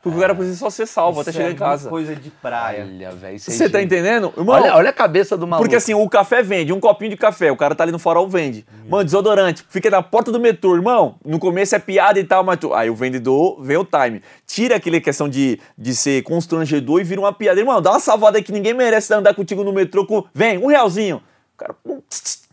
Porque 0.03 0.17
o 0.17 0.21
cara 0.21 0.35
precisa 0.35 0.57
só 0.57 0.69
ser 0.69 0.85
salvo 0.85 1.21
até 1.21 1.29
Isso 1.29 1.37
chegar 1.37 1.49
é 1.49 1.53
em 1.53 1.55
casa. 1.55 1.89
coisa 1.89 2.13
de 2.13 2.29
praia. 2.29 2.83
Olha, 2.83 3.11
velho, 3.11 3.35
é 3.37 3.39
Você 3.39 3.69
tá 3.69 3.81
entendendo? 3.81 4.33
Irmão, 4.35 4.53
Olha, 4.53 4.75
olha 4.75 4.89
a 4.89 4.93
cabeça 4.93 5.37
do 5.37 5.47
maluco. 5.47 5.63
Porque 5.63 5.77
assim, 5.77 5.93
o 5.93 6.09
café 6.09 6.43
vende, 6.43 6.73
um 6.73 6.79
copinho 6.81 7.11
de 7.11 7.15
café, 7.15 7.49
o 7.49 7.55
cara 7.55 7.73
tá 7.73 7.85
ali 7.85 7.91
no 7.93 7.97
farol, 7.97 8.27
vende. 8.27 8.65
Mano, 8.89 9.05
desodorante, 9.05 9.63
fica 9.69 9.89
na 9.89 10.03
porta 10.03 10.29
do 10.29 10.41
metrô, 10.41 10.75
irmão. 10.75 11.15
No 11.23 11.39
começo 11.39 11.73
é 11.73 11.79
piada 11.79 12.19
e 12.19 12.23
tal, 12.25 12.43
mas 12.43 12.59
tu... 12.59 12.73
aí 12.73 12.89
o 12.89 12.95
vendedor 12.95 13.63
vem 13.63 13.77
o 13.77 13.85
time. 13.85 14.21
Tira 14.45 14.75
aquela 14.75 14.99
questão 14.99 15.29
de, 15.29 15.57
de 15.77 15.95
ser 15.95 16.21
constrangedor 16.23 16.99
e 16.99 17.05
vira 17.05 17.21
uma 17.21 17.31
piada. 17.31 17.57
Irmão, 17.57 17.81
dá 17.81 17.91
uma 17.91 17.99
salvada 18.01 18.37
aí 18.37 18.43
que 18.43 18.51
ninguém 18.51 18.73
merece 18.73 19.13
andar 19.13 19.33
contigo 19.33 19.63
no 19.63 19.71
metrô 19.71 20.05
com. 20.05 20.25
Vem, 20.33 20.57
um 20.57 20.67
realzinho. 20.67 21.23
O 21.53 21.57
cara. 21.57 21.73
pum, 21.73 22.01
tss, 22.09 22.21
tss. 22.23 22.43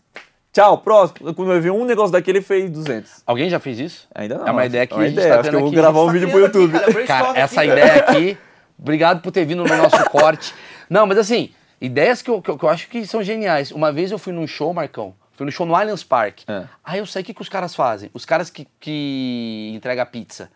Tchau, 0.53 0.77
próximo. 0.79 1.33
Quando 1.33 1.51
eu 1.53 1.61
vi 1.61 1.71
um 1.71 1.85
negócio 1.85 2.11
daquele, 2.11 2.39
ele 2.39 2.45
fez 2.45 2.69
200. 2.69 3.23
Alguém 3.25 3.49
já 3.49 3.59
fez 3.59 3.79
isso? 3.79 4.07
Ainda 4.13 4.37
não. 4.37 4.47
É 4.47 4.51
uma 4.51 4.65
ideia 4.65 4.85
que 4.85 4.93
é 4.93 4.97
uma 4.97 5.03
a 5.03 5.07
gente 5.07 5.17
ideia. 5.17 5.33
tá 5.35 5.39
Acho 5.39 5.43
que 5.43 5.47
tendo 5.49 5.55
eu 5.55 5.59
vou 5.61 5.67
aqui. 5.69 5.75
gravar 5.77 6.01
um 6.01 6.05
Tá 6.07 6.11
vídeo 6.11 6.29
pro 6.29 6.39
YouTube. 6.39 6.71
cara, 6.79 7.05
Cara, 7.05 7.39
essa 7.39 7.63
ideia 7.65 7.95
aqui, 7.95 8.37
obrigado 8.77 9.21
por 9.21 9.31
ter 9.31 9.45
vindo 9.45 9.63
no 9.63 9.77
nosso 9.77 10.03
corte. 10.11 10.53
Não, 10.89 11.05
mas 11.07 11.17
assim, 11.17 11.51
ideias 11.79 12.21
que 12.21 12.29
eu, 12.29 12.41
que 12.41 12.49
eu, 12.49 12.57
que 12.57 12.65
eu 12.65 12.69
acho 12.69 12.89
que 12.89 13.05
são 13.07 13.23
geniais. 13.23 13.71
Uma 13.71 13.93
vez 13.93 14.11
eu 14.11 14.19
fui 14.19 14.33
num 14.33 14.45
show, 14.45 14.73
Marcão, 14.73 15.15
fui 15.37 15.45
no 15.45 15.51
show 15.53 15.65
no 15.65 15.73
Allianz 15.73 16.03
Park. 16.03 16.39
É. 16.47 16.65
Aí 16.83 16.99
eu 16.99 17.05
sei 17.05 17.21
o 17.21 17.25
que, 17.25 17.33
que 17.33 17.41
os 17.41 17.47
caras 17.49 17.73
fazem. 17.73 18.09
Os 18.13 18.25
caras 18.25 18.49
que, 18.49 18.67
que 18.79 19.71
entregam 19.73 20.05
pizza, 20.05 20.49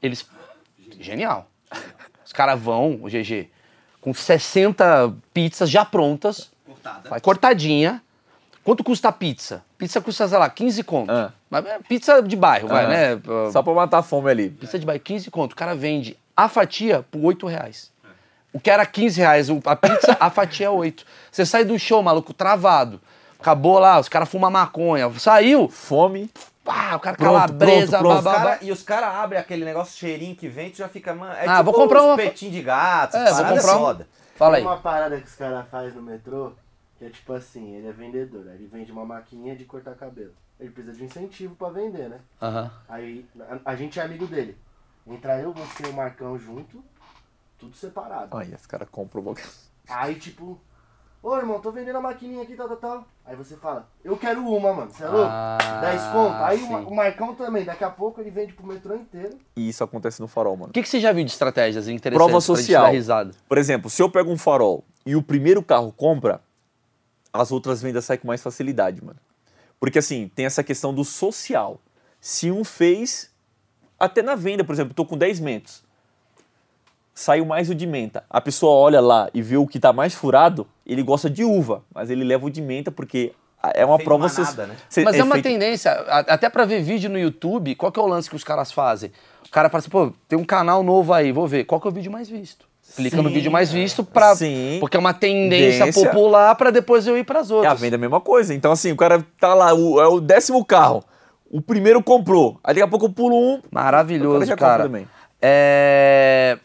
eles... 0.00 0.24
Genial. 1.00 1.48
Os 2.24 2.32
caras 2.32 2.60
vão, 2.60 3.00
o 3.02 3.08
GG, 3.08 3.48
com 4.00 4.14
60 4.14 5.12
pizzas 5.34 5.68
já 5.68 5.84
prontas, 5.84 6.50
Cortada. 6.64 7.08
vai 7.10 7.20
cortadinha. 7.20 8.00
Quanto 8.64 8.84
custa 8.84 9.08
a 9.08 9.12
pizza? 9.12 9.62
Pizza 9.76 10.00
custa, 10.00 10.28
sei 10.28 10.38
lá, 10.38 10.48
15 10.48 10.82
conto. 10.84 11.10
Ah. 11.10 11.32
Mas 11.50 11.66
é 11.66 11.78
pizza 11.80 12.22
de 12.22 12.36
bairro, 12.36 12.68
vai, 12.68 12.84
Aham. 12.84 12.92
né? 12.92 13.20
Só 13.52 13.62
pra 13.62 13.72
matar 13.74 13.98
a 13.98 14.02
fome 14.02 14.30
ali. 14.30 14.50
Pizza 14.50 14.78
de 14.78 14.86
bairro, 14.86 15.02
15 15.02 15.30
conto. 15.30 15.52
O 15.52 15.56
cara 15.56 15.74
vende 15.74 16.16
a 16.36 16.48
fatia 16.48 17.04
por 17.10 17.24
8 17.24 17.46
reais. 17.46 17.90
O 18.52 18.60
que 18.60 18.70
era 18.70 18.84
15 18.86 19.18
reais 19.20 19.48
a 19.64 19.74
pizza, 19.76 20.16
a 20.20 20.30
fatia 20.30 20.66
é 20.66 20.70
8. 20.70 21.04
Você 21.30 21.44
sai 21.44 21.64
do 21.64 21.76
show, 21.78 22.02
maluco, 22.02 22.32
travado. 22.32 23.00
Acabou 23.40 23.78
lá, 23.78 23.98
os 23.98 24.08
caras 24.08 24.28
fumam 24.28 24.50
maconha. 24.50 25.10
Saiu, 25.18 25.68
Fome. 25.68 26.30
pá, 26.62 26.94
o 26.94 27.00
cara 27.00 27.16
Pronto, 27.16 27.32
calabresa, 27.34 27.98
pronto, 27.98 28.22
pronto. 28.22 28.36
Cara, 28.36 28.58
e 28.62 28.70
os 28.70 28.82
caras 28.84 29.14
abrem 29.16 29.40
aquele 29.40 29.64
negócio 29.64 29.98
cheirinho 29.98 30.36
que 30.36 30.46
vem, 30.48 30.70
tu 30.70 30.76
já 30.78 30.88
fica, 30.88 31.12
mano. 31.12 31.32
É 31.32 31.48
Ah, 31.48 31.56
tipo 31.58 31.64
vou 31.64 31.74
comprar 31.74 32.02
um 32.02 32.06
uma- 32.12 32.22
espetinho 32.22 32.52
de 32.52 32.62
gato, 32.62 33.16
É, 33.16 33.24
vou 33.32 33.44
comprar 33.46 33.72
é 33.72 33.74
um- 33.74 33.78
foda. 33.80 34.06
Fala 34.36 34.56
aí. 34.58 34.62
Tem 34.62 34.70
uma 34.70 34.78
parada 34.78 35.16
que 35.18 35.26
os 35.26 35.34
caras 35.34 35.64
fazem 35.70 35.90
no 35.92 36.02
metrô, 36.02 36.52
que 37.02 37.06
é 37.06 37.10
tipo 37.10 37.32
assim, 37.32 37.74
ele 37.74 37.88
é 37.88 37.92
vendedor, 37.92 38.46
aí 38.48 38.54
ele 38.54 38.68
vende 38.68 38.92
uma 38.92 39.04
maquininha 39.04 39.56
de 39.56 39.64
cortar 39.64 39.96
cabelo. 39.96 40.32
Ele 40.60 40.70
precisa 40.70 40.96
de 40.96 41.04
incentivo 41.04 41.56
pra 41.56 41.68
vender, 41.68 42.08
né? 42.08 42.20
Aham. 42.40 42.70
Aí 42.88 43.26
a, 43.40 43.72
a 43.72 43.74
gente 43.74 43.98
é 43.98 44.04
amigo 44.04 44.24
dele. 44.28 44.56
Entra 45.04 45.40
eu, 45.40 45.52
você 45.52 45.84
e 45.84 45.88
o 45.88 45.92
Marcão 45.92 46.38
junto, 46.38 46.80
tudo 47.58 47.76
separado. 47.76 48.36
Ai, 48.36 48.52
esse 48.54 48.68
cara 48.68 48.86
compra 48.86 49.18
o. 49.18 49.34
Aí 49.88 50.14
tipo, 50.14 50.60
ô 51.20 51.36
irmão, 51.36 51.60
tô 51.60 51.72
vendendo 51.72 51.96
a 51.96 52.00
maquininha 52.00 52.44
aqui, 52.44 52.54
tal, 52.54 52.68
tal, 52.68 52.76
tal. 52.76 53.04
Aí 53.24 53.34
você 53.34 53.56
fala, 53.56 53.88
eu 54.04 54.16
quero 54.16 54.46
uma, 54.46 54.72
mano, 54.72 54.92
você 54.92 55.02
é 55.02 55.08
louco? 55.08 55.28
Ah, 55.28 55.58
10 55.80 56.02
conto. 56.04 56.34
Aí 56.36 56.62
o, 56.62 56.88
o 56.88 56.94
Marcão 56.94 57.34
também, 57.34 57.64
daqui 57.64 57.82
a 57.82 57.90
pouco 57.90 58.20
ele 58.20 58.30
vende 58.30 58.52
pro 58.52 58.64
metrô 58.64 58.94
inteiro. 58.94 59.36
E 59.56 59.68
isso 59.68 59.82
acontece 59.82 60.20
no 60.20 60.28
farol, 60.28 60.56
mano. 60.56 60.70
O 60.70 60.72
que, 60.72 60.82
que 60.82 60.88
você 60.88 61.00
já 61.00 61.10
viu 61.12 61.24
de 61.24 61.32
estratégias 61.32 61.88
interessantes 61.88 62.16
Prova 62.16 62.30
pra 62.30 62.54
gente 62.54 62.64
social. 62.66 62.84
dar 62.84 62.90
risada? 62.90 63.34
Por 63.48 63.58
exemplo, 63.58 63.90
se 63.90 64.00
eu 64.00 64.08
pego 64.08 64.30
um 64.30 64.38
farol 64.38 64.84
e 65.04 65.16
o 65.16 65.22
primeiro 65.22 65.64
carro 65.64 65.92
compra, 65.92 66.40
as 67.32 67.50
outras 67.52 67.80
vendas 67.82 68.04
saem 68.04 68.20
com 68.20 68.26
mais 68.28 68.42
facilidade, 68.42 69.02
mano. 69.04 69.18
Porque 69.80 69.98
assim, 69.98 70.30
tem 70.34 70.46
essa 70.46 70.62
questão 70.62 70.92
do 70.94 71.04
social. 71.04 71.80
Se 72.20 72.50
um 72.50 72.62
fez, 72.64 73.30
até 73.98 74.22
na 74.22 74.34
venda, 74.34 74.62
por 74.62 74.72
exemplo, 74.72 74.94
tô 74.94 75.04
com 75.04 75.16
10 75.16 75.40
mentos. 75.40 75.82
Saiu 77.14 77.44
mais 77.44 77.68
o 77.68 77.74
de 77.74 77.86
menta. 77.86 78.24
A 78.30 78.40
pessoa 78.40 78.72
olha 78.72 79.00
lá 79.00 79.28
e 79.34 79.42
vê 79.42 79.56
o 79.56 79.66
que 79.66 79.78
tá 79.78 79.92
mais 79.92 80.14
furado, 80.14 80.66
ele 80.86 81.02
gosta 81.02 81.28
de 81.28 81.44
uva, 81.44 81.82
mas 81.94 82.08
ele 82.10 82.24
leva 82.24 82.46
o 82.46 82.50
de 82.50 82.60
menta 82.62 82.90
porque 82.90 83.32
É 83.76 83.84
uma 83.84 83.96
Feito 83.96 84.06
prova 84.08 84.28
você, 84.28 84.40
nada, 84.42 84.66
né? 84.66 84.76
você- 84.88 85.04
Mas 85.04 85.14
é, 85.14 85.22
uma 85.22 85.34
feito- 85.36 85.44
tendência, 85.44 85.92
até 85.92 86.50
pra 86.50 86.64
ver 86.64 86.82
vídeo 86.82 87.08
no 87.08 87.16
YouTube, 87.16 87.76
qual 87.76 87.92
que 87.92 88.00
é 88.00 88.02
o 88.02 88.06
lance 88.08 88.28
que 88.28 88.34
os 88.34 88.42
caras 88.42 88.72
fazem? 88.72 89.12
O 89.46 89.50
cara 89.50 89.68
fala 89.68 89.78
assim, 89.78 89.88
pô, 89.88 90.12
tem 90.26 90.36
um 90.36 90.44
canal 90.44 90.82
novo 90.82 91.12
aí, 91.12 91.30
vou 91.30 91.46
ver. 91.46 91.62
Qual 91.64 91.80
que 91.80 91.86
é 91.86 91.90
o 91.90 91.94
vídeo 91.94 92.10
mais 92.10 92.28
visto? 92.28 92.66
Clica 92.96 93.16
no 93.22 93.28
Sim, 93.28 93.34
vídeo 93.34 93.50
mais 93.50 93.72
visto 93.72 94.04
pra. 94.04 94.34
Sim. 94.36 94.76
Porque 94.80 94.96
é 94.96 95.00
uma 95.00 95.14
tendência 95.14 95.86
Tendência. 95.86 96.10
popular 96.10 96.54
pra 96.56 96.70
depois 96.70 97.06
eu 97.06 97.16
ir 97.16 97.24
pras 97.24 97.50
É 97.50 97.54
outras. 97.54 97.72
a 97.72 97.74
venda 97.74 97.96
é 97.96 97.98
a 97.98 98.00
mesma 98.00 98.20
coisa. 98.20 98.52
Então, 98.54 98.72
assim, 98.72 98.92
o 98.92 98.96
cara 98.96 99.24
tá 99.40 99.54
lá, 99.54 99.72
o, 99.74 100.00
é 100.00 100.06
o 100.06 100.20
décimo 100.20 100.64
carro. 100.64 101.02
O 101.50 101.60
primeiro 101.60 102.02
comprou. 102.02 102.58
Aí 102.64 102.74
daqui 102.74 102.82
a 102.82 102.88
pouco 102.88 103.06
eu 103.06 103.10
pulo 103.12 103.36
um. 103.36 103.62
Maravilhoso, 103.70 104.46
cara 104.48 104.56
cara. 104.56 104.82
também. 104.84 105.06
É. 105.40 106.58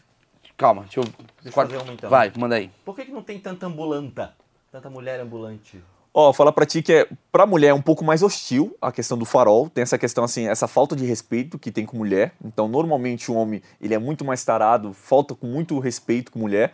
Calma, 0.56 0.82
deixa 0.82 1.00
eu. 1.00 1.04
eu 1.44 1.52
Quarto- 1.52 1.70
fazer 1.72 1.82
uma, 1.84 1.92
então. 1.92 2.10
Vai, 2.10 2.32
manda 2.36 2.56
aí. 2.56 2.70
Por 2.84 2.94
que, 2.96 3.04
que 3.04 3.12
não 3.12 3.22
tem 3.22 3.38
tanta 3.38 3.66
ambulanta? 3.66 4.32
Tanta 4.72 4.90
mulher 4.90 5.20
ambulante? 5.20 5.82
Ó, 6.12 6.32
falar 6.32 6.52
pra 6.52 6.66
ti 6.66 6.82
que 6.82 6.92
é, 6.92 7.08
pra 7.30 7.46
mulher 7.46 7.68
é 7.68 7.74
um 7.74 7.82
pouco 7.82 8.04
mais 8.04 8.22
hostil 8.22 8.76
a 8.80 8.90
questão 8.90 9.16
do 9.16 9.24
farol. 9.24 9.68
Tem 9.68 9.82
essa 9.82 9.98
questão, 9.98 10.24
assim, 10.24 10.48
essa 10.48 10.66
falta 10.66 10.96
de 10.96 11.04
respeito 11.04 11.58
que 11.58 11.70
tem 11.70 11.86
com 11.86 11.96
mulher. 11.96 12.32
Então, 12.44 12.66
normalmente 12.66 13.30
o 13.30 13.34
homem, 13.34 13.62
ele 13.80 13.94
é 13.94 13.98
muito 13.98 14.24
mais 14.24 14.42
tarado, 14.44 14.92
falta 14.92 15.34
com 15.34 15.46
muito 15.46 15.78
respeito 15.78 16.32
com 16.32 16.38
mulher. 16.40 16.72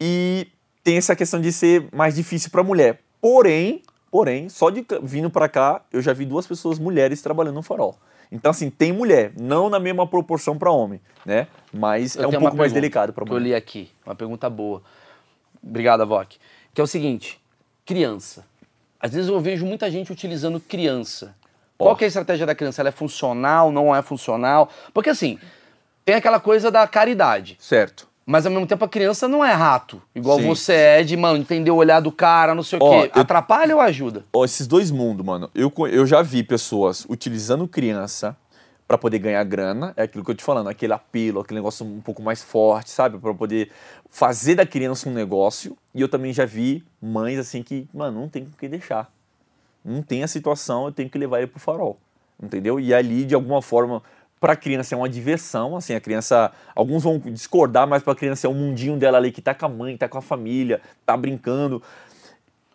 E 0.00 0.48
tem 0.82 0.96
essa 0.96 1.14
questão 1.14 1.40
de 1.40 1.52
ser 1.52 1.86
mais 1.92 2.14
difícil 2.14 2.50
pra 2.50 2.62
mulher. 2.64 3.00
Porém, 3.20 3.82
porém, 4.10 4.48
só 4.48 4.70
de 4.70 4.84
vindo 5.02 5.30
pra 5.30 5.48
cá, 5.48 5.82
eu 5.92 6.02
já 6.02 6.12
vi 6.12 6.24
duas 6.24 6.46
pessoas 6.46 6.78
mulheres 6.78 7.22
trabalhando 7.22 7.54
no 7.56 7.62
farol. 7.62 7.96
Então, 8.32 8.50
assim, 8.50 8.70
tem 8.70 8.92
mulher, 8.92 9.32
não 9.38 9.68
na 9.70 9.78
mesma 9.78 10.06
proporção 10.06 10.58
pra 10.58 10.70
homem, 10.70 11.00
né? 11.24 11.46
Mas 11.72 12.16
Eu 12.16 12.24
é 12.24 12.26
um 12.28 12.40
pouco 12.40 12.56
mais 12.56 12.72
delicado 12.72 13.12
pra 13.12 13.24
que 13.24 13.30
eu 13.30 13.34
mulher. 13.34 13.48
li 13.50 13.54
aqui, 13.54 13.90
uma 14.04 14.14
pergunta 14.14 14.50
boa. 14.50 14.82
Obrigado, 15.62 16.00
Avok. 16.00 16.38
Que 16.72 16.80
é 16.80 16.84
o 16.84 16.86
seguinte: 16.86 17.40
criança. 17.86 18.44
Às 19.04 19.12
vezes 19.12 19.28
eu 19.28 19.38
vejo 19.38 19.66
muita 19.66 19.90
gente 19.90 20.10
utilizando 20.10 20.58
criança. 20.58 21.34
Qual 21.76 21.92
Ó. 21.92 21.94
que 21.94 22.04
é 22.04 22.06
a 22.06 22.08
estratégia 22.08 22.46
da 22.46 22.54
criança? 22.54 22.80
Ela 22.80 22.88
é 22.88 22.92
funcional, 22.92 23.70
não 23.70 23.94
é 23.94 24.00
funcional? 24.00 24.70
Porque 24.94 25.10
assim, 25.10 25.38
tem 26.06 26.14
aquela 26.14 26.40
coisa 26.40 26.70
da 26.70 26.86
caridade. 26.86 27.58
Certo. 27.60 28.08
Mas 28.24 28.46
ao 28.46 28.52
mesmo 28.52 28.66
tempo 28.66 28.82
a 28.82 28.88
criança 28.88 29.28
não 29.28 29.44
é 29.44 29.52
rato. 29.52 30.00
Igual 30.14 30.38
Sim. 30.38 30.46
você 30.46 30.72
é 30.72 31.02
de, 31.02 31.18
mano, 31.18 31.36
entender 31.36 31.70
o 31.70 31.74
olhar 31.76 32.00
do 32.00 32.10
cara, 32.10 32.54
não 32.54 32.62
sei 32.62 32.78
o 32.78 32.82
Ó, 32.82 33.02
quê. 33.02 33.10
eu- 33.14 33.20
Atrapalha 33.20 33.74
ou 33.74 33.82
ajuda? 33.82 34.24
Ó, 34.32 34.42
esses 34.42 34.66
dois 34.66 34.90
mundos, 34.90 35.26
mano. 35.26 35.50
Eu, 35.54 35.70
eu 35.92 36.06
já 36.06 36.22
vi 36.22 36.42
pessoas 36.42 37.04
utilizando 37.06 37.68
criança 37.68 38.34
pra 38.94 38.98
poder 38.98 39.18
ganhar 39.18 39.42
grana. 39.44 39.92
É 39.96 40.04
aquilo 40.04 40.24
que 40.24 40.30
eu 40.30 40.34
te 40.34 40.44
falando, 40.44 40.68
aquele 40.68 40.92
apelo, 40.92 41.40
aquele 41.40 41.58
negócio 41.58 41.84
um 41.84 42.00
pouco 42.00 42.22
mais 42.22 42.42
forte, 42.42 42.90
sabe? 42.90 43.18
Pra 43.18 43.34
poder 43.34 43.70
fazer 44.08 44.54
da 44.54 44.64
criança 44.64 45.08
um 45.08 45.12
negócio. 45.12 45.76
E 45.94 46.00
eu 46.00 46.08
também 46.08 46.32
já 46.32 46.44
vi 46.44 46.84
mães 47.02 47.38
assim 47.38 47.62
que, 47.62 47.88
mano, 47.92 48.20
não 48.20 48.28
tem 48.28 48.44
com 48.44 48.52
que 48.52 48.68
deixar. 48.68 49.10
Não 49.84 50.00
tem 50.00 50.22
a 50.22 50.28
situação, 50.28 50.86
eu 50.86 50.92
tenho 50.92 51.10
que 51.10 51.18
levar 51.18 51.38
ele 51.38 51.48
pro 51.48 51.60
farol. 51.60 51.98
Entendeu? 52.40 52.78
E 52.78 52.94
ali, 52.94 53.24
de 53.24 53.34
alguma 53.34 53.60
forma, 53.60 54.02
pra 54.40 54.54
criança 54.54 54.94
é 54.94 54.98
uma 54.98 55.08
diversão, 55.08 55.76
assim, 55.76 55.94
a 55.94 56.00
criança, 56.00 56.52
alguns 56.74 57.02
vão 57.02 57.18
discordar, 57.18 57.86
mas 57.88 58.02
pra 58.02 58.14
criança 58.14 58.46
é 58.46 58.50
o 58.50 58.54
mundinho 58.54 58.96
dela 58.96 59.18
ali 59.18 59.32
que 59.32 59.42
tá 59.42 59.54
com 59.54 59.66
a 59.66 59.68
mãe, 59.68 59.96
tá 59.96 60.08
com 60.08 60.18
a 60.18 60.22
família, 60.22 60.80
tá 61.04 61.16
brincando. 61.16 61.82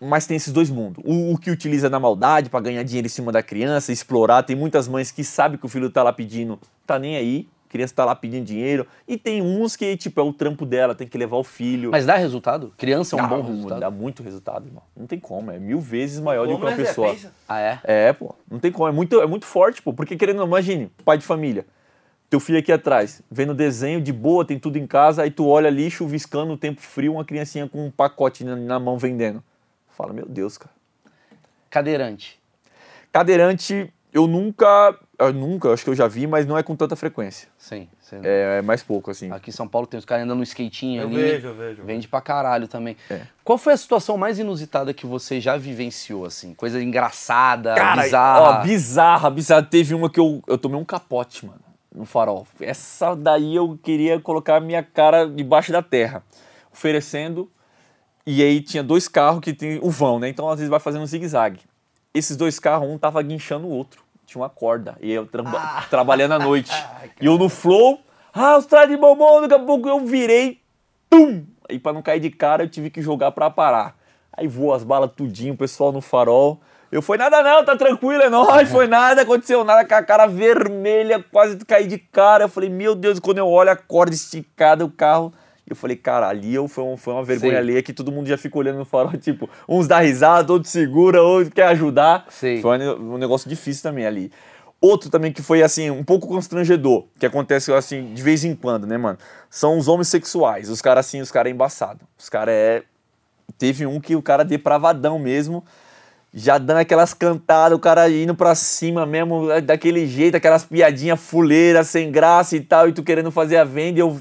Mas 0.02 0.26
tem 0.26 0.38
esses 0.38 0.54
dois 0.54 0.70
mundos. 0.70 1.04
O, 1.06 1.34
o 1.34 1.38
que 1.38 1.52
utiliza 1.52 1.90
na 1.90 2.00
maldade 2.00 2.50
pra 2.50 2.60
ganhar 2.60 2.84
dinheiro 2.84 3.08
em 3.08 3.10
cima 3.10 3.32
da 3.32 3.44
criança, 3.44 3.92
explorar. 3.92 4.44
Tem 4.44 4.56
muitas 4.56 4.88
mães 4.88 5.12
que 5.12 5.24
sabem 5.24 5.58
que 5.58 5.66
o 5.66 5.70
filho 5.70 5.90
tá 5.90 6.02
lá 6.04 6.14
pedindo, 6.14 6.60
tá 6.86 6.98
nem 6.98 7.18
aí. 7.18 7.48
A 7.68 7.72
criança 7.72 7.94
tá 7.94 8.06
lá 8.06 8.16
pedindo 8.16 8.46
dinheiro. 8.46 8.88
E 9.08 9.18
tem 9.18 9.42
uns 9.42 9.76
que, 9.76 9.96
tipo, 9.96 10.20
é 10.20 10.24
o 10.24 10.34
trampo 10.34 10.66
dela, 10.66 10.96
tem 10.96 11.08
que 11.08 11.18
levar 11.18 11.38
o 11.38 11.44
filho. 11.44 11.92
Mas 11.92 12.06
dá 12.06 12.16
resultado? 12.16 12.74
Criança 12.78 13.16
é 13.16 13.20
um 13.20 13.22
dá, 13.22 13.28
bom 13.28 13.42
resultado? 13.44 13.80
Dá 13.80 13.92
muito 13.92 14.24
resultado, 14.24 14.68
irmão. 14.68 14.82
Não 14.98 15.06
tem 15.06 15.20
como. 15.20 15.52
É 15.52 15.60
mil 15.60 15.80
vezes 15.80 16.20
maior 16.20 16.48
do 16.48 16.56
que 16.58 16.64
uma 16.64 16.72
Zé? 16.72 16.78
pessoa. 16.78 17.12
Pensa. 17.12 17.32
Ah, 17.48 17.60
é? 17.60 17.80
É, 17.84 18.14
pô. 18.14 18.34
Não 18.50 18.58
tem 18.58 18.72
como. 18.72 18.88
É 18.88 18.92
muito, 18.92 19.22
é 19.22 19.28
muito 19.28 19.46
forte, 19.46 19.82
pô. 19.82 19.94
Porque 19.94 20.16
querendo, 20.16 20.44
imagine, 20.44 20.90
pai 21.06 21.18
de 21.18 21.26
família. 21.26 21.66
Teu 22.30 22.40
filho 22.40 22.60
aqui 22.60 22.72
atrás, 22.72 23.24
vendo 23.30 23.56
desenho 23.56 24.00
de 24.00 24.14
boa, 24.14 24.46
tem 24.46 24.60
tudo 24.60 24.78
em 24.78 24.86
casa, 24.86 25.24
aí 25.24 25.32
tu 25.32 25.48
olha 25.48 25.68
ali, 25.68 25.90
chuviscando, 25.90 26.46
no 26.46 26.58
tempo 26.58 26.80
frio, 26.80 27.14
uma 27.14 27.26
criancinha 27.26 27.68
com 27.68 27.88
um 27.88 27.90
pacote 27.90 28.44
na, 28.44 28.56
na 28.56 28.80
mão 28.80 29.00
vendendo. 29.00 29.44
Fala, 30.00 30.14
meu 30.14 30.26
Deus, 30.26 30.58
cara. 30.58 30.72
Cadeirante. 31.70 32.40
Cadeirante, 33.12 33.94
eu 34.14 34.28
nunca, 34.28 34.98
eu 35.20 35.34
nunca, 35.34 35.74
acho 35.74 35.84
que 35.84 35.90
eu 35.90 35.96
já 35.96 36.08
vi, 36.08 36.26
mas 36.26 36.46
não 36.46 36.58
é 36.58 36.64
com 36.64 36.74
tanta 36.74 36.96
frequência. 36.96 37.50
Sim. 37.58 37.90
sim. 38.00 38.22
É, 38.24 38.60
é 38.60 38.62
mais 38.62 38.82
pouco, 38.82 39.12
assim. 39.12 39.30
Aqui 39.30 39.50
em 39.50 39.54
São 39.54 39.68
Paulo 39.68 39.86
tem 39.86 39.98
os 39.98 40.06
caras 40.06 40.24
andando 40.24 40.38
no 40.38 40.44
skatinho 40.44 41.02
Eu 41.02 41.08
ali. 41.10 41.18
vejo, 41.18 41.48
eu 41.48 41.54
vejo. 41.54 41.84
Vende 41.84 42.08
pra 42.08 42.22
caralho 42.22 42.66
também. 42.66 42.96
É. 43.10 43.24
Qual 43.44 43.58
foi 43.58 43.74
a 43.74 43.78
situação 43.78 44.18
mais 44.18 44.40
inusitada 44.40 44.94
que 44.94 45.06
você 45.06 45.42
já 45.42 45.58
vivenciou, 45.58 46.26
assim? 46.26 46.54
Coisa 46.54 46.82
engraçada, 46.82 47.76
Cara, 47.76 48.04
bizarra. 48.04 48.42
ó, 48.42 48.64
bizarra, 48.64 49.30
bizarra. 49.30 49.64
Teve 49.64 49.94
uma 49.94 50.10
que 50.10 50.20
eu, 50.22 50.42
eu 50.48 50.58
tomei 50.58 50.80
um 50.80 50.86
capote, 50.86 51.46
mano, 51.46 51.60
no 51.94 52.06
farol. 52.06 52.48
Essa 52.62 53.14
daí 53.16 53.54
eu 53.54 53.78
queria 53.84 54.18
colocar 54.18 54.56
a 54.56 54.62
minha 54.62 54.82
cara 54.82 55.28
debaixo 55.28 55.74
da 55.74 55.82
terra, 55.82 56.24
oferecendo. 56.72 57.52
E 58.32 58.44
aí 58.44 58.62
tinha 58.62 58.84
dois 58.84 59.08
carros 59.08 59.42
que 59.42 59.52
tem 59.52 59.80
o 59.82 59.90
vão, 59.90 60.20
né? 60.20 60.30
Então 60.30 60.48
às 60.48 60.60
vezes 60.60 60.70
vai 60.70 60.80
fazendo 60.80 61.02
um 61.02 61.06
zigue-zague. 61.08 61.62
Esses 62.14 62.38
dois 62.38 62.60
carros, 62.60 62.88
um 62.88 62.96
tava 62.96 63.20
guinchando 63.24 63.66
o 63.66 63.72
outro. 63.72 64.04
Tinha 64.24 64.40
uma 64.40 64.50
corda. 64.50 64.96
E 65.02 65.12
eu 65.12 65.26
traba- 65.26 65.84
trabalhando 65.90 66.34
à 66.34 66.38
noite. 66.38 66.72
e 67.20 67.26
eu 67.26 67.40
no 67.40 67.50
flow, 67.50 68.00
ah, 68.32 68.56
os 68.56 68.68
trás 68.68 68.88
de 68.88 68.96
bombom, 68.96 69.42
daqui 69.42 69.56
a 69.56 69.60
pouco 69.60 69.90
eu 69.90 70.06
virei, 70.06 70.60
tum! 71.10 71.44
E 71.68 71.80
pra 71.80 71.92
não 71.92 72.04
cair 72.04 72.20
de 72.20 72.30
cara, 72.30 72.62
eu 72.62 72.70
tive 72.70 72.92
que 72.92 73.02
jogar 73.02 73.32
pra 73.32 73.50
parar. 73.50 73.96
Aí 74.32 74.48
voou 74.48 74.76
as 74.76 74.84
balas 74.84 75.10
tudinho, 75.16 75.56
o 75.56 75.58
pessoal 75.58 75.92
no 75.92 76.00
farol. 76.00 76.62
Eu, 76.92 77.02
foi 77.02 77.18
nada 77.18 77.42
não, 77.42 77.66
tá 77.66 77.76
tranquilo, 77.76 78.22
é 78.22 78.30
nóis, 78.30 78.70
foi 78.70 78.86
nada, 78.86 79.24
aconteceu 79.24 79.64
nada, 79.64 79.84
com 79.84 79.96
a 79.96 80.04
cara 80.04 80.28
vermelha, 80.28 81.26
quase 81.32 81.58
caí 81.66 81.88
de 81.88 81.98
cara. 81.98 82.44
Eu 82.44 82.50
falei, 82.50 82.70
meu 82.70 82.94
Deus, 82.94 83.20
quando 83.20 83.40
eu 83.40 83.48
olho 83.48 83.72
a 83.72 83.76
corda 83.76 84.14
esticada, 84.14 84.86
o 84.86 84.92
carro... 84.92 85.34
Eu 85.74 85.76
falei, 85.76 85.96
cara, 85.96 86.28
ali 86.28 86.54
eu, 86.54 86.68
foi, 86.68 86.84
um- 86.84 86.98
foi 86.98 87.14
uma 87.14 87.24
vergonha 87.24 87.54
Sim. 87.54 87.58
alheia 87.58 87.84
que 87.84 87.94
todo 87.94 88.12
mundo 88.12 88.28
já 88.28 88.38
fica 88.38 88.58
olhando 88.58 88.80
no 88.80 88.86
farol, 88.86 89.14
tipo, 89.18 89.50
uns 89.68 89.88
dá 89.88 90.00
risada, 90.00 90.52
outros 90.54 90.72
segura, 90.72 91.22
outros 91.22 91.54
quer 91.54 91.68
ajudar. 91.68 92.26
Sim. 92.30 92.62
Foi 92.62 92.78
um 92.98 93.18
negócio 93.18 93.50
difícil 93.50 93.84
também 93.84 94.06
ali. 94.06 94.32
Outro 94.82 95.10
também 95.10 95.34
que 95.34 95.42
foi, 95.42 95.62
assim, 95.62 95.90
um 95.90 96.04
pouco 96.06 96.26
constrangedor, 96.28 97.06
que 97.20 97.26
acontece, 97.26 97.72
assim, 97.74 98.14
de 98.14 98.24
vez 98.24 98.46
em 98.46 98.56
quando, 98.56 98.88
né, 98.88 98.98
mano? 98.98 99.18
São 99.50 99.78
os 99.78 99.90
homens 99.90 100.08
sexuais. 100.08 100.70
Os 100.70 100.82
caras, 100.82 101.06
assim, 101.06 101.20
os 101.20 101.30
caras 101.32 101.52
é 101.52 101.54
embaçado. 101.54 102.00
Os 102.18 102.30
caras 102.30 102.54
é... 102.54 102.84
Teve 103.58 103.86
um 103.86 104.00
que 104.00 104.16
o 104.16 104.22
cara 104.22 104.44
é 104.44 104.46
depravadão 104.46 105.20
mesmo, 105.20 105.66
já 106.34 106.58
dando 106.58 106.78
aquelas 106.78 107.14
cantadas, 107.14 107.76
o 107.78 107.82
cara 107.82 108.08
indo 108.10 108.36
pra 108.36 108.54
cima 108.56 109.06
mesmo, 109.06 109.52
é, 109.52 109.60
daquele 109.60 110.06
jeito, 110.08 110.36
aquelas 110.38 110.64
piadinhas 110.64 111.20
fuleiras, 111.20 111.88
sem 111.88 112.12
graça 112.12 112.56
e 112.56 112.62
tal, 112.62 112.88
e 112.88 112.94
tu 112.94 113.02
querendo 113.04 113.32
fazer 113.32 113.58
a 113.58 113.64
venda, 113.64 113.98
e 114.00 114.02
eu, 114.02 114.18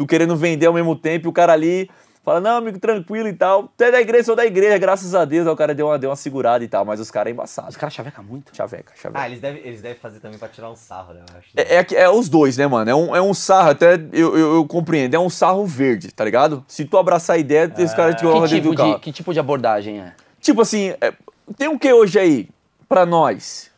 tu 0.00 0.06
querendo 0.06 0.34
vender 0.34 0.64
ao 0.64 0.72
mesmo 0.72 0.96
tempo, 0.96 1.26
e 1.26 1.28
o 1.28 1.32
cara 1.32 1.52
ali 1.52 1.90
fala, 2.24 2.40
não, 2.40 2.56
amigo, 2.56 2.78
tranquilo 2.78 3.28
e 3.28 3.34
tal. 3.34 3.70
Tu 3.76 3.84
é 3.84 3.90
da 3.90 4.00
igreja, 4.00 4.24
sou 4.24 4.34
da 4.36 4.46
igreja, 4.46 4.78
graças 4.78 5.14
a 5.14 5.26
Deus. 5.26 5.46
Aí 5.46 5.52
o 5.52 5.56
cara 5.56 5.74
deu 5.74 5.88
uma, 5.88 5.98
deu 5.98 6.08
uma 6.08 6.16
segurada 6.16 6.64
e 6.64 6.68
tal, 6.68 6.86
mas 6.86 7.00
os 7.00 7.10
caras 7.10 7.30
é 7.30 7.34
embaçado. 7.34 7.68
Os 7.68 7.76
caras 7.76 7.92
chavecam 7.92 8.24
muito. 8.24 8.56
Chaveca, 8.56 8.92
chaveca. 8.96 9.20
Ah, 9.22 9.28
eles 9.28 9.40
devem, 9.40 9.60
eles 9.62 9.82
devem 9.82 9.98
fazer 9.98 10.20
também 10.20 10.38
pra 10.38 10.48
tirar 10.48 10.70
um 10.70 10.76
sarro, 10.76 11.12
né? 11.12 11.20
Eu 11.30 11.38
acho. 11.38 11.48
É, 11.54 11.76
é, 11.76 11.84
que- 11.84 11.94
é 11.96 12.08
os 12.08 12.30
dois, 12.30 12.56
né, 12.56 12.66
mano? 12.66 12.90
É 12.90 12.94
um, 12.94 13.16
é 13.16 13.20
um 13.20 13.34
sarro, 13.34 13.70
até 13.70 13.94
eu, 14.12 14.38
eu, 14.38 14.54
eu 14.54 14.64
compreendo, 14.66 15.14
é 15.14 15.18
um 15.18 15.28
sarro 15.28 15.66
verde, 15.66 16.10
tá 16.12 16.24
ligado? 16.24 16.64
Se 16.66 16.86
tu 16.86 16.96
abraçar 16.96 17.36
a 17.36 17.38
ideia, 17.38 17.70
esse 17.76 17.94
cara 17.94 18.14
te 18.14 18.22
coloca 18.22 18.48
Que 18.48 18.54
dentro 18.54 18.70
tipo, 18.70 18.74
do 18.74 18.76
carro. 18.78 18.94
de, 18.94 19.00
que 19.00 19.12
tipo 19.12 19.32
de 19.34 19.40
abordagem 19.40 20.00
é? 20.00 20.14
Tipo 20.40 20.62
assim, 20.62 20.94
é, 21.00 21.12
tem 21.58 21.68
o 21.68 21.78
que 21.78 21.92
hoje 21.92 22.18
aí 22.18 22.48
pra 22.88 23.04
nós? 23.04 23.70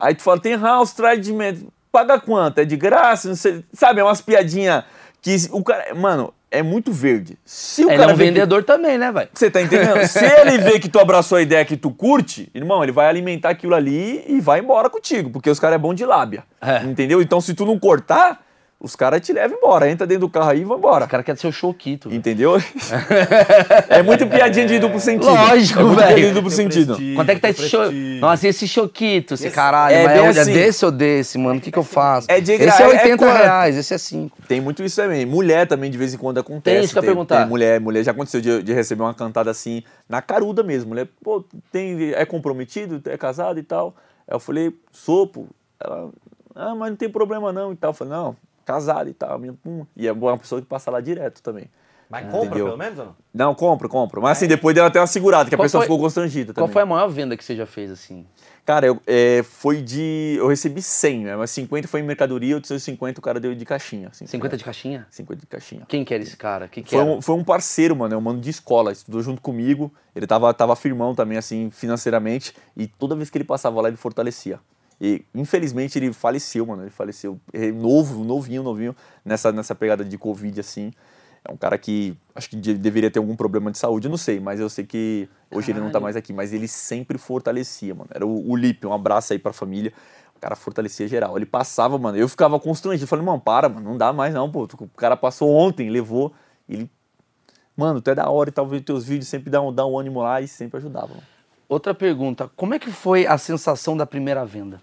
Aí 0.00 0.14
tu 0.14 0.22
fala, 0.22 0.40
tem 0.40 0.56
house, 0.56 0.92
traz 0.92 1.20
de 1.20 1.32
metro. 1.32 1.68
Paga 1.92 2.18
quanto? 2.18 2.58
É 2.58 2.64
de 2.64 2.74
graça? 2.76 3.28
Não 3.28 3.36
sei. 3.36 3.62
Sabe, 3.72 4.00
é 4.00 4.04
umas 4.04 4.20
piadinhas 4.22 4.82
que 5.22 5.36
o 5.52 5.62
cara. 5.64 5.94
Mano, 5.94 6.34
é 6.50 6.62
muito 6.62 6.92
verde. 6.92 7.38
Se 7.46 7.82
o 7.82 7.88
Ele 7.88 7.94
é 7.94 7.98
cara 7.98 8.12
um 8.12 8.16
vê 8.16 8.24
que- 8.24 8.30
vendedor 8.30 8.62
também, 8.64 8.98
né, 8.98 9.10
velho? 9.10 9.30
Você 9.32 9.50
tá 9.50 9.62
entendendo? 9.62 10.04
Se 10.06 10.22
ele 10.22 10.58
vê 10.58 10.78
que 10.78 10.88
tu 10.88 10.98
abraçou 10.98 11.38
a 11.38 11.42
ideia 11.42 11.64
que 11.64 11.78
tu 11.78 11.90
curte, 11.90 12.50
irmão, 12.54 12.82
ele 12.82 12.92
vai 12.92 13.06
alimentar 13.06 13.48
aquilo 13.50 13.74
ali 13.74 14.22
e 14.28 14.38
vai 14.40 14.60
embora 14.60 14.90
contigo, 14.90 15.30
porque 15.30 15.48
os 15.48 15.58
caras 15.58 15.76
é 15.76 15.78
bom 15.78 15.94
de 15.94 16.04
lábia. 16.04 16.44
É. 16.60 16.82
Entendeu? 16.82 17.22
Então 17.22 17.40
se 17.40 17.54
tu 17.54 17.64
não 17.64 17.78
cortar, 17.78 18.44
os 18.82 18.96
caras 18.96 19.20
te 19.20 19.32
levam 19.32 19.56
embora. 19.56 19.88
Entra 19.88 20.04
dentro 20.04 20.22
do 20.22 20.28
carro 20.28 20.50
aí 20.50 20.62
e 20.62 20.64
vai 20.64 20.76
embora. 20.76 21.04
O 21.04 21.08
cara 21.08 21.22
quer 21.22 21.36
ser 21.38 21.46
o 21.46 21.52
velho. 21.52 22.12
Entendeu? 22.12 22.54
é 23.88 24.02
muito 24.02 24.26
piadinha 24.26 24.66
de 24.66 24.80
duplo 24.80 24.98
sentido. 24.98 25.30
Lógico, 25.30 25.78
é 25.78 25.82
muito 25.84 25.96
velho. 25.98 26.08
piadinha 26.08 26.28
de 26.28 26.34
duplo 26.34 26.50
Tem 26.50 26.56
sentido. 26.56 26.86
prestígio, 26.88 27.14
Quanto 27.14 27.30
é 27.30 27.34
que 27.36 27.40
tá 27.40 27.50
esse 27.50 27.58
prestígio. 27.60 28.20
Nossa, 28.20 28.46
e 28.46 28.50
esse 28.50 28.66
choquito, 28.66 29.34
esse 29.34 29.46
Esse- 29.46 29.54
caralho? 29.54 29.94
É 29.94 30.02
mas 30.02 30.12
bem 30.12 30.24
é, 30.24 30.28
assim. 30.28 30.50
é 30.50 30.54
desse 30.54 30.84
ou 30.84 30.90
desse, 30.90 31.38
mano? 31.38 31.58
O 31.60 31.62
que 31.62 31.70
que 31.70 31.78
eu 31.78 31.84
faço? 31.84 32.26
É 32.28 32.40
de 32.40 32.52
Esse 32.52 32.82
é 32.82 32.84
é 32.84 32.88
80 32.88 33.16
quanto? 33.18 33.36
reais, 33.36 33.76
esse 33.76 33.94
é 33.94 33.98
5. 33.98 34.36
Tem 34.48 34.60
muito 34.60 34.82
isso 34.82 34.96
também. 34.96 35.24
Mulher 35.24 35.68
também, 35.68 35.88
de 35.88 35.96
vez 35.96 36.12
em 36.12 36.18
quando, 36.18 36.38
acontece. 36.38 36.74
Tem 36.76 36.84
isso 36.84 36.92
que 36.92 36.98
eu 36.98 37.04
perguntar. 37.04 37.38
Tem 37.38 37.48
mulher, 37.48 37.80
mulher 37.80 38.02
já 38.02 38.10
aconteceu 38.10 38.40
de, 38.40 38.64
de 38.64 38.72
receber 38.72 39.02
uma 39.02 39.14
cantada 39.14 39.48
assim, 39.48 39.84
na 40.08 40.20
caruda 40.20 40.64
mesmo. 40.64 40.88
Mulher, 40.88 41.06
pô, 41.22 41.44
tem, 41.70 42.12
é 42.14 42.24
comprometido, 42.24 43.00
é 43.08 43.16
casado 43.16 43.60
e 43.60 43.62
tal. 43.62 43.94
Aí 44.26 44.34
eu 44.34 44.40
falei, 44.40 44.74
sou, 44.90 45.28
pô. 45.28 45.46
Ela, 45.78 46.10
ah, 46.54 46.74
mas 46.74 46.90
não 46.90 46.96
tem 46.96 47.08
problema 47.08 47.52
não 47.52 47.72
e 47.72 47.76
tal. 47.76 47.90
Eu 47.90 47.94
falei, 47.94 48.12
não, 48.12 48.36
casado 48.64 49.08
e 49.08 49.14
tal. 49.14 49.38
Minha, 49.38 49.52
pum. 49.54 49.84
E 49.96 50.06
é 50.06 50.12
uma 50.12 50.38
pessoa 50.38 50.60
que 50.60 50.66
passa 50.66 50.90
lá 50.90 51.00
direto 51.00 51.42
também. 51.42 51.66
Mas 52.10 52.26
compra 52.26 52.48
Entendeu? 52.48 52.66
pelo 52.66 52.76
menos 52.76 52.98
ou 52.98 53.06
não? 53.06 53.16
Não, 53.32 53.54
compro, 53.54 53.88
compro. 53.88 54.20
Mas 54.20 54.36
assim, 54.36 54.46
depois 54.46 54.74
deu 54.74 54.84
até 54.84 55.00
uma 55.00 55.06
segurada, 55.06 55.48
que 55.48 55.54
a 55.54 55.56
Qual 55.56 55.64
pessoa 55.64 55.80
foi- 55.80 55.86
ficou 55.86 55.98
constrangida 55.98 56.52
Qual 56.52 56.66
também. 56.66 56.72
foi 56.74 56.82
a 56.82 56.86
maior 56.86 57.08
venda 57.08 57.38
que 57.38 57.42
você 57.42 57.56
já 57.56 57.64
fez, 57.64 57.90
assim? 57.90 58.26
Cara, 58.66 58.86
eu, 58.86 59.00
é, 59.06 59.42
foi 59.42 59.80
de. 59.80 60.36
Eu 60.38 60.46
recebi 60.46 60.82
100, 60.82 61.24
né? 61.24 61.36
Mas 61.36 61.50
50 61.52 61.88
foi 61.88 62.00
em 62.00 62.02
mercadoria, 62.02 62.54
outros 62.54 62.82
50 62.82 63.18
o 63.18 63.22
cara 63.22 63.40
deu 63.40 63.54
de 63.54 63.64
caixinha. 63.64 64.08
Assim, 64.08 64.26
50 64.26 64.54
é, 64.54 64.58
de 64.58 64.62
caixinha? 64.64 65.06
50 65.10 65.40
de 65.40 65.46
caixinha. 65.46 65.84
Quem 65.88 66.04
que 66.04 66.12
era 66.12 66.22
esse 66.22 66.36
cara? 66.36 66.68
Quem 66.68 66.82
que 66.84 66.90
Foi 66.90 67.00
era? 67.00 67.08
um, 67.08 67.22
foi 67.22 67.34
um 67.34 67.42
parceiro, 67.42 67.96
mano, 67.96 68.14
é 68.14 68.18
um 68.18 68.20
mano 68.20 68.40
de 68.42 68.50
escola, 68.50 68.92
estudou 68.92 69.22
junto 69.22 69.40
comigo. 69.40 69.90
Ele 70.14 70.26
tava, 70.26 70.52
tava 70.52 70.76
firmão 70.76 71.14
também, 71.14 71.38
assim, 71.38 71.70
financeiramente. 71.70 72.54
E 72.76 72.86
toda 72.86 73.16
vez 73.16 73.30
que 73.30 73.38
ele 73.38 73.44
passava 73.44 73.80
lá, 73.80 73.88
ele 73.88 73.96
fortalecia. 73.96 74.60
E, 75.04 75.24
infelizmente, 75.34 75.98
ele 75.98 76.12
faleceu, 76.12 76.64
mano. 76.64 76.84
Ele 76.84 76.90
faleceu 76.90 77.40
é, 77.52 77.72
novo, 77.72 78.22
novinho, 78.22 78.62
novinho, 78.62 78.94
nessa, 79.24 79.50
nessa 79.50 79.74
pegada 79.74 80.04
de 80.04 80.16
Covid, 80.16 80.60
assim. 80.60 80.92
É 81.44 81.50
um 81.50 81.56
cara 81.56 81.76
que 81.76 82.16
acho 82.36 82.48
que 82.48 82.54
de- 82.54 82.74
deveria 82.78 83.10
ter 83.10 83.18
algum 83.18 83.34
problema 83.34 83.72
de 83.72 83.78
saúde, 83.78 84.08
não 84.08 84.16
sei, 84.16 84.38
mas 84.38 84.60
eu 84.60 84.68
sei 84.68 84.86
que 84.86 85.28
hoje 85.50 85.72
ele 85.72 85.80
não 85.80 85.86
tá 85.86 85.94
Caralho. 85.94 86.04
mais 86.04 86.14
aqui. 86.16 86.32
Mas 86.32 86.52
ele 86.52 86.68
sempre 86.68 87.18
fortalecia, 87.18 87.92
mano. 87.96 88.08
Era 88.14 88.24
o, 88.24 88.48
o 88.48 88.54
Lipe, 88.54 88.86
um 88.86 88.92
abraço 88.92 89.32
aí 89.32 89.40
pra 89.40 89.52
família. 89.52 89.92
O 90.36 90.38
cara 90.38 90.54
fortalecia 90.54 91.08
geral. 91.08 91.36
Ele 91.36 91.46
passava, 91.46 91.98
mano, 91.98 92.16
eu 92.16 92.28
ficava 92.28 92.60
constrangido. 92.60 93.02
Eu 93.02 93.08
falei, 93.08 93.24
mano, 93.24 93.40
para, 93.40 93.68
mano, 93.68 93.90
não 93.90 93.98
dá 93.98 94.12
mais 94.12 94.32
não, 94.32 94.48
pô. 94.52 94.68
O 94.80 94.88
cara 94.96 95.16
passou 95.16 95.50
ontem, 95.50 95.90
levou, 95.90 96.32
ele 96.68 96.88
Mano, 97.76 98.00
tu 98.00 98.10
é 98.10 98.14
da 98.14 98.28
hora 98.30 98.50
e 98.50 98.52
tal, 98.52 98.66
ver 98.68 98.82
teus 98.82 99.04
vídeos, 99.04 99.26
sempre 99.28 99.50
dá 99.50 99.60
um, 99.60 99.72
dá 99.72 99.84
um 99.84 99.98
ânimo 99.98 100.20
lá 100.20 100.40
e 100.40 100.46
sempre 100.46 100.76
ajudava. 100.78 101.08
mano. 101.08 101.22
Outra 101.68 101.92
pergunta. 101.94 102.48
Como 102.54 102.72
é 102.74 102.78
que 102.78 102.92
foi 102.92 103.26
a 103.26 103.36
sensação 103.38 103.96
da 103.96 104.04
primeira 104.06 104.44
venda? 104.44 104.80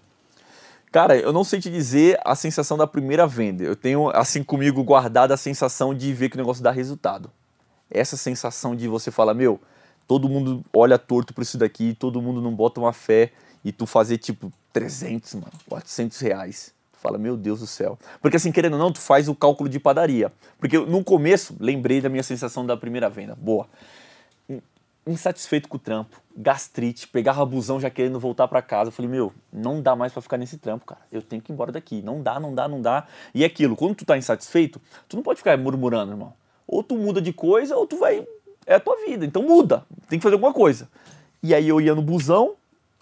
Cara, 0.92 1.16
eu 1.16 1.32
não 1.32 1.44
sei 1.44 1.60
te 1.60 1.70
dizer 1.70 2.18
a 2.24 2.34
sensação 2.34 2.76
da 2.76 2.84
primeira 2.84 3.24
venda. 3.24 3.62
Eu 3.62 3.76
tenho, 3.76 4.08
assim, 4.10 4.42
comigo 4.42 4.82
guardada 4.82 5.32
a 5.32 5.36
sensação 5.36 5.94
de 5.94 6.12
ver 6.12 6.28
que 6.28 6.34
o 6.34 6.38
negócio 6.38 6.64
dá 6.64 6.72
resultado. 6.72 7.30
Essa 7.88 8.16
sensação 8.16 8.74
de 8.74 8.88
você 8.88 9.08
falar, 9.12 9.32
meu, 9.32 9.60
todo 10.08 10.28
mundo 10.28 10.64
olha 10.74 10.98
torto 10.98 11.32
pra 11.32 11.42
isso 11.42 11.56
daqui, 11.56 11.94
todo 11.94 12.20
mundo 12.20 12.40
não 12.40 12.52
bota 12.52 12.80
uma 12.80 12.92
fé 12.92 13.30
e 13.64 13.70
tu 13.70 13.86
fazer, 13.86 14.18
tipo, 14.18 14.52
300, 14.72 15.34
mano, 15.34 15.52
400 15.68 16.18
reais. 16.18 16.74
Tu 16.92 16.98
fala, 16.98 17.18
meu 17.18 17.36
Deus 17.36 17.60
do 17.60 17.68
céu. 17.68 17.96
Porque, 18.20 18.36
assim, 18.36 18.50
querendo 18.50 18.72
ou 18.72 18.78
não, 18.80 18.92
tu 18.92 18.98
faz 18.98 19.28
o 19.28 19.34
cálculo 19.34 19.68
de 19.68 19.78
padaria. 19.78 20.32
Porque 20.58 20.76
no 20.76 21.04
começo, 21.04 21.54
lembrei 21.60 22.00
da 22.00 22.08
minha 22.08 22.24
sensação 22.24 22.66
da 22.66 22.76
primeira 22.76 23.08
venda. 23.08 23.36
Boa. 23.36 23.68
Insatisfeito 25.06 25.68
com 25.68 25.76
o 25.76 25.80
trampo, 25.80 26.20
gastrite, 26.36 27.08
pegava 27.08 27.44
busão 27.44 27.80
já 27.80 27.90
querendo 27.90 28.18
voltar 28.20 28.46
pra 28.48 28.62
casa. 28.62 28.88
Eu 28.88 28.92
falei, 28.92 29.10
meu, 29.10 29.32
não 29.52 29.80
dá 29.80 29.96
mais 29.96 30.12
pra 30.12 30.22
ficar 30.22 30.36
nesse 30.36 30.58
trampo, 30.58 30.84
cara. 30.84 31.00
Eu 31.10 31.22
tenho 31.22 31.40
que 31.40 31.50
ir 31.50 31.54
embora 31.54 31.72
daqui. 31.72 32.02
Não 32.02 32.22
dá, 32.22 32.38
não 32.38 32.54
dá, 32.54 32.68
não 32.68 32.80
dá. 32.80 33.06
E 33.34 33.44
aquilo, 33.44 33.76
quando 33.76 33.94
tu 33.94 34.04
tá 34.04 34.16
insatisfeito, 34.16 34.80
tu 35.08 35.16
não 35.16 35.22
pode 35.22 35.38
ficar 35.38 35.56
murmurando, 35.58 36.12
irmão. 36.12 36.32
Ou 36.66 36.82
tu 36.82 36.96
muda 36.96 37.20
de 37.20 37.32
coisa, 37.32 37.76
ou 37.76 37.86
tu 37.86 37.98
vai. 37.98 38.26
É 38.66 38.74
a 38.74 38.80
tua 38.80 38.96
vida. 39.04 39.24
Então 39.24 39.42
muda. 39.42 39.84
Tem 40.08 40.18
que 40.18 40.22
fazer 40.22 40.34
alguma 40.34 40.52
coisa. 40.52 40.88
E 41.42 41.54
aí 41.54 41.68
eu 41.68 41.80
ia 41.80 41.94
no 41.94 42.02
busão, 42.02 42.54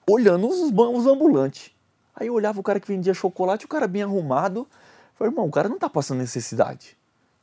olhando 0.08 0.48
os, 0.48 0.72
os 0.72 1.06
ambulantes. 1.06 1.70
Aí 2.14 2.28
eu 2.28 2.34
olhava 2.34 2.58
o 2.58 2.62
cara 2.62 2.80
que 2.80 2.88
vendia 2.88 3.14
chocolate, 3.14 3.64
o 3.64 3.68
cara 3.68 3.86
bem 3.86 4.02
arrumado. 4.02 4.66
Falei, 5.16 5.32
irmão, 5.32 5.46
o 5.46 5.50
cara 5.50 5.68
não 5.68 5.78
tá 5.78 5.90
passando 5.90 6.18
necessidade. 6.18 6.96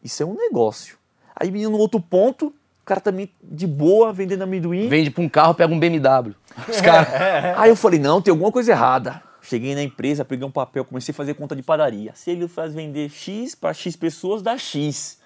Isso 0.04 0.24
é 0.24 0.26
um 0.26 0.34
negócio. 0.34 0.98
Aí 1.36 1.52
vinha 1.52 1.70
no 1.70 1.78
outro 1.78 2.00
ponto, 2.00 2.54
o 2.86 2.88
cara 2.88 3.02
também 3.02 3.32
de 3.42 3.66
boa, 3.66 4.14
vendendo 4.14 4.44
amendoim. 4.44 4.88
Vende 4.88 5.10
pra 5.10 5.24
um 5.24 5.28
carro, 5.28 5.56
pega 5.56 5.74
um 5.74 5.80
BMW. 5.80 6.36
Os 6.70 6.80
caras. 6.80 7.08
Aí 7.58 7.72
eu 7.72 7.76
falei, 7.76 8.00
não, 8.00 8.22
tem 8.22 8.32
alguma 8.32 8.52
coisa 8.52 8.74
errada. 8.74 9.24
Cheguei 9.42 9.74
na 9.74 9.82
empresa, 9.82 10.24
peguei 10.24 10.46
um 10.46 10.52
papel, 10.52 10.86
comecei 10.86 11.12
a 11.12 11.16
fazer 11.16 11.34
conta 11.34 11.56
de 11.56 11.64
padaria. 11.64 12.12
Se 12.14 12.30
ele 12.30 12.48
faz 12.48 12.76
vender 12.76 13.10
X 13.10 13.56
para 13.56 13.74
X 13.74 13.96
pessoas, 13.96 14.44
dá 14.44 14.56
X. 14.56 15.18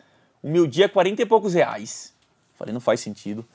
O 0.41 0.49
meu 0.49 0.65
dia 0.65 0.85
é 0.85 0.87
40 0.87 1.21
e 1.21 1.25
poucos 1.25 1.53
reais. 1.53 2.13
Falei, 2.55 2.73
não 2.73 2.79
faz 2.79 3.01
sentido. 3.01 3.45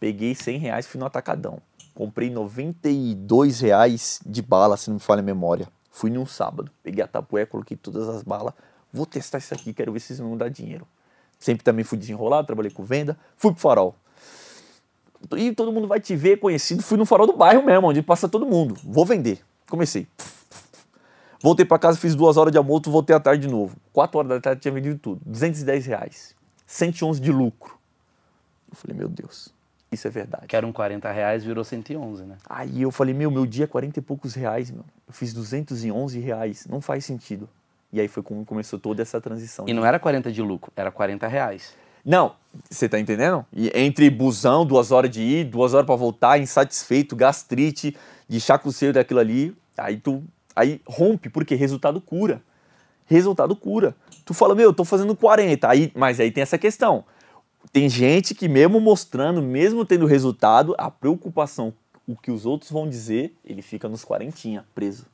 Peguei 0.00 0.34
100 0.34 0.58
reais, 0.58 0.84
fui 0.88 0.98
no 0.98 1.06
atacadão. 1.06 1.62
Comprei 1.94 2.30
92 2.30 3.60
reais 3.60 4.20
de 4.26 4.42
bala, 4.42 4.76
se 4.76 4.88
não 4.90 4.94
me 4.94 5.00
falha 5.00 5.20
a 5.20 5.22
memória. 5.22 5.68
Fui 5.88 6.10
num 6.10 6.26
sábado, 6.26 6.68
peguei 6.82 7.04
a 7.04 7.06
tapué, 7.06 7.46
coloquei 7.46 7.76
todas 7.76 8.08
as 8.08 8.24
balas. 8.24 8.54
Vou 8.92 9.06
testar 9.06 9.38
isso 9.38 9.54
aqui, 9.54 9.72
quero 9.72 9.92
ver 9.92 10.00
se 10.00 10.14
isso 10.14 10.24
não 10.24 10.36
dá 10.36 10.48
dinheiro. 10.48 10.84
Sempre 11.42 11.64
também 11.64 11.84
fui 11.84 11.98
desenrolado, 11.98 12.46
trabalhei 12.46 12.70
com 12.70 12.84
venda. 12.84 13.18
Fui 13.36 13.50
pro 13.50 13.60
farol. 13.60 13.96
E 15.36 15.52
todo 15.52 15.72
mundo 15.72 15.88
vai 15.88 15.98
te 15.98 16.14
ver 16.14 16.36
conhecido. 16.36 16.84
Fui 16.84 16.96
no 16.96 17.04
farol 17.04 17.26
do 17.26 17.32
bairro 17.36 17.64
mesmo, 17.64 17.88
onde 17.88 18.00
passa 18.00 18.28
todo 18.28 18.46
mundo. 18.46 18.76
Vou 18.84 19.04
vender. 19.04 19.40
Comecei. 19.68 20.06
Voltei 21.42 21.66
pra 21.66 21.80
casa, 21.80 21.98
fiz 21.98 22.14
duas 22.14 22.36
horas 22.36 22.52
de 22.52 22.58
almoço, 22.58 22.88
voltei 22.92 23.16
à 23.16 23.18
tarde 23.18 23.48
de 23.48 23.52
novo. 23.52 23.76
Quatro 23.92 24.18
horas 24.18 24.28
da 24.30 24.40
tarde 24.40 24.60
tinha 24.60 24.70
vendido 24.70 24.96
tudo. 25.00 25.20
210 25.26 25.86
reais. 25.86 26.36
111 26.64 27.20
de 27.20 27.32
lucro. 27.32 27.76
Eu 28.70 28.76
falei, 28.76 28.96
meu 28.96 29.08
Deus, 29.08 29.52
isso 29.90 30.06
é 30.06 30.10
verdade. 30.10 30.46
Que 30.46 30.54
eram 30.54 30.72
40 30.72 31.10
reais, 31.10 31.42
virou 31.42 31.64
111, 31.64 32.22
né? 32.22 32.36
Aí 32.48 32.82
eu 32.82 32.92
falei, 32.92 33.12
meu, 33.12 33.32
meu 33.32 33.46
dia 33.46 33.64
é 33.64 33.66
40 33.66 33.98
e 33.98 34.02
poucos 34.02 34.34
reais, 34.34 34.70
meu. 34.70 34.84
Eu 35.08 35.12
fiz 35.12 35.34
211 35.34 36.20
reais. 36.20 36.68
Não 36.68 36.80
faz 36.80 37.04
sentido. 37.04 37.48
E 37.92 38.00
aí 38.00 38.08
foi 38.08 38.22
como 38.22 38.44
começou 38.44 38.78
toda 38.78 39.02
essa 39.02 39.20
transição. 39.20 39.66
E 39.68 39.72
não 39.72 39.84
era 39.84 39.98
40 39.98 40.32
de 40.32 40.40
lucro, 40.40 40.72
era 40.74 40.90
40 40.90 41.26
reais. 41.28 41.74
Não, 42.04 42.34
você 42.68 42.88
tá 42.88 42.98
entendendo? 42.98 43.44
E 43.52 43.70
entre 43.74 44.08
busão, 44.10 44.66
duas 44.66 44.90
horas 44.90 45.10
de 45.10 45.22
ir, 45.22 45.44
duas 45.44 45.74
horas 45.74 45.86
pra 45.86 45.94
voltar, 45.94 46.38
insatisfeito, 46.38 47.14
gastrite, 47.14 47.96
de 48.28 48.40
chacoceiro 48.40 48.94
daquilo 48.94 49.20
ali, 49.20 49.56
aí 49.76 49.96
tu 49.98 50.24
aí 50.54 50.80
rompe, 50.86 51.28
porque 51.28 51.54
resultado 51.54 52.00
cura. 52.00 52.42
Resultado 53.06 53.54
cura. 53.54 53.94
Tu 54.24 54.32
fala, 54.32 54.54
meu, 54.54 54.70
eu 54.70 54.74
tô 54.74 54.84
fazendo 54.84 55.14
40, 55.14 55.68
aí, 55.68 55.92
mas 55.94 56.18
aí 56.18 56.30
tem 56.30 56.42
essa 56.42 56.58
questão. 56.58 57.04
Tem 57.72 57.88
gente 57.88 58.34
que 58.34 58.48
mesmo 58.48 58.80
mostrando, 58.80 59.42
mesmo 59.42 59.84
tendo 59.84 60.06
resultado, 60.06 60.74
a 60.78 60.90
preocupação, 60.90 61.72
o 62.06 62.16
que 62.16 62.30
os 62.30 62.44
outros 62.46 62.70
vão 62.70 62.88
dizer, 62.88 63.34
ele 63.44 63.62
fica 63.62 63.88
nos 63.88 64.04
quarentinha, 64.04 64.64
preso. 64.74 65.06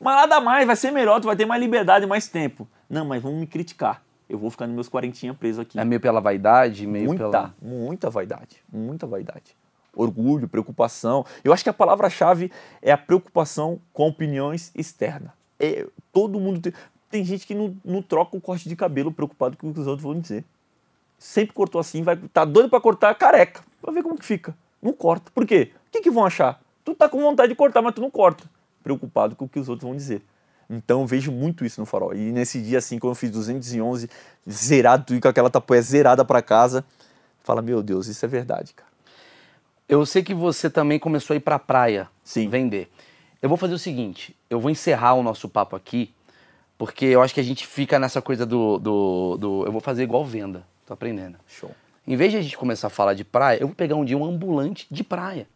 Mas 0.00 0.14
nada 0.16 0.40
mais, 0.40 0.66
vai 0.66 0.76
ser 0.76 0.90
melhor, 0.90 1.20
tu 1.20 1.26
vai 1.26 1.36
ter 1.36 1.46
mais 1.46 1.60
liberdade, 1.60 2.06
mais 2.06 2.28
tempo. 2.28 2.68
Não, 2.88 3.04
mas 3.04 3.22
vão 3.22 3.34
me 3.34 3.46
criticar. 3.46 4.02
Eu 4.28 4.38
vou 4.38 4.50
ficar 4.50 4.66
nos 4.66 4.74
meus 4.74 4.88
quarentinha 4.88 5.32
preso 5.32 5.60
aqui. 5.60 5.78
É 5.78 5.84
meio 5.84 6.00
pela 6.00 6.20
vaidade, 6.20 6.86
meio 6.86 7.06
Muita, 7.06 7.30
pela. 7.30 7.54
muita 7.62 8.10
vaidade, 8.10 8.62
muita 8.72 9.06
vaidade. 9.06 9.56
Orgulho, 9.94 10.48
preocupação. 10.48 11.24
Eu 11.42 11.52
acho 11.52 11.62
que 11.62 11.70
a 11.70 11.72
palavra-chave 11.72 12.50
é 12.82 12.92
a 12.92 12.98
preocupação 12.98 13.80
com 13.92 14.08
opiniões 14.08 14.70
externas. 14.74 15.30
É, 15.58 15.86
todo 16.12 16.38
mundo 16.38 16.60
tem. 16.60 16.72
Tem 17.08 17.24
gente 17.24 17.46
que 17.46 17.54
não, 17.54 17.74
não 17.84 18.02
troca 18.02 18.36
o 18.36 18.40
corte 18.40 18.68
de 18.68 18.74
cabelo 18.74 19.12
preocupado 19.12 19.56
com 19.56 19.70
o 19.70 19.72
que 19.72 19.80
os 19.80 19.86
outros 19.86 20.02
vão 20.02 20.20
dizer. 20.20 20.44
Sempre 21.18 21.54
cortou 21.54 21.80
assim, 21.80 22.02
vai 22.02 22.16
tá 22.16 22.44
doido 22.44 22.68
pra 22.68 22.80
cortar 22.80 23.14
careca. 23.14 23.62
Pra 23.80 23.92
ver 23.92 24.02
como 24.02 24.18
que 24.18 24.24
fica. 24.24 24.54
Não 24.82 24.92
corta. 24.92 25.30
Por 25.32 25.46
quê? 25.46 25.72
O 25.86 25.92
que, 25.92 26.02
que 26.02 26.10
vão 26.10 26.26
achar? 26.26 26.60
Tu 26.84 26.94
tá 26.94 27.08
com 27.08 27.20
vontade 27.20 27.48
de 27.48 27.54
cortar, 27.54 27.80
mas 27.80 27.94
tu 27.94 28.00
não 28.00 28.10
corta. 28.10 28.44
Preocupado 28.86 29.34
com 29.34 29.46
o 29.46 29.48
que 29.48 29.58
os 29.58 29.68
outros 29.68 29.84
vão 29.84 29.96
dizer. 29.96 30.22
Então 30.70 31.00
eu 31.00 31.06
vejo 31.08 31.32
muito 31.32 31.64
isso 31.64 31.80
no 31.80 31.86
farol. 31.86 32.14
E 32.14 32.30
nesse 32.30 32.62
dia, 32.62 32.78
assim, 32.78 33.00
quando 33.00 33.10
eu 33.10 33.16
fiz 33.16 33.32
211, 33.32 34.08
zerado, 34.48 35.20
com 35.20 35.26
aquela 35.26 35.50
tapoia 35.50 35.82
zerada 35.82 36.24
pra 36.24 36.40
casa, 36.40 36.84
fala, 37.42 37.60
meu 37.60 37.82
Deus, 37.82 38.06
isso 38.06 38.24
é 38.24 38.28
verdade, 38.28 38.72
cara. 38.74 38.88
Eu 39.88 40.06
sei 40.06 40.22
que 40.22 40.32
você 40.32 40.70
também 40.70 41.00
começou 41.00 41.34
a 41.34 41.36
ir 41.36 41.40
pra 41.40 41.58
praia 41.58 42.08
Sim. 42.22 42.48
vender. 42.48 42.88
Eu 43.42 43.48
vou 43.48 43.58
fazer 43.58 43.74
o 43.74 43.78
seguinte: 43.78 44.36
eu 44.48 44.60
vou 44.60 44.70
encerrar 44.70 45.14
o 45.14 45.22
nosso 45.22 45.48
papo 45.48 45.74
aqui, 45.74 46.14
porque 46.78 47.06
eu 47.06 47.20
acho 47.22 47.34
que 47.34 47.40
a 47.40 47.44
gente 47.44 47.66
fica 47.66 47.98
nessa 47.98 48.22
coisa 48.22 48.46
do. 48.46 48.78
do, 48.78 49.36
do- 49.36 49.66
eu 49.66 49.72
vou 49.72 49.80
fazer 49.80 50.04
igual 50.04 50.24
venda. 50.24 50.64
Tô 50.86 50.94
aprendendo. 50.94 51.38
Show. 51.48 51.72
Em 52.06 52.14
vez 52.14 52.30
de 52.30 52.38
a 52.38 52.40
gente 52.40 52.56
começar 52.56 52.86
a 52.86 52.90
falar 52.90 53.14
de 53.14 53.24
praia, 53.24 53.58
eu 53.60 53.66
vou 53.66 53.74
pegar 53.74 53.96
um 53.96 54.04
dia 54.04 54.16
um 54.16 54.24
ambulante 54.24 54.86
de 54.88 55.02
praia. 55.02 55.48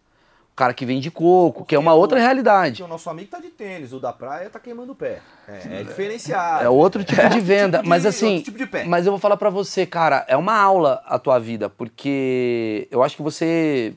Cara 0.60 0.74
que 0.74 0.84
vende 0.84 1.10
coco, 1.10 1.64
que 1.64 1.74
é 1.74 1.78
uma 1.78 1.92
Porque 1.92 2.00
outra 2.02 2.18
o- 2.18 2.20
realidade. 2.20 2.72
Porque 2.72 2.82
o 2.82 2.86
nosso 2.86 3.08
amigo 3.08 3.30
tá 3.30 3.38
de 3.40 3.48
tênis, 3.48 3.94
o 3.94 3.98
da 3.98 4.12
praia 4.12 4.50
tá 4.50 4.60
queimando 4.60 4.92
o 4.92 4.94
pé. 4.94 5.20
É, 5.48 5.80
é 5.80 5.84
diferenciado. 5.84 6.62
É 6.62 6.68
outro 6.68 7.02
tipo 7.02 7.26
de 7.30 7.40
venda. 7.40 7.78
tipo 7.78 7.84
de- 7.84 7.88
mas 7.88 8.04
assim, 8.04 8.26
outro 8.36 8.44
tipo 8.44 8.58
de 8.58 8.66
pé. 8.66 8.84
mas 8.84 9.06
eu 9.06 9.12
vou 9.12 9.18
falar 9.18 9.38
pra 9.38 9.48
você, 9.48 9.86
cara, 9.86 10.22
é 10.28 10.36
uma 10.36 10.54
aula 10.54 11.02
a 11.06 11.18
tua 11.18 11.38
vida, 11.38 11.70
porque 11.70 12.86
eu 12.90 13.02
acho 13.02 13.16
que 13.16 13.22
você 13.22 13.94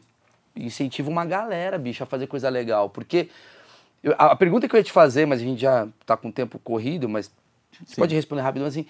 incentiva 0.55 1.09
uma 1.09 1.25
galera, 1.25 1.77
bicho, 1.77 2.01
a 2.01 2.05
fazer 2.05 2.27
coisa 2.27 2.47
legal. 2.47 2.89
Porque 2.89 3.27
eu- 4.01 4.13
a, 4.17 4.27
a 4.27 4.35
pergunta 4.37 4.65
que 4.65 4.73
eu 4.73 4.77
ia 4.77 4.83
te 4.85 4.91
fazer, 4.93 5.25
mas 5.25 5.41
a 5.41 5.43
gente 5.43 5.59
já 5.61 5.85
tá 6.05 6.15
com 6.15 6.29
o 6.29 6.31
tempo 6.31 6.57
corrido, 6.59 7.09
mas 7.09 7.29
você 7.85 7.95
Sim. 7.95 8.01
pode 8.01 8.15
responder 8.15 8.41
rápido, 8.41 8.61
mas 8.63 8.73
assim, 8.73 8.85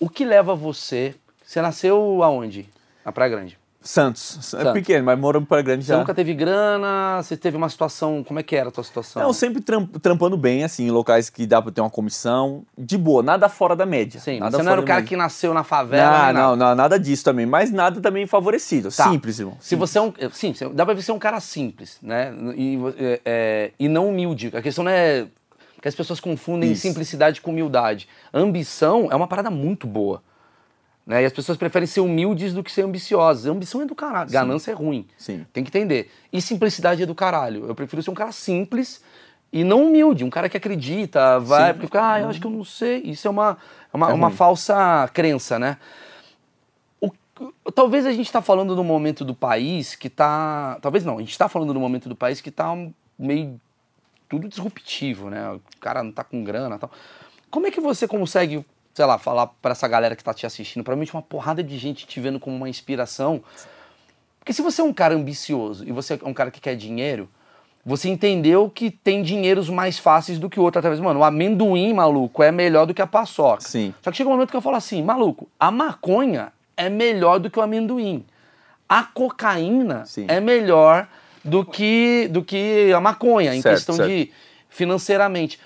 o 0.00 0.08
que 0.10 0.24
leva 0.24 0.54
você... 0.56 1.14
Você 1.44 1.62
nasceu 1.62 2.24
aonde? 2.24 2.68
Na 3.04 3.12
Praia 3.12 3.30
Grande. 3.30 3.57
Santos. 3.80 4.38
É 4.38 4.42
Santos. 4.42 4.72
pequeno, 4.72 5.04
mas 5.04 5.18
morando 5.18 5.46
para 5.46 5.62
grande 5.62 5.84
Você 5.84 5.92
já. 5.92 5.98
nunca 5.98 6.12
teve 6.12 6.34
grana, 6.34 7.22
você 7.22 7.36
teve 7.36 7.56
uma 7.56 7.68
situação... 7.68 8.24
Como 8.24 8.38
é 8.40 8.42
que 8.42 8.56
era 8.56 8.68
a 8.68 8.72
tua 8.72 8.82
situação? 8.82 9.22
Não, 9.22 9.32
sempre 9.32 9.62
tram- 9.62 9.86
trampando 9.86 10.36
bem, 10.36 10.64
assim, 10.64 10.86
em 10.88 10.90
locais 10.90 11.30
que 11.30 11.46
dá 11.46 11.62
pra 11.62 11.70
ter 11.70 11.80
uma 11.80 11.88
comissão. 11.88 12.64
De 12.76 12.98
boa, 12.98 13.22
nada 13.22 13.48
fora 13.48 13.76
da 13.76 13.86
média. 13.86 14.20
Sim, 14.20 14.40
nada 14.40 14.56
você 14.56 14.62
não 14.64 14.72
era 14.72 14.80
o 14.80 14.84
cara 14.84 15.00
média. 15.00 15.08
que 15.08 15.16
nasceu 15.16 15.54
na 15.54 15.62
favela. 15.62 16.02
Não, 16.10 16.10
nem 16.10 16.20
nada. 16.34 16.38
não, 16.48 16.56
não, 16.56 16.74
nada 16.74 16.98
disso 16.98 17.24
também. 17.24 17.46
Mas 17.46 17.70
nada 17.70 18.00
também 18.00 18.26
favorecido. 18.26 18.90
Tá. 18.90 19.08
Simples, 19.10 19.38
irmão. 19.38 19.56
Se 19.60 19.76
você 19.76 19.98
é 19.98 20.02
um. 20.02 20.12
Sim, 20.32 20.52
você- 20.52 20.68
dá 20.70 20.84
pra 20.84 20.94
ver 20.94 21.02
ser 21.02 21.12
um 21.12 21.18
cara 21.18 21.38
simples, 21.40 21.98
né? 22.02 22.34
E, 22.56 22.78
é, 22.98 23.20
é, 23.24 23.70
e 23.78 23.88
não 23.88 24.08
humilde. 24.08 24.50
A 24.54 24.60
questão 24.60 24.82
não 24.84 24.90
é. 24.90 25.26
que 25.80 25.86
as 25.86 25.94
pessoas 25.94 26.18
confundem 26.18 26.72
Isso. 26.72 26.82
simplicidade 26.82 27.40
com 27.40 27.52
humildade. 27.52 28.08
Ambição 28.34 29.08
é 29.10 29.14
uma 29.14 29.28
parada 29.28 29.48
muito 29.50 29.86
boa. 29.86 30.20
Né? 31.08 31.22
E 31.22 31.24
as 31.24 31.32
pessoas 31.32 31.56
preferem 31.56 31.86
ser 31.86 32.00
humildes 32.00 32.52
do 32.52 32.62
que 32.62 32.70
ser 32.70 32.82
ambiciosas. 32.82 33.46
Ambição 33.46 33.80
é 33.80 33.86
do 33.86 33.94
caralho, 33.94 34.30
ganância 34.30 34.70
é 34.70 34.74
ruim. 34.74 35.06
Sim. 35.16 35.46
Tem 35.54 35.64
que 35.64 35.70
entender. 35.70 36.10
E 36.30 36.42
simplicidade 36.42 37.02
é 37.02 37.06
do 37.06 37.14
caralho. 37.14 37.64
Eu 37.66 37.74
prefiro 37.74 38.02
ser 38.02 38.10
um 38.10 38.14
cara 38.14 38.30
simples 38.30 39.02
e 39.50 39.64
não 39.64 39.86
humilde, 39.86 40.22
um 40.22 40.28
cara 40.28 40.50
que 40.50 40.56
acredita, 40.58 41.40
vai, 41.40 41.68
Sim. 41.68 41.72
porque 41.72 41.86
fica, 41.86 42.12
ah, 42.12 42.20
eu 42.20 42.28
acho 42.28 42.38
que 42.38 42.46
eu 42.46 42.50
não 42.50 42.62
sei. 42.62 42.98
Isso 43.04 43.26
é 43.26 43.30
uma, 43.30 43.56
é 43.90 43.96
uma, 43.96 44.10
É 44.10 44.12
uma 44.12 44.26
ruim. 44.28 44.36
falsa 44.36 45.10
crença, 45.14 45.58
né? 45.58 45.78
O- 47.00 47.10
talvez 47.72 48.04
a 48.04 48.10
gente 48.12 48.26
está 48.26 48.42
falando 48.42 48.74
do 48.76 48.82
momento 48.84 49.24
do 49.24 49.34
país 49.34 49.94
que 49.94 50.10
tá. 50.10 50.76
Talvez 50.82 51.04
não, 51.04 51.16
a 51.16 51.20
gente 51.20 51.30
está 51.30 51.48
falando 51.48 51.72
do 51.72 51.80
momento 51.80 52.08
do 52.08 52.16
país 52.16 52.40
que 52.40 52.50
tá 52.50 52.74
meio 53.18 53.60
tudo 54.28 54.48
disruptivo, 54.48 55.30
né? 55.30 55.52
O 55.52 55.60
cara 55.80 56.02
não 56.02 56.12
tá 56.12 56.22
com 56.24 56.42
grana 56.44 56.76
e 56.76 56.78
tal. 56.78 56.90
Como 57.50 57.66
é 57.66 57.70
que 57.70 57.80
você 57.80 58.06
consegue, 58.08 58.62
sei 58.98 59.06
lá, 59.06 59.16
falar 59.16 59.46
para 59.62 59.70
essa 59.70 59.86
galera 59.86 60.16
que 60.16 60.24
tá 60.24 60.34
te 60.34 60.44
assistindo, 60.44 60.82
provavelmente 60.82 61.14
uma 61.14 61.22
porrada 61.22 61.62
de 61.62 61.78
gente 61.78 62.04
te 62.04 62.18
vendo 62.18 62.40
como 62.40 62.56
uma 62.56 62.68
inspiração? 62.68 63.40
Porque 64.40 64.52
se 64.52 64.60
você 64.60 64.80
é 64.80 64.84
um 64.84 64.92
cara 64.92 65.14
ambicioso 65.14 65.86
e 65.86 65.92
você 65.92 66.14
é 66.14 66.18
um 66.24 66.34
cara 66.34 66.50
que 66.50 66.60
quer 66.60 66.74
dinheiro, 66.74 67.28
você 67.86 68.08
entendeu 68.08 68.68
que 68.68 68.90
tem 68.90 69.22
dinheiros 69.22 69.70
mais 69.70 70.00
fáceis 70.00 70.36
do 70.36 70.50
que 70.50 70.58
o 70.58 70.64
outro 70.64 70.80
através. 70.80 71.00
Mano, 71.00 71.20
o 71.20 71.24
amendoim, 71.24 71.92
maluco, 71.94 72.42
é 72.42 72.50
melhor 72.50 72.86
do 72.86 72.92
que 72.92 73.00
a 73.00 73.06
paçoca. 73.06 73.60
Sim. 73.60 73.94
Só 74.02 74.10
que 74.10 74.16
chega 74.16 74.28
um 74.28 74.32
momento 74.32 74.50
que 74.50 74.56
eu 74.56 74.60
falo 74.60 74.74
assim, 74.74 75.00
maluco, 75.00 75.48
a 75.60 75.70
maconha 75.70 76.52
é 76.76 76.88
melhor 76.88 77.38
do 77.38 77.48
que 77.48 77.58
o 77.60 77.62
amendoim. 77.62 78.26
A 78.88 79.04
cocaína 79.04 80.06
Sim. 80.06 80.26
é 80.26 80.40
melhor 80.40 81.06
do 81.44 81.64
que, 81.64 82.26
do 82.32 82.42
que 82.42 82.92
a 82.92 83.00
maconha, 83.00 83.54
em 83.54 83.62
Certo, 83.62 83.76
questão 83.76 83.94
certo. 83.94 84.08
de 84.08 84.32
financeiramente. 84.68 85.60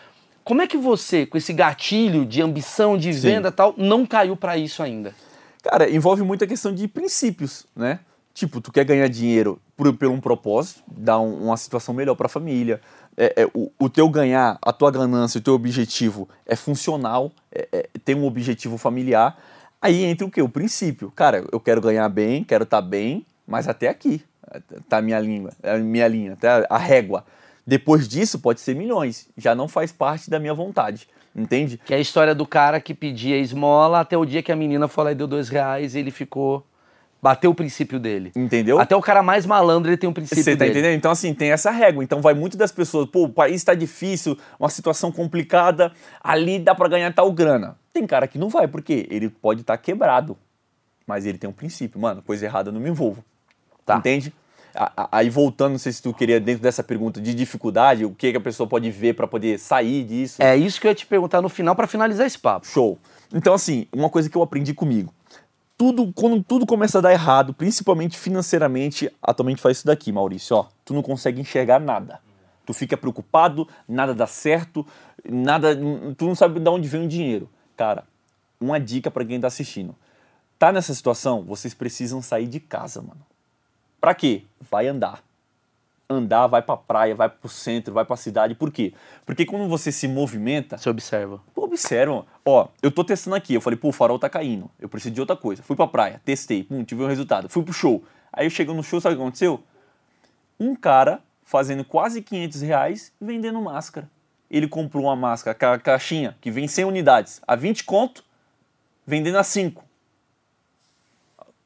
Como 0.44 0.60
é 0.62 0.66
que 0.66 0.76
você, 0.76 1.24
com 1.24 1.36
esse 1.38 1.52
gatilho 1.52 2.24
de 2.26 2.42
ambição, 2.42 2.96
de 2.98 3.12
Sim. 3.14 3.20
venda 3.20 3.48
e 3.48 3.52
tal, 3.52 3.74
não 3.76 4.04
caiu 4.04 4.36
pra 4.36 4.56
isso 4.56 4.82
ainda? 4.82 5.14
Cara, 5.62 5.88
envolve 5.88 6.22
muito 6.22 6.42
a 6.42 6.46
questão 6.46 6.74
de 6.74 6.88
princípios, 6.88 7.64
né? 7.76 8.00
Tipo, 8.34 8.60
tu 8.60 8.72
quer 8.72 8.84
ganhar 8.84 9.06
dinheiro 9.08 9.60
por, 9.76 9.92
por 9.92 10.08
um 10.08 10.20
propósito, 10.20 10.82
dar 10.88 11.20
um- 11.20 11.44
uma 11.44 11.56
situação 11.56 11.94
melhor 11.94 12.14
pra 12.16 12.28
família. 12.28 12.80
É, 13.16 13.42
é, 13.42 13.46
o, 13.54 13.70
o 13.78 13.88
teu 13.90 14.08
ganhar, 14.08 14.58
a 14.62 14.72
tua 14.72 14.90
ganância, 14.90 15.38
o 15.38 15.42
teu 15.42 15.54
objetivo 15.54 16.28
é 16.46 16.56
funcional, 16.56 17.30
é, 17.54 17.68
é, 17.70 17.88
tem 18.04 18.14
um 18.16 18.24
objetivo 18.24 18.78
familiar. 18.78 19.38
Aí 19.80 20.02
entra 20.04 20.26
o 20.26 20.30
quê? 20.30 20.40
O 20.40 20.48
princípio. 20.48 21.12
Cara, 21.14 21.44
eu 21.52 21.60
quero 21.60 21.80
ganhar 21.80 22.08
bem, 22.08 22.42
quero 22.42 22.64
estar 22.64 22.80
bem, 22.80 23.24
mas 23.46 23.68
até 23.68 23.88
aqui. 23.88 24.22
Tá 24.88 24.98
a 24.98 25.02
minha 25.02 25.18
língua, 25.20 25.52
a 25.62 25.76
minha 25.78 26.08
linha, 26.08 26.32
até 26.34 26.48
a, 26.48 26.66
a 26.70 26.78
régua. 26.78 27.24
Depois 27.66 28.08
disso, 28.08 28.38
pode 28.38 28.60
ser 28.60 28.74
milhões. 28.74 29.28
Já 29.36 29.54
não 29.54 29.68
faz 29.68 29.92
parte 29.92 30.28
da 30.28 30.38
minha 30.38 30.54
vontade. 30.54 31.08
Entende? 31.34 31.80
Que 31.84 31.94
é 31.94 31.96
a 31.96 32.00
história 32.00 32.34
do 32.34 32.46
cara 32.46 32.80
que 32.80 32.92
pedia 32.92 33.38
esmola 33.38 34.00
até 34.00 34.16
o 34.16 34.24
dia 34.24 34.42
que 34.42 34.52
a 34.52 34.56
menina 34.56 34.86
foi 34.86 35.04
lá 35.04 35.12
e 35.12 35.14
deu 35.14 35.26
dois 35.26 35.48
reais 35.48 35.94
e 35.94 35.98
ele 35.98 36.10
ficou. 36.10 36.66
Bateu 37.22 37.52
o 37.52 37.54
princípio 37.54 38.00
dele. 38.00 38.32
Entendeu? 38.34 38.80
Até 38.80 38.96
o 38.96 39.00
cara 39.00 39.22
mais 39.22 39.46
malandro 39.46 39.88
ele 39.88 39.96
tem 39.96 40.10
um 40.10 40.12
princípio 40.12 40.42
Você 40.42 40.56
tá 40.56 40.64
dele. 40.64 40.72
entendendo? 40.72 40.96
Então, 40.96 41.12
assim, 41.12 41.32
tem 41.32 41.52
essa 41.52 41.70
régua. 41.70 42.02
Então, 42.02 42.20
vai 42.20 42.34
muito 42.34 42.56
das 42.56 42.72
pessoas, 42.72 43.08
pô, 43.08 43.24
o 43.24 43.28
país 43.28 43.62
tá 43.62 43.74
difícil, 43.74 44.36
uma 44.58 44.68
situação 44.68 45.12
complicada, 45.12 45.92
ali 46.20 46.58
dá 46.58 46.74
pra 46.74 46.88
ganhar 46.88 47.14
tal 47.14 47.30
grana. 47.30 47.78
Tem 47.92 48.04
cara 48.08 48.26
que 48.26 48.38
não 48.38 48.48
vai, 48.48 48.66
porque 48.66 49.06
ele 49.08 49.28
pode 49.28 49.60
estar 49.60 49.78
quebrado, 49.78 50.36
mas 51.06 51.24
ele 51.24 51.38
tem 51.38 51.48
um 51.48 51.52
princípio. 51.52 52.00
Mano, 52.00 52.22
coisa 52.22 52.44
errada, 52.44 52.72
não 52.72 52.80
me 52.80 52.90
envolvo. 52.90 53.24
Tá. 53.86 53.96
Entende? 53.96 54.34
Aí, 55.10 55.28
voltando, 55.28 55.72
não 55.72 55.78
sei 55.78 55.92
se 55.92 56.02
tu 56.02 56.14
queria, 56.14 56.40
dentro 56.40 56.62
dessa 56.62 56.82
pergunta 56.82 57.20
de 57.20 57.34
dificuldade, 57.34 58.04
o 58.04 58.14
que, 58.14 58.30
que 58.30 58.36
a 58.36 58.40
pessoa 58.40 58.66
pode 58.66 58.90
ver 58.90 59.14
pra 59.14 59.26
poder 59.26 59.58
sair 59.58 60.04
disso. 60.04 60.42
É 60.42 60.56
isso 60.56 60.80
que 60.80 60.86
eu 60.86 60.90
ia 60.90 60.94
te 60.94 61.06
perguntar 61.06 61.42
no 61.42 61.48
final 61.48 61.76
pra 61.76 61.86
finalizar 61.86 62.26
esse 62.26 62.38
papo. 62.38 62.66
Show. 62.66 62.98
Então, 63.34 63.54
assim, 63.54 63.86
uma 63.92 64.08
coisa 64.08 64.30
que 64.30 64.36
eu 64.36 64.42
aprendi 64.42 64.72
comigo. 64.72 65.12
Tudo, 65.76 66.12
quando 66.12 66.42
tudo 66.42 66.64
começa 66.64 66.98
a 66.98 67.00
dar 67.00 67.12
errado, 67.12 67.52
principalmente 67.52 68.18
financeiramente, 68.18 69.10
atualmente 69.20 69.60
faz 69.60 69.78
isso 69.78 69.86
daqui, 69.86 70.12
Maurício, 70.12 70.56
ó. 70.56 70.66
Tu 70.84 70.94
não 70.94 71.02
consegue 71.02 71.40
enxergar 71.40 71.80
nada. 71.80 72.20
Tu 72.64 72.72
fica 72.72 72.96
preocupado, 72.96 73.66
nada 73.88 74.14
dá 74.14 74.26
certo, 74.26 74.86
nada, 75.28 75.76
tu 76.16 76.26
não 76.26 76.34
sabe 76.34 76.60
de 76.60 76.68
onde 76.68 76.88
vem 76.88 77.04
o 77.04 77.08
dinheiro. 77.08 77.50
Cara, 77.76 78.04
uma 78.60 78.78
dica 78.78 79.10
pra 79.10 79.24
quem 79.24 79.40
tá 79.40 79.48
assistindo. 79.48 79.94
Tá 80.58 80.70
nessa 80.70 80.94
situação, 80.94 81.42
vocês 81.42 81.74
precisam 81.74 82.22
sair 82.22 82.46
de 82.46 82.60
casa, 82.60 83.02
mano. 83.02 83.31
Pra 84.02 84.14
quê? 84.14 84.42
Vai 84.60 84.86
andar 84.86 85.22
andar, 86.10 86.46
vai 86.46 86.60
pra 86.60 86.76
praia, 86.76 87.14
vai 87.14 87.26
pro 87.26 87.48
centro, 87.48 87.94
vai 87.94 88.04
pra 88.04 88.16
cidade. 88.18 88.54
Por 88.54 88.70
quê? 88.70 88.92
Porque 89.24 89.46
quando 89.46 89.66
você 89.66 89.90
se 89.90 90.06
movimenta, 90.06 90.76
Você 90.76 90.90
observa. 90.90 91.40
Pô, 91.54 91.64
observam. 91.64 92.26
Ó, 92.44 92.68
eu 92.82 92.90
tô 92.90 93.02
testando 93.02 93.34
aqui. 93.34 93.54
Eu 93.54 93.62
falei, 93.62 93.78
pô, 93.78 93.88
o 93.88 93.92
farol 93.92 94.18
tá 94.18 94.28
caindo. 94.28 94.70
Eu 94.78 94.90
preciso 94.90 95.14
de 95.14 95.20
outra 95.22 95.34
coisa. 95.34 95.62
Fui 95.62 95.74
pra 95.74 95.86
praia, 95.86 96.20
testei, 96.22 96.64
pum, 96.64 96.84
tive 96.84 97.02
um 97.02 97.06
resultado. 97.06 97.48
Fui 97.48 97.62
pro 97.62 97.72
show. 97.72 98.04
Aí 98.30 98.44
eu 98.44 98.50
chego 98.50 98.74
no 98.74 98.82
show, 98.82 99.00
sabe 99.00 99.14
o 99.14 99.16
que 99.16 99.22
aconteceu? 99.22 99.62
Um 100.60 100.74
cara 100.76 101.22
fazendo 101.44 101.82
quase 101.82 102.20
500 102.20 102.60
reais 102.60 103.10
vendendo 103.18 103.58
máscara. 103.62 104.06
Ele 104.50 104.68
comprou 104.68 105.04
uma 105.04 105.16
máscara, 105.16 105.54
ca- 105.54 105.78
caixinha, 105.78 106.36
que 106.42 106.50
vem 106.50 106.68
100 106.68 106.84
unidades, 106.84 107.40
a 107.48 107.56
20 107.56 107.84
conto, 107.84 108.22
vendendo 109.06 109.38
a 109.38 109.44
5. 109.44 109.82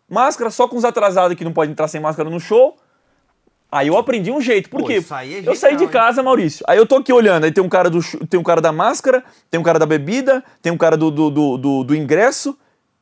Máscara 0.08 0.50
só 0.50 0.68
com 0.68 0.76
os 0.76 0.84
atrasados 0.84 1.36
que 1.36 1.44
não 1.44 1.52
podem 1.52 1.72
entrar 1.72 1.88
sem 1.88 2.00
máscara 2.00 2.30
no 2.30 2.38
show. 2.40 2.76
Aí 3.70 3.88
eu 3.88 3.96
aprendi 3.96 4.30
um 4.30 4.40
jeito. 4.40 4.70
Por 4.70 4.80
Pô, 4.82 4.86
quê? 4.86 4.94
é 4.94 4.96
eu 4.98 5.02
saí 5.02 5.28
de 5.28 5.34
genial, 5.40 5.80
hein? 5.82 5.88
casa, 5.88 6.22
Maurício. 6.22 6.64
Aí 6.68 6.78
eu 6.78 6.86
tô 6.86 6.96
aqui 6.96 7.12
olhando. 7.12 7.44
Aí 7.44 7.52
tem 7.52 7.62
um 7.62 7.68
cara, 7.68 7.90
do, 7.90 8.00
tem 8.28 8.38
um 8.38 8.42
cara 8.42 8.60
da 8.60 8.70
máscara, 8.70 9.24
tem 9.50 9.58
um 9.58 9.62
cara 9.62 9.78
da 9.78 9.86
bebida, 9.86 10.42
tem 10.62 10.72
um 10.72 10.78
cara 10.78 10.96
do, 10.96 11.10
do, 11.10 11.30
do, 11.30 11.56
do- 11.58 11.84
do 11.84 11.94
ingresso. 11.94 12.56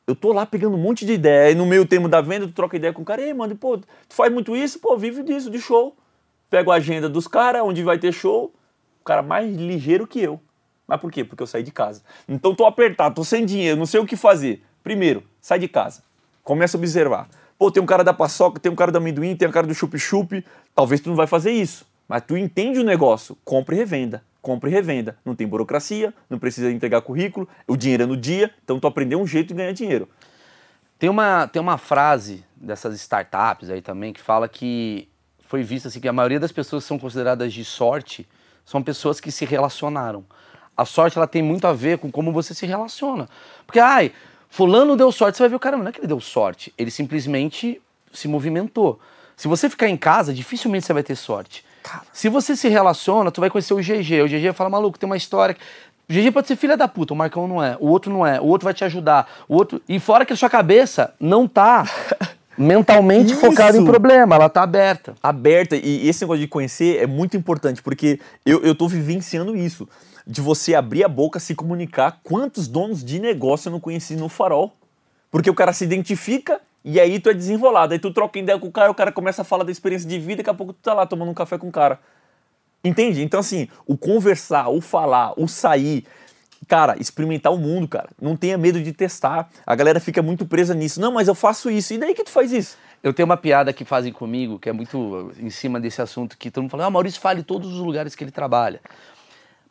Eu 0.07 0.15
tô 0.15 0.33
lá 0.33 0.45
pegando 0.45 0.75
um 0.75 0.79
monte 0.79 1.05
de 1.05 1.13
ideia. 1.13 1.49
Aí 1.49 1.55
no 1.55 1.65
meio 1.65 1.85
termo 1.85 2.09
da 2.09 2.21
venda, 2.21 2.47
tu 2.47 2.53
troca 2.53 2.75
ideia 2.75 2.91
com 2.91 3.03
o 3.03 3.05
cara. 3.05 3.21
Ei, 3.21 3.33
mano, 3.33 3.55
pô, 3.55 3.77
tu 3.77 3.85
faz 4.09 4.33
muito 4.33 4.55
isso? 4.55 4.79
Pô, 4.79 4.97
vive 4.97 5.21
disso, 5.23 5.49
de 5.51 5.59
show. 5.61 5.95
Pego 6.49 6.71
a 6.71 6.75
agenda 6.75 7.07
dos 7.07 7.27
caras, 7.27 7.61
onde 7.63 7.83
vai 7.83 7.99
ter 7.99 8.11
show. 8.11 8.51
O 9.01 9.03
cara 9.05 9.21
mais 9.21 9.55
ligeiro 9.55 10.07
que 10.07 10.19
eu. 10.19 10.39
Mas 10.87 10.99
por 10.99 11.11
quê? 11.11 11.23
Porque 11.23 11.41
eu 11.43 11.47
saí 11.47 11.61
de 11.63 11.71
casa. 11.71 12.01
Então 12.27 12.53
tô 12.55 12.65
apertado, 12.65 13.15
tô 13.15 13.23
sem 13.23 13.45
dinheiro, 13.45 13.77
não 13.77 13.85
sei 13.85 13.99
o 13.99 14.05
que 14.05 14.15
fazer. 14.15 14.63
Primeiro, 14.83 15.23
sai 15.41 15.57
de 15.59 15.67
casa. 15.67 16.03
Começa 16.45 16.77
a 16.77 16.79
observar. 16.79 17.27
Pô, 17.57 17.71
tem 17.71 17.81
um 17.81 17.87
cara 17.87 18.03
da 18.03 18.13
paçoca, 18.13 18.59
tem 18.59 18.71
um 18.71 18.75
cara 18.75 18.91
do 18.91 18.99
amendoim, 18.99 19.35
tem 19.35 19.47
um 19.47 19.51
cara 19.51 19.65
do 19.65 19.73
chup-chup. 19.73 20.45
Talvez 20.75 21.01
tu 21.01 21.09
não 21.09 21.15
vai 21.15 21.25
fazer 21.25 21.51
isso. 21.51 21.87
Mas 22.07 22.21
tu 22.21 22.37
entende 22.37 22.79
o 22.79 22.83
negócio. 22.83 23.35
Compre 23.43 23.75
e 23.75 23.79
revenda. 23.79 24.23
Compre 24.43 24.69
e 24.69 24.73
revenda. 24.73 25.17
Não 25.25 25.35
tem 25.35 25.47
burocracia, 25.47 26.13
não 26.29 26.37
precisa 26.37 26.71
entregar 26.71 27.01
currículo, 27.01 27.49
o 27.67 27.75
dinheiro 27.75 28.03
é 28.03 28.05
no 28.05 28.15
dia, 28.15 28.51
então 28.63 28.79
tu 28.79 28.85
aprendeu 28.85 29.19
um 29.19 29.25
jeito 29.25 29.47
de 29.47 29.53
ganhar 29.55 29.71
dinheiro. 29.71 30.07
Tem 30.99 31.09
uma, 31.09 31.47
tem 31.47 31.59
uma 31.59 31.79
frase 31.79 32.45
dessas 32.55 32.93
startups 32.93 33.71
aí 33.71 33.81
também 33.81 34.13
que 34.13 34.21
fala 34.21 34.47
que 34.47 35.09
foi 35.47 35.63
visto 35.63 35.87
assim 35.87 35.99
que 35.99 36.07
a 36.07 36.13
maioria 36.13 36.39
das 36.39 36.51
pessoas 36.51 36.83
que 36.83 36.87
são 36.87 36.99
consideradas 36.99 37.51
de 37.51 37.65
sorte 37.65 38.27
são 38.63 38.83
pessoas 38.83 39.19
que 39.19 39.31
se 39.31 39.45
relacionaram. 39.45 40.23
A 40.77 40.85
sorte 40.85 41.17
ela 41.17 41.27
tem 41.27 41.41
muito 41.41 41.65
a 41.65 41.73
ver 41.73 41.97
com 41.97 42.11
como 42.11 42.31
você 42.31 42.53
se 42.53 42.67
relaciona. 42.67 43.27
Porque, 43.65 43.79
ai, 43.79 44.11
fulano 44.49 44.95
deu 44.95 45.11
sorte, 45.11 45.37
você 45.37 45.43
vai 45.43 45.49
ver 45.49 45.55
o 45.55 45.59
cara, 45.59 45.77
não 45.77 45.87
é 45.87 45.91
que 45.91 45.99
ele 45.99 46.07
deu 46.07 46.19
sorte, 46.19 46.73
ele 46.77 46.91
simplesmente 46.91 47.81
se 48.13 48.27
movimentou. 48.27 48.99
Se 49.35 49.47
você 49.47 49.69
ficar 49.69 49.89
em 49.89 49.97
casa, 49.97 50.33
dificilmente 50.33 50.85
você 50.85 50.93
vai 50.93 51.03
ter 51.03 51.15
sorte. 51.15 51.63
Se 52.11 52.29
você 52.29 52.55
se 52.55 52.67
relaciona, 52.67 53.31
tu 53.31 53.41
vai 53.41 53.49
conhecer 53.49 53.73
o 53.73 53.77
GG. 53.77 54.21
O 54.23 54.27
GG 54.27 54.53
fala, 54.53 54.69
maluco, 54.69 54.97
tem 54.97 55.07
uma 55.07 55.17
história. 55.17 55.55
O 56.09 56.13
GG 56.13 56.31
pode 56.31 56.47
ser 56.47 56.55
filha 56.55 56.77
da 56.77 56.87
puta, 56.87 57.13
o 57.13 57.17
Marcão 57.17 57.47
não 57.47 57.63
é, 57.63 57.77
o 57.79 57.87
outro 57.87 58.11
não 58.11 58.25
é, 58.25 58.39
o 58.39 58.45
outro 58.45 58.65
vai 58.65 58.73
te 58.73 58.83
ajudar, 58.83 59.27
o 59.47 59.55
outro. 59.55 59.81
E 59.89 59.99
fora 59.99 60.23
que 60.23 60.33
a 60.33 60.35
sua 60.35 60.49
cabeça 60.49 61.13
não 61.19 61.47
tá 61.47 61.83
mentalmente 62.55 63.33
Isso. 63.33 63.41
focada 63.41 63.75
em 63.75 63.83
problema, 63.83 64.35
ela 64.35 64.47
tá 64.47 64.61
aberta. 64.61 65.15
aberta. 65.21 65.75
E 65.75 66.07
esse 66.07 66.21
negócio 66.21 66.41
de 66.41 66.47
conhecer 66.47 67.01
é 67.01 67.07
muito 67.07 67.35
importante, 67.35 67.81
porque 67.81 68.19
eu, 68.45 68.61
eu 68.61 68.75
tô 68.75 68.87
vivenciando 68.87 69.55
isso. 69.55 69.87
De 70.25 70.41
você 70.41 70.73
abrir 70.73 71.03
a 71.03 71.07
boca, 71.07 71.39
se 71.39 71.53
comunicar. 71.53 72.19
Quantos 72.23 72.67
donos 72.67 73.03
de 73.03 73.19
negócio 73.19 73.67
eu 73.67 73.71
não 73.71 73.79
conheci 73.79 74.15
no 74.15 74.27
farol? 74.27 74.73
Porque 75.29 75.49
o 75.49 75.53
cara 75.53 75.73
se 75.73 75.83
identifica 75.83 76.61
e 76.83 76.99
aí 76.99 77.19
tu 77.19 77.29
é 77.29 77.33
desenrolado. 77.33 77.93
Aí 77.93 77.99
tu 77.99 78.11
troca 78.11 78.39
ideia 78.39 78.57
com 78.59 78.67
o 78.67 78.71
cara, 78.71 78.91
o 78.91 78.95
cara 78.95 79.11
começa 79.11 79.41
a 79.41 79.45
falar 79.45 79.63
da 79.63 79.71
experiência 79.71 80.07
de 80.07 80.19
vida, 80.19 80.37
daqui 80.37 80.49
a 80.49 80.53
pouco 80.53 80.73
tu 80.73 80.79
tá 80.81 80.93
lá 80.93 81.05
tomando 81.05 81.31
um 81.31 81.33
café 81.33 81.57
com 81.57 81.67
o 81.67 81.71
cara. 81.71 81.99
Entende? 82.83 83.23
Então, 83.23 83.39
assim, 83.39 83.67
o 83.87 83.97
conversar, 83.97 84.69
o 84.69 84.79
falar, 84.79 85.33
o 85.37 85.47
sair, 85.47 86.05
cara, 86.67 86.95
experimentar 86.99 87.51
o 87.51 87.57
mundo, 87.57 87.87
cara. 87.87 88.09
Não 88.21 88.37
tenha 88.37 88.57
medo 88.57 88.79
de 88.79 88.93
testar. 88.93 89.49
A 89.65 89.75
galera 89.75 89.99
fica 89.99 90.21
muito 90.21 90.45
presa 90.45 90.75
nisso. 90.75 91.01
Não, 91.01 91.11
mas 91.11 91.27
eu 91.27 91.33
faço 91.33 91.71
isso. 91.71 91.93
E 91.93 91.97
daí 91.97 92.13
que 92.13 92.23
tu 92.23 92.29
faz 92.29 92.51
isso? 92.51 92.77
Eu 93.01 93.13
tenho 93.13 93.25
uma 93.25 93.37
piada 93.37 93.73
que 93.73 93.83
fazem 93.83 94.13
comigo, 94.13 94.59
que 94.59 94.69
é 94.69 94.73
muito 94.73 95.31
em 95.39 95.49
cima 95.49 95.79
desse 95.79 96.01
assunto, 96.01 96.37
que 96.37 96.51
todo 96.51 96.63
mundo 96.63 96.71
fala, 96.71 96.85
ah, 96.85 96.89
Maurício 96.89 97.19
fale 97.19 97.43
todos 97.43 97.73
os 97.73 97.79
lugares 97.79 98.15
que 98.15 98.23
ele 98.23 98.31
trabalha. 98.31 98.79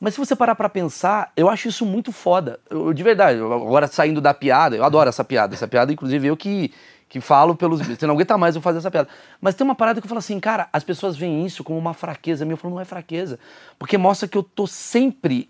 Mas 0.00 0.14
se 0.14 0.20
você 0.20 0.34
parar 0.36 0.54
pra 0.54 0.68
pensar, 0.68 1.32
eu 1.36 1.48
acho 1.48 1.68
isso 1.68 1.86
muito 1.86 2.12
foda. 2.12 2.60
Eu, 2.68 2.92
de 2.92 3.02
verdade, 3.02 3.38
eu- 3.38 3.52
agora 3.52 3.86
saindo 3.86 4.20
da 4.20 4.34
piada, 4.34 4.76
eu 4.76 4.84
adoro 4.84 5.08
essa 5.08 5.24
piada. 5.24 5.54
Essa 5.54 5.66
piada, 5.68 5.92
inclusive, 5.92 6.26
eu 6.26 6.36
que, 6.36 6.72
que 7.08 7.20
falo 7.20 7.54
pelos. 7.54 7.80
Você 7.80 8.06
não 8.06 8.14
aguenta 8.14 8.36
mais 8.36 8.54
eu 8.56 8.60
fazer 8.60 8.78
essa 8.78 8.90
piada. 8.90 9.08
Mas 9.40 9.54
tem 9.54 9.64
uma 9.64 9.74
parada 9.74 10.00
que 10.00 10.06
eu 10.06 10.08
falo 10.08 10.18
assim, 10.18 10.38
cara, 10.40 10.68
as 10.72 10.84
pessoas 10.84 11.16
veem 11.16 11.46
isso 11.46 11.64
como 11.64 11.78
uma 11.78 11.94
fraqueza 11.94 12.44
minha. 12.44 12.54
Eu 12.54 12.58
falo, 12.58 12.74
não 12.74 12.80
é 12.80 12.84
fraqueza. 12.84 13.38
Porque 13.78 13.96
mostra 13.96 14.28
que 14.28 14.36
eu 14.36 14.42
tô 14.42 14.66
sempre 14.66 15.48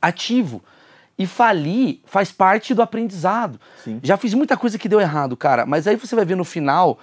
ativo. 0.00 0.62
E 1.18 1.26
falir 1.26 2.00
faz 2.06 2.32
parte 2.32 2.72
do 2.72 2.80
aprendizado. 2.80 3.60
Sim. 3.84 4.00
Já 4.02 4.16
fiz 4.16 4.32
muita 4.32 4.56
coisa 4.56 4.78
que 4.78 4.88
deu 4.88 4.98
errado, 5.00 5.36
cara. 5.36 5.66
Mas 5.66 5.86
aí 5.86 5.96
você 5.96 6.16
vai 6.16 6.24
ver 6.24 6.34
no 6.36 6.44
final, 6.44 6.98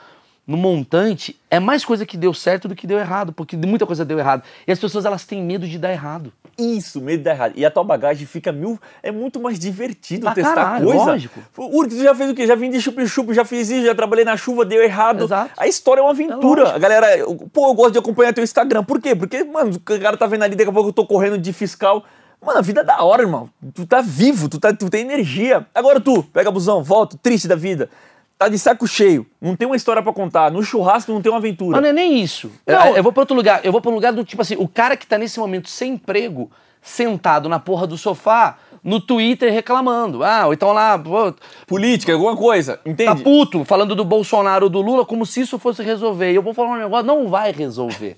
no 0.48 0.56
montante, 0.56 1.38
é 1.52 1.60
mais 1.60 1.84
coisa 1.84 2.06
que 2.06 2.16
deu 2.16 2.34
certo 2.34 2.68
do 2.70 2.76
que 2.76 2.88
deu 2.88 2.98
errado. 2.98 3.34
Porque 3.34 3.58
muita 3.58 3.86
coisa 3.86 4.06
deu 4.06 4.18
errado. 4.18 4.44
E 4.66 4.72
as 4.72 4.80
pessoas, 4.80 5.04
elas 5.06 5.26
têm 5.26 5.44
medo 5.44 5.68
de 5.68 5.78
dar 5.78 5.92
errado. 5.92 6.32
Isso, 6.58 7.02
medo 7.02 7.18
de 7.18 7.24
dar 7.26 7.32
errado. 7.32 7.54
E 7.56 7.66
a 7.66 7.70
tua 7.70 7.84
bagagem 7.84 8.26
fica 8.26 8.52
mil. 8.52 8.80
É 9.04 9.12
muito 9.12 9.40
mais 9.40 9.60
divertido 9.60 10.22
Pra 10.22 10.34
testar 10.34 10.56
caralho, 10.56 10.86
coisa. 10.86 11.04
lógico. 11.06 11.40
Uri, 11.58 11.90
tu 11.90 12.02
já 12.02 12.16
fez 12.16 12.32
o 12.32 12.34
quê? 12.34 12.48
Já 12.48 12.56
vim 12.56 12.72
de 12.72 12.82
chup-chup, 12.82 13.34
já 13.34 13.44
fiz 13.46 13.70
isso, 13.70 13.86
já 13.86 13.94
trabalhei 13.94 14.24
na 14.26 14.36
chuva, 14.38 14.64
deu 14.66 14.82
errado. 14.82 15.26
Exato. 15.26 15.52
A 15.58 15.68
história 15.68 16.00
é 16.00 16.04
uma 16.04 16.12
aventura. 16.12 16.62
lógico. 16.62 16.76
a 16.78 16.80
galera, 16.80 17.18
eu- 17.18 17.36
pô, 17.54 17.68
eu 17.70 17.74
gosto 17.74 17.92
de 17.94 18.00
acompanhar 18.00 18.34
teu 18.34 18.44
Instagram. 18.44 18.84
Por 18.84 19.02
quê? 19.02 19.14
Porque, 19.16 19.44
mano, 19.44 19.76
o 19.76 19.80
cara 20.00 20.16
tá 20.18 20.26
vendo 20.26 20.44
ali, 20.44 20.56
daqui 20.56 20.70
a 20.70 20.74
pouco 20.74 20.90
eu 20.90 20.94
tô 20.94 21.06
correndo 21.06 21.38
de 21.38 21.52
fiscal. 21.54 22.04
Mano, 22.44 22.60
a 22.60 22.62
vida 22.62 22.82
é 22.82 22.84
da 22.84 23.04
hora, 23.04 23.22
irmão. 23.24 23.50
Tu 23.74 23.86
tá 23.86 24.00
vivo, 24.02 24.48
tu, 24.48 24.60
tá, 24.60 24.72
tu 24.74 24.90
tem 24.90 25.02
energia. 25.02 25.66
Agora 25.76 26.00
tu, 26.00 26.24
pega 26.24 26.50
busão, 26.52 26.82
volta, 26.84 27.18
triste 27.22 27.48
da 27.48 27.56
vida. 27.56 27.90
Tá 28.38 28.48
de 28.48 28.60
saco 28.60 28.88
cheio, 28.88 29.26
não 29.42 29.56
tem 29.56 29.66
uma 29.66 29.76
história 29.76 30.02
pra 30.02 30.14
contar. 30.14 30.52
No 30.52 30.62
churrasco 30.62 31.12
não 31.12 31.22
tem 31.22 31.32
uma 31.32 31.40
aventura. 31.40 31.72
Mas 31.72 31.82
não 31.82 31.90
é 31.90 31.94
nem 31.94 32.22
isso. 32.22 32.52
Não. 32.68 32.90
Eu, 32.90 32.98
eu 32.98 33.04
vou 33.04 33.12
pra 33.12 33.22
outro 33.22 33.36
lugar. 33.36 33.62
Eu 33.64 33.72
vou 33.72 33.82
pro 33.82 33.90
lugar 33.90 34.14
do 34.14 34.24
tipo 34.24 34.42
assim, 34.42 34.56
o 34.60 34.68
cara 34.68 34.96
que 34.96 35.08
tá 35.08 35.18
nesse 35.18 35.40
momento 35.40 35.68
sem 35.70 35.94
emprego, 35.94 36.52
sentado 36.80 37.50
na 37.50 37.58
porra 37.60 37.88
do 37.88 37.98
sofá, 37.98 38.58
no 38.84 39.02
Twitter 39.02 39.52
reclamando. 39.52 40.24
Ah, 40.24 40.46
ou 40.46 40.54
então 40.54 40.72
lá, 40.72 41.00
pô, 41.00 41.34
Política, 41.66 42.14
alguma 42.14 42.38
coisa, 42.38 42.78
tá 42.78 42.90
entende? 42.90 43.24
puto, 43.24 43.66
falando 43.66 43.96
do 43.96 44.06
Bolsonaro 44.06 44.66
ou 44.66 44.70
do 44.70 44.82
Lula 44.82 45.04
como 45.04 45.26
se 45.26 45.42
isso 45.42 45.58
fosse 45.58 45.82
resolver. 45.82 46.32
E 46.32 46.36
eu 46.36 46.44
vou 46.44 46.54
falar 46.54 46.70
um 46.70 46.78
negócio, 46.78 47.08
não 47.08 47.28
vai 47.28 47.52
resolver. 47.52 48.18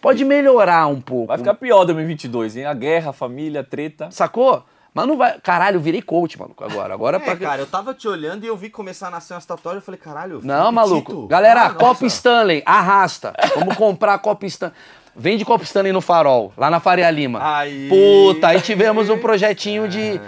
Pode 0.00 0.22
melhorar 0.26 0.86
um 0.88 1.00
pouco. 1.00 1.28
Vai 1.28 1.38
ficar 1.38 1.54
pior 1.54 1.86
2022, 1.86 2.58
hein? 2.58 2.66
A 2.66 2.74
guerra, 2.74 3.08
a 3.08 3.12
família, 3.14 3.62
a 3.62 3.64
treta. 3.64 4.10
Sacou? 4.10 4.62
Mas 4.94 5.08
não 5.08 5.16
vai. 5.16 5.38
Caralho, 5.40 5.76
eu 5.76 5.80
virei 5.80 6.00
coach, 6.00 6.38
maluco, 6.38 6.62
agora. 6.64 6.94
Agora 6.94 7.16
É, 7.16 7.20
pra. 7.20 7.36
cara, 7.36 7.60
eu 7.62 7.66
tava 7.66 7.92
te 7.92 8.06
olhando 8.06 8.44
e 8.44 8.46
eu 8.46 8.56
vi 8.56 8.70
começar 8.70 9.08
a 9.08 9.10
nascer 9.10 9.34
umas 9.34 9.44
tatuagens. 9.44 9.82
Eu 9.82 9.84
falei, 9.84 9.98
caralho. 10.00 10.40
Não, 10.44 10.70
maluco. 10.70 11.12
Tito. 11.12 11.26
Galera, 11.26 11.64
Ah, 11.64 11.70
Copa 11.70 11.86
nossa. 11.86 12.06
Stanley, 12.06 12.62
arrasta. 12.64 13.34
Vamos 13.56 13.76
comprar 13.76 14.16
Copa 14.18 14.46
Stanley. 14.46 14.74
Vende 15.16 15.44
Copa 15.44 15.64
Stanley 15.64 15.92
no 15.92 16.00
Farol, 16.00 16.52
lá 16.56 16.70
na 16.70 16.80
Faria 16.80 17.08
Lima. 17.10 17.38
Aí. 17.58 17.88
Puta, 17.88 18.48
aí 18.48 18.60
tivemos 18.60 19.08
um 19.10 19.18
projetinho 19.18 19.88
de. 19.88 20.20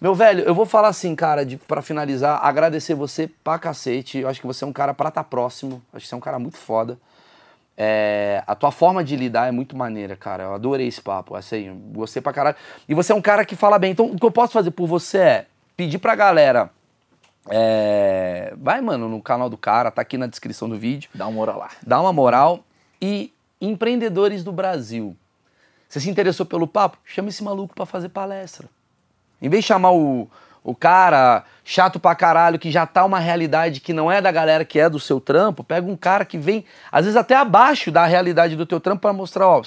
Meu 0.00 0.14
velho, 0.16 0.42
eu 0.42 0.54
vou 0.54 0.66
falar 0.66 0.88
assim, 0.88 1.14
cara, 1.14 1.46
de, 1.46 1.56
pra 1.56 1.80
finalizar, 1.80 2.40
agradecer 2.44 2.94
você 2.94 3.30
pra 3.44 3.56
cacete. 3.58 4.18
Eu 4.18 4.28
acho 4.28 4.40
que 4.40 4.46
você 4.46 4.64
é 4.64 4.66
um 4.66 4.72
cara 4.72 4.92
pra 4.92 5.08
estar 5.10 5.22
próximo. 5.24 5.80
Acho 5.92 6.02
que 6.04 6.08
você 6.08 6.14
é 6.14 6.18
um 6.18 6.20
cara 6.20 6.38
muito 6.40 6.56
foda. 6.58 6.98
É, 7.84 8.44
a 8.46 8.54
tua 8.54 8.70
forma 8.70 9.02
de 9.02 9.16
lidar 9.16 9.48
é 9.48 9.50
muito 9.50 9.76
maneira, 9.76 10.14
cara. 10.14 10.44
Eu 10.44 10.54
adorei 10.54 10.86
esse 10.86 11.00
papo. 11.00 11.36
Essa 11.36 11.56
aí, 11.56 11.68
gostei 11.92 12.22
pra 12.22 12.32
caralho. 12.32 12.54
E 12.88 12.94
você 12.94 13.10
é 13.10 13.14
um 13.14 13.20
cara 13.20 13.44
que 13.44 13.56
fala 13.56 13.76
bem. 13.76 13.90
Então, 13.90 14.06
o 14.06 14.16
que 14.16 14.24
eu 14.24 14.30
posso 14.30 14.52
fazer 14.52 14.70
por 14.70 14.86
você 14.86 15.18
é 15.18 15.46
pedir 15.76 15.98
pra 15.98 16.14
galera. 16.14 16.70
é, 17.50 18.54
vai, 18.56 18.80
mano, 18.80 19.08
no 19.08 19.20
canal 19.20 19.50
do 19.50 19.56
cara, 19.56 19.90
tá 19.90 20.00
aqui 20.00 20.16
na 20.16 20.28
descrição 20.28 20.68
do 20.68 20.78
vídeo 20.78 21.10
Dá 21.12 21.26
uma 21.26 21.40
hora 21.42 21.56
lá. 21.56 21.70
dá 21.84 22.00
uma 22.00 22.12
moral. 22.12 22.60
E 23.00 23.32
empreendedores 23.60 24.44
do 24.44 24.52
Brasil. 24.52 25.16
Você 25.88 25.98
se 25.98 26.08
interessou 26.08 26.46
pelo 26.46 26.68
papo? 26.68 26.98
Chama 27.04 27.30
esse 27.30 27.42
maluco 27.42 27.74
pra 27.74 27.84
fazer 27.84 28.10
palestra. 28.10 28.68
Em 29.40 29.48
vez 29.48 29.64
de 29.64 29.68
chamar 29.68 29.90
o, 29.92 30.30
o 30.64 30.74
cara 30.74 31.44
chato 31.64 31.98
pra 32.00 32.14
caralho, 32.14 32.58
que 32.58 32.70
já 32.70 32.86
tá 32.86 33.04
uma 33.04 33.18
realidade 33.18 33.80
que 33.80 33.92
não 33.92 34.10
é 34.10 34.20
da 34.20 34.30
galera 34.32 34.64
que 34.64 34.78
é 34.78 34.88
do 34.88 34.98
seu 35.00 35.20
trampo, 35.20 35.62
pega 35.64 35.88
um 35.90 35.96
cara 35.96 36.24
que 36.24 36.36
vem, 36.38 36.64
às 36.90 37.04
vezes 37.04 37.16
até 37.16 37.34
abaixo 37.36 37.90
da 37.90 38.04
realidade 38.04 38.56
do 38.56 38.66
teu 38.66 38.78
trampo 38.80 39.02
pra 39.02 39.12
mostrar, 39.12 39.46
ó. 39.48 39.62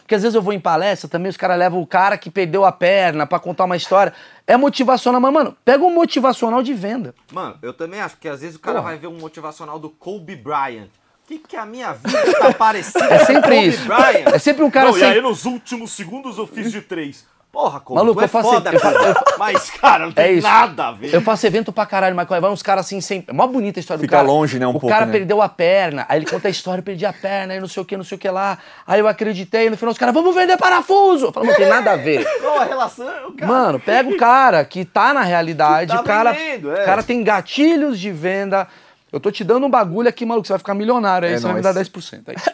Porque 0.00 0.14
às 0.14 0.22
vezes 0.22 0.34
eu 0.34 0.42
vou 0.42 0.52
em 0.52 0.58
palestra, 0.60 1.08
também 1.08 1.30
os 1.30 1.36
caras 1.36 1.58
levam 1.58 1.80
o 1.80 1.86
cara 1.86 2.18
que 2.18 2.30
perdeu 2.30 2.64
a 2.64 2.72
perna 2.72 3.26
pra 3.26 3.38
contar 3.38 3.64
uma 3.64 3.76
história. 3.76 4.12
É 4.46 4.56
motivacional, 4.56 5.20
mas, 5.20 5.32
mano, 5.32 5.56
pega 5.64 5.84
um 5.84 5.94
motivacional 5.94 6.62
de 6.62 6.74
venda. 6.74 7.14
Mano, 7.32 7.56
eu 7.62 7.72
também 7.72 8.00
acho, 8.00 8.16
porque 8.16 8.28
às 8.28 8.40
vezes 8.40 8.56
o 8.56 8.60
cara 8.60 8.78
Porra. 8.78 8.90
vai 8.90 8.98
ver 8.98 9.06
um 9.06 9.18
motivacional 9.18 9.78
do 9.78 9.88
Kobe 9.88 10.34
Bryant. 10.36 10.88
O 11.24 11.28
que, 11.28 11.38
que 11.38 11.56
a 11.56 11.64
minha 11.64 11.92
vida 11.92 12.38
tá 12.40 12.52
parecida 12.58 13.04
É 13.04 13.24
sempre 13.24 13.42
com 13.42 13.48
Kobe 13.56 13.68
isso. 13.68 13.84
Bryant? 13.86 14.26
É 14.34 14.38
sempre 14.40 14.64
um 14.64 14.70
cara 14.70 14.86
Não, 14.88 14.94
sem. 14.94 15.02
e 15.02 15.12
aí 15.12 15.20
nos 15.22 15.44
últimos 15.44 15.92
segundos 15.92 16.38
eu 16.38 16.46
fiz 16.46 16.72
de 16.72 16.80
três. 16.82 17.24
Porra, 17.52 17.80
Kobe, 17.80 17.96
Maluco, 17.98 18.20
tu 18.20 18.22
é 18.22 18.24
eu 18.26 18.28
faço- 18.28 18.48
foda, 18.48 18.70
eu 18.72 18.78
cara. 18.80 19.24
Mas, 19.36 19.70
cara, 19.70 20.04
não 20.06 20.12
tem 20.12 20.38
É 20.38 20.40
nada 20.40 20.86
a 20.86 20.92
ver. 20.92 21.12
Eu 21.12 21.20
faço 21.20 21.44
evento 21.48 21.72
pra 21.72 21.84
caralho, 21.84 22.14
mas 22.14 22.28
vai 22.28 22.40
uns 22.48 22.62
caras 22.62 22.86
assim 22.86 23.00
sem. 23.00 23.24
É 23.26 23.32
mó 23.32 23.44
bonita 23.48 23.78
a 23.78 23.80
história 23.80 24.00
Fica 24.00 24.16
do 24.16 24.20
cara. 24.20 24.26
longe, 24.32 24.56
né, 24.60 24.66
um 24.68 24.70
o 24.70 24.72
pouco, 24.74 24.88
cara 24.88 25.04
né? 25.04 25.10
perdeu 25.12 25.42
a 25.42 25.48
perna, 25.48 26.06
aí 26.08 26.20
ele 26.20 26.26
conta 26.26 26.46
a 26.46 26.50
história, 26.50 26.80
perdi 26.80 27.04
a 27.04 27.12
perna, 27.12 27.52
aí 27.54 27.58
não 27.60 27.66
sei 27.66 27.82
o 27.82 27.84
que, 27.84 27.96
não 27.96 28.04
sei 28.04 28.14
o 28.16 28.18
que 28.20 28.28
lá. 28.30 28.56
Aí 28.86 29.00
eu 29.00 29.08
acreditei, 29.08 29.68
no 29.68 29.76
final 29.76 29.90
os 29.90 29.98
caras, 29.98 30.14
vamos 30.14 30.32
vender 30.32 30.56
parafuso! 30.58 31.26
Eu 31.26 31.32
falo, 31.32 31.46
não 31.46 31.54
tem 31.56 31.68
nada 31.68 31.90
a 31.90 31.96
ver. 31.96 32.24
Não, 32.40 32.56
a 32.60 32.64
relação, 32.64 33.32
cara. 33.36 33.46
Mano, 33.52 33.80
pega 33.80 34.08
o 34.08 34.16
cara 34.16 34.64
que 34.64 34.84
tá 34.84 35.12
na 35.12 35.22
realidade, 35.22 35.92
tá 35.92 36.00
o 36.00 36.04
cara, 36.04 36.30
vendendo, 36.32 36.70
é. 36.74 36.82
o 36.82 36.84
cara 36.84 37.02
tem 37.02 37.22
gatilhos 37.24 37.98
de 37.98 38.12
venda. 38.12 38.68
Eu 39.12 39.18
tô 39.18 39.28
te 39.32 39.42
dando 39.42 39.66
um 39.66 39.70
bagulho 39.70 40.08
aqui, 40.08 40.24
maluco, 40.24 40.46
você 40.46 40.52
vai 40.52 40.58
ficar 40.60 40.74
milionário 40.74 41.26
aí, 41.26 41.34
É 41.34 41.38
você 41.38 41.42
vai 41.46 41.54
me 41.56 41.62
nóis. 41.62 41.74
dar 41.74 41.82
10%. 41.82 42.22
É 42.28 42.34
isso. 42.34 42.50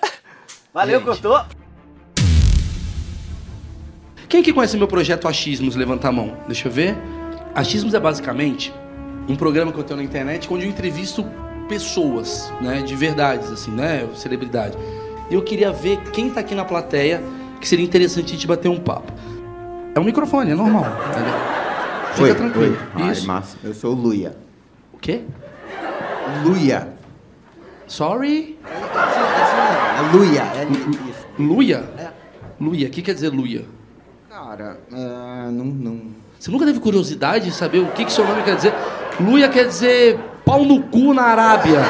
Valeu, 0.72 1.00
Gente. 1.00 1.20
Cotô. 1.22 1.44
Quem 4.28 4.42
que 4.42 4.52
conhece 4.52 4.76
meu 4.76 4.88
projeto 4.88 5.28
Achismos? 5.28 5.76
Levanta 5.76 6.08
a 6.08 6.12
mão. 6.12 6.36
Deixa 6.46 6.68
eu 6.68 6.72
ver. 6.72 6.96
Achismos 7.54 7.94
é 7.94 8.00
basicamente 8.00 8.72
um 9.28 9.36
programa 9.36 9.72
que 9.72 9.78
eu 9.78 9.84
tenho 9.84 9.98
na 9.98 10.04
internet 10.04 10.48
onde 10.52 10.64
eu 10.64 10.70
entrevisto 10.70 11.24
pessoas, 11.68 12.52
né, 12.60 12.82
de 12.82 12.94
verdades, 12.94 13.50
assim, 13.50 13.70
né, 13.70 14.06
celebridade. 14.14 14.76
E 15.30 15.34
eu 15.34 15.42
queria 15.42 15.72
ver 15.72 15.98
quem 16.12 16.30
tá 16.30 16.40
aqui 16.40 16.54
na 16.54 16.64
plateia 16.64 17.22
que 17.60 17.66
seria 17.66 17.84
interessante 17.84 18.26
a 18.26 18.34
gente 18.34 18.46
bater 18.46 18.68
um 18.68 18.78
papo. 18.78 19.12
É 19.94 20.00
um 20.00 20.04
microfone, 20.04 20.52
é 20.52 20.54
normal. 20.54 20.84
Fica 22.14 22.34
tranquilo. 22.34 22.76
Oi. 22.94 23.02
Ai, 23.02 23.12
Isso. 23.12 23.26
massa. 23.26 23.56
Eu 23.64 23.74
sou 23.74 23.92
o 23.92 23.94
Luia. 23.94 24.36
O 24.92 24.98
quê? 24.98 25.22
Luia. 26.44 26.88
Sorry? 27.86 28.58
É 28.64 30.16
Luia. 30.16 30.42
É 30.42 30.64
isso. 31.10 31.26
Luia? 31.38 31.84
Luia, 32.60 32.88
o 32.88 32.90
que 32.90 33.02
quer 33.02 33.14
dizer 33.14 33.30
Luia? 33.30 33.64
Cara, 34.36 34.78
é, 34.92 35.50
não, 35.50 35.64
não. 35.64 36.00
Você 36.38 36.50
nunca 36.50 36.66
teve 36.66 36.78
curiosidade 36.78 37.46
de 37.46 37.52
saber 37.52 37.78
o 37.78 37.86
que, 37.86 38.04
que 38.04 38.12
seu 38.12 38.22
nome 38.26 38.42
quer 38.42 38.54
dizer? 38.54 38.74
Luia 39.18 39.48
quer 39.48 39.66
dizer 39.66 40.18
pau 40.44 40.62
no 40.62 40.82
cu 40.82 41.14
na 41.14 41.22
Arábia. 41.22 41.80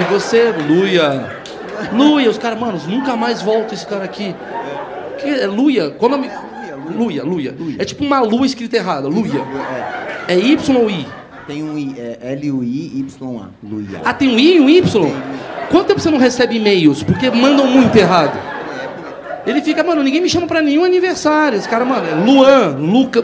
E 0.00 0.12
você, 0.12 0.50
Luia. 0.50 1.38
Luia, 1.92 2.28
os 2.28 2.38
caras, 2.38 2.58
mano, 2.58 2.76
nunca 2.88 3.14
mais 3.14 3.40
volta 3.40 3.72
esse 3.72 3.86
cara 3.86 4.02
aqui. 4.02 4.34
Que 5.20 5.28
é 5.28 5.46
Luia? 5.46 5.90
Qual 5.92 6.10
o 6.10 6.16
nome? 6.16 6.28
Luia, 6.92 7.22
Luia. 7.22 7.54
É 7.78 7.84
tipo 7.84 8.02
uma 8.04 8.18
lua 8.18 8.44
escrita 8.44 8.76
errada, 8.76 9.06
Luia. 9.06 9.40
É, 10.26 10.34
É 10.34 10.38
Y 10.40 10.76
ou 10.76 10.90
I? 10.90 11.06
tem 11.46 11.62
um 11.62 11.78
I, 11.78 11.94
é 11.96 12.18
L-U-I-Y-A. 12.32 13.48
Luia. 13.62 14.02
Ah, 14.04 14.12
tem 14.12 14.28
um 14.28 14.38
I 14.40 14.56
e 14.56 14.60
um 14.60 14.68
Y? 14.68 15.12
Quanto 15.70 15.86
tempo 15.86 16.00
você 16.00 16.10
não 16.10 16.18
recebe 16.18 16.56
e-mails? 16.56 17.04
Porque 17.04 17.30
mandam 17.30 17.68
muito 17.68 17.94
errado. 17.94 18.36
Ele 19.46 19.62
fica, 19.62 19.82
mano, 19.82 20.02
ninguém 20.02 20.20
me 20.20 20.28
chama 20.28 20.46
pra 20.46 20.60
nenhum 20.60 20.84
aniversário. 20.84 21.56
Esse 21.58 21.68
cara, 21.68 21.84
mano, 21.84 22.06
é 22.08 22.14
Luan, 22.14 22.76
Luca. 22.78 23.22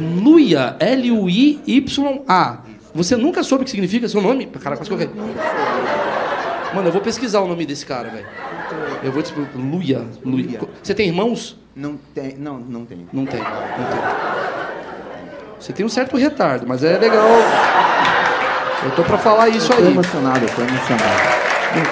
Luia, 0.00 0.76
L-U-I-Y-A. 0.78 2.58
Você 2.94 3.16
nunca 3.16 3.42
soube 3.42 3.62
o 3.62 3.64
que 3.64 3.70
significa 3.70 4.08
seu 4.08 4.20
nome? 4.22 4.46
Cara, 4.46 4.76
quase 4.76 4.88
que 4.88 4.94
eu 4.94 4.98
caí. 4.98 5.10
Mano, 6.74 6.88
eu 6.88 6.92
vou 6.92 7.00
pesquisar 7.00 7.40
o 7.40 7.46
nome 7.48 7.64
desse 7.66 7.84
cara, 7.86 8.08
velho. 8.08 8.26
Eu 9.02 9.12
vou 9.12 9.22
te 9.22 9.26
explicar. 9.26 9.58
Luia, 9.58 10.02
Luia. 10.24 10.60
Você 10.82 10.94
tem 10.94 11.06
irmãos? 11.08 11.58
Não 11.74 11.98
tem. 12.14 12.36
Não, 12.38 12.58
não 12.58 12.84
tem. 12.84 13.06
Não 13.12 13.26
tem, 13.26 13.40
não 13.40 13.46
tem. 13.46 14.00
Você 15.60 15.72
tem 15.72 15.84
um 15.84 15.88
certo 15.88 16.16
retardo, 16.16 16.66
mas 16.66 16.82
é 16.82 16.96
legal. 16.98 17.26
Eu 18.84 18.90
tô 18.92 19.02
pra 19.02 19.18
falar 19.18 19.48
isso 19.48 19.72
Eu 19.72 19.76
tô 19.76 19.82
aí. 19.82 19.92
emocionado, 19.92 20.44
eu 20.44 20.54
tô 20.54 20.62
emocionado. 20.62 21.36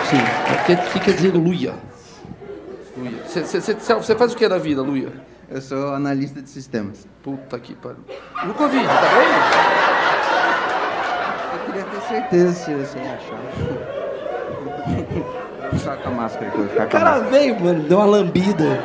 Sim, 0.09 0.17
é 0.19 0.55
porque 0.57 0.73
o 0.73 0.91
que 0.93 1.01
quer 1.01 1.13
dizer 1.15 1.35
Luia? 1.35 1.75
Luia. 2.97 3.13
Você 3.27 4.15
faz 4.15 4.33
o 4.33 4.37
que 4.37 4.49
da 4.49 4.59
vida, 4.59 4.83
Luia? 4.83 5.09
Eu 5.51 5.61
sou 5.61 5.95
analista 5.95 6.41
de 6.41 6.49
sistemas. 6.49 7.07
Puta 7.23 7.59
que 7.59 7.75
pariu. 7.75 7.99
Nunca 8.47 8.67
vi, 8.69 8.83
tá 8.85 9.01
vendo? 9.15 9.35
Eu 11.53 11.59
queria 11.67 11.85
ter 11.85 12.01
certeza 12.09 12.53
se 12.55 12.75
você 12.75 12.99
ia 12.99 13.15
achar. 13.15 13.39
Vou 15.71 15.79
ficar 15.79 15.97
com 15.97 16.09
a 16.09 16.13
máscara 16.13 16.47
aqui, 16.49 16.57
vou 16.59 16.69
ficar 16.69 16.85
O 16.85 16.89
com 16.91 16.97
a 16.97 17.01
cara 17.01 17.11
máscara. 17.21 17.31
veio, 17.31 17.61
mano, 17.61 17.81
deu 17.89 17.99
uma 17.99 18.07
lambida. 18.07 18.81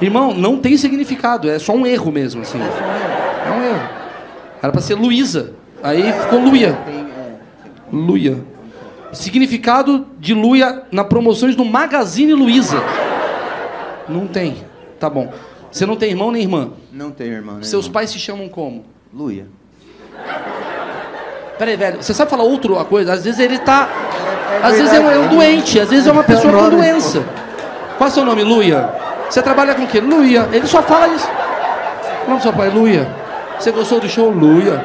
Irmão, 0.00 0.34
não 0.34 0.58
tem 0.58 0.76
significado, 0.76 1.48
é 1.50 1.58
só 1.58 1.72
um 1.72 1.86
erro 1.86 2.12
mesmo, 2.12 2.42
assim. 2.42 2.60
É 2.60 3.50
um 3.50 3.62
erro. 3.62 3.88
Era 4.62 4.72
pra 4.72 4.80
ser 4.80 4.94
Luísa. 4.94 5.52
Aí 5.82 6.12
ficou 6.12 6.38
Luia. 6.40 6.72
Tem, 6.84 7.00
é, 7.00 7.36
Luia. 7.92 8.38
Significado 9.16 10.06
de 10.18 10.34
Luia 10.34 10.82
na 10.92 11.04
promoções 11.04 11.56
do 11.56 11.64
Magazine 11.64 12.34
Luiza. 12.34 12.82
Não 14.08 14.26
tem. 14.26 14.64
Tá 15.00 15.10
bom. 15.10 15.32
Você 15.70 15.84
não 15.84 15.96
tem 15.96 16.10
irmão 16.10 16.30
nem 16.30 16.42
irmã? 16.42 16.70
não 16.92 17.10
tem 17.10 17.28
irmão, 17.28 17.56
né? 17.56 17.62
Seus 17.62 17.86
irmão? 17.86 17.94
pais 17.94 18.10
se 18.10 18.18
chamam 18.18 18.48
como? 18.48 18.84
Luia. 19.12 19.46
Peraí, 21.58 21.76
velho, 21.76 22.02
você 22.02 22.12
sabe 22.14 22.30
falar 22.30 22.44
outra 22.44 22.84
coisa? 22.84 23.14
Às 23.14 23.24
vezes 23.24 23.40
ele 23.40 23.58
tá. 23.58 23.88
É 24.62 24.66
às 24.66 24.76
vezes 24.76 24.92
é 24.92 25.00
um, 25.00 25.04
é 25.04 25.06
um 25.06 25.10
verdade. 25.10 25.34
doente, 25.34 25.80
às 25.80 25.88
vezes 25.90 26.06
é 26.06 26.12
uma 26.12 26.24
pessoa 26.24 26.52
com 26.52 26.60
nome, 26.60 26.76
doença. 26.76 27.24
Qual 27.96 28.08
é 28.08 28.10
o 28.10 28.14
seu 28.14 28.24
nome, 28.24 28.42
Luia? 28.44 28.90
Você 29.28 29.42
trabalha 29.42 29.74
com 29.74 29.82
o 29.82 29.86
quê? 29.86 30.00
Luia. 30.00 30.48
Ele 30.52 30.66
só 30.66 30.82
fala 30.82 31.08
isso. 31.08 31.26
Falamos 32.24 32.42
pro 32.42 32.42
seu 32.42 32.52
pai, 32.52 32.70
Luia. 32.70 33.08
Você 33.58 33.70
gostou 33.70 34.00
do 34.00 34.08
show? 34.08 34.30
Luia. 34.30 34.84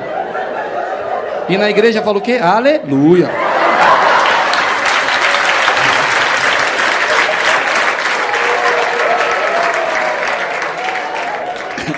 E 1.50 1.58
na 1.58 1.70
igreja 1.70 2.02
falou 2.02 2.22
o 2.22 2.24
quê? 2.24 2.40
Aleluia. 2.42 3.30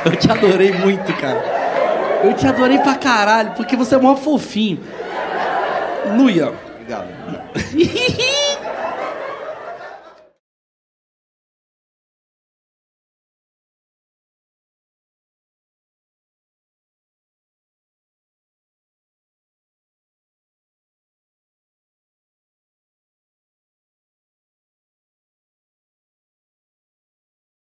Eu 0.05 0.15
te 0.15 0.31
adorei 0.31 0.71
muito, 0.73 1.13
cara. 1.13 1.43
Eu 2.23 2.34
te 2.34 2.47
adorei 2.47 2.77
pra 2.80 2.95
caralho, 2.95 3.51
porque 3.51 3.75
você 3.75 3.95
é 3.95 3.97
mó 3.97 4.15
fofinho. 4.15 4.80
Luia. 6.17 6.53
Obrigado. 6.75 7.07